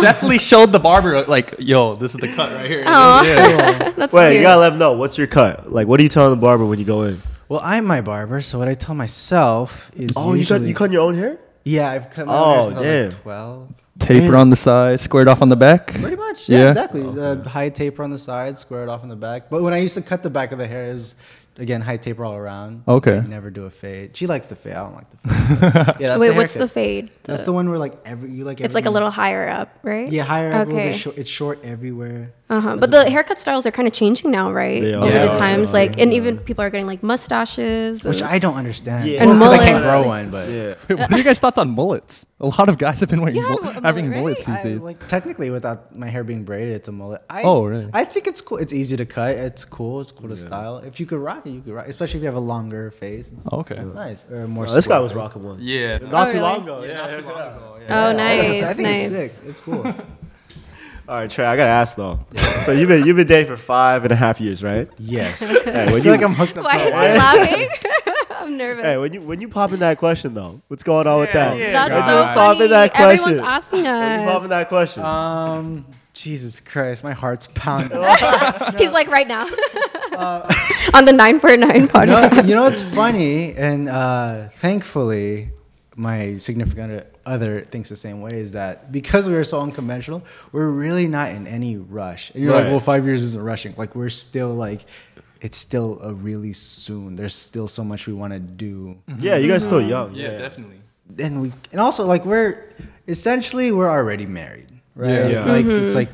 Definitely 0.02 0.40
showed 0.40 0.72
the 0.72 0.80
barber 0.80 1.24
like, 1.26 1.56
yo, 1.60 1.96
this 1.96 2.16
is 2.16 2.22
the 2.22 2.30
cut 2.34 2.52
right 2.54 2.70
here. 2.72 2.84
Aw. 2.88 3.24
Yeah. 3.24 3.92
That's 3.98 4.14
Wait, 4.14 4.28
cute. 4.30 4.38
you 4.38 4.42
gotta 4.44 4.60
let 4.62 4.70
them 4.70 4.80
know 4.80 4.94
what's 4.94 5.18
your 5.18 5.28
cut. 5.28 5.72
Like, 5.72 5.86
what 5.88 6.00
are 6.00 6.04
you 6.04 6.10
telling 6.10 6.32
the 6.32 6.42
barber 6.42 6.66
when 6.66 6.80
you 6.80 6.86
go 6.86 7.04
in? 7.04 7.22
well, 7.50 7.60
I'm 7.64 7.86
my 7.86 8.00
barber, 8.02 8.42
so 8.42 8.58
what 8.58 8.68
I 8.70 8.74
tell 8.74 8.96
myself 8.96 9.92
is, 9.96 10.14
Oh, 10.16 10.34
you 10.34 10.46
cut 10.46 10.62
you 10.62 10.74
cut 10.74 10.92
your 10.92 11.02
own 11.02 11.16
hair? 11.16 11.38
Yeah, 11.66 11.92
I've 11.92 12.10
cut 12.10 12.26
my 12.26 12.34
Oh, 12.34 12.54
hair 12.54 12.64
since 12.64 12.78
I 12.78 12.80
was 12.82 13.14
like 13.14 13.22
twelve. 13.22 13.70
Taper 14.00 14.36
on 14.36 14.50
the 14.50 14.56
side, 14.56 15.00
squared 15.00 15.28
off 15.28 15.42
on 15.42 15.50
the 15.50 15.56
back. 15.56 15.88
Pretty 15.94 16.16
much, 16.16 16.50
yeah, 16.50 16.58
Yeah. 16.60 16.68
exactly. 16.70 17.04
Uh, 17.04 17.44
high 17.48 17.70
taper 17.70 18.04
on 18.04 18.10
the 18.10 18.18
side, 18.18 18.58
squared 18.58 18.90
off 18.90 19.04
on 19.04 19.10
the 19.10 19.16
back. 19.16 19.50
But 19.50 19.62
when 19.62 19.74
I 19.74 19.78
used 19.78 19.94
to 19.96 20.02
cut 20.02 20.24
the 20.24 20.30
back 20.32 20.52
of 20.52 20.58
the 20.58 20.66
hair, 20.68 20.90
is 20.90 21.14
again 21.60 21.82
high 21.82 21.98
taper 21.98 22.26
all 22.26 22.34
around. 22.36 22.82
Okay. 22.88 23.18
I 23.18 23.22
never 23.22 23.52
do 23.52 23.66
a 23.66 23.70
fade. 23.70 24.18
She 24.18 24.26
likes 24.26 24.48
the 24.48 24.56
fade. 24.56 24.74
I 24.74 24.84
don't 24.84 24.96
like 24.96 25.12
the 25.12 25.18
fade. 25.30 25.72
yeah, 26.00 26.08
that's 26.08 26.20
Wait, 26.20 26.30
the 26.30 26.36
what's 26.36 26.54
the 26.56 26.68
fade? 26.68 27.12
That's 27.24 27.46
the 27.46 27.54
one 27.54 27.70
where 27.70 27.78
like 27.78 27.94
every 28.04 28.32
you 28.32 28.44
like. 28.46 28.60
It's 28.62 28.74
like 28.74 28.88
a 28.88 28.90
little 28.92 29.12
higher 29.12 29.48
up, 29.48 29.70
right? 29.84 30.12
Yeah, 30.12 30.24
higher 30.24 30.52
up. 30.52 30.56
a 30.56 30.58
little 30.66 30.74
Okay. 30.80 30.90
bit 30.94 30.98
short, 30.98 31.18
it's 31.20 31.30
short 31.30 31.60
everywhere. 31.64 32.34
Uh 32.54 32.60
huh. 32.66 32.76
But 32.82 32.92
the 32.92 33.10
haircut 33.10 33.40
styles 33.40 33.66
are 33.66 33.72
kind 33.72 33.88
of 33.88 33.94
changing 34.02 34.30
now, 34.40 34.52
right? 34.52 34.80
They 34.82 34.94
Over 34.94 35.08
are. 35.08 35.12
the 35.28 35.32
Yeah. 35.34 35.38
times, 35.46 35.74
like, 35.80 36.00
and 36.02 36.14
even 36.14 36.38
people 36.50 36.64
are 36.66 36.70
getting 36.70 36.86
like 36.94 37.02
mustaches. 37.02 38.04
Which 38.04 38.22
I 38.22 38.38
don't 38.38 38.56
understand. 38.64 39.00
Yeah. 39.08 39.14
Yeah, 39.14 39.24
And 39.24 39.40
because 39.40 39.54
I 39.54 39.66
can't 39.70 39.84
grow 39.84 40.02
one, 40.16 40.30
but 40.30 40.46
Yeah. 40.50 40.76
Wait, 40.88 41.00
what 41.00 41.12
are 41.14 41.18
you 41.18 41.24
guys' 41.24 41.40
thoughts 41.40 41.58
on 41.58 41.70
mullets? 41.80 42.16
A 42.40 42.46
lot 42.48 42.68
of 42.70 42.78
guys 42.78 43.00
have 43.00 43.10
been 43.10 43.22
wearing 43.22 43.38
You 43.38 43.42
had 43.42 43.50
mul- 43.62 43.64
mullet, 43.72 43.84
having 43.90 44.06
right? 44.10 44.18
mullets 44.20 44.42
these 44.46 44.56
I, 44.56 44.64
days. 44.64 44.80
like 44.82 45.00
technically 45.08 45.50
without 45.50 45.80
my 45.98 46.08
hair 46.10 46.24
being 46.24 46.44
braided, 46.44 46.76
it's 46.76 46.90
a 46.90 46.92
mullet. 46.92 47.22
I, 47.30 47.42
Oh, 47.44 47.64
really? 47.66 47.90
I 47.94 48.04
think 48.06 48.28
it's 48.28 48.42
cool. 48.42 48.58
It's 48.64 48.74
easy 48.82 48.96
to 48.98 49.06
cut. 49.18 49.32
It's 49.38 49.66
cool. 49.66 50.02
It's 50.02 50.12
cool 50.12 50.30
to 50.30 50.36
style. 50.36 50.78
If 50.90 51.00
you 51.00 51.06
could 51.06 51.20
rock 51.30 51.48
it, 51.48 51.52
you 51.52 51.62
could 51.62 51.74
rock. 51.74 51.86
it. 51.88 51.90
Especially 51.90 52.18
if 52.20 52.24
you 52.24 52.28
have 52.34 52.36
a 52.46 52.48
longer 52.56 52.92
face. 52.92 53.32
It's 53.34 53.48
Okay. 53.52 53.82
nice. 54.06 54.26
Or 54.32 54.46
more. 54.48 54.66
Oh, 54.70 54.74
this 54.76 54.86
guy 54.88 55.00
was 55.00 55.12
face. 55.14 55.18
rocking 55.18 55.44
one. 55.44 55.58
Yeah. 55.62 55.98
Not 56.00 56.28
Oh, 56.30 56.32
too 56.32 56.38
really? 56.38 56.40
long 56.50 56.62
ago. 56.64 56.84
Yeah, 56.84 56.90
Yeah. 56.90 56.96
not 57.02 57.10
too 57.10 57.26
yeah. 57.26 57.34
long 57.34 57.56
ago, 57.58 57.78
yeah. 57.82 58.08
Oh, 58.08 58.12
nice, 58.26 58.44
it's- 58.46 58.64
I 58.64 58.74
think 58.74 58.88
it's 58.90 59.10
sick. 59.16 59.32
It's 59.48 59.60
cool. 59.62 59.84
All 61.08 61.16
right, 61.16 61.30
Trey. 61.30 61.46
I 61.46 61.58
gotta 61.58 61.70
ask 61.70 61.96
though. 61.98 62.20
So 62.64 62.72
you've 62.72 62.88
been 62.88 63.06
you've 63.06 63.18
been 63.18 63.28
dating 63.28 63.48
for 63.48 63.58
five 63.58 64.04
and 64.06 64.12
a 64.12 64.16
half 64.16 64.40
years, 64.40 64.64
right? 64.64 64.88
yes. 64.98 65.42
Hey, 65.64 65.84
I 65.84 65.86
feel 65.88 66.00
you 66.00 66.12
like 66.12 66.22
I'm 66.22 66.34
hooked 66.34 66.58
up 66.58 66.64
Why 66.66 66.78
to 66.78 66.86
is 66.86 66.94
a 66.94 67.12
he 67.12 67.18
laughing? 67.18 67.70
I'm 68.38 68.58
nervous. 68.58 68.84
hey, 68.86 68.98
when 68.98 69.14
you 69.14 69.22
when 69.22 69.42
you 69.42 69.48
pop 69.50 69.72
in 69.74 69.80
that 69.80 69.98
question 69.98 70.34
though, 70.34 70.62
what's 70.68 70.84
going 70.84 71.08
on 71.08 71.20
with 71.20 71.34
that? 71.34 71.58
yeah, 71.58 71.72
That's 71.88 71.90
God. 71.90 72.08
so 72.08 72.16
When 72.16 72.30
you 72.30 72.36
pop 72.36 72.52
in 72.54 72.58
funny. 72.58 72.68
that 72.70 72.94
question. 72.94 73.30
Everyone's 73.30 73.48
asking 73.48 73.88
us. 73.88 74.00
When 74.10 74.20
you 74.22 74.28
pop 74.28 74.44
in 74.44 74.50
that 74.50 74.70
question. 74.70 75.04
Um, 75.04 75.86
Jesus 76.14 76.60
Christ, 76.60 77.04
my 77.04 77.12
heart's 77.14 77.48
pounding. 77.56 77.90
He's 78.78 78.92
like 78.92 79.08
right 79.08 79.28
now 79.28 79.46
on 80.94 81.06
the 81.06 81.14
nine 81.14 81.40
four 81.40 81.58
nine 81.58 81.82
no, 81.82 81.88
podcast. 81.88 82.48
you 82.48 82.54
know 82.56 82.62
what's 82.64 82.84
funny, 82.84 83.54
and 83.56 83.90
uh, 83.90 84.48
thankfully, 84.50 85.50
my 85.96 86.38
significant 86.38 87.06
other 87.26 87.62
thinks 87.62 87.90
the 87.90 87.96
same 87.96 88.22
way. 88.22 88.32
Is 88.34 88.52
that 88.54 88.92
because 88.92 89.30
we 89.30 89.36
are 89.36 89.44
so 89.44 89.62
unconventional, 89.62 90.24
we're 90.52 90.70
really 90.70 91.08
not 91.08 91.32
in 91.32 91.48
any 91.48 91.78
rush. 91.78 92.32
And 92.32 92.44
you're 92.44 92.54
Right. 92.54 92.64
like, 92.64 92.72
well, 92.72 92.80
five 92.80 93.06
years 93.06 93.24
isn't 93.24 93.42
rushing. 93.42 93.74
Like 93.78 93.96
we're 93.96 94.10
still 94.10 94.54
like, 94.54 94.86
it's 95.42 95.58
still 95.58 96.00
a 96.02 96.14
really 96.14 96.54
soon. 96.54 97.16
There's 97.16 97.36
still 97.36 97.68
so 97.68 97.84
much 97.84 98.08
we 98.08 98.14
want 98.14 98.34
to 98.34 98.40
do. 98.40 98.98
yeah, 99.20 99.36
you 99.38 99.48
guys 99.48 99.64
still 99.64 99.82
young. 99.82 100.16
Yeah, 100.16 100.38
definitely. 100.38 100.80
and 101.20 101.42
we 101.42 101.52
and 101.72 101.80
also 101.82 102.06
like 102.06 102.26
we're 102.26 102.70
essentially 103.08 103.72
we're 103.72 103.90
already 103.90 104.26
married 104.26 104.72
right 104.96 105.10
Yeah. 105.12 105.28
Yeah. 105.28 105.46
like 105.46 105.66
it's 105.66 105.94
mm-hmm. 105.94 105.96
like 105.96 106.10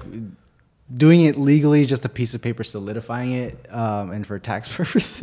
doing 0.91 1.21
it 1.21 1.37
legally 1.37 1.81
is 1.81 1.87
just 1.89 2.03
a 2.05 2.09
piece 2.09 2.33
of 2.33 2.41
paper 2.41 2.63
solidifying 2.63 3.31
it 3.33 3.71
um, 3.71 4.09
and 4.11 4.25
for 4.25 4.39
tax 4.39 4.67
purposes 4.75 5.21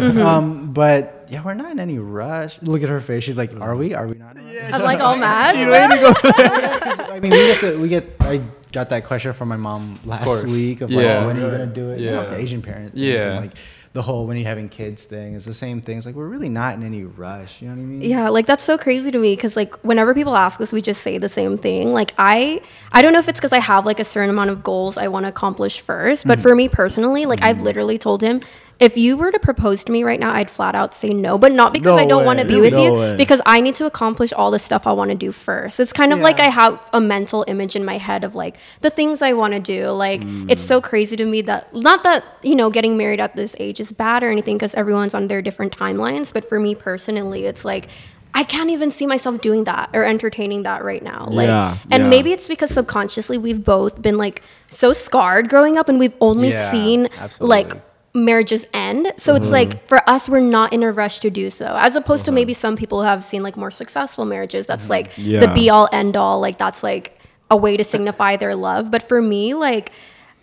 um, 0.00 0.72
but 0.72 1.26
yeah 1.28 1.42
we're 1.44 1.54
not 1.54 1.70
in 1.72 1.80
any 1.80 1.98
rush 1.98 2.60
look 2.62 2.82
at 2.82 2.88
her 2.88 3.00
face 3.00 3.24
she's 3.24 3.36
like 3.38 3.52
are 3.60 3.74
we 3.74 3.94
are 3.94 4.06
we 4.06 4.14
not 4.16 4.36
in 4.36 4.46
a? 4.46 4.60
I'm 4.72 4.82
like 4.82 5.00
all 5.00 5.16
mad. 5.28 5.56
Yeah, 5.58 6.78
'cause, 6.78 7.00
i 7.00 7.18
mean 7.20 7.32
we 7.32 7.38
get 7.38 7.60
the, 7.60 7.78
we 7.80 7.88
get 7.88 8.16
i 8.20 8.40
got 8.70 8.90
that 8.90 9.04
question 9.04 9.32
from 9.32 9.48
my 9.48 9.56
mom 9.56 9.98
last 10.04 10.24
course. 10.24 10.44
week 10.44 10.82
of 10.82 10.90
Yeah. 10.90 11.18
like, 11.18 11.26
when 11.26 11.36
are 11.38 11.44
you 11.46 11.50
gonna 11.50 11.66
do 11.66 11.90
it? 11.90 12.00
You 12.00 12.10
know, 12.10 12.22
Yeah. 12.22 12.28
the 12.28 12.36
Asian 12.36 12.60
parent. 12.62 12.92
things 12.92 13.02
Yeah. 13.06 13.22
And 13.28 13.36
like 13.46 13.52
the 13.92 14.02
whole 14.02 14.26
when 14.26 14.36
you're 14.36 14.42
you 14.42 14.48
having 14.48 14.68
kids 14.68 15.04
thing 15.04 15.34
is 15.34 15.44
the 15.44 15.54
same 15.54 15.80
thing. 15.80 15.98
It's 15.98 16.06
like 16.06 16.14
we're 16.14 16.28
really 16.28 16.48
not 16.48 16.74
in 16.74 16.82
any 16.82 17.04
rush. 17.04 17.60
You 17.62 17.68
know 17.68 17.74
what 17.74 17.82
I 17.82 17.84
mean? 17.84 18.02
Yeah, 18.02 18.28
like 18.28 18.46
that's 18.46 18.62
so 18.62 18.78
crazy 18.78 19.10
to 19.10 19.18
me 19.18 19.34
because 19.34 19.56
like 19.56 19.74
whenever 19.84 20.14
people 20.14 20.36
ask 20.36 20.60
us, 20.60 20.72
we 20.72 20.82
just 20.82 21.02
say 21.02 21.18
the 21.18 21.28
same 21.28 21.58
thing. 21.58 21.92
Like 21.92 22.14
I, 22.18 22.60
I 22.92 23.02
don't 23.02 23.12
know 23.12 23.18
if 23.18 23.28
it's 23.28 23.38
because 23.38 23.52
I 23.52 23.60
have 23.60 23.86
like 23.86 24.00
a 24.00 24.04
certain 24.04 24.30
amount 24.30 24.50
of 24.50 24.62
goals 24.62 24.96
I 24.96 25.08
want 25.08 25.24
to 25.24 25.30
accomplish 25.30 25.80
first, 25.80 26.26
but 26.26 26.38
mm. 26.38 26.42
for 26.42 26.54
me 26.54 26.68
personally, 26.68 27.26
like 27.26 27.42
I've 27.42 27.58
mm. 27.58 27.62
literally 27.62 27.98
told 27.98 28.22
him, 28.22 28.42
if 28.80 28.96
you 28.96 29.16
were 29.16 29.32
to 29.32 29.40
propose 29.40 29.82
to 29.84 29.92
me 29.92 30.04
right 30.04 30.20
now, 30.20 30.32
I'd 30.32 30.48
flat 30.48 30.76
out 30.76 30.94
say 30.94 31.12
no, 31.12 31.36
but 31.36 31.50
not 31.50 31.72
because 31.72 31.96
No 31.96 32.02
I 32.02 32.06
don't 32.06 32.24
want 32.24 32.38
to 32.38 32.44
be 32.44 32.60
with 32.60 32.72
No 32.72 32.84
you, 32.84 32.92
way. 32.92 33.16
because 33.16 33.40
I 33.44 33.60
need 33.60 33.74
to 33.76 33.86
accomplish 33.86 34.32
all 34.32 34.52
the 34.52 34.58
stuff 34.60 34.86
I 34.86 34.92
want 34.92 35.10
to 35.10 35.16
do 35.16 35.32
first. 35.32 35.80
It's 35.80 35.92
kind 35.92 36.12
of 36.12 36.20
like 36.20 36.38
I 36.38 36.44
have 36.48 36.88
a 36.92 37.00
mental 37.00 37.44
image 37.48 37.74
in 37.74 37.84
my 37.84 37.98
head 37.98 38.22
of 38.22 38.36
like 38.36 38.56
the 38.80 38.90
things 38.90 39.20
I 39.20 39.32
want 39.32 39.54
to 39.54 39.60
do. 39.60 39.88
Like 39.88 40.22
it's 40.48 40.62
so 40.62 40.80
mm. 40.80 40.84
crazy 40.84 41.16
to 41.16 41.24
me 41.24 41.42
that 41.42 41.74
not 41.74 42.04
that 42.04 42.24
you 42.42 42.54
know 42.54 42.70
getting 42.70 42.96
married 42.96 43.18
at 43.18 43.34
this 43.34 43.56
age 43.58 43.80
is 43.80 43.90
bad 43.90 44.22
or 44.22 44.30
anything 44.30 44.56
because 44.56 44.74
everyone's 44.74 45.14
on 45.14 45.26
their 45.26 45.42
different 45.42 45.76
timelines, 45.76 46.32
but 46.32 46.44
for 46.44 46.60
me 46.60 46.74
personally, 46.74 47.46
it's 47.46 47.64
like. 47.64 47.88
I 48.34 48.44
can't 48.44 48.68
even 48.70 48.90
see 48.90 49.06
myself 49.06 49.40
doing 49.40 49.64
that 49.64 49.88
or 49.94 50.04
entertaining 50.04 50.62
that 50.64 50.84
right 50.84 51.02
now. 51.02 51.26
Like, 51.30 51.46
Yeah, 51.46 51.78
and 51.90 52.04
yeah. 52.04 52.08
maybe 52.10 52.32
it's 52.32 52.46
because 52.46 52.70
subconsciously 52.70 53.38
we've 53.38 53.64
both 53.64 54.00
been 54.02 54.18
like 54.18 54.42
so 54.68 54.92
scarred 54.92 55.48
growing 55.48 55.78
up, 55.78 55.88
and 55.88 55.98
we've 55.98 56.14
only 56.20 56.50
Yeah, 56.50 56.70
seen 56.70 57.08
absolutely. 57.18 57.48
like 57.48 57.87
marriages 58.24 58.66
end. 58.72 59.12
So 59.16 59.34
Mm-hmm. 59.34 59.42
it's 59.42 59.50
like 59.52 59.86
for 59.88 60.08
us, 60.08 60.28
we're 60.28 60.40
not 60.40 60.72
in 60.72 60.82
a 60.82 60.90
rush 60.92 61.20
to 61.20 61.30
do 61.30 61.50
so, 61.50 61.66
as 61.78 61.96
opposed 61.96 62.24
to 62.26 62.32
maybe 62.32 62.54
some 62.54 62.76
people 62.76 62.98
who 63.00 63.06
have 63.06 63.22
seen 63.24 63.42
like 63.42 63.56
more 63.56 63.70
successful 63.70 64.24
marriages. 64.24 64.66
That's 64.66 64.88
like 64.90 65.14
the 65.14 65.22
Mm-hmm. 65.22 65.30
Yeah. 65.42 65.54
be 65.54 65.70
all 65.70 65.88
end 65.92 66.16
all. 66.16 66.40
Like 66.40 66.58
that's 66.58 66.82
like 66.82 67.18
a 67.50 67.56
way 67.56 67.76
to 67.76 67.84
signify 67.84 68.36
their 68.36 68.54
love. 68.54 68.90
But 68.90 69.02
for 69.02 69.20
me, 69.22 69.54
like. 69.54 69.92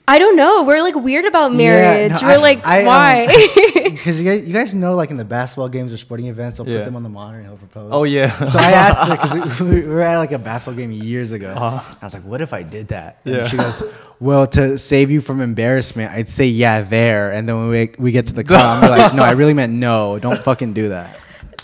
I 0.08 0.20
don't 0.20 0.36
know. 0.36 0.64
We're 0.64 0.84
like 0.84 0.94
weird 0.96 1.26
about 1.26 1.52
marriage. 1.54 2.12
no, 2.22 2.28
we're 2.28 2.34
I- 2.34 2.38
like, 2.38 2.66
I, 2.66 2.80
um, 2.82 2.86
why? 2.86 3.92
Because 3.96 4.22
you 4.22 4.30
guys, 4.30 4.46
you 4.46 4.54
guys 4.54 4.76
know, 4.76 4.94
like 4.94 5.10
in 5.10 5.18
the 5.18 5.26
basketball 5.26 5.68
games 5.70 5.92
or 5.92 5.98
sporting 5.98 6.28
events, 6.28 6.58
they'll 6.58 6.68
Yeah. 6.70 6.78
put 6.80 6.86
them 6.86 6.96
on 6.96 7.02
the 7.02 7.10
monitor 7.10 7.40
and 7.40 7.48
he'll 7.48 7.58
propose. 7.58 7.90
Oh 7.92 8.04
yeah. 8.04 8.30
So 8.46 8.60
I 8.60 8.72
asked 8.86 9.08
her 9.08 9.16
because 9.16 9.60
we, 9.62 9.82
we 9.82 9.88
were 9.88 10.02
at 10.02 10.20
like 10.20 10.32
a 10.32 10.38
basketball 10.38 10.78
game 10.78 10.92
years 10.92 11.32
ago. 11.32 11.52
I 11.58 11.82
was 12.04 12.14
like, 12.14 12.24
"What 12.24 12.42
if 12.42 12.54
I 12.54 12.62
did 12.62 12.90
that?" 12.90 13.22
And 13.26 13.36
Yeah. 13.38 13.48
she 13.48 13.58
goes, 13.58 13.82
"Well, 14.20 14.46
to 14.48 14.78
save 14.78 15.10
you 15.10 15.22
from 15.22 15.42
embarrassment, 15.42 16.12
I'd 16.12 16.30
say 16.30 16.46
yeah 16.46 16.82
there." 16.82 17.32
And 17.32 17.50
then 17.50 17.58
when 17.58 17.70
we 17.70 17.92
we 17.98 18.12
get 18.12 18.28
to 18.28 18.34
the 18.34 18.44
car, 18.44 18.60
I'm 18.84 18.90
like, 18.92 19.14
"No, 19.16 19.24
I 19.24 19.32
really 19.32 19.54
meant 19.56 19.74
no. 19.74 20.20
Don't 20.20 20.38
fucking 20.44 20.74
do 20.74 20.90
that." 20.90 21.18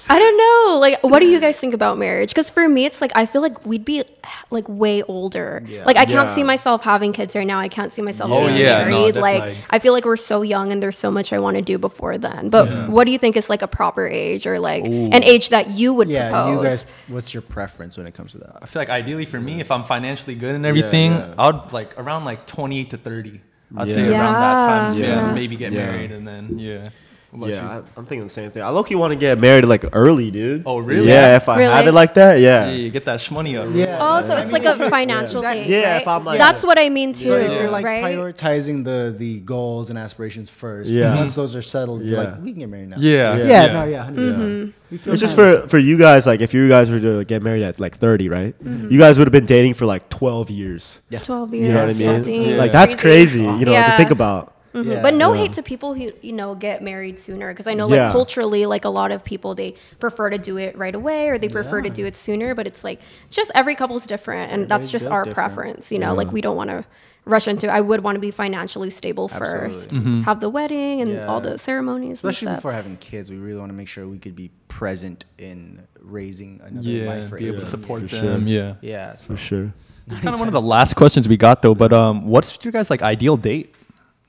I 0.10 0.20
don't 0.20 0.38
know. 0.38 0.80
Like, 0.80 1.02
what 1.04 1.20
do 1.20 1.26
you 1.28 1.40
guys 1.40 1.58
think 1.58 1.74
about 1.74 1.98
marriage? 1.98 2.30
Because 2.30 2.50
for 2.50 2.68
me, 2.68 2.86
it's 2.86 3.00
like 3.02 3.12
I 3.16 3.26
feel 3.26 3.42
like 3.42 3.66
we'd 3.66 3.86
be 3.86 4.04
like 4.50 4.66
way 4.68 5.04
older. 5.04 5.64
Yeah. 5.66 5.86
Like, 5.86 5.96
I 5.98 6.06
can't 6.06 6.28
Yeah. 6.28 6.36
see 6.36 6.44
myself 6.44 6.84
having 6.84 7.14
kids 7.14 7.36
right 7.36 7.48
now. 7.48 7.60
I 7.60 7.70
can't 7.70 7.94
see 7.94 8.02
myself 8.02 8.30
Oh, 8.32 8.48
being 8.48 8.58
yeah, 8.60 8.84
no, 8.90 9.00
married. 9.00 9.16
like. 9.16 9.56
I 9.70 9.80
feel 9.80 9.94
like 9.94 10.04
we're 10.06 10.18
so 10.18 10.42
young 10.42 10.72
and 10.72 10.82
there's 10.84 10.98
so 10.98 11.12
much 11.12 11.32
I 11.32 11.40
want 11.40 11.56
to 11.56 11.62
do 11.62 11.78
before 11.78 12.18
then. 12.18 12.50
But 12.50 12.90
what 12.90 13.06
do 13.06 13.12
you 13.12 13.18
think 13.18 13.38
is 13.38 13.50
like 13.50 13.62
a 13.62 13.68
proper 13.68 14.06
age 14.08 14.46
or 14.46 14.60
like 14.60 14.86
an 14.86 15.24
age 15.24 15.50
that 15.50 15.70
you 15.70 15.94
would 15.94 16.10
Yeah, 16.10 16.30
propose? 16.30 16.64
you 16.64 16.70
guys, 16.70 16.86
what's 17.08 17.34
your 17.34 17.42
preference 17.42 17.98
when 17.98 18.06
it 18.08 18.14
comes 18.14 18.32
to 18.34 18.40
that? 18.40 18.58
I 18.62 18.66
feel 18.66 18.82
like 18.82 18.90
ideally 18.90 19.26
for 19.26 19.40
me, 19.40 19.62
if 19.62 19.72
I'm 19.72 19.84
financially 19.86 20.36
good 20.36 20.56
and 20.56 20.66
everything, 20.66 21.14
yeah. 21.14 21.34
I 21.38 21.52
would 21.52 21.72
like 21.72 21.98
around 21.98 22.26
like 22.26 22.46
28 22.48 22.90
to 22.90 22.98
30. 22.98 23.40
I'd 23.78 23.88
Yeah. 23.88 23.94
say 23.96 24.08
around 24.10 24.34
that 24.34 24.54
time 24.68 24.90
span, 24.92 25.02
Yeah. 25.04 25.34
maybe 25.34 25.56
get 25.56 25.72
Yeah. 25.72 25.86
married 25.86 26.12
and 26.12 26.28
then 26.28 26.60
yeah. 26.60 26.90
What 27.32 27.50
Yeah. 27.50 27.66
I, 27.80 27.82
I'm 27.98 28.06
thinking 28.06 28.24
the 28.24 28.30
same 28.30 28.52
thing. 28.52 28.62
I 28.62 28.68
low 28.70 28.84
key 28.84 28.96
want 28.96 29.12
to 29.12 29.16
get 29.16 29.40
married 29.40 29.64
like 29.64 29.86
early, 29.94 30.32
dude. 30.32 30.64
Oh, 30.66 30.80
really? 30.80 31.08
Yeah, 31.08 31.38
if 31.38 31.48
I 31.48 31.58
Really? 31.60 31.74
had 31.74 31.88
it 31.88 31.94
like 31.94 32.14
that, 32.16 32.40
yeah. 32.42 32.66
Yeah, 32.68 32.72
you 32.74 32.90
get 32.90 33.06
that 33.06 33.22
shmoney 33.22 33.58
up. 33.58 33.74
Yeah. 33.74 33.98
Oh, 34.02 34.22
so 34.22 34.36
it's 34.36 34.52
like 34.52 34.66
a 34.66 34.90
financial 34.90 35.42
thing. 35.42 35.70
Yeah, 35.70 35.94
right? 35.94 36.02
if 36.02 36.08
I'm 36.10 36.26
like- 36.26 36.40
That's 36.40 36.62
what 36.66 36.78
I 36.78 36.90
mean 36.90 37.14
too. 37.14 37.28
So 37.28 37.36
if 37.36 37.50
you're 37.54 37.70
like 37.70 37.86
right? 37.86 38.04
prioritizing 38.04 38.84
the 38.84 39.16
the 39.18 39.40
goals 39.42 39.90
and 39.90 39.98
aspirations 39.98 40.50
first, 40.50 40.90
Yeah. 40.90 41.16
once 41.16 41.34
those 41.34 41.56
are 41.56 41.62
settled, 41.62 42.04
you're 42.04 42.22
Yeah. 42.22 42.32
like 42.32 42.42
we 42.44 42.52
can 42.52 42.60
get 42.60 42.70
married 42.70 42.90
now. 42.90 42.98
Yeah. 43.00 43.38
Yeah. 43.38 43.46
yeah, 43.48 43.74
no, 43.74 43.84
yeah, 43.86 44.04
100%. 44.08 44.16
Mm-hmm. 44.16 44.70
We 44.92 44.98
feel 44.98 45.14
It's 45.14 45.22
just 45.22 45.36
for 45.36 45.66
for 45.70 45.78
you 45.78 45.98
guys. 45.98 46.28
Like, 46.28 46.42
if 46.42 46.54
you 46.54 46.68
guys 46.68 46.92
were 46.92 47.00
to 47.00 47.24
get 47.24 47.42
married 47.42 47.64
at 47.64 47.80
like 47.80 47.96
30, 47.96 48.28
right? 48.28 48.54
Mm-hmm. 48.62 48.90
You 48.92 49.00
guys 49.00 49.18
would 49.18 49.28
have 49.28 49.32
been 49.32 49.46
dating 49.46 49.76
for 49.76 49.86
like 49.86 50.10
12 50.10 50.50
years. 50.50 51.00
Yeah. 51.10 51.20
12 51.20 51.54
years. 51.54 51.68
You 51.68 51.74
know 51.74 51.86
what 51.86 51.96
I 51.96 52.24
mean? 52.28 52.58
Like 52.58 52.74
that's 52.74 52.94
crazy. 52.94 53.44
You 53.44 53.64
know, 53.66 53.72
to 53.74 53.96
think 53.96 54.12
about. 54.12 54.54
Mhm. 54.74 54.86
Yeah. 54.86 55.02
But 55.02 55.14
no 55.16 55.34
Yeah. 55.34 55.42
hate 55.42 55.54
to 55.54 55.64
people 55.64 55.94
who 55.94 56.12
you 56.22 56.32
know 56.34 56.56
get 56.56 56.82
married 56.82 57.20
sooner 57.20 57.50
because 57.52 57.68
I 57.68 57.74
know 57.74 57.88
like 57.88 57.98
Yeah. 57.98 58.12
culturally 58.12 58.66
like 58.66 58.86
a 58.86 58.90
lot 58.90 59.12
of 59.12 59.24
people 59.24 59.54
they 59.56 59.76
prefer 60.00 60.30
to 60.30 60.38
do 60.38 60.58
it 60.58 60.78
right 60.78 60.96
away 60.96 61.30
or 61.30 61.38
they 61.38 61.50
prefer 61.50 61.82
to 61.82 61.90
do 61.90 62.06
it 62.06 62.16
sooner 62.16 62.56
but 62.56 62.68
it's 62.68 62.84
like 62.84 63.02
just 63.30 63.52
every 63.54 63.76
couple's 63.76 64.06
different 64.06 64.52
and 64.52 64.70
that's 64.70 64.90
just 64.90 65.08
our 65.08 65.24
different. 65.26 65.36
preference 65.36 65.92
you 65.92 66.00
know 66.00 66.14
like 66.14 66.32
we 66.32 66.42
don't 66.42 66.56
want 66.56 66.70
to 66.70 66.86
rush 67.26 67.48
into 67.48 67.68
I 67.70 67.82
would 67.82 68.02
want 68.04 68.16
to 68.16 68.20
be 68.20 68.32
financially 68.32 68.90
stable 68.90 69.28
first 69.28 69.92
Mm-hmm. 69.92 70.22
have 70.22 70.40
the 70.40 70.50
wedding 70.50 71.02
and 71.02 71.20
all 71.26 71.40
the 71.42 71.58
ceremonies 71.60 72.14
Especially 72.20 72.48
and 72.48 72.54
stuff. 72.56 72.58
before 72.60 72.72
having 72.72 72.98
kids, 72.98 73.30
we 73.30 73.38
really 73.38 73.60
want 73.60 73.70
to 73.72 73.76
make 73.76 73.88
sure 73.88 74.08
we 74.08 74.18
could 74.18 74.36
be 74.36 74.50
present 74.70 75.26
in 75.38 75.82
raising 76.02 76.62
another 76.66 76.88
Yeah, 76.90 77.06
life 77.08 77.30
for 77.30 77.38
be 77.38 77.48
able 77.48 77.60
to 77.60 77.66
support 77.68 78.02
For 78.10 78.16
them. 78.16 78.46
sure. 78.48 78.48
Yeah. 78.58 78.74
Yeah, 78.82 79.18
so 79.18 79.28
For 79.28 79.38
sure. 79.38 79.74
It's 80.08 80.20
kind 80.20 80.34
of 80.34 80.40
one 80.40 80.50
of 80.50 80.54
the 80.54 80.62
last 80.62 80.96
questions 80.96 81.28
we 81.28 81.38
got 81.38 81.62
though. 81.62 81.76
But 81.76 81.94
um, 81.94 82.26
what's 82.26 82.58
your 82.64 82.72
guys 82.72 82.90
like 82.90 83.02
ideal 83.04 83.38
date? 83.38 83.76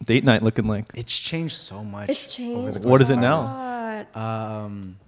Date 0.05 0.24
night 0.24 0.42
looking 0.42 0.66
like? 0.66 0.86
it's 0.94 1.16
changed 1.16 1.57
so 1.57 1.84
much. 1.84 2.09
it's 2.11 2.38
over 2.40 2.66
the 2.70 2.72
changed 2.78 2.84
What 2.84 3.00
is 3.03 3.11
it 3.11 3.16
now? 3.16 4.07
Um, 4.14 4.98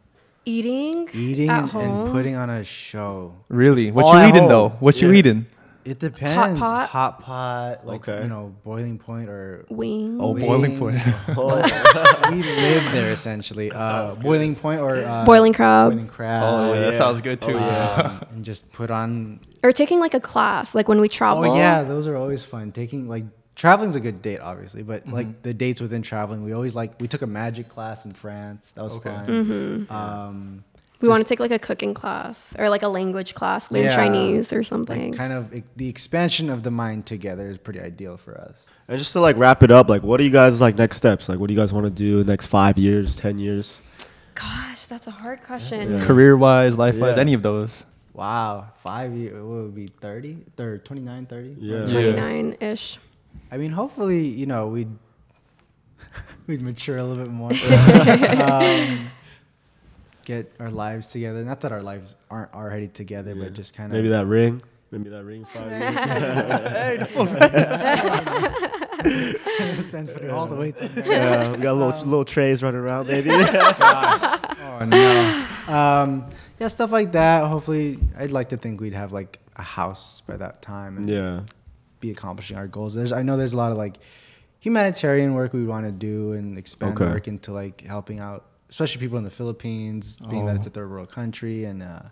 eating 0.45 1.09
eating 1.13 1.49
at 1.49 1.61
and, 1.63 1.71
home 1.71 1.83
and 2.07 2.13
putting 2.13 2.37
on 2.37 2.51
a 2.51 2.65
show. 2.65 3.35
Really? 3.49 3.91
What 3.91 4.05
All 4.05 4.13
you 4.15 4.21
at 4.21 4.29
eating 4.29 4.43
home. 4.43 4.49
though? 4.49 4.69
What 4.81 5.01
you 5.01 5.11
Yeah. 5.11 5.19
eating? 5.19 5.47
It 5.85 5.99
depends. 5.99 6.35
Hot 6.35 6.57
pot? 6.59 6.89
Hot 6.91 7.21
pot, 7.21 7.87
like 7.87 8.09
Okay. 8.09 8.23
you 8.23 8.29
know, 8.29 8.55
boiling 8.65 8.99
point 8.99 9.29
or 9.29 9.67
wings 9.69 10.19
Oh, 10.19 10.33
boiling 10.33 10.79
Wing. 10.79 10.79
point. 10.79 10.95
we 12.31 12.43
live 12.43 12.91
there 12.93 13.13
essentially. 13.13 13.71
Uh, 13.71 14.15
boiling 14.15 14.55
point 14.57 14.81
or 14.81 14.97
uh, 14.97 15.27
Boiling 15.27 15.53
crab. 15.53 15.91
Boiling 15.93 16.07
crab. 16.09 16.43
Oh, 16.43 16.73
yeah, 16.73 16.81
that 16.81 16.95
sounds 16.95 17.21
good 17.21 17.43
too. 17.43 17.57
Oh, 17.57 17.59
yeah. 17.59 18.01
Um, 18.21 18.29
and 18.37 18.45
just 18.45 18.73
put 18.73 18.91
on. 18.91 19.41
or 19.63 19.73
taking 19.73 20.01
like 20.01 20.15
a 20.15 20.21
class 20.21 20.75
like 20.75 20.89
when 20.89 21.01
we 21.03 21.09
travel 21.09 21.45
Oh 21.45 21.55
yeah, 21.57 21.83
those 21.83 22.07
are 22.07 22.17
always 22.17 22.43
fun. 22.45 22.73
Taking 22.73 23.07
like 23.09 23.25
traveling's 23.55 23.97
a 23.97 24.01
good 24.01 24.23
date, 24.23 24.41
obviously, 24.41 24.83
but 24.83 25.07
like 25.09 25.43
the 25.43 25.55
dates 25.55 25.81
within 25.81 26.03
traveling, 26.03 26.45
we 26.45 26.53
always 26.53 26.75
like. 26.75 27.01
We 27.01 27.07
took 27.09 27.23
a 27.23 27.27
magic 27.27 27.69
class 27.69 28.05
in 28.05 28.13
France. 28.13 28.73
That 28.75 28.85
was 28.85 28.95
Okay. 28.97 29.11
fun. 29.11 29.27
Mm-hmm. 29.27 29.93
Um, 29.93 30.65
we 31.01 31.09
want 31.09 31.23
to 31.23 31.29
take 31.29 31.41
like 31.41 31.51
a 31.51 31.59
cooking 31.59 31.93
class 31.93 32.55
or 32.59 32.69
like 32.71 32.83
a 32.83 32.89
language 32.89 33.35
class 33.35 33.71
learn 33.71 33.85
Yeah. 33.85 33.95
Chinese 33.95 34.53
or 34.53 34.59
like 34.59 34.67
something 34.67 35.13
kind 35.13 35.33
of 35.35 35.53
the 35.77 35.89
expansion 35.89 36.49
of 36.49 36.63
the 36.63 36.71
mind 36.71 37.05
together 37.05 37.49
is 37.49 37.59
pretty 37.59 37.81
ideal 37.81 38.17
for 38.17 38.39
us. 38.41 38.65
And 38.89 38.99
just 38.99 39.13
to 39.13 39.21
like 39.21 39.37
wrap 39.37 39.63
it 39.63 39.71
up, 39.71 39.89
like, 39.89 40.03
what 40.03 40.19
are 40.21 40.23
you 40.23 40.31
guys 40.31 40.61
like 40.61 40.77
next 40.77 40.97
steps? 40.97 41.29
Like, 41.29 41.39
what 41.39 41.49
do 41.49 41.55
you 41.55 41.61
guys 41.61 41.73
want 41.73 41.85
to 41.87 41.91
do 41.91 42.25
next 42.25 42.47
five 42.47 42.79
years, 42.79 43.17
ten 43.17 43.39
years? 43.39 43.83
Gosh, 44.35 44.87
that's 44.87 45.07
a 45.07 45.11
hard 45.11 45.43
question. 45.43 45.99
Yeah. 45.99 46.05
Career 46.07 46.37
wise, 46.37 46.77
life 46.77 46.99
wise, 46.99 47.17
Yeah. 47.17 47.21
any 47.21 47.35
of 47.35 47.43
those. 47.43 47.85
Wow, 48.15 48.67
five 48.79 49.13
years, 49.13 49.35
what 49.35 49.45
would 49.45 49.67
it 49.69 49.75
be 49.75 49.89
30? 50.01 50.39
Or 50.59 50.79
29, 50.79 51.27
30? 51.27 51.57
Yeah. 51.59 51.79
Yeah. 51.81 51.85
29 51.87 52.57
ish. 52.61 52.99
I 53.51 53.57
mean, 53.57 53.71
hopefully, 53.71 54.27
you 54.27 54.47
know, 54.47 54.69
we'd 54.69 54.91
we'd 56.47 56.63
mature 56.63 56.99
a 56.99 57.05
little 57.05 57.25
bit 57.25 57.33
more. 57.33 57.51
um, 58.43 59.11
get 60.25 60.53
our 60.59 60.71
lives 60.71 61.11
together. 61.11 61.45
Not 61.45 61.61
that 61.63 61.73
our 61.73 61.83
lives 61.83 62.17
aren't 62.31 62.55
already 62.55 62.89
together, 62.89 63.35
but 63.35 63.53
just 63.53 63.75
kind 63.75 63.93
of 63.93 63.97
Maybe 63.97 64.09
that 64.09 64.27
ring. 64.27 64.63
Maybe 64.91 65.11
that 65.11 65.25
ring. 65.25 65.45
Five 65.47 65.71
years. 65.71 65.95
Spence 69.87 70.13
putting 70.13 70.31
all 70.31 70.47
the 70.47 70.57
weight. 70.57 70.77
yeah, 70.81 71.53
we 71.53 71.59
got 71.59 71.77
little 71.77 72.05
little 72.05 72.25
Treys 72.25 72.63
running 72.63 72.81
around. 72.81 73.09
Maybe. 73.09 73.31
Oh 73.33 74.85
no. 74.87 75.47
Um, 75.69 76.25
yeah, 76.59 76.69
stuff 76.69 76.93
like 76.93 77.13
that. 77.13 77.47
Hopefully, 77.49 77.99
I'd 78.17 78.33
like 78.33 78.51
to 78.51 78.57
think 78.57 78.81
we'd 78.81 78.93
have 78.93 79.13
like 79.13 79.41
a 79.57 79.63
house 79.63 80.23
by 80.27 80.37
that 80.37 80.63
time. 80.63 80.97
And 80.97 81.09
yeah. 81.09 81.41
Be 82.05 82.11
accomplishing 82.11 82.57
our 82.57 82.67
goals. 82.67 82.95
There's 82.95 83.13
I 83.13 83.23
know 83.23 83.37
there's 83.37 83.55
a 83.55 83.57
lot 83.57 83.73
of 83.73 83.79
like 83.79 83.97
humanitarian 84.61 85.35
work 85.35 85.53
we 85.53 85.67
want 85.67 85.87
to 85.87 85.93
do 85.93 86.33
and 86.33 86.59
expand 86.59 86.97
Okay. 87.01 87.11
work 87.11 87.29
into 87.29 87.53
like 87.53 87.81
helping 87.83 88.19
out, 88.19 88.45
especially 88.69 89.01
people 89.01 89.19
in 89.19 89.25
the 89.25 89.31
Philippines, 89.41 90.19
being 90.31 90.47
that 90.47 90.57
it's 90.57 90.67
a 90.67 90.71
third 90.71 90.91
world 90.91 91.11
country, 91.11 91.65
and 91.65 91.83
uh, 91.83 92.03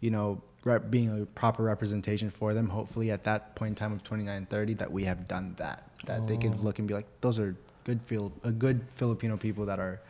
you 0.00 0.10
know 0.10 0.42
rep- 0.64 0.90
being 0.90 1.22
a 1.22 1.26
proper 1.26 1.62
representation 1.62 2.28
for 2.30 2.54
them. 2.54 2.68
Hopefully, 2.68 3.10
at 3.10 3.22
that 3.24 3.54
point 3.54 3.70
in 3.70 3.74
time 3.76 3.92
of 3.92 4.02
29, 4.02 4.46
30, 4.46 4.74
that 4.74 4.90
we 4.90 5.04
have 5.04 5.28
done 5.28 5.54
that, 5.58 5.88
that 6.06 6.26
they 6.26 6.36
could 6.36 6.58
look 6.64 6.78
and 6.80 6.88
be 6.88 6.94
like, 6.94 7.06
those 7.20 7.38
are 7.38 7.54
good 7.84 8.02
feel 8.02 8.32
a 8.44 8.52
good 8.52 8.78
Filipino 8.94 9.36
people 9.36 9.64
that 9.66 9.78
are 9.78 10.00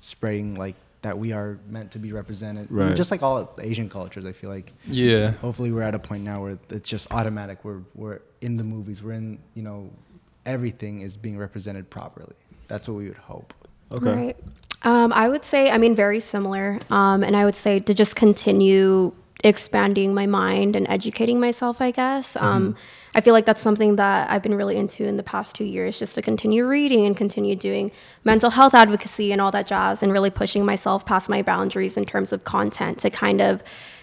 spreading 0.00 0.54
like 0.54 0.76
that 1.02 1.18
we 1.18 1.32
are 1.32 1.58
meant 1.68 1.90
to 1.92 1.98
be 1.98 2.12
represented. 2.12 2.68
I 2.70 2.72
mean, 2.72 2.86
Right. 2.88 2.96
Just 2.96 3.10
like 3.10 3.22
all 3.22 3.54
Asian 3.60 3.88
cultures, 3.88 4.24
I 4.26 4.32
feel 4.32 4.50
like 4.50 4.72
Yeah. 4.86 5.30
hopefully 5.32 5.72
we're 5.72 5.82
at 5.82 5.94
a 5.94 5.98
point 5.98 6.24
now 6.24 6.42
where 6.42 6.58
it's 6.70 6.88
just 6.88 7.12
automatic 7.12 7.64
we're 7.64 7.80
we're 7.94 8.20
in 8.40 8.56
the 8.56 8.64
movies 8.64 9.02
we're 9.02 9.12
in 9.12 9.38
you 9.54 9.62
know 9.62 9.90
everything 10.46 11.00
is 11.00 11.16
being 11.16 11.36
represented 11.38 11.88
properly 11.90 12.34
that's 12.68 12.88
what 12.88 12.96
we 12.96 13.08
would 13.08 13.16
hope 13.18 13.52
Okay. 13.92 14.06
Right. 14.06 14.36
Um, 14.82 15.12
I 15.12 15.28
would 15.28 15.42
say, 15.42 15.68
I 15.68 15.76
mean, 15.76 15.96
very 15.96 16.20
similar. 16.20 16.78
Um, 16.90 17.24
and 17.24 17.36
I 17.36 17.44
would 17.44 17.56
say 17.56 17.80
to 17.80 17.92
just 17.92 18.14
continue 18.14 19.12
expanding 19.42 20.14
my 20.14 20.26
mind 20.26 20.76
and 20.76 20.86
educating 20.88 21.40
myself, 21.40 21.80
I 21.80 21.90
guess. 21.90 22.36
Um, 22.36 22.76
I 23.14 23.20
feel 23.20 23.32
like 23.32 23.46
that's 23.46 23.60
something 23.60 23.96
that 23.96 24.30
I've 24.30 24.42
been 24.42 24.54
really 24.54 24.76
into 24.76 25.04
in 25.04 25.16
the 25.16 25.22
past 25.22 25.56
two 25.56 25.64
years, 25.64 25.98
just 25.98 26.14
to 26.14 26.22
continue 26.22 26.66
reading 26.66 27.06
and 27.06 27.16
continue 27.16 27.56
doing 27.56 27.90
mental 28.24 28.50
health 28.50 28.74
advocacy 28.74 29.32
and 29.32 29.40
all 29.40 29.50
that 29.50 29.66
jazz, 29.66 30.02
and 30.02 30.12
really 30.12 30.30
pushing 30.30 30.64
myself 30.64 31.04
past 31.04 31.28
my 31.28 31.42
boundaries 31.42 31.96
in 31.96 32.04
terms 32.04 32.32
of 32.32 32.44
content 32.44 32.98
to 32.98 33.10
kind 33.10 33.40
of 33.40 33.62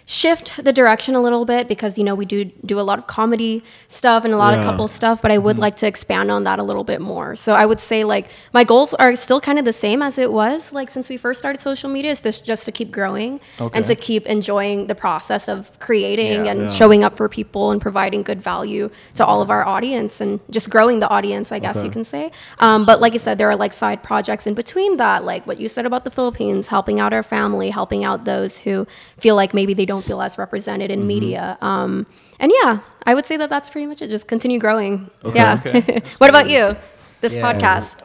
shift 0.09 0.63
the 0.63 0.71
direction 0.71 1.15
a 1.15 1.21
little 1.21 1.43
bit 1.43 1.67
because 1.67 1.97
you 1.97 2.03
know 2.03 2.15
we 2.15 2.23
do 2.25 2.45
do 2.65 2.79
a 2.79 2.85
lot 2.89 2.97
of 2.97 3.07
comedy 3.07 3.61
stuff 3.89 4.23
and 4.23 4.33
a 4.33 4.37
lot 4.37 4.53
of 4.57 4.63
couple 4.63 4.87
stuff 4.87 5.21
but 5.21 5.31
i 5.31 5.37
would 5.37 5.59
like 5.59 5.75
to 5.75 5.85
expand 5.85 6.31
on 6.31 6.45
that 6.45 6.59
a 6.59 6.63
little 6.63 6.85
bit 6.85 7.01
more 7.01 7.35
so 7.35 7.53
i 7.53 7.65
would 7.65 7.77
say 7.79 8.05
like 8.05 8.29
my 8.53 8.63
goals 8.63 8.93
are 8.93 9.17
still 9.17 9.41
kind 9.41 9.59
of 9.59 9.65
the 9.65 9.73
same 9.73 10.01
as 10.01 10.17
it 10.17 10.31
was 10.31 10.71
like 10.71 10.89
since 10.89 11.09
we 11.09 11.17
first 11.17 11.41
started 11.41 11.59
social 11.61 11.89
media 11.89 12.09
is 12.11 12.21
just, 12.21 12.45
just 12.45 12.63
to 12.63 12.71
keep 12.71 12.89
growing 12.89 13.41
Okay. 13.59 13.75
and 13.77 13.85
to 13.85 13.95
keep 13.95 14.25
enjoying 14.27 14.87
the 14.87 14.95
process 14.95 15.49
of 15.49 15.77
creating 15.79 16.45
Yeah. 16.45 16.51
and 16.51 16.61
Yeah. 16.61 16.69
showing 16.69 17.03
up 17.03 17.17
for 17.17 17.27
people 17.27 17.71
and 17.71 17.81
providing 17.81 18.23
good 18.23 18.41
value 18.41 18.89
to 19.15 19.25
all 19.25 19.41
of 19.41 19.49
our 19.51 19.67
audience 19.67 20.21
and 20.21 20.39
just 20.49 20.69
growing 20.69 21.01
the 21.01 21.09
audience 21.09 21.51
i 21.51 21.59
guess 21.59 21.75
Okay. 21.75 21.85
you 21.85 21.91
can 21.91 22.05
say 22.05 22.31
um, 22.59 22.85
but 22.85 23.01
like 23.01 23.13
i 23.13 23.17
said 23.17 23.37
there 23.37 23.49
are 23.49 23.57
like 23.57 23.73
side 23.73 24.03
projects 24.03 24.47
in 24.47 24.53
between 24.53 24.95
that 24.95 25.25
like 25.25 25.45
what 25.45 25.59
you 25.59 25.67
said 25.67 25.85
about 25.85 26.05
the 26.05 26.11
philippines 26.11 26.67
helping 26.67 27.01
out 27.01 27.11
our 27.11 27.23
family 27.23 27.69
helping 27.71 28.05
out 28.05 28.23
those 28.23 28.59
who 28.59 28.87
feel 29.19 29.35
like 29.35 29.53
maybe 29.53 29.73
they 29.73 29.85
don't 29.85 29.96
feel 30.03 30.21
as 30.21 30.37
represented 30.37 30.89
Mm-hmm. 30.91 31.01
in 31.01 31.07
media. 31.07 31.57
Um, 31.61 32.05
and 32.39 32.51
yeah 32.61 32.79
i 33.05 33.15
would 33.15 33.25
say 33.25 33.37
that 33.37 33.49
that's 33.49 33.69
pretty 33.69 33.87
much 33.87 34.01
it. 34.01 34.09
Just 34.09 34.27
continue 34.27 34.59
growing. 34.59 35.09
Yeah. 35.33 35.61
What 36.19 36.29
about 36.29 36.49
you? 36.49 36.75
This 37.21 37.33
Yeah. 37.35 37.41
podcast. 37.51 37.97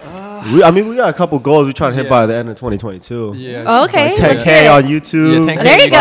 We, 0.54 0.62
I 0.62 0.70
mean, 0.70 0.88
we 0.88 0.96
got 0.96 1.08
a 1.10 1.12
couple 1.12 1.38
goals. 1.38 1.66
We're 1.66 1.72
trying 1.72 1.90
to 1.90 1.96
hit 1.96 2.04
Yeah. 2.06 2.10
by 2.10 2.26
the 2.26 2.34
end 2.34 2.48
of 2.48 2.56
2022. 2.56 3.34
Yeah. 3.36 3.64
Oh, 3.66 3.84
okay. 3.84 4.14
Like 4.14 4.38
10k 4.38 4.44
here 4.62 4.70
on 4.70 4.84
YouTube. 4.84 5.46
Yeah, 5.46 5.54
10K 5.54 5.62
there 5.62 5.80
you 5.84 5.90
go. 5.90 5.98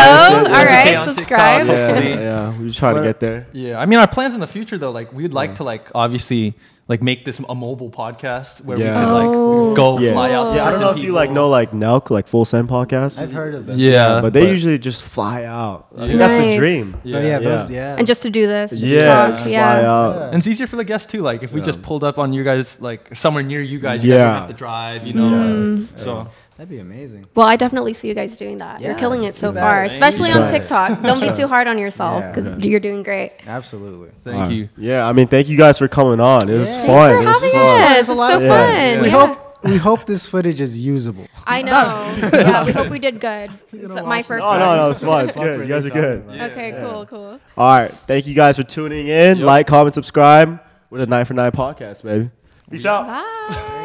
All 0.56 0.64
right. 0.64 1.04
subscribe 1.04 1.66
TikTok. 1.66 2.04
Yeah, 2.04 2.20
yeah, 2.20 2.58
we're 2.58 2.68
just 2.68 2.78
trying 2.78 2.94
to 2.96 3.02
get 3.02 3.18
there. 3.20 3.46
Yeah, 3.52 3.78
I 3.80 3.86
mean, 3.86 3.98
our 3.98 4.06
plans 4.08 4.34
in 4.34 4.40
the 4.40 4.46
future 4.46 4.78
though, 4.78 4.92
like 4.92 5.12
we'd 5.12 5.32
like 5.34 5.56
to 5.56 5.64
like 5.64 5.88
obviously 5.94 6.54
like 6.88 7.00
make 7.00 7.24
this 7.24 7.38
a 7.48 7.54
mobile 7.54 7.90
podcast 7.90 8.62
where 8.64 8.76
Yeah. 8.76 8.90
we 8.90 9.06
could 9.06 9.12
like 9.12 9.28
Oh. 9.28 9.74
go 9.74 9.98
Yeah, 9.98 10.12
fly 10.12 10.32
out. 10.32 10.50
To 10.50 10.56
yeah. 10.56 10.64
I 10.66 10.70
don't 10.72 10.80
know 10.80 10.86
certain 10.88 10.98
if 11.00 11.04
you 11.06 11.12
like 11.12 11.30
know 11.30 11.48
like 11.48 11.70
Nelk, 11.70 12.10
like 12.10 12.26
Full 12.26 12.44
Send 12.44 12.68
podcast. 12.68 13.20
I've 13.20 13.32
heard 13.32 13.54
of 13.54 13.66
them. 13.66 13.78
Yeah, 13.78 14.20
but 14.20 14.32
they 14.32 14.50
usually 14.50 14.78
just 14.78 15.02
fly 15.02 15.44
out. 15.44 15.86
I 15.96 16.06
think 16.08 16.18
that's 16.18 16.34
the 16.36 16.46
Nice. 16.46 16.58
dream. 16.58 16.94
Oh, 16.96 17.00
yeah, 17.04 17.38
those, 17.38 17.70
Yeah. 17.70 17.76
yeah. 17.92 17.96
and 17.98 18.06
just 18.06 18.22
to 18.22 18.30
do 18.30 18.46
this 18.46 18.70
just 18.70 18.82
Yeah, 18.82 19.14
talk 19.14 19.38
fly 19.40 19.48
yeah 19.50 19.90
out. 19.90 20.22
And 20.32 20.38
it's 20.38 20.46
easier 20.46 20.66
for 20.66 20.76
the 20.76 20.84
guests 20.84 21.06
too. 21.10 21.22
Like 21.22 21.42
if 21.42 21.52
we 21.52 21.60
Yeah. 21.60 21.66
just 21.66 21.82
pulled 21.82 22.02
up 22.04 22.18
on 22.18 22.32
you 22.32 22.42
guys, 22.44 22.78
like 22.80 23.10
somewhere 23.14 23.44
near 23.44 23.60
you 23.62 23.78
guys, 23.78 24.02
you 24.04 24.10
Yeah. 24.12 24.16
guys 24.18 24.24
don't 24.26 24.40
have 24.42 24.48
to 24.50 24.54
drive. 24.54 25.06
You 25.06 25.14
know. 25.14 25.22
Mm. 25.30 25.86
So 25.96 26.26
That'd 26.62 26.70
be 26.76 26.78
amazing. 26.78 27.26
Well, 27.34 27.48
I 27.48 27.56
definitely 27.56 27.92
see 27.92 28.06
you 28.06 28.14
guys 28.14 28.36
doing 28.36 28.58
that. 28.58 28.80
You're 28.80 28.94
killing 28.94 29.24
it 29.24 29.34
so 29.34 29.50
that. 29.50 29.60
far, 29.60 29.80
Thank 29.88 29.94
especially 29.94 30.30
on 30.30 30.48
TikTok. 30.48 31.02
Don't 31.02 31.20
be 31.20 31.32
too 31.36 31.48
hard 31.48 31.66
on 31.66 31.76
yourself 31.76 32.20
Yeah. 32.22 32.30
because 32.30 32.64
you're 32.64 32.78
doing 32.78 33.02
great. 33.02 33.32
Absolutely. 33.48 34.10
thank 34.22 34.36
Alright. 34.36 34.52
you. 34.52 34.68
Yeah, 34.76 35.04
I 35.04 35.12
mean, 35.12 35.26
thank 35.26 35.48
you 35.48 35.58
guys 35.58 35.76
for 35.78 35.88
coming 35.88 36.20
on. 36.20 36.48
It 36.48 36.56
was 36.56 36.70
Yeah. 36.72 36.86
fun. 36.86 37.24
Thanks 37.24 37.40
for 37.40 37.46
It 37.46 37.48
was 37.48 37.54
having 37.54 37.66
fun. 37.80 37.92
us. 37.94 37.98
It's 37.98 38.08
a 38.10 38.14
lot 38.14 38.30
so 38.30 38.36
of 38.36 38.42
fun. 38.46 38.74
fun. 38.94 39.00
We 39.02 39.06
Yeah. 39.08 39.26
hope 39.26 39.38
we 39.64 39.76
hope 39.76 40.06
this 40.06 40.24
footage 40.28 40.60
is 40.60 40.80
usable. 40.80 41.26
I 41.44 41.62
know. 41.68 41.70
yeah, 42.32 42.64
we 42.64 42.70
hope 42.70 42.90
we 42.90 43.00
did 43.00 43.18
good. 43.18 43.50
It's 43.72 43.92
my 43.94 44.02
watch 44.02 44.26
first 44.28 44.40
No, 44.44 44.50
one. 44.50 44.58
no, 44.60 44.76
no, 44.76 44.90
it's 44.90 45.00
fun. 45.00 45.24
It's 45.26 45.34
good. 45.34 45.66
You 45.66 45.74
guys 45.74 45.84
are 45.84 45.90
good. 45.90 46.20
about 46.20 46.34
it. 46.36 46.52
Okay, 46.52 46.76
cool, 46.80 47.06
cool. 47.06 47.40
All 47.58 47.68
right. 47.80 47.90
Thank 47.90 48.28
you 48.28 48.34
guys 48.36 48.56
for 48.56 48.62
tuning 48.62 49.08
in. 49.08 49.40
Like, 49.40 49.66
comment, 49.66 49.94
subscribe. 49.96 50.60
We're 50.90 50.98
the 51.00 51.06
949 51.06 51.50
podcast, 51.50 52.04
baby. 52.04 52.30
Peace 52.70 52.86
out. 52.86 53.08
Bye. 53.08 53.78